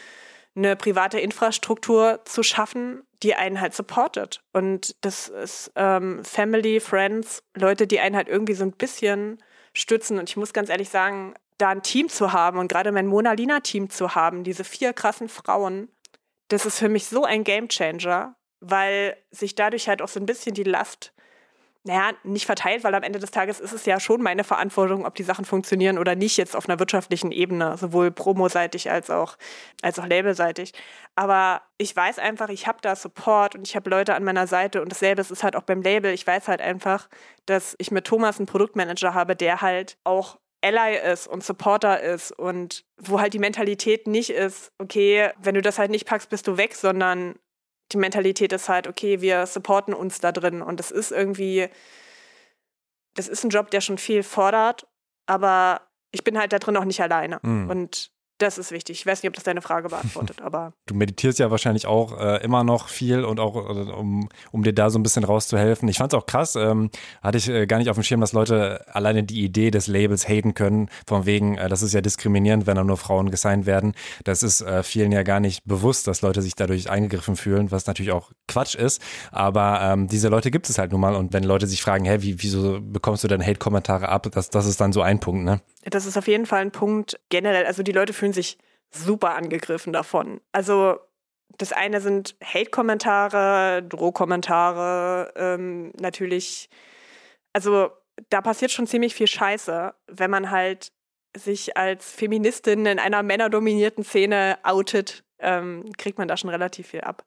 eine 0.55 0.77
private 0.77 1.21
Infrastruktur 1.21 2.21
zu 2.25 2.43
schaffen, 2.43 3.03
die 3.23 3.35
einen 3.35 3.61
halt 3.61 3.75
supportet. 3.75 4.43
Und 4.53 4.97
das 5.03 5.29
ist 5.29 5.71
ähm, 5.77 6.25
Family, 6.25 6.81
Friends, 6.81 7.43
Leute, 7.55 7.87
die 7.87 8.01
einen 8.01 8.17
halt 8.17 8.29
irgendwie 8.29 8.55
so 8.55 8.65
ein 8.65 8.73
bisschen 8.73 9.43
stützen. 9.75 10.19
Und 10.19 10.31
ich 10.31 10.37
muss 10.37 10.55
ganz 10.55 10.71
ehrlich 10.71 10.89
sagen, 10.89 11.35
da 11.59 11.69
ein 11.71 11.83
Team 11.83 12.09
zu 12.09 12.33
haben 12.33 12.59
und 12.59 12.69
gerade 12.69 12.93
mein 12.93 13.07
Mona 13.07 13.33
Lina-Team 13.33 13.91
zu 13.91 14.15
haben, 14.15 14.45
diese 14.45 14.65
vier 14.65 14.93
krassen 14.93 15.29
Frauen, 15.29 15.89
das 16.49 16.67
ist 16.67 16.79
für 16.79 16.89
mich 16.89 17.07
so 17.07 17.25
ein 17.25 17.45
Gamechanger, 17.45 18.37
weil 18.61 19.17
sich 19.31 19.55
dadurch 19.55 19.89
halt 19.89 20.03
auch 20.03 20.09
so 20.09 20.21
ein 20.21 20.27
bisschen 20.27 20.55
die 20.55 20.63
Last, 20.63 21.13
naja, 21.85 22.13
nicht 22.25 22.47
verteilt, 22.47 22.83
weil 22.83 22.95
am 22.97 23.05
Ende 23.05 23.21
des 23.21 23.31
Tages 23.31 23.61
ist 23.61 23.73
es 23.73 23.87
ja 23.87 24.01
schon 24.01 24.21
meine 24.21 24.43
Verantwortung, 24.43 25.07
ob 25.07 25.15
die 25.15 25.23
Sachen 25.23 25.45
funktionieren 25.45 25.99
oder 25.99 26.17
nicht, 26.17 26.37
jetzt 26.37 26.57
auf 26.57 26.69
einer 26.69 26.81
wirtschaftlichen 26.81 27.31
Ebene, 27.31 27.77
sowohl 27.79 28.11
promoseitig 28.11 28.91
als 28.91 29.09
auch, 29.09 29.37
als 29.83 29.99
auch 30.01 30.07
labelseitig. 30.07 30.73
Aber 31.15 31.63
ich 31.79 31.95
weiß 31.95 32.19
einfach, 32.19 32.49
ich 32.49 32.67
habe 32.67 32.79
da 32.83 32.97
Support 32.97 33.55
und 33.55 33.69
ich 33.69 33.77
habe 33.77 33.89
Leute 33.89 34.15
an 34.15 34.25
meiner 34.25 34.49
Seite 34.49 34.83
und 34.83 34.91
dasselbe 34.91 35.23
ist 35.23 35.45
halt 35.45 35.55
auch 35.55 35.63
beim 35.63 35.81
Label. 35.81 36.13
Ich 36.13 36.27
weiß 36.27 36.49
halt 36.49 36.61
einfach, 36.61 37.09
dass 37.47 37.77
ich 37.79 37.93
mit 37.93 38.05
Thomas 38.05 38.39
einen 38.39 38.47
Produktmanager 38.47 39.15
habe, 39.15 39.37
der 39.37 39.61
halt 39.61 39.97
auch 40.03 40.39
Ally 40.63 40.97
ist 41.13 41.27
und 41.27 41.45
Supporter 41.45 42.01
ist 42.01 42.33
und 42.33 42.85
wo 42.99 43.21
halt 43.21 43.35
die 43.35 43.39
Mentalität 43.39 44.07
nicht 44.07 44.31
ist, 44.31 44.73
okay, 44.79 45.31
wenn 45.39 45.55
du 45.55 45.63
das 45.63 45.79
halt 45.79 45.91
nicht 45.91 46.07
packst, 46.07 46.31
bist 46.31 46.47
du 46.47 46.57
weg, 46.57 46.75
sondern 46.75 47.35
die 47.93 47.99
Mentalität 47.99 48.53
ist 48.53 48.69
halt, 48.69 48.89
okay, 48.89 49.21
wir 49.21 49.47
supporten 49.47 49.95
uns 49.95 50.21
da 50.21 50.33
drin 50.33 50.63
und 50.63 50.81
das 50.81 50.91
ist 50.91 51.13
irgendwie, 51.13 51.69
das 53.15 53.29
ist 53.29 53.45
ein 53.45 53.51
Job, 53.51 53.71
der 53.71 53.81
schon 53.81 53.99
viel 53.99 54.23
fordert, 54.23 54.89
aber 55.27 55.83
ich 56.11 56.25
bin 56.25 56.39
halt 56.39 56.53
da 56.53 56.59
drin 56.59 56.77
auch 56.77 56.85
nicht 56.85 57.01
alleine. 57.01 57.39
Mhm. 57.43 57.71
Und 57.71 58.11
das 58.39 58.59
ist 58.59 58.71
wichtig. 58.71 59.01
Ich 59.01 59.07
weiß 59.07 59.23
nicht, 59.23 59.29
ob 59.31 59.35
das 59.35 59.45
deine 59.45 59.63
Frage 59.63 59.89
beantwortet, 59.89 60.41
aber. 60.43 60.73
Du 60.87 60.95
meditierst 60.95 61.39
ja 61.39 61.51
wahrscheinlich 61.51 61.87
auch 61.87 62.19
äh, 62.19 62.43
immer 62.45 62.65
noch 62.65 62.89
viel 62.89 63.25
und 63.25 63.41
auch, 63.41 63.57
äh, 63.57 63.93
um, 63.93 64.29
um 64.53 64.63
dir 64.63 64.73
da 64.73 64.91
so 64.91 64.99
ein 64.99 65.03
bisschen 65.03 65.25
rauszuhelfen. 65.25 65.89
Ich 65.89 65.99
fand 65.99 66.13
es 66.13 66.19
auch 66.19 66.27
krass, 66.27 66.57
ähm, 66.57 66.91
hatte 67.23 67.39
ich 67.39 67.49
äh, 67.49 67.67
gar 67.67 67.79
nicht 67.79 67.89
auf 67.89 67.97
dem 67.97 68.03
Schirm, 68.03 68.21
dass 68.21 68.33
Leute 68.33 68.85
alleine 68.95 69.23
die 69.23 69.43
Idee 69.43 69.71
des 69.71 69.87
Labels 69.87 70.29
haten 70.29 70.55
können, 70.55 70.89
von 71.07 71.27
wegen, 71.27 71.57
äh, 71.57 71.69
das 71.69 71.83
ist 71.83 71.95
ja 71.95 72.01
diskriminierend, 72.01 72.67
wenn 72.67 72.77
da 72.77 72.85
nur 72.85 72.97
Frauen 72.97 73.31
gesigned 73.31 73.67
werden. 73.67 73.95
Das 74.25 74.43
ist 74.43 74.61
äh, 74.61 74.83
vielen 74.83 75.13
ja 75.13 75.23
gar 75.23 75.41
nicht 75.41 75.65
bewusst, 75.65 76.07
dass 76.07 76.23
Leute 76.23 76.43
sich 76.43 76.55
dadurch 76.55 76.91
eingegriffen 76.91 77.37
fühlen, 77.37 77.71
was 77.71 77.87
natürlich 77.87 78.13
auch 78.13 78.31
Quatsch 78.49 78.75
ist. 78.75 79.01
Aber 79.33 79.81
ähm, 79.83 80.09
diese 80.09 80.29
Leute 80.29 80.51
gibt 80.51 80.69
es 80.69 80.79
halt 80.79 80.93
nun 80.93 81.01
mal. 81.01 81.15
Und 81.15 81.33
wenn 81.33 81.45
Leute 81.45 81.67
sich 81.67 81.83
fragen, 81.83 82.05
hä, 82.05 82.19
wie, 82.21 82.43
wieso 82.43 82.81
bekommst 82.81 83.25
du 83.25 83.29
denn 83.29 83.45
Hate-Kommentare 83.45 84.09
ab, 84.09 84.29
das, 84.33 84.51
das 84.51 84.67
ist 84.67 84.81
dann 84.81 84.93
so 84.93 85.03
ein 85.03 85.21
Punkt, 85.21 85.45
ne? 85.45 85.61
Das 85.89 86.05
ist 86.05 86.19
auf 86.19 86.27
jeden 86.27 86.47
Fall 86.47 86.63
ein 86.63 86.73
Punkt 86.73 87.21
generell. 87.29 87.65
Also 87.65 87.85
die 87.85 87.93
Leute 87.93 88.13
fühlen 88.13 88.26
sich 88.33 88.59
super 88.91 89.35
angegriffen 89.35 89.93
davon. 89.93 90.41
Also 90.53 90.99
das 91.59 91.73
eine 91.73 92.01
sind 92.01 92.37
Hate-Kommentare, 92.43 93.83
Drohkommentare, 93.83 95.33
ähm, 95.37 95.93
natürlich. 96.01 96.69
Also 97.53 97.91
da 98.31 98.41
passiert 98.41 98.71
schon 98.71 98.87
ziemlich 98.87 99.15
viel 99.15 99.27
Scheiße, 99.27 99.95
wenn 100.09 100.31
man 100.31 100.51
halt 100.51 100.93
sich 101.37 101.77
als 101.77 102.11
Feministin 102.13 102.87
in 102.87 102.99
einer 102.99 103.23
männerdominierten 103.23 104.05
Szene 104.05 104.59
outet, 104.63 105.25
ähm, 105.39 105.85
kriegt 105.99 106.19
man 106.19 106.29
da 106.29 106.37
schon 106.37 106.51
relativ 106.51 106.89
viel 106.89 107.03
ab. 107.03 107.25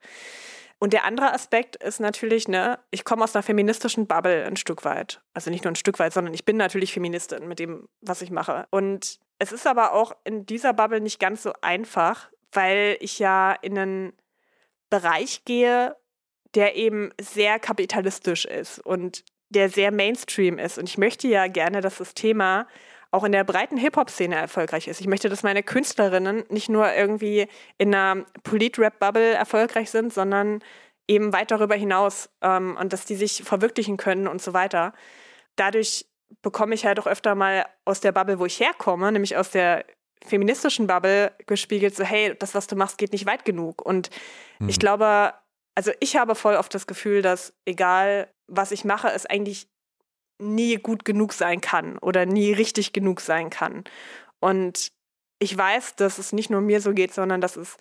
Und 0.79 0.93
der 0.93 1.03
andere 1.03 1.33
Aspekt 1.33 1.75
ist 1.75 1.99
natürlich, 1.99 2.47
ne, 2.47 2.79
ich 2.89 3.03
komme 3.03 3.23
aus 3.23 3.35
einer 3.35 3.43
feministischen 3.43 4.07
Bubble 4.07 4.45
ein 4.45 4.55
Stück 4.55 4.85
weit. 4.85 5.21
Also 5.33 5.51
nicht 5.51 5.65
nur 5.65 5.73
ein 5.73 5.75
Stück 5.75 5.99
weit, 5.99 6.13
sondern 6.13 6.33
ich 6.33 6.45
bin 6.45 6.57
natürlich 6.57 6.93
Feministin 6.93 7.47
mit 7.47 7.59
dem, 7.59 7.87
was 8.01 8.21
ich 8.21 8.31
mache. 8.31 8.65
Und 8.71 9.19
es 9.39 9.51
ist 9.51 9.65
aber 9.65 9.93
auch 9.93 10.15
in 10.23 10.45
dieser 10.45 10.73
Bubble 10.73 11.01
nicht 11.01 11.19
ganz 11.19 11.43
so 11.43 11.53
einfach, 11.61 12.29
weil 12.51 12.97
ich 12.99 13.19
ja 13.19 13.53
in 13.53 13.77
einen 13.77 14.13
Bereich 14.89 15.45
gehe, 15.45 15.95
der 16.55 16.75
eben 16.75 17.11
sehr 17.19 17.59
kapitalistisch 17.59 18.45
ist 18.45 18.79
und 18.79 19.23
der 19.49 19.69
sehr 19.69 19.91
Mainstream 19.91 20.59
ist. 20.59 20.77
Und 20.77 20.89
ich 20.89 20.97
möchte 20.97 21.27
ja 21.27 21.47
gerne, 21.47 21.81
dass 21.81 21.97
das 21.97 22.13
Thema 22.13 22.67
auch 23.11 23.23
in 23.23 23.31
der 23.31 23.43
breiten 23.43 23.77
Hip-Hop-Szene 23.77 24.35
erfolgreich 24.35 24.87
ist. 24.87 25.01
Ich 25.01 25.07
möchte, 25.07 25.29
dass 25.29 25.41
meine 25.41 25.63
Künstlerinnen 25.63 26.43
nicht 26.49 26.69
nur 26.69 26.93
irgendwie 26.93 27.47
in 27.77 27.93
einer 27.93 28.25
Polit-Rap-Bubble 28.43 29.33
erfolgreich 29.33 29.89
sind, 29.89 30.13
sondern 30.13 30.63
eben 31.07 31.33
weit 31.33 31.49
darüber 31.49 31.75
hinaus 31.75 32.29
ähm, 32.41 32.77
und 32.79 32.93
dass 32.93 33.05
die 33.05 33.15
sich 33.15 33.43
verwirklichen 33.43 33.97
können 33.97 34.27
und 34.27 34.41
so 34.41 34.53
weiter. 34.53 34.93
Dadurch 35.55 36.05
bekomme 36.41 36.75
ich 36.75 36.85
halt 36.85 36.99
auch 36.99 37.07
öfter 37.07 37.35
mal 37.35 37.65
aus 37.85 38.01
der 38.01 38.11
Bubble, 38.11 38.39
wo 38.39 38.45
ich 38.45 38.59
herkomme, 38.59 39.11
nämlich 39.11 39.37
aus 39.37 39.51
der 39.51 39.85
feministischen 40.25 40.87
Bubble 40.87 41.31
gespiegelt, 41.47 41.95
so 41.95 42.03
hey, 42.03 42.35
das, 42.37 42.55
was 42.55 42.67
du 42.67 42.75
machst, 42.75 42.97
geht 42.97 43.13
nicht 43.13 43.25
weit 43.25 43.45
genug. 43.45 43.81
Und 43.81 44.09
mhm. 44.59 44.69
ich 44.69 44.79
glaube, 44.79 45.33
also 45.75 45.91
ich 45.99 46.17
habe 46.17 46.35
voll 46.35 46.55
oft 46.55 46.73
das 46.73 46.87
Gefühl, 46.87 47.21
dass 47.21 47.53
egal, 47.65 48.27
was 48.47 48.71
ich 48.71 48.83
mache, 48.83 49.09
es 49.09 49.25
eigentlich 49.25 49.67
nie 50.41 50.75
gut 50.75 51.05
genug 51.05 51.33
sein 51.33 51.61
kann 51.61 51.97
oder 51.97 52.25
nie 52.25 52.53
richtig 52.53 52.93
genug 52.93 53.21
sein 53.21 53.49
kann. 53.49 53.83
Und 54.39 54.91
ich 55.39 55.57
weiß, 55.57 55.95
dass 55.95 56.17
es 56.17 56.33
nicht 56.33 56.49
nur 56.49 56.61
mir 56.61 56.81
so 56.81 56.93
geht, 56.93 57.13
sondern 57.13 57.41
dass 57.41 57.55
es 57.55 57.77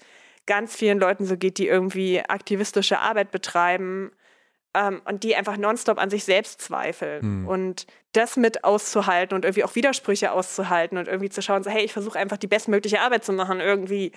ganz 0.46 0.74
vielen 0.74 0.98
Leuten 0.98 1.24
so 1.24 1.36
geht, 1.36 1.58
die 1.58 1.66
irgendwie 1.66 2.20
aktivistische 2.20 2.98
Arbeit 2.98 3.30
betreiben 3.30 4.12
ähm, 4.74 5.02
und 5.04 5.24
die 5.24 5.36
einfach 5.36 5.56
nonstop 5.56 5.98
an 5.98 6.10
sich 6.10 6.24
selbst 6.24 6.60
zweifeln. 6.60 7.42
Mhm. 7.42 7.48
Und 7.48 7.86
das 8.19 8.36
mit 8.36 8.65
auszuhalten 8.65 9.35
und 9.35 9.45
irgendwie 9.45 9.65
auch 9.65 9.74
Widersprüche 9.74 10.32
auszuhalten 10.32 10.99
und 10.99 11.09
irgendwie 11.09 11.31
zu 11.31 11.40
schauen, 11.40 11.62
so, 11.62 11.70
hey, 11.70 11.85
ich 11.85 11.93
versuche 11.93 12.19
einfach 12.19 12.36
die 12.36 12.47
bestmögliche 12.47 13.01
Arbeit 13.01 13.24
zu 13.24 13.32
machen 13.32 13.61
irgendwie 13.61 14.12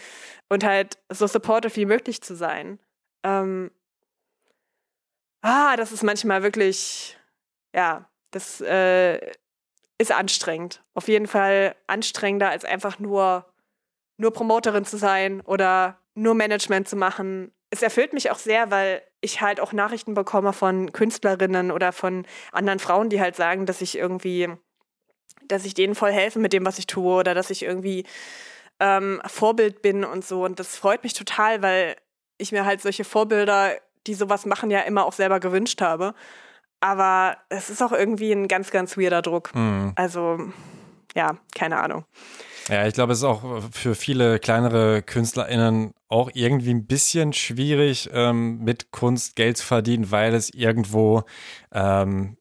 und 0.49 0.63
halt 0.63 0.97
so 1.09 1.27
supportive 1.27 1.75
wie 1.75 1.85
möglich 1.85 2.21
zu 2.21 2.35
sein. 2.35 2.79
Ähm, 3.23 3.71
ah, 5.41 5.75
das 5.77 5.91
ist 5.91 6.03
manchmal 6.03 6.43
wirklich, 6.43 7.17
ja, 7.75 8.09
das 8.31 8.61
äh, 8.61 9.19
ist 9.97 10.11
anstrengend. 10.11 10.83
Auf 10.93 11.07
jeden 11.07 11.27
Fall 11.27 11.75
anstrengender 11.87 12.49
als 12.49 12.65
einfach 12.65 12.99
nur, 12.99 13.45
nur 14.17 14.33
Promoterin 14.33 14.85
zu 14.85 14.97
sein 14.97 15.41
oder 15.41 15.99
nur 16.15 16.33
Management 16.33 16.89
zu 16.89 16.95
machen. 16.95 17.53
Es 17.69 17.81
erfüllt 17.81 18.13
mich 18.13 18.31
auch 18.31 18.39
sehr, 18.39 18.71
weil 18.71 19.01
ich 19.21 19.41
halt 19.41 19.59
auch 19.59 19.71
Nachrichten 19.71 20.13
bekomme 20.13 20.51
von 20.51 20.91
Künstlerinnen 20.91 21.71
oder 21.71 21.91
von 21.91 22.25
anderen 22.51 22.79
Frauen, 22.79 23.09
die 23.09 23.21
halt 23.21 23.35
sagen, 23.35 23.65
dass 23.65 23.81
ich 23.81 23.97
irgendwie, 23.97 24.49
dass 25.47 25.65
ich 25.65 25.73
denen 25.73 25.95
voll 25.95 26.11
helfe 26.11 26.39
mit 26.39 26.53
dem, 26.53 26.65
was 26.65 26.79
ich 26.79 26.87
tue 26.87 27.19
oder 27.19 27.33
dass 27.33 27.51
ich 27.51 27.63
irgendwie 27.63 28.05
ähm, 28.79 29.21
Vorbild 29.25 29.81
bin 29.81 30.03
und 30.03 30.25
so. 30.25 30.43
Und 30.43 30.59
das 30.59 30.75
freut 30.75 31.03
mich 31.03 31.13
total, 31.13 31.61
weil 31.61 31.95
ich 32.37 32.51
mir 32.51 32.65
halt 32.65 32.81
solche 32.81 33.03
Vorbilder, 33.03 33.73
die 34.07 34.15
sowas 34.15 34.45
machen, 34.45 34.71
ja 34.71 34.81
immer 34.81 35.05
auch 35.05 35.13
selber 35.13 35.39
gewünscht 35.39 35.81
habe. 35.81 36.15
Aber 36.79 37.37
es 37.49 37.69
ist 37.69 37.83
auch 37.83 37.91
irgendwie 37.91 38.31
ein 38.31 38.47
ganz, 38.47 38.71
ganz 38.71 38.97
weirder 38.97 39.21
Druck. 39.21 39.53
Mhm. 39.53 39.93
Also, 39.95 40.51
ja, 41.13 41.37
keine 41.53 41.79
Ahnung. 41.79 42.05
Ja, 42.71 42.87
ich 42.87 42.93
glaube, 42.93 43.11
es 43.11 43.19
ist 43.19 43.25
auch 43.25 43.43
für 43.73 43.95
viele 43.95 44.39
kleinere 44.39 45.01
KünstlerInnen 45.01 45.91
auch 46.07 46.31
irgendwie 46.33 46.73
ein 46.73 46.85
bisschen 46.85 47.33
schwierig, 47.33 48.09
ähm, 48.13 48.59
mit 48.59 48.91
Kunst 48.91 49.35
Geld 49.35 49.57
zu 49.57 49.65
verdienen, 49.65 50.09
weil 50.09 50.33
es 50.33 50.49
irgendwo 50.53 51.23
ähm, 51.73 52.37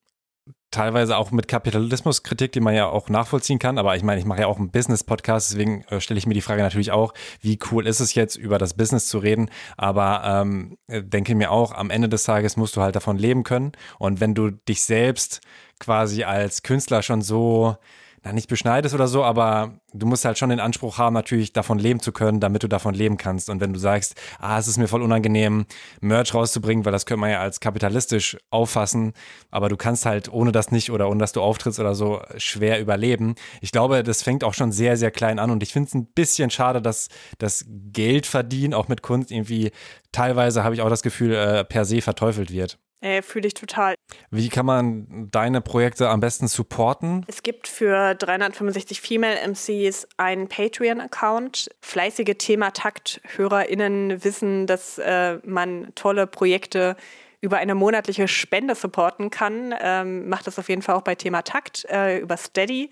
teilweise 0.70 1.16
auch 1.16 1.32
mit 1.32 1.48
Kapitalismuskritik, 1.48 2.52
die 2.52 2.60
man 2.60 2.76
ja 2.76 2.86
auch 2.86 3.08
nachvollziehen 3.08 3.58
kann. 3.58 3.76
Aber 3.76 3.96
ich 3.96 4.04
meine, 4.04 4.20
ich 4.20 4.24
mache 4.24 4.42
ja 4.42 4.46
auch 4.46 4.58
einen 4.58 4.70
Business-Podcast, 4.70 5.50
deswegen 5.50 5.82
äh, 5.88 6.00
stelle 6.00 6.18
ich 6.18 6.28
mir 6.28 6.34
die 6.34 6.42
Frage 6.42 6.62
natürlich 6.62 6.92
auch, 6.92 7.12
wie 7.40 7.58
cool 7.72 7.84
ist 7.88 7.98
es 7.98 8.14
jetzt, 8.14 8.36
über 8.36 8.58
das 8.58 8.74
Business 8.74 9.08
zu 9.08 9.18
reden. 9.18 9.50
Aber 9.76 10.22
ähm, 10.24 10.76
denke 10.88 11.34
mir 11.34 11.50
auch, 11.50 11.72
am 11.72 11.90
Ende 11.90 12.08
des 12.08 12.22
Tages 12.22 12.56
musst 12.56 12.76
du 12.76 12.82
halt 12.82 12.94
davon 12.94 13.18
leben 13.18 13.42
können. 13.42 13.72
Und 13.98 14.20
wenn 14.20 14.36
du 14.36 14.50
dich 14.52 14.84
selbst 14.84 15.40
quasi 15.80 16.22
als 16.22 16.62
Künstler 16.62 17.02
schon 17.02 17.20
so 17.20 17.76
na, 18.22 18.32
nicht 18.32 18.48
beschneidest 18.48 18.94
oder 18.94 19.08
so, 19.08 19.24
aber 19.24 19.80
du 19.94 20.06
musst 20.06 20.24
halt 20.24 20.36
schon 20.36 20.50
den 20.50 20.60
Anspruch 20.60 20.98
haben, 20.98 21.14
natürlich 21.14 21.52
davon 21.52 21.78
leben 21.78 22.00
zu 22.00 22.12
können, 22.12 22.38
damit 22.38 22.62
du 22.62 22.68
davon 22.68 22.94
leben 22.94 23.16
kannst. 23.16 23.48
Und 23.48 23.60
wenn 23.60 23.72
du 23.72 23.78
sagst, 23.78 24.14
ah, 24.38 24.58
es 24.58 24.68
ist 24.68 24.76
mir 24.76 24.88
voll 24.88 25.02
unangenehm, 25.02 25.64
Merch 26.00 26.34
rauszubringen, 26.34 26.84
weil 26.84 26.92
das 26.92 27.06
könnte 27.06 27.20
man 27.20 27.30
ja 27.30 27.40
als 27.40 27.60
kapitalistisch 27.60 28.36
auffassen, 28.50 29.14
aber 29.50 29.68
du 29.68 29.76
kannst 29.76 30.04
halt 30.04 30.30
ohne 30.30 30.52
das 30.52 30.70
nicht 30.70 30.90
oder 30.90 31.08
ohne 31.08 31.18
dass 31.18 31.32
du 31.32 31.40
auftrittst 31.40 31.80
oder 31.80 31.94
so 31.94 32.20
schwer 32.36 32.80
überleben. 32.80 33.36
Ich 33.62 33.72
glaube, 33.72 34.02
das 34.02 34.22
fängt 34.22 34.44
auch 34.44 34.54
schon 34.54 34.72
sehr, 34.72 34.96
sehr 34.96 35.10
klein 35.10 35.38
an 35.38 35.50
und 35.50 35.62
ich 35.62 35.72
finde 35.72 35.88
es 35.88 35.94
ein 35.94 36.06
bisschen 36.06 36.50
schade, 36.50 36.82
dass 36.82 37.08
das 37.38 37.64
Geld 37.68 38.26
verdienen 38.26 38.74
auch 38.74 38.88
mit 38.88 39.02
Kunst 39.02 39.30
irgendwie 39.30 39.70
teilweise, 40.12 40.62
habe 40.62 40.74
ich 40.74 40.82
auch 40.82 40.90
das 40.90 41.02
Gefühl, 41.02 41.34
äh, 41.34 41.64
per 41.64 41.84
se 41.84 42.02
verteufelt 42.02 42.50
wird. 42.50 42.78
Äh, 43.00 43.22
Fühle 43.22 43.46
ich 43.48 43.54
total. 43.54 43.94
Wie 44.30 44.48
kann 44.48 44.66
man 44.66 45.28
deine 45.30 45.60
Projekte 45.60 46.08
am 46.08 46.20
besten 46.20 46.48
supporten? 46.48 47.24
Es 47.28 47.42
gibt 47.42 47.66
für 47.66 48.14
365 48.14 49.00
Female 49.00 49.36
MCs 49.48 50.06
einen 50.18 50.48
Patreon-Account. 50.48 51.70
Fleißige 51.80 52.36
Thema-Takt-HörerInnen 52.36 54.22
wissen, 54.22 54.66
dass 54.66 54.98
äh, 54.98 55.38
man 55.44 55.92
tolle 55.94 56.26
Projekte 56.26 56.96
über 57.40 57.56
eine 57.56 57.74
monatliche 57.74 58.28
Spende 58.28 58.74
supporten 58.74 59.30
kann. 59.30 59.74
Ähm, 59.80 60.28
macht 60.28 60.46
das 60.46 60.58
auf 60.58 60.68
jeden 60.68 60.82
Fall 60.82 60.94
auch 60.94 61.02
bei 61.02 61.14
Thema 61.14 61.40
Takt 61.42 61.86
äh, 61.88 62.18
über 62.18 62.36
Steady. 62.36 62.90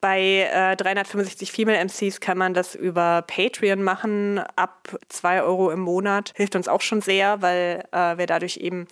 Bei 0.00 0.48
äh, 0.50 0.76
365 0.76 1.52
Female 1.52 1.84
MCs 1.84 2.20
kann 2.20 2.38
man 2.38 2.54
das 2.54 2.74
über 2.74 3.22
Patreon 3.26 3.82
machen, 3.82 4.38
ab 4.56 4.96
2 5.08 5.42
Euro 5.42 5.70
im 5.70 5.80
Monat. 5.80 6.32
Hilft 6.36 6.56
uns 6.56 6.68
auch 6.68 6.80
schon 6.80 7.02
sehr, 7.02 7.42
weil 7.42 7.84
äh, 7.92 8.16
wir 8.16 8.26
dadurch 8.26 8.56
eben 8.58 8.86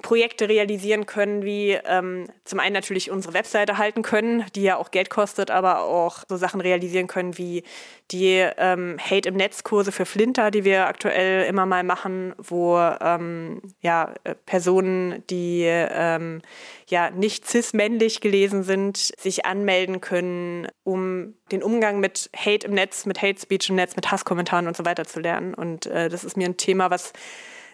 Projekte 0.00 0.48
realisieren 0.48 1.06
können, 1.06 1.44
wie 1.44 1.72
ähm, 1.72 2.28
zum 2.44 2.60
einen 2.60 2.72
natürlich 2.72 3.10
unsere 3.10 3.34
Webseite 3.34 3.78
halten 3.78 4.02
können, 4.02 4.44
die 4.54 4.62
ja 4.62 4.76
auch 4.76 4.92
Geld 4.92 5.10
kostet, 5.10 5.50
aber 5.50 5.80
auch 5.80 6.22
so 6.28 6.36
Sachen 6.36 6.60
realisieren 6.60 7.08
können 7.08 7.36
wie 7.36 7.64
die 8.12 8.46
ähm, 8.56 8.96
Hate 9.00 9.28
im 9.28 9.34
Netz 9.34 9.64
Kurse 9.64 9.90
für 9.90 10.06
Flinter, 10.06 10.52
die 10.52 10.64
wir 10.64 10.86
aktuell 10.86 11.46
immer 11.46 11.66
mal 11.66 11.82
machen, 11.82 12.32
wo 12.38 12.78
ähm, 12.78 13.60
ja 13.80 14.14
äh, 14.22 14.36
Personen, 14.46 15.24
die 15.30 15.64
ähm, 15.66 16.42
ja 16.86 17.10
nicht 17.10 17.48
cis-männlich 17.48 18.20
gelesen 18.20 18.62
sind, 18.62 18.96
sich 18.96 19.46
anmelden 19.46 20.00
können, 20.00 20.68
um 20.84 21.34
den 21.50 21.62
Umgang 21.62 21.98
mit 21.98 22.30
Hate 22.36 22.68
im 22.68 22.74
Netz, 22.74 23.04
mit 23.04 23.20
Hate 23.20 23.40
Speech 23.40 23.68
im 23.68 23.74
Netz, 23.74 23.96
mit 23.96 24.12
Hasskommentaren 24.12 24.68
und 24.68 24.76
so 24.76 24.84
weiter 24.84 25.06
zu 25.06 25.18
lernen. 25.18 25.54
Und 25.54 25.86
äh, 25.86 26.08
das 26.08 26.22
ist 26.22 26.36
mir 26.36 26.46
ein 26.46 26.56
Thema, 26.56 26.88
was 26.90 27.12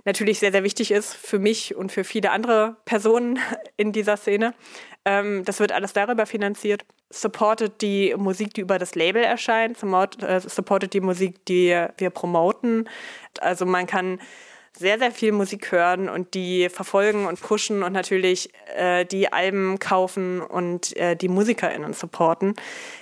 natürlich 0.05 0.39
sehr, 0.39 0.53
sehr 0.53 0.65
wichtig 0.65 0.91
ist 0.91 1.15
für 1.15 1.39
mich 1.39 1.75
und 1.75 1.93
für 1.93 2.05
viele 2.05 2.31
andere 2.31 2.77
Personen 2.85 3.39
in 3.77 3.93
dieser 3.93 4.17
Szene. 4.17 4.55
Ähm, 5.05 5.45
das 5.45 5.61
wird 5.61 5.73
alles 5.73 5.93
darüber 5.93 6.27
finanziert. 6.27 6.85
Supportet 7.11 7.81
die 7.81 8.15
Musik, 8.17 8.55
die 8.55 8.63
über 8.63 8.79
das 8.79 8.95
Label 8.95 9.23
erscheint, 9.23 9.79
äh, 9.83 10.41
supportet 10.41 10.95
die 10.95 11.01
Musik, 11.01 11.45
die 11.47 11.87
wir 11.97 12.11
promoten. 12.11 12.89
Also 13.41 13.67
man 13.67 13.87
kann 13.87 14.21
sehr, 14.77 14.99
sehr 14.99 15.13
viel 15.13 15.31
Musik 15.33 15.71
hören 15.71 16.09
und 16.09 16.35
die 16.35 16.69
verfolgen 16.69 17.27
und 17.27 17.41
pushen 17.41 17.83
und 17.85 17.93
natürlich 17.93 18.51
äh, 18.77 19.05
die 19.05 19.33
Alben 19.33 19.79
kaufen 19.79 20.41
und 20.41 20.97
äh, 20.97 21.15
die 21.15 21.29
MusikerInnen 21.29 21.93
supporten. 21.93 22.55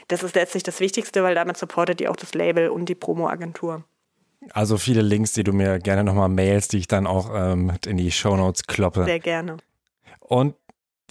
Das 0.09 0.23
ist 0.23 0.35
letztlich 0.35 0.63
das 0.63 0.81
Wichtigste, 0.81 1.23
weil 1.23 1.35
damit 1.35 1.57
supportet 1.57 2.01
die 2.01 2.09
auch 2.09 2.17
das 2.17 2.35
Label 2.35 2.69
und 2.69 2.87
die 2.87 2.95
Promo-Agentur. 2.95 3.85
Also 4.53 4.77
viele 4.77 5.03
Links, 5.03 5.33
die 5.33 5.45
du 5.45 5.53
mir 5.53 5.79
gerne 5.79 6.05
nochmal 6.05 6.29
mailst, 6.29 6.73
die 6.73 6.79
ich 6.79 6.89
dann 6.89 7.07
auch 7.07 7.31
ähm, 7.35 7.67
mit 7.67 7.87
in 7.87 7.97
die 7.97 8.11
Shownotes 8.11 8.65
kloppe. 8.65 9.05
Sehr 9.05 9.21
gerne. 9.21 9.59
Und 10.21 10.57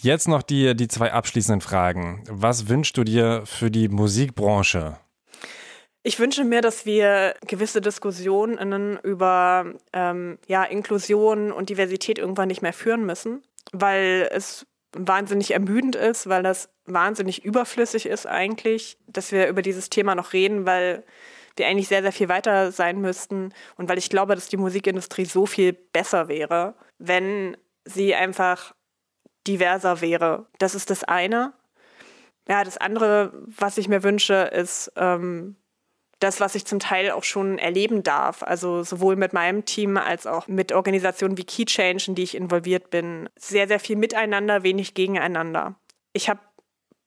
jetzt 0.01 0.27
noch 0.27 0.41
die, 0.41 0.75
die 0.75 0.87
zwei 0.87 1.11
abschließenden 1.13 1.61
Fragen. 1.61 2.23
Was 2.29 2.67
wünschst 2.67 2.97
du 2.97 3.03
dir 3.03 3.43
für 3.45 3.71
die 3.71 3.87
Musikbranche? 3.87 4.97
Ich 6.03 6.19
wünsche 6.19 6.43
mir, 6.43 6.61
dass 6.61 6.85
wir 6.85 7.35
gewisse 7.45 7.79
Diskussionen 7.79 8.97
über 9.03 9.73
ähm, 9.93 10.39
ja, 10.47 10.63
Inklusion 10.63 11.51
und 11.51 11.69
Diversität 11.69 12.17
irgendwann 12.17 12.47
nicht 12.47 12.63
mehr 12.63 12.73
führen 12.73 13.05
müssen, 13.05 13.43
weil 13.71 14.27
es 14.31 14.65
wahnsinnig 14.93 15.51
ermüdend 15.51 15.95
ist, 15.95 16.27
weil 16.27 16.41
das 16.41 16.69
wahnsinnig 16.85 17.45
überflüssig 17.45 18.07
ist 18.07 18.25
eigentlich, 18.25 18.97
dass 19.07 19.31
wir 19.31 19.47
über 19.47 19.61
dieses 19.61 19.89
Thema 19.89 20.15
noch 20.15 20.33
reden, 20.33 20.65
weil 20.65 21.03
wir 21.55 21.67
eigentlich 21.67 21.87
sehr, 21.87 22.01
sehr 22.01 22.11
viel 22.11 22.29
weiter 22.29 22.71
sein 22.71 23.01
müssten 23.01 23.53
und 23.77 23.89
weil 23.89 23.97
ich 23.97 24.09
glaube, 24.09 24.35
dass 24.35 24.47
die 24.47 24.57
Musikindustrie 24.57 25.25
so 25.25 25.45
viel 25.45 25.73
besser 25.73 26.27
wäre, 26.27 26.75
wenn 26.97 27.57
sie 27.85 28.15
einfach 28.15 28.73
diverser 29.47 30.01
wäre. 30.01 30.45
Das 30.59 30.75
ist 30.75 30.89
das 30.89 31.03
eine. 31.03 31.53
Ja, 32.47 32.63
das 32.63 32.77
andere, 32.77 33.33
was 33.45 33.77
ich 33.77 33.87
mir 33.87 34.03
wünsche, 34.03 34.33
ist 34.33 34.91
ähm, 34.95 35.55
das, 36.21 36.39
was 36.39 36.55
ich 36.55 36.65
zum 36.65 36.79
Teil 36.79 37.11
auch 37.11 37.23
schon 37.23 37.57
erleben 37.57 38.03
darf. 38.03 38.43
Also 38.43 38.83
sowohl 38.83 39.15
mit 39.15 39.33
meinem 39.33 39.65
Team 39.65 39.97
als 39.97 40.27
auch 40.27 40.47
mit 40.47 40.71
Organisationen 40.71 41.37
wie 41.37 41.43
Key 41.43 41.65
Change, 41.65 42.05
in 42.07 42.15
die 42.15 42.23
ich 42.23 42.35
involviert 42.35 42.89
bin. 42.89 43.29
Sehr, 43.35 43.67
sehr 43.67 43.79
viel 43.79 43.95
miteinander, 43.95 44.63
wenig 44.63 44.93
gegeneinander. 44.93 45.75
Ich 46.13 46.29
habe 46.29 46.39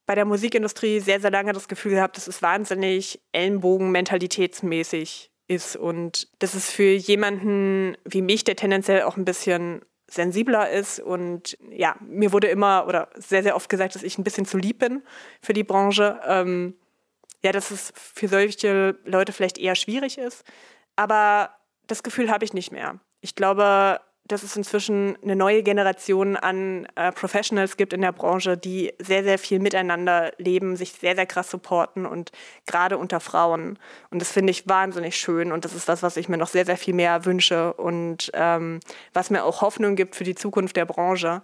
bei 0.06 0.14
der 0.14 0.24
Musikindustrie 0.24 1.00
sehr, 1.00 1.20
sehr 1.20 1.30
lange 1.30 1.52
das 1.52 1.68
Gefühl 1.68 1.92
gehabt, 1.92 2.16
dass 2.16 2.26
es 2.26 2.42
wahnsinnig 2.42 3.20
Ellenbogen-mentalitätsmäßig 3.32 5.30
ist. 5.48 5.76
Und 5.76 6.28
das 6.38 6.54
ist 6.54 6.70
für 6.70 6.92
jemanden 6.92 7.96
wie 8.04 8.22
mich, 8.22 8.44
der 8.44 8.56
tendenziell 8.56 9.02
auch 9.02 9.16
ein 9.16 9.24
bisschen 9.24 9.82
sensibler 10.06 10.70
ist. 10.70 11.00
Und 11.00 11.56
ja, 11.70 11.96
mir 12.00 12.32
wurde 12.32 12.48
immer 12.48 12.86
oder 12.86 13.08
sehr, 13.16 13.42
sehr 13.42 13.56
oft 13.56 13.68
gesagt, 13.68 13.94
dass 13.94 14.02
ich 14.02 14.18
ein 14.18 14.24
bisschen 14.24 14.46
zu 14.46 14.58
lieb 14.58 14.78
bin 14.78 15.02
für 15.40 15.52
die 15.52 15.64
Branche. 15.64 16.20
Ähm, 16.26 16.74
ja, 17.42 17.52
dass 17.52 17.70
es 17.70 17.92
für 17.94 18.28
solche 18.28 18.98
Leute 19.04 19.32
vielleicht 19.32 19.58
eher 19.58 19.74
schwierig 19.74 20.18
ist. 20.18 20.44
Aber 20.96 21.50
das 21.86 22.02
Gefühl 22.02 22.30
habe 22.30 22.44
ich 22.44 22.54
nicht 22.54 22.72
mehr. 22.72 23.00
Ich 23.20 23.34
glaube, 23.34 24.00
dass 24.26 24.42
es 24.42 24.56
inzwischen 24.56 25.18
eine 25.22 25.36
neue 25.36 25.62
Generation 25.62 26.36
an 26.36 26.86
äh, 26.94 27.12
Professionals 27.12 27.76
gibt 27.76 27.92
in 27.92 28.00
der 28.00 28.12
Branche, 28.12 28.56
die 28.56 28.92
sehr, 28.98 29.22
sehr 29.22 29.38
viel 29.38 29.58
miteinander 29.58 30.32
leben, 30.38 30.76
sich 30.76 30.92
sehr, 30.92 31.14
sehr 31.14 31.26
krass 31.26 31.50
supporten 31.50 32.06
und 32.06 32.32
gerade 32.66 32.96
unter 32.96 33.20
Frauen. 33.20 33.78
Und 34.10 34.22
das 34.22 34.32
finde 34.32 34.50
ich 34.50 34.66
wahnsinnig 34.66 35.16
schön 35.16 35.52
und 35.52 35.64
das 35.64 35.74
ist 35.74 35.88
das, 35.88 36.02
was 36.02 36.16
ich 36.16 36.28
mir 36.28 36.38
noch 36.38 36.48
sehr, 36.48 36.64
sehr 36.64 36.78
viel 36.78 36.94
mehr 36.94 37.24
wünsche 37.26 37.74
und 37.74 38.30
ähm, 38.34 38.80
was 39.12 39.28
mir 39.28 39.44
auch 39.44 39.60
Hoffnung 39.60 39.94
gibt 39.94 40.16
für 40.16 40.24
die 40.24 40.34
Zukunft 40.34 40.76
der 40.76 40.86
Branche, 40.86 41.42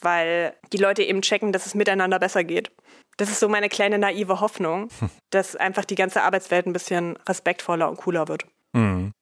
weil 0.00 0.54
die 0.72 0.78
Leute 0.78 1.04
eben 1.04 1.22
checken, 1.22 1.52
dass 1.52 1.66
es 1.66 1.74
miteinander 1.74 2.18
besser 2.18 2.42
geht. 2.42 2.72
Das 3.18 3.30
ist 3.30 3.40
so 3.40 3.48
meine 3.48 3.68
kleine 3.68 3.98
naive 3.98 4.40
Hoffnung, 4.40 4.88
dass 5.30 5.54
einfach 5.54 5.84
die 5.84 5.94
ganze 5.94 6.22
Arbeitswelt 6.22 6.66
ein 6.66 6.72
bisschen 6.72 7.16
respektvoller 7.28 7.88
und 7.88 7.98
cooler 7.98 8.26
wird. 8.26 8.46
Mhm. 8.72 9.12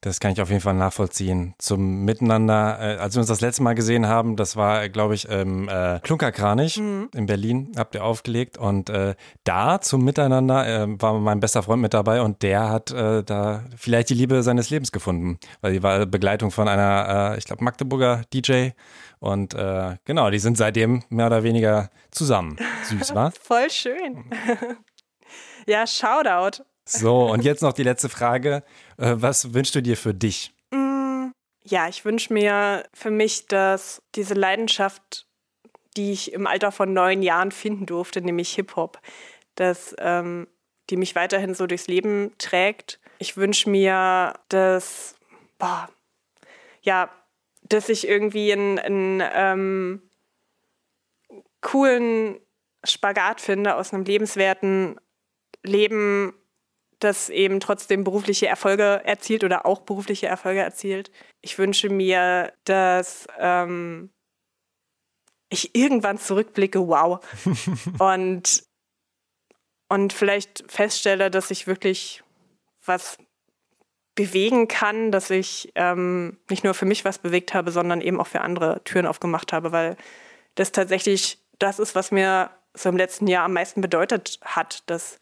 Das 0.00 0.20
kann 0.20 0.30
ich 0.30 0.40
auf 0.40 0.48
jeden 0.48 0.60
Fall 0.60 0.74
nachvollziehen. 0.74 1.54
Zum 1.58 2.04
Miteinander, 2.04 2.78
äh, 2.80 2.98
als 2.98 3.16
wir 3.16 3.20
uns 3.20 3.26
das 3.26 3.40
letzte 3.40 3.64
Mal 3.64 3.74
gesehen 3.74 4.06
haben, 4.06 4.36
das 4.36 4.54
war, 4.54 4.88
glaube 4.88 5.14
ich, 5.14 5.28
im 5.28 5.68
äh, 5.68 5.98
Klunkerkranich 6.04 6.78
mhm. 6.78 7.08
in 7.14 7.26
Berlin, 7.26 7.72
habt 7.76 7.96
ihr 7.96 8.04
aufgelegt. 8.04 8.58
Und 8.58 8.90
äh, 8.90 9.16
da 9.42 9.80
zum 9.80 10.04
Miteinander 10.04 10.66
äh, 10.68 10.86
war 11.02 11.18
mein 11.18 11.40
bester 11.40 11.64
Freund 11.64 11.82
mit 11.82 11.94
dabei 11.94 12.22
und 12.22 12.44
der 12.44 12.68
hat 12.68 12.92
äh, 12.92 13.24
da 13.24 13.64
vielleicht 13.76 14.10
die 14.10 14.14
Liebe 14.14 14.44
seines 14.44 14.70
Lebens 14.70 14.92
gefunden, 14.92 15.40
weil 15.62 15.72
die 15.72 15.82
war 15.82 16.06
Begleitung 16.06 16.52
von 16.52 16.68
einer, 16.68 17.32
äh, 17.32 17.38
ich 17.38 17.44
glaube, 17.44 17.64
Magdeburger 17.64 18.22
DJ. 18.32 18.70
Und 19.18 19.54
äh, 19.54 19.96
genau, 20.04 20.30
die 20.30 20.38
sind 20.38 20.56
seitdem 20.56 21.02
mehr 21.08 21.26
oder 21.26 21.42
weniger 21.42 21.90
zusammen. 22.12 22.56
Süß, 22.84 23.16
wa? 23.16 23.32
Voll 23.42 23.68
schön. 23.68 24.30
ja, 25.66 25.88
Shoutout. 25.88 26.62
So, 26.84 27.30
und 27.30 27.44
jetzt 27.44 27.62
noch 27.62 27.74
die 27.74 27.82
letzte 27.82 28.08
Frage. 28.08 28.62
Äh, 28.98 29.14
was 29.16 29.54
wünschst 29.54 29.74
du 29.74 29.82
dir 29.82 29.96
für 29.96 30.12
dich? 30.12 30.52
Mm, 30.70 31.28
ja, 31.64 31.88
ich 31.88 32.04
wünsche 32.04 32.32
mir 32.32 32.84
für 32.92 33.10
mich, 33.10 33.46
dass 33.46 34.02
diese 34.14 34.34
Leidenschaft, 34.34 35.26
die 35.96 36.12
ich 36.12 36.32
im 36.32 36.46
Alter 36.46 36.72
von 36.72 36.92
neun 36.92 37.22
Jahren 37.22 37.52
finden 37.52 37.86
durfte, 37.86 38.20
nämlich 38.20 38.54
Hip-Hop, 38.54 39.00
dass 39.54 39.94
ähm, 39.98 40.46
die 40.90 40.96
mich 40.96 41.14
weiterhin 41.14 41.54
so 41.54 41.66
durchs 41.66 41.86
Leben 41.86 42.32
trägt. 42.38 43.00
Ich 43.18 43.36
wünsche 43.36 43.68
mir, 43.70 44.34
dass, 44.48 45.16
boah, 45.58 45.88
ja, 46.82 47.10
dass 47.62 47.88
ich 47.88 48.08
irgendwie 48.08 48.52
einen, 48.52 48.78
einen 48.78 49.22
ähm, 49.34 50.02
coolen 51.60 52.40
Spagat 52.84 53.40
finde 53.40 53.74
aus 53.74 53.92
einem 53.92 54.04
lebenswerten 54.04 54.98
Leben 55.62 56.32
das 56.98 57.28
eben 57.28 57.60
trotzdem 57.60 58.04
berufliche 58.04 58.46
Erfolge 58.46 59.02
erzielt 59.04 59.44
oder 59.44 59.66
auch 59.66 59.80
berufliche 59.80 60.26
Erfolge 60.26 60.60
erzielt. 60.60 61.10
Ich 61.40 61.58
wünsche 61.58 61.88
mir, 61.88 62.52
dass 62.64 63.26
ähm, 63.38 64.10
ich 65.48 65.74
irgendwann 65.74 66.18
zurückblicke, 66.18 66.86
wow. 66.86 67.20
und, 67.98 68.64
und 69.88 70.12
vielleicht 70.12 70.64
feststelle, 70.70 71.30
dass 71.30 71.50
ich 71.50 71.66
wirklich 71.66 72.22
was 72.84 73.18
bewegen 74.14 74.66
kann, 74.66 75.12
dass 75.12 75.30
ich 75.30 75.70
ähm, 75.76 76.38
nicht 76.50 76.64
nur 76.64 76.74
für 76.74 76.86
mich 76.86 77.04
was 77.04 77.18
bewegt 77.18 77.54
habe, 77.54 77.70
sondern 77.70 78.00
eben 78.00 78.20
auch 78.20 78.26
für 78.26 78.40
andere 78.40 78.82
Türen 78.82 79.06
aufgemacht 79.06 79.52
habe, 79.52 79.70
weil 79.70 79.96
das 80.56 80.72
tatsächlich 80.72 81.38
das 81.60 81.78
ist, 81.78 81.94
was 81.94 82.10
mir 82.10 82.50
so 82.74 82.88
im 82.88 82.96
letzten 82.96 83.28
Jahr 83.28 83.44
am 83.44 83.52
meisten 83.52 83.80
bedeutet 83.80 84.40
hat, 84.42 84.82
dass 84.90 85.20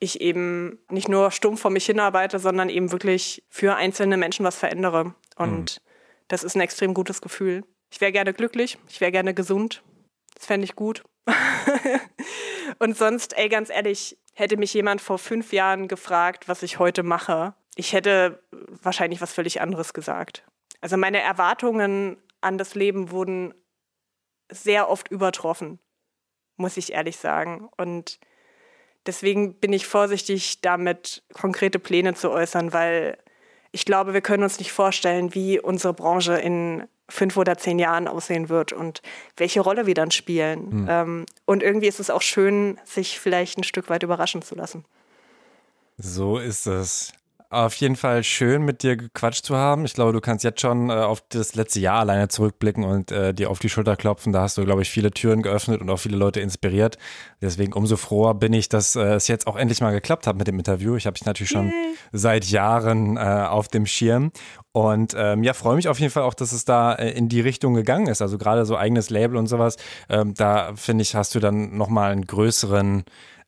ich 0.00 0.20
eben 0.20 0.78
nicht 0.90 1.08
nur 1.08 1.30
stumpf 1.30 1.60
vor 1.60 1.70
mich 1.70 1.86
hinarbeite, 1.86 2.38
sondern 2.38 2.68
eben 2.68 2.92
wirklich 2.92 3.44
für 3.48 3.76
einzelne 3.76 4.16
Menschen 4.16 4.44
was 4.44 4.56
verändere. 4.56 5.14
Und 5.36 5.80
mhm. 5.80 5.90
das 6.28 6.44
ist 6.44 6.54
ein 6.54 6.60
extrem 6.60 6.94
gutes 6.94 7.20
Gefühl. 7.20 7.64
Ich 7.90 8.00
wäre 8.00 8.12
gerne 8.12 8.32
glücklich, 8.32 8.78
ich 8.88 9.00
wäre 9.00 9.12
gerne 9.12 9.34
gesund. 9.34 9.82
Das 10.34 10.46
fände 10.46 10.64
ich 10.64 10.76
gut. 10.76 11.02
und 12.78 12.96
sonst, 12.96 13.36
ey, 13.36 13.48
ganz 13.48 13.70
ehrlich, 13.70 14.18
hätte 14.34 14.56
mich 14.56 14.72
jemand 14.72 15.00
vor 15.00 15.18
fünf 15.18 15.52
Jahren 15.52 15.88
gefragt, 15.88 16.48
was 16.48 16.62
ich 16.62 16.78
heute 16.78 17.02
mache, 17.02 17.54
ich 17.74 17.92
hätte 17.92 18.42
wahrscheinlich 18.50 19.20
was 19.20 19.32
völlig 19.32 19.60
anderes 19.60 19.92
gesagt. 19.92 20.44
Also 20.80 20.96
meine 20.96 21.20
Erwartungen 21.20 22.16
an 22.40 22.58
das 22.58 22.74
Leben 22.74 23.10
wurden 23.10 23.54
sehr 24.50 24.88
oft 24.88 25.08
übertroffen, 25.08 25.78
muss 26.56 26.76
ich 26.76 26.92
ehrlich 26.92 27.18
sagen. 27.18 27.68
Und 27.76 28.18
Deswegen 29.08 29.54
bin 29.54 29.72
ich 29.72 29.86
vorsichtig, 29.86 30.60
damit 30.60 31.22
konkrete 31.32 31.78
Pläne 31.78 32.12
zu 32.12 32.30
äußern, 32.30 32.74
weil 32.74 33.16
ich 33.72 33.86
glaube, 33.86 34.12
wir 34.12 34.20
können 34.20 34.42
uns 34.42 34.58
nicht 34.58 34.70
vorstellen, 34.70 35.34
wie 35.34 35.58
unsere 35.58 35.94
Branche 35.94 36.34
in 36.34 36.86
fünf 37.08 37.38
oder 37.38 37.56
zehn 37.56 37.78
Jahren 37.78 38.06
aussehen 38.06 38.50
wird 38.50 38.74
und 38.74 39.00
welche 39.38 39.60
Rolle 39.60 39.86
wir 39.86 39.94
dann 39.94 40.10
spielen. 40.10 40.84
Mhm. 40.84 41.24
Und 41.46 41.62
irgendwie 41.62 41.86
ist 41.86 42.00
es 42.00 42.10
auch 42.10 42.20
schön, 42.20 42.78
sich 42.84 43.18
vielleicht 43.18 43.56
ein 43.56 43.64
Stück 43.64 43.88
weit 43.88 44.02
überraschen 44.02 44.42
zu 44.42 44.54
lassen. 44.54 44.84
So 45.96 46.36
ist 46.36 46.66
es 46.66 47.14
auf 47.50 47.74
jeden 47.76 47.96
Fall 47.96 48.24
schön, 48.24 48.62
mit 48.62 48.82
dir 48.82 48.96
gequatscht 48.96 49.44
zu 49.44 49.56
haben. 49.56 49.86
Ich 49.86 49.94
glaube, 49.94 50.12
du 50.12 50.20
kannst 50.20 50.44
jetzt 50.44 50.60
schon 50.60 50.90
äh, 50.90 50.92
auf 50.92 51.22
das 51.30 51.54
letzte 51.54 51.80
Jahr 51.80 52.00
alleine 52.00 52.28
zurückblicken 52.28 52.84
und 52.84 53.10
äh, 53.10 53.32
dir 53.32 53.48
auf 53.48 53.58
die 53.58 53.70
Schulter 53.70 53.96
klopfen. 53.96 54.34
Da 54.34 54.42
hast 54.42 54.58
du, 54.58 54.64
glaube 54.64 54.82
ich, 54.82 54.90
viele 54.90 55.10
Türen 55.10 55.42
geöffnet 55.42 55.80
und 55.80 55.88
auch 55.88 55.96
viele 55.96 56.18
Leute 56.18 56.40
inspiriert. 56.40 56.98
Deswegen 57.40 57.72
umso 57.72 57.96
froher 57.96 58.34
bin 58.34 58.52
ich, 58.52 58.68
dass 58.68 58.96
äh, 58.96 59.14
es 59.14 59.28
jetzt 59.28 59.46
auch 59.46 59.56
endlich 59.56 59.80
mal 59.80 59.92
geklappt 59.92 60.26
hat 60.26 60.36
mit 60.36 60.46
dem 60.46 60.58
Interview. 60.58 60.96
Ich 60.96 61.06
habe 61.06 61.14
dich 61.14 61.24
natürlich 61.24 61.50
schon 61.50 61.72
seit 62.12 62.44
Jahren 62.44 63.16
äh, 63.16 63.20
auf 63.20 63.68
dem 63.68 63.86
Schirm. 63.86 64.30
Und 64.72 65.14
ähm, 65.16 65.42
ja, 65.42 65.54
freue 65.54 65.76
mich 65.76 65.88
auf 65.88 65.98
jeden 65.98 66.12
Fall 66.12 66.24
auch, 66.24 66.34
dass 66.34 66.52
es 66.52 66.66
da 66.66 66.92
äh, 66.92 67.10
in 67.12 67.30
die 67.30 67.40
Richtung 67.40 67.72
gegangen 67.72 68.08
ist. 68.08 68.20
Also 68.20 68.36
gerade 68.36 68.66
so 68.66 68.76
eigenes 68.76 69.08
Label 69.08 69.38
und 69.38 69.46
sowas. 69.46 69.76
Ähm, 70.10 70.34
da 70.34 70.72
finde 70.76 71.02
ich, 71.02 71.14
hast 71.14 71.34
du 71.34 71.40
dann 71.40 71.76
nochmal 71.76 72.12
einen 72.12 72.26
größeren 72.26 73.04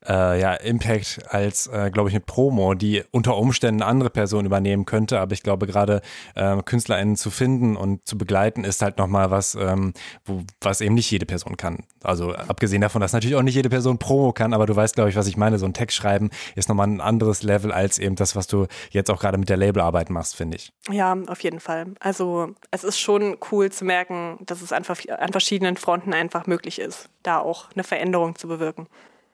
äh, 0.06 0.40
ja, 0.40 0.55
Impact 0.55 1.20
als, 1.28 1.66
äh, 1.66 1.90
glaube 1.90 2.09
ich, 2.09 2.14
eine 2.14 2.24
Promo, 2.24 2.74
die 2.74 3.02
unter 3.10 3.36
Umständen 3.36 3.82
eine 3.82 3.90
andere 3.90 4.10
Person 4.10 4.47
übernehmen 4.47 4.85
könnte. 4.85 5.20
Aber 5.20 5.32
ich 5.32 5.43
glaube, 5.43 5.66
gerade 5.66 6.01
äh, 6.35 6.62
KünstlerInnen 6.62 7.16
zu 7.16 7.31
finden 7.31 7.77
und 7.77 8.06
zu 8.06 8.16
begleiten, 8.16 8.64
ist 8.64 8.82
halt 8.82 8.98
nochmal 8.98 9.31
was, 9.31 9.55
ähm, 9.55 9.93
wo, 10.24 10.43
was 10.60 10.81
eben 10.81 10.94
nicht 10.94 11.10
jede 11.10 11.27
Person 11.27 11.56
kann. 11.56 11.85
Also 12.02 12.32
abgesehen 12.32 12.81
davon, 12.81 13.01
dass 13.01 13.12
natürlich 13.12 13.36
auch 13.36 13.43
nicht 13.43 13.55
jede 13.55 13.68
Person 13.68 13.98
Promo 13.98 14.32
kann, 14.32 14.55
aber 14.55 14.66
du 14.66 14.74
weißt, 14.74 14.94
glaube 14.94 15.10
ich, 15.10 15.16
was 15.16 15.27
ich 15.27 15.36
meine. 15.36 15.59
So 15.59 15.66
ein 15.66 15.74
Text 15.74 15.97
schreiben 15.97 16.31
ist 16.55 16.68
nochmal 16.68 16.89
ein 16.89 17.01
anderes 17.01 17.43
Level 17.43 17.72
als 17.72 17.98
eben 17.98 18.16
das, 18.16 18.36
was 18.36 18.47
du 18.47 18.66
jetzt 18.90 19.10
auch 19.10 19.20
gerade 19.20 19.39
mit 19.39 19.48
der 19.48 19.56
Labelarbeit 19.56 20.10
machst, 20.10 20.36
finde 20.36 20.56
ich. 20.56 20.72
Ja, 20.90 21.16
auf 21.27 21.43
jeden 21.43 21.60
Fall. 21.60 21.86
Also 22.01 22.55
es 22.70 22.85
ist 22.85 22.98
schon 22.98 23.36
cool 23.51 23.70
zu 23.70 23.85
merken, 23.85 24.39
dass 24.47 24.62
es 24.62 24.72
einfach 24.72 24.98
an 25.18 25.32
verschiedenen 25.32 25.77
Fronten 25.77 26.14
einfach 26.14 26.47
möglich 26.47 26.78
ist, 26.78 27.09
da 27.22 27.39
auch 27.39 27.70
eine 27.72 27.85
Veränderung 27.85 28.36
zu 28.36 28.48
bewirken. 28.48 28.86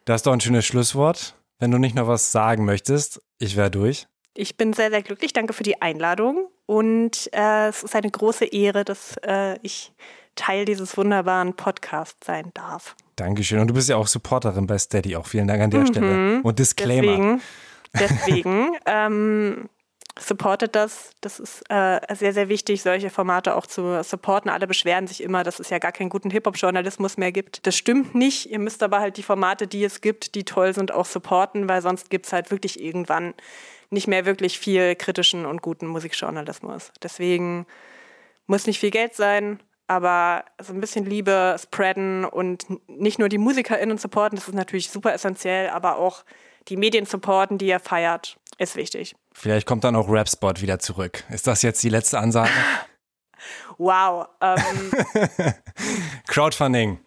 Das 0.06 0.20
ist 0.20 0.26
doch 0.26 0.32
ein 0.32 0.40
schönes 0.40 0.64
Schlusswort. 0.64 1.34
Wenn 1.58 1.72
du 1.72 1.78
nicht 1.78 1.96
noch 1.96 2.06
was 2.06 2.30
sagen 2.30 2.64
möchtest, 2.64 3.20
ich 3.38 3.56
wäre 3.56 3.72
durch. 3.72 4.06
Ich 4.34 4.56
bin 4.56 4.72
sehr, 4.72 4.90
sehr 4.90 5.02
glücklich. 5.02 5.32
Danke 5.32 5.52
für 5.52 5.64
die 5.64 5.82
Einladung. 5.82 6.48
Und 6.64 7.28
äh, 7.32 7.68
es 7.68 7.82
ist 7.82 7.96
eine 7.96 8.10
große 8.10 8.44
Ehre, 8.44 8.84
dass 8.84 9.16
äh, 9.26 9.58
ich 9.62 9.92
Teil 10.36 10.64
dieses 10.64 10.96
wunderbaren 10.96 11.54
Podcasts 11.54 12.24
sein 12.24 12.52
darf. 12.54 12.94
Dankeschön. 13.16 13.58
Und 13.58 13.66
du 13.66 13.74
bist 13.74 13.88
ja 13.88 13.96
auch 13.96 14.06
Supporterin 14.06 14.68
bei 14.68 14.78
Steady. 14.78 15.16
Auch 15.16 15.26
vielen 15.26 15.48
Dank 15.48 15.60
an 15.60 15.70
der 15.70 15.80
mhm. 15.80 15.86
Stelle. 15.86 16.40
Und 16.42 16.58
Disclaimer. 16.60 17.40
Deswegen, 17.92 18.16
deswegen 18.20 18.76
ähm, 18.86 19.68
supportet 20.18 20.74
das. 20.74 21.10
Das 21.20 21.38
ist 21.38 21.62
äh, 21.68 22.00
sehr, 22.14 22.32
sehr 22.32 22.48
wichtig, 22.48 22.82
solche 22.82 23.10
Formate 23.10 23.54
auch 23.54 23.66
zu 23.66 24.02
supporten. 24.02 24.50
Alle 24.50 24.66
beschweren 24.66 25.06
sich 25.06 25.22
immer, 25.22 25.44
dass 25.44 25.60
es 25.60 25.70
ja 25.70 25.78
gar 25.78 25.92
keinen 25.92 26.08
guten 26.08 26.30
Hip-Hop-Journalismus 26.30 27.16
mehr 27.16 27.32
gibt. 27.32 27.66
Das 27.66 27.76
stimmt 27.76 28.14
nicht. 28.14 28.50
Ihr 28.50 28.58
müsst 28.58 28.82
aber 28.82 29.00
halt 29.00 29.16
die 29.18 29.22
Formate, 29.22 29.66
die 29.66 29.84
es 29.84 30.00
gibt, 30.00 30.34
die 30.34 30.44
toll 30.44 30.74
sind, 30.74 30.92
auch 30.92 31.06
supporten, 31.06 31.68
weil 31.68 31.82
sonst 31.82 32.10
gibt 32.10 32.26
es 32.26 32.32
halt 32.32 32.50
wirklich 32.50 32.80
irgendwann 32.80 33.34
nicht 33.90 34.08
mehr 34.08 34.26
wirklich 34.26 34.58
viel 34.58 34.96
kritischen 34.96 35.46
und 35.46 35.62
guten 35.62 35.86
Musikjournalismus. 35.86 36.92
Deswegen 37.02 37.66
muss 38.46 38.66
nicht 38.66 38.80
viel 38.80 38.90
Geld 38.90 39.14
sein, 39.14 39.60
aber 39.86 40.44
so 40.60 40.72
ein 40.72 40.80
bisschen 40.80 41.04
Liebe 41.04 41.56
spreaden 41.62 42.24
und 42.24 42.66
nicht 42.88 43.18
nur 43.18 43.28
die 43.28 43.38
MusikerInnen 43.38 43.98
supporten, 43.98 44.36
das 44.36 44.48
ist 44.48 44.54
natürlich 44.54 44.90
super 44.90 45.12
essentiell, 45.12 45.68
aber 45.68 45.98
auch 45.98 46.24
die 46.68 46.76
Medien 46.76 47.06
supporten, 47.06 47.58
die 47.58 47.68
ihr 47.68 47.78
feiert, 47.78 48.38
ist 48.58 48.76
wichtig. 48.76 49.14
Vielleicht 49.32 49.66
kommt 49.66 49.84
dann 49.84 49.96
auch 49.96 50.08
Rapspot 50.08 50.62
wieder 50.62 50.78
zurück. 50.78 51.24
Ist 51.30 51.46
das 51.46 51.62
jetzt 51.62 51.82
die 51.82 51.88
letzte 51.88 52.18
Ansage? 52.18 52.50
wow. 53.78 54.26
Ähm, 54.40 54.92
Crowdfunding. 56.26 57.00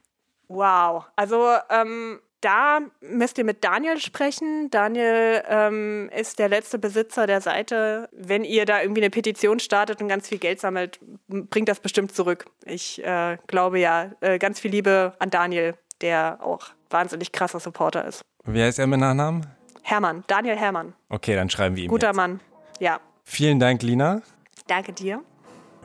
Wow. 0.48 1.06
Also 1.16 1.56
ähm, 1.70 2.20
da 2.42 2.80
müsst 3.02 3.38
ihr 3.38 3.44
mit 3.44 3.64
Daniel 3.64 4.00
sprechen. 4.00 4.70
Daniel 4.70 5.44
ähm, 5.48 6.10
ist 6.16 6.40
der 6.40 6.50
letzte 6.50 6.80
Besitzer 6.80 7.28
der 7.28 7.42
Seite. 7.42 8.10
Wenn 8.12 8.44
ihr 8.44 8.66
da 8.66 8.82
irgendwie 8.82 9.02
eine 9.02 9.10
Petition 9.10 9.60
startet 9.60 10.02
und 10.02 10.08
ganz 10.08 10.28
viel 10.28 10.38
Geld 10.38 10.60
sammelt, 10.60 11.00
bringt 11.28 11.68
das 11.68 11.80
bestimmt 11.80 12.16
zurück. 12.16 12.46
Ich 12.66 13.04
äh, 13.04 13.38
glaube 13.48 13.80
ja, 13.80 14.12
äh, 14.22 14.40
ganz 14.40 14.60
viel 14.60 14.72
Liebe 14.72 15.14
an 15.20 15.30
Daniel, 15.30 15.76
der 16.02 16.40
auch 16.42 16.68
wahnsinnig 16.90 17.32
krasser 17.32 17.60
Supporter 17.60 18.06
ist. 18.06 18.22
Wie 18.46 18.62
heißt 18.62 18.80
er 18.80 18.88
mit 18.88 19.00
Nachnamen? 19.00 19.59
Hermann, 19.90 20.24
Daniel 20.28 20.56
Hermann. 20.58 20.94
Okay, 21.10 21.36
dann 21.36 21.50
schreiben 21.50 21.76
wir 21.76 21.84
ihm. 21.84 21.90
Guter 21.90 22.08
jetzt. 22.08 22.16
Mann, 22.16 22.40
ja. 22.80 23.00
Vielen 23.24 23.60
Dank, 23.60 23.82
Lina. 23.82 24.22
Danke 24.68 24.94
dir. 24.94 25.22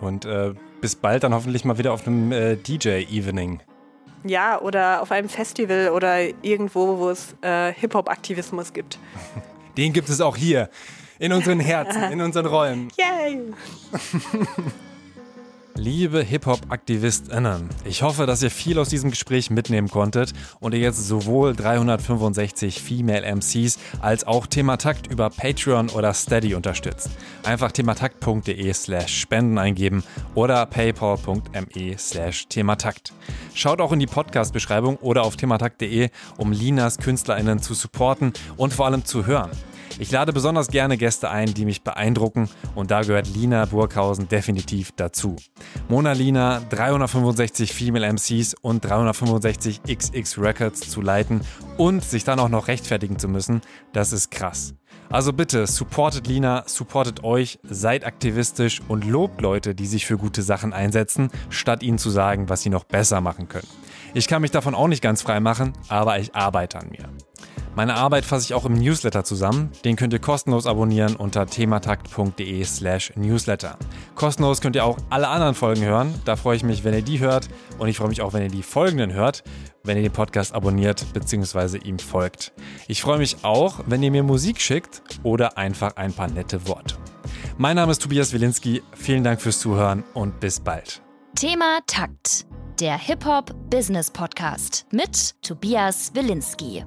Und 0.01 0.25
äh, 0.25 0.55
bis 0.81 0.97
bald 0.97 1.25
dann 1.25 1.33
hoffentlich 1.35 1.65
mal 1.65 1.79
wieder 1.79 1.93
auf 1.93 2.07
einem 2.07 2.33
äh, 2.33 2.57
DJ-Evening. 2.57 3.61
Ja, 4.25 4.61
oder 4.61 5.03
auf 5.03 5.11
einem 5.11 5.29
Festival 5.29 5.91
oder 5.91 6.21
irgendwo, 6.43 6.99
wo 6.99 7.11
es 7.11 7.35
äh, 7.43 7.73
Hip-Hop-Aktivismus 7.73 8.73
gibt. 8.73 8.99
Den 9.77 9.93
gibt 9.93 10.09
es 10.09 10.21
auch 10.21 10.37
hier. 10.37 10.71
In 11.19 11.33
unseren 11.33 11.61
Herzen, 11.61 12.03
in 12.05 12.21
unseren 12.21 12.47
Räumen. 12.47 12.89
Yay! 12.99 13.53
Liebe 15.77 16.23
Hip-Hop-AktivistInnen, 16.23 17.69
ich 17.85 18.03
hoffe, 18.03 18.27
dass 18.27 18.45
ihr 18.45 18.53
viel 18.53 18.79
aus 18.79 18.91
diesem 18.91 19.11
Gespräch 19.11 19.51
mitnehmen 19.51 19.89
konntet 19.89 20.33
und 20.61 20.73
ihr 20.73 20.79
jetzt 20.79 21.09
sowohl 21.09 21.53
365 21.53 22.81
Female 22.81 23.27
MCs 23.27 23.81
als 24.01 24.25
auch 24.25 24.47
Thematakt 24.47 25.09
über 25.09 25.31
Patreon 25.31 25.89
oder 25.91 26.15
Steady 26.15 26.55
unterstützt. 26.55 27.11
Einfach 27.43 27.73
thematakt.de 27.73 28.73
slash 28.73 29.21
spenden 29.21 29.59
eingeben 29.59 30.05
oder 30.37 30.65
paypal.me 30.65 31.99
slash 31.99 32.47
thematakt. 32.47 33.13
Schaut 33.53 33.81
auch 33.81 33.91
in 33.91 33.99
die 33.99 34.07
Podcast-Beschreibung 34.07 34.97
oder 34.99 35.25
auf 35.25 35.37
thematakt.de, 35.37 36.11
um 36.37 36.53
Linas 36.53 36.99
KünstlerInnen 36.99 37.61
zu 37.61 37.75
supporten 37.75 38.33
und 38.57 38.73
vor 38.73 38.87
allem 38.87 39.05
zu 39.05 39.27
hören. 39.27 39.51
Ich 39.99 40.11
lade 40.11 40.33
besonders 40.33 40.69
gerne 40.69 40.97
Gäste 40.97 41.31
ein, 41.31 41.55
die 41.55 41.65
mich 41.65 41.83
beeindrucken 41.83 42.49
und 42.75 42.91
da 42.91 43.03
gehört 43.03 43.29
Lina 43.29 43.65
Burghausen 43.67 44.29
definitiv 44.29 44.93
dazu. 44.93 45.37
Mona 45.89 46.13
Lina, 46.13 46.61
365 46.71 47.73
Female 47.73 48.13
MCs 48.13 48.55
und 48.61 48.85
365 48.85 49.83
XX 49.83 50.39
Records 50.39 50.81
zu 50.91 51.01
leiten 51.01 51.43
und 51.77 52.03
sich 52.03 52.25
dann 52.25 52.41
auch 52.41 52.49
noch 52.49 52.69
rechtfertigen 52.69 53.19
zu 53.19 53.29
müssen, 53.29 53.61
das 53.93 54.13
ist 54.13 54.31
krass. 54.31 54.75
Also 55.11 55.33
bitte, 55.33 55.67
supportet 55.67 56.27
Lina, 56.27 56.65
supportet 56.67 57.23
euch, 57.23 57.59
seid 57.63 58.05
aktivistisch 58.05 58.81
und 58.89 59.05
lobt 59.05 59.41
Leute, 59.41 59.75
die 59.75 59.87
sich 59.87 60.07
für 60.07 60.17
gute 60.17 60.43
Sachen 60.43 60.73
einsetzen, 60.73 61.31
statt 61.51 61.83
ihnen 61.83 61.99
zu 61.99 62.11
sagen, 62.11 62.49
was 62.49 62.63
sie 62.63 62.71
noch 62.71 62.85
besser 62.85 63.21
machen 63.21 63.49
können. 63.49 63.69
Ich 64.15 64.29
kann 64.29 64.43
mich 64.43 64.51
davon 64.51 64.75
auch 64.75 64.89
nicht 64.89 65.03
ganz 65.03 65.23
frei 65.23 65.41
machen, 65.41 65.73
aber 65.89 66.19
ich 66.19 66.35
arbeite 66.35 66.79
an 66.79 66.89
mir. 66.91 67.09
Meine 67.77 67.95
Arbeit 67.95 68.25
fasse 68.25 68.45
ich 68.45 68.55
auch 68.55 68.65
im 68.65 68.75
Newsletter 68.75 69.25
zusammen. 69.25 69.71
Den 69.85 69.97
könnt 69.97 70.13
ihr 70.13 70.21
kostenlos 70.21 70.67
abonnieren 70.67 71.17
unter 71.17 71.47
thematakt.de/slash 71.47 73.15
newsletter. 73.17 73.77
Kostenlos 74.15 74.61
könnt 74.61 74.77
ihr 74.77 74.85
auch 74.85 74.97
alle 75.11 75.27
anderen 75.29 75.55
Folgen 75.55 75.83
hören. 75.83 76.15
Da 76.25 76.37
freue 76.37 76.57
ich 76.57 76.63
mich, 76.63 76.85
wenn 76.85 76.95
ihr 76.95 77.03
die 77.03 77.19
hört. 77.19 77.49
Und 77.79 77.89
ich 77.89 77.97
freue 77.97 78.09
mich 78.09 78.23
auch, 78.23 78.33
wenn 78.33 78.43
ihr 78.43 78.49
die 78.49 78.63
folgenden 78.63 79.13
hört, 79.13 79.43
wenn 79.83 79.97
ihr 79.97 80.05
den 80.05 80.13
Podcast 80.13 80.55
abonniert 80.55 81.05
bzw. 81.13 81.79
ihm 81.79 81.99
folgt. 81.99 82.53
Ich 82.87 83.03
freue 83.03 83.19
mich 83.19 83.39
auch, 83.43 83.81
wenn 83.87 84.03
ihr 84.05 84.13
mir 84.13 84.23
Musik 84.23 84.61
schickt 84.61 85.03
oder 85.25 85.59
einfach 85.59 85.97
ein 85.97 86.13
paar 86.13 86.29
nette 86.29 86.69
Worte. 86.69 86.95
Mein 87.59 87.75
Name 87.75 87.91
ist 87.91 88.03
Tobias 88.03 88.33
Wilinski. 88.33 88.83
Vielen 88.95 89.25
Dank 89.25 89.41
fürs 89.41 89.59
Zuhören 89.59 90.05
und 90.15 90.39
bis 90.39 90.61
bald. 90.61 91.03
Thema 91.35 91.81
Takt. 91.89 92.47
Der 92.79 92.97
Hip-Hop 92.99 93.53
Business 93.71 94.11
Podcast 94.11 94.87
mit 94.93 95.41
Tobias 95.43 96.13
Wilinski. 96.15 96.85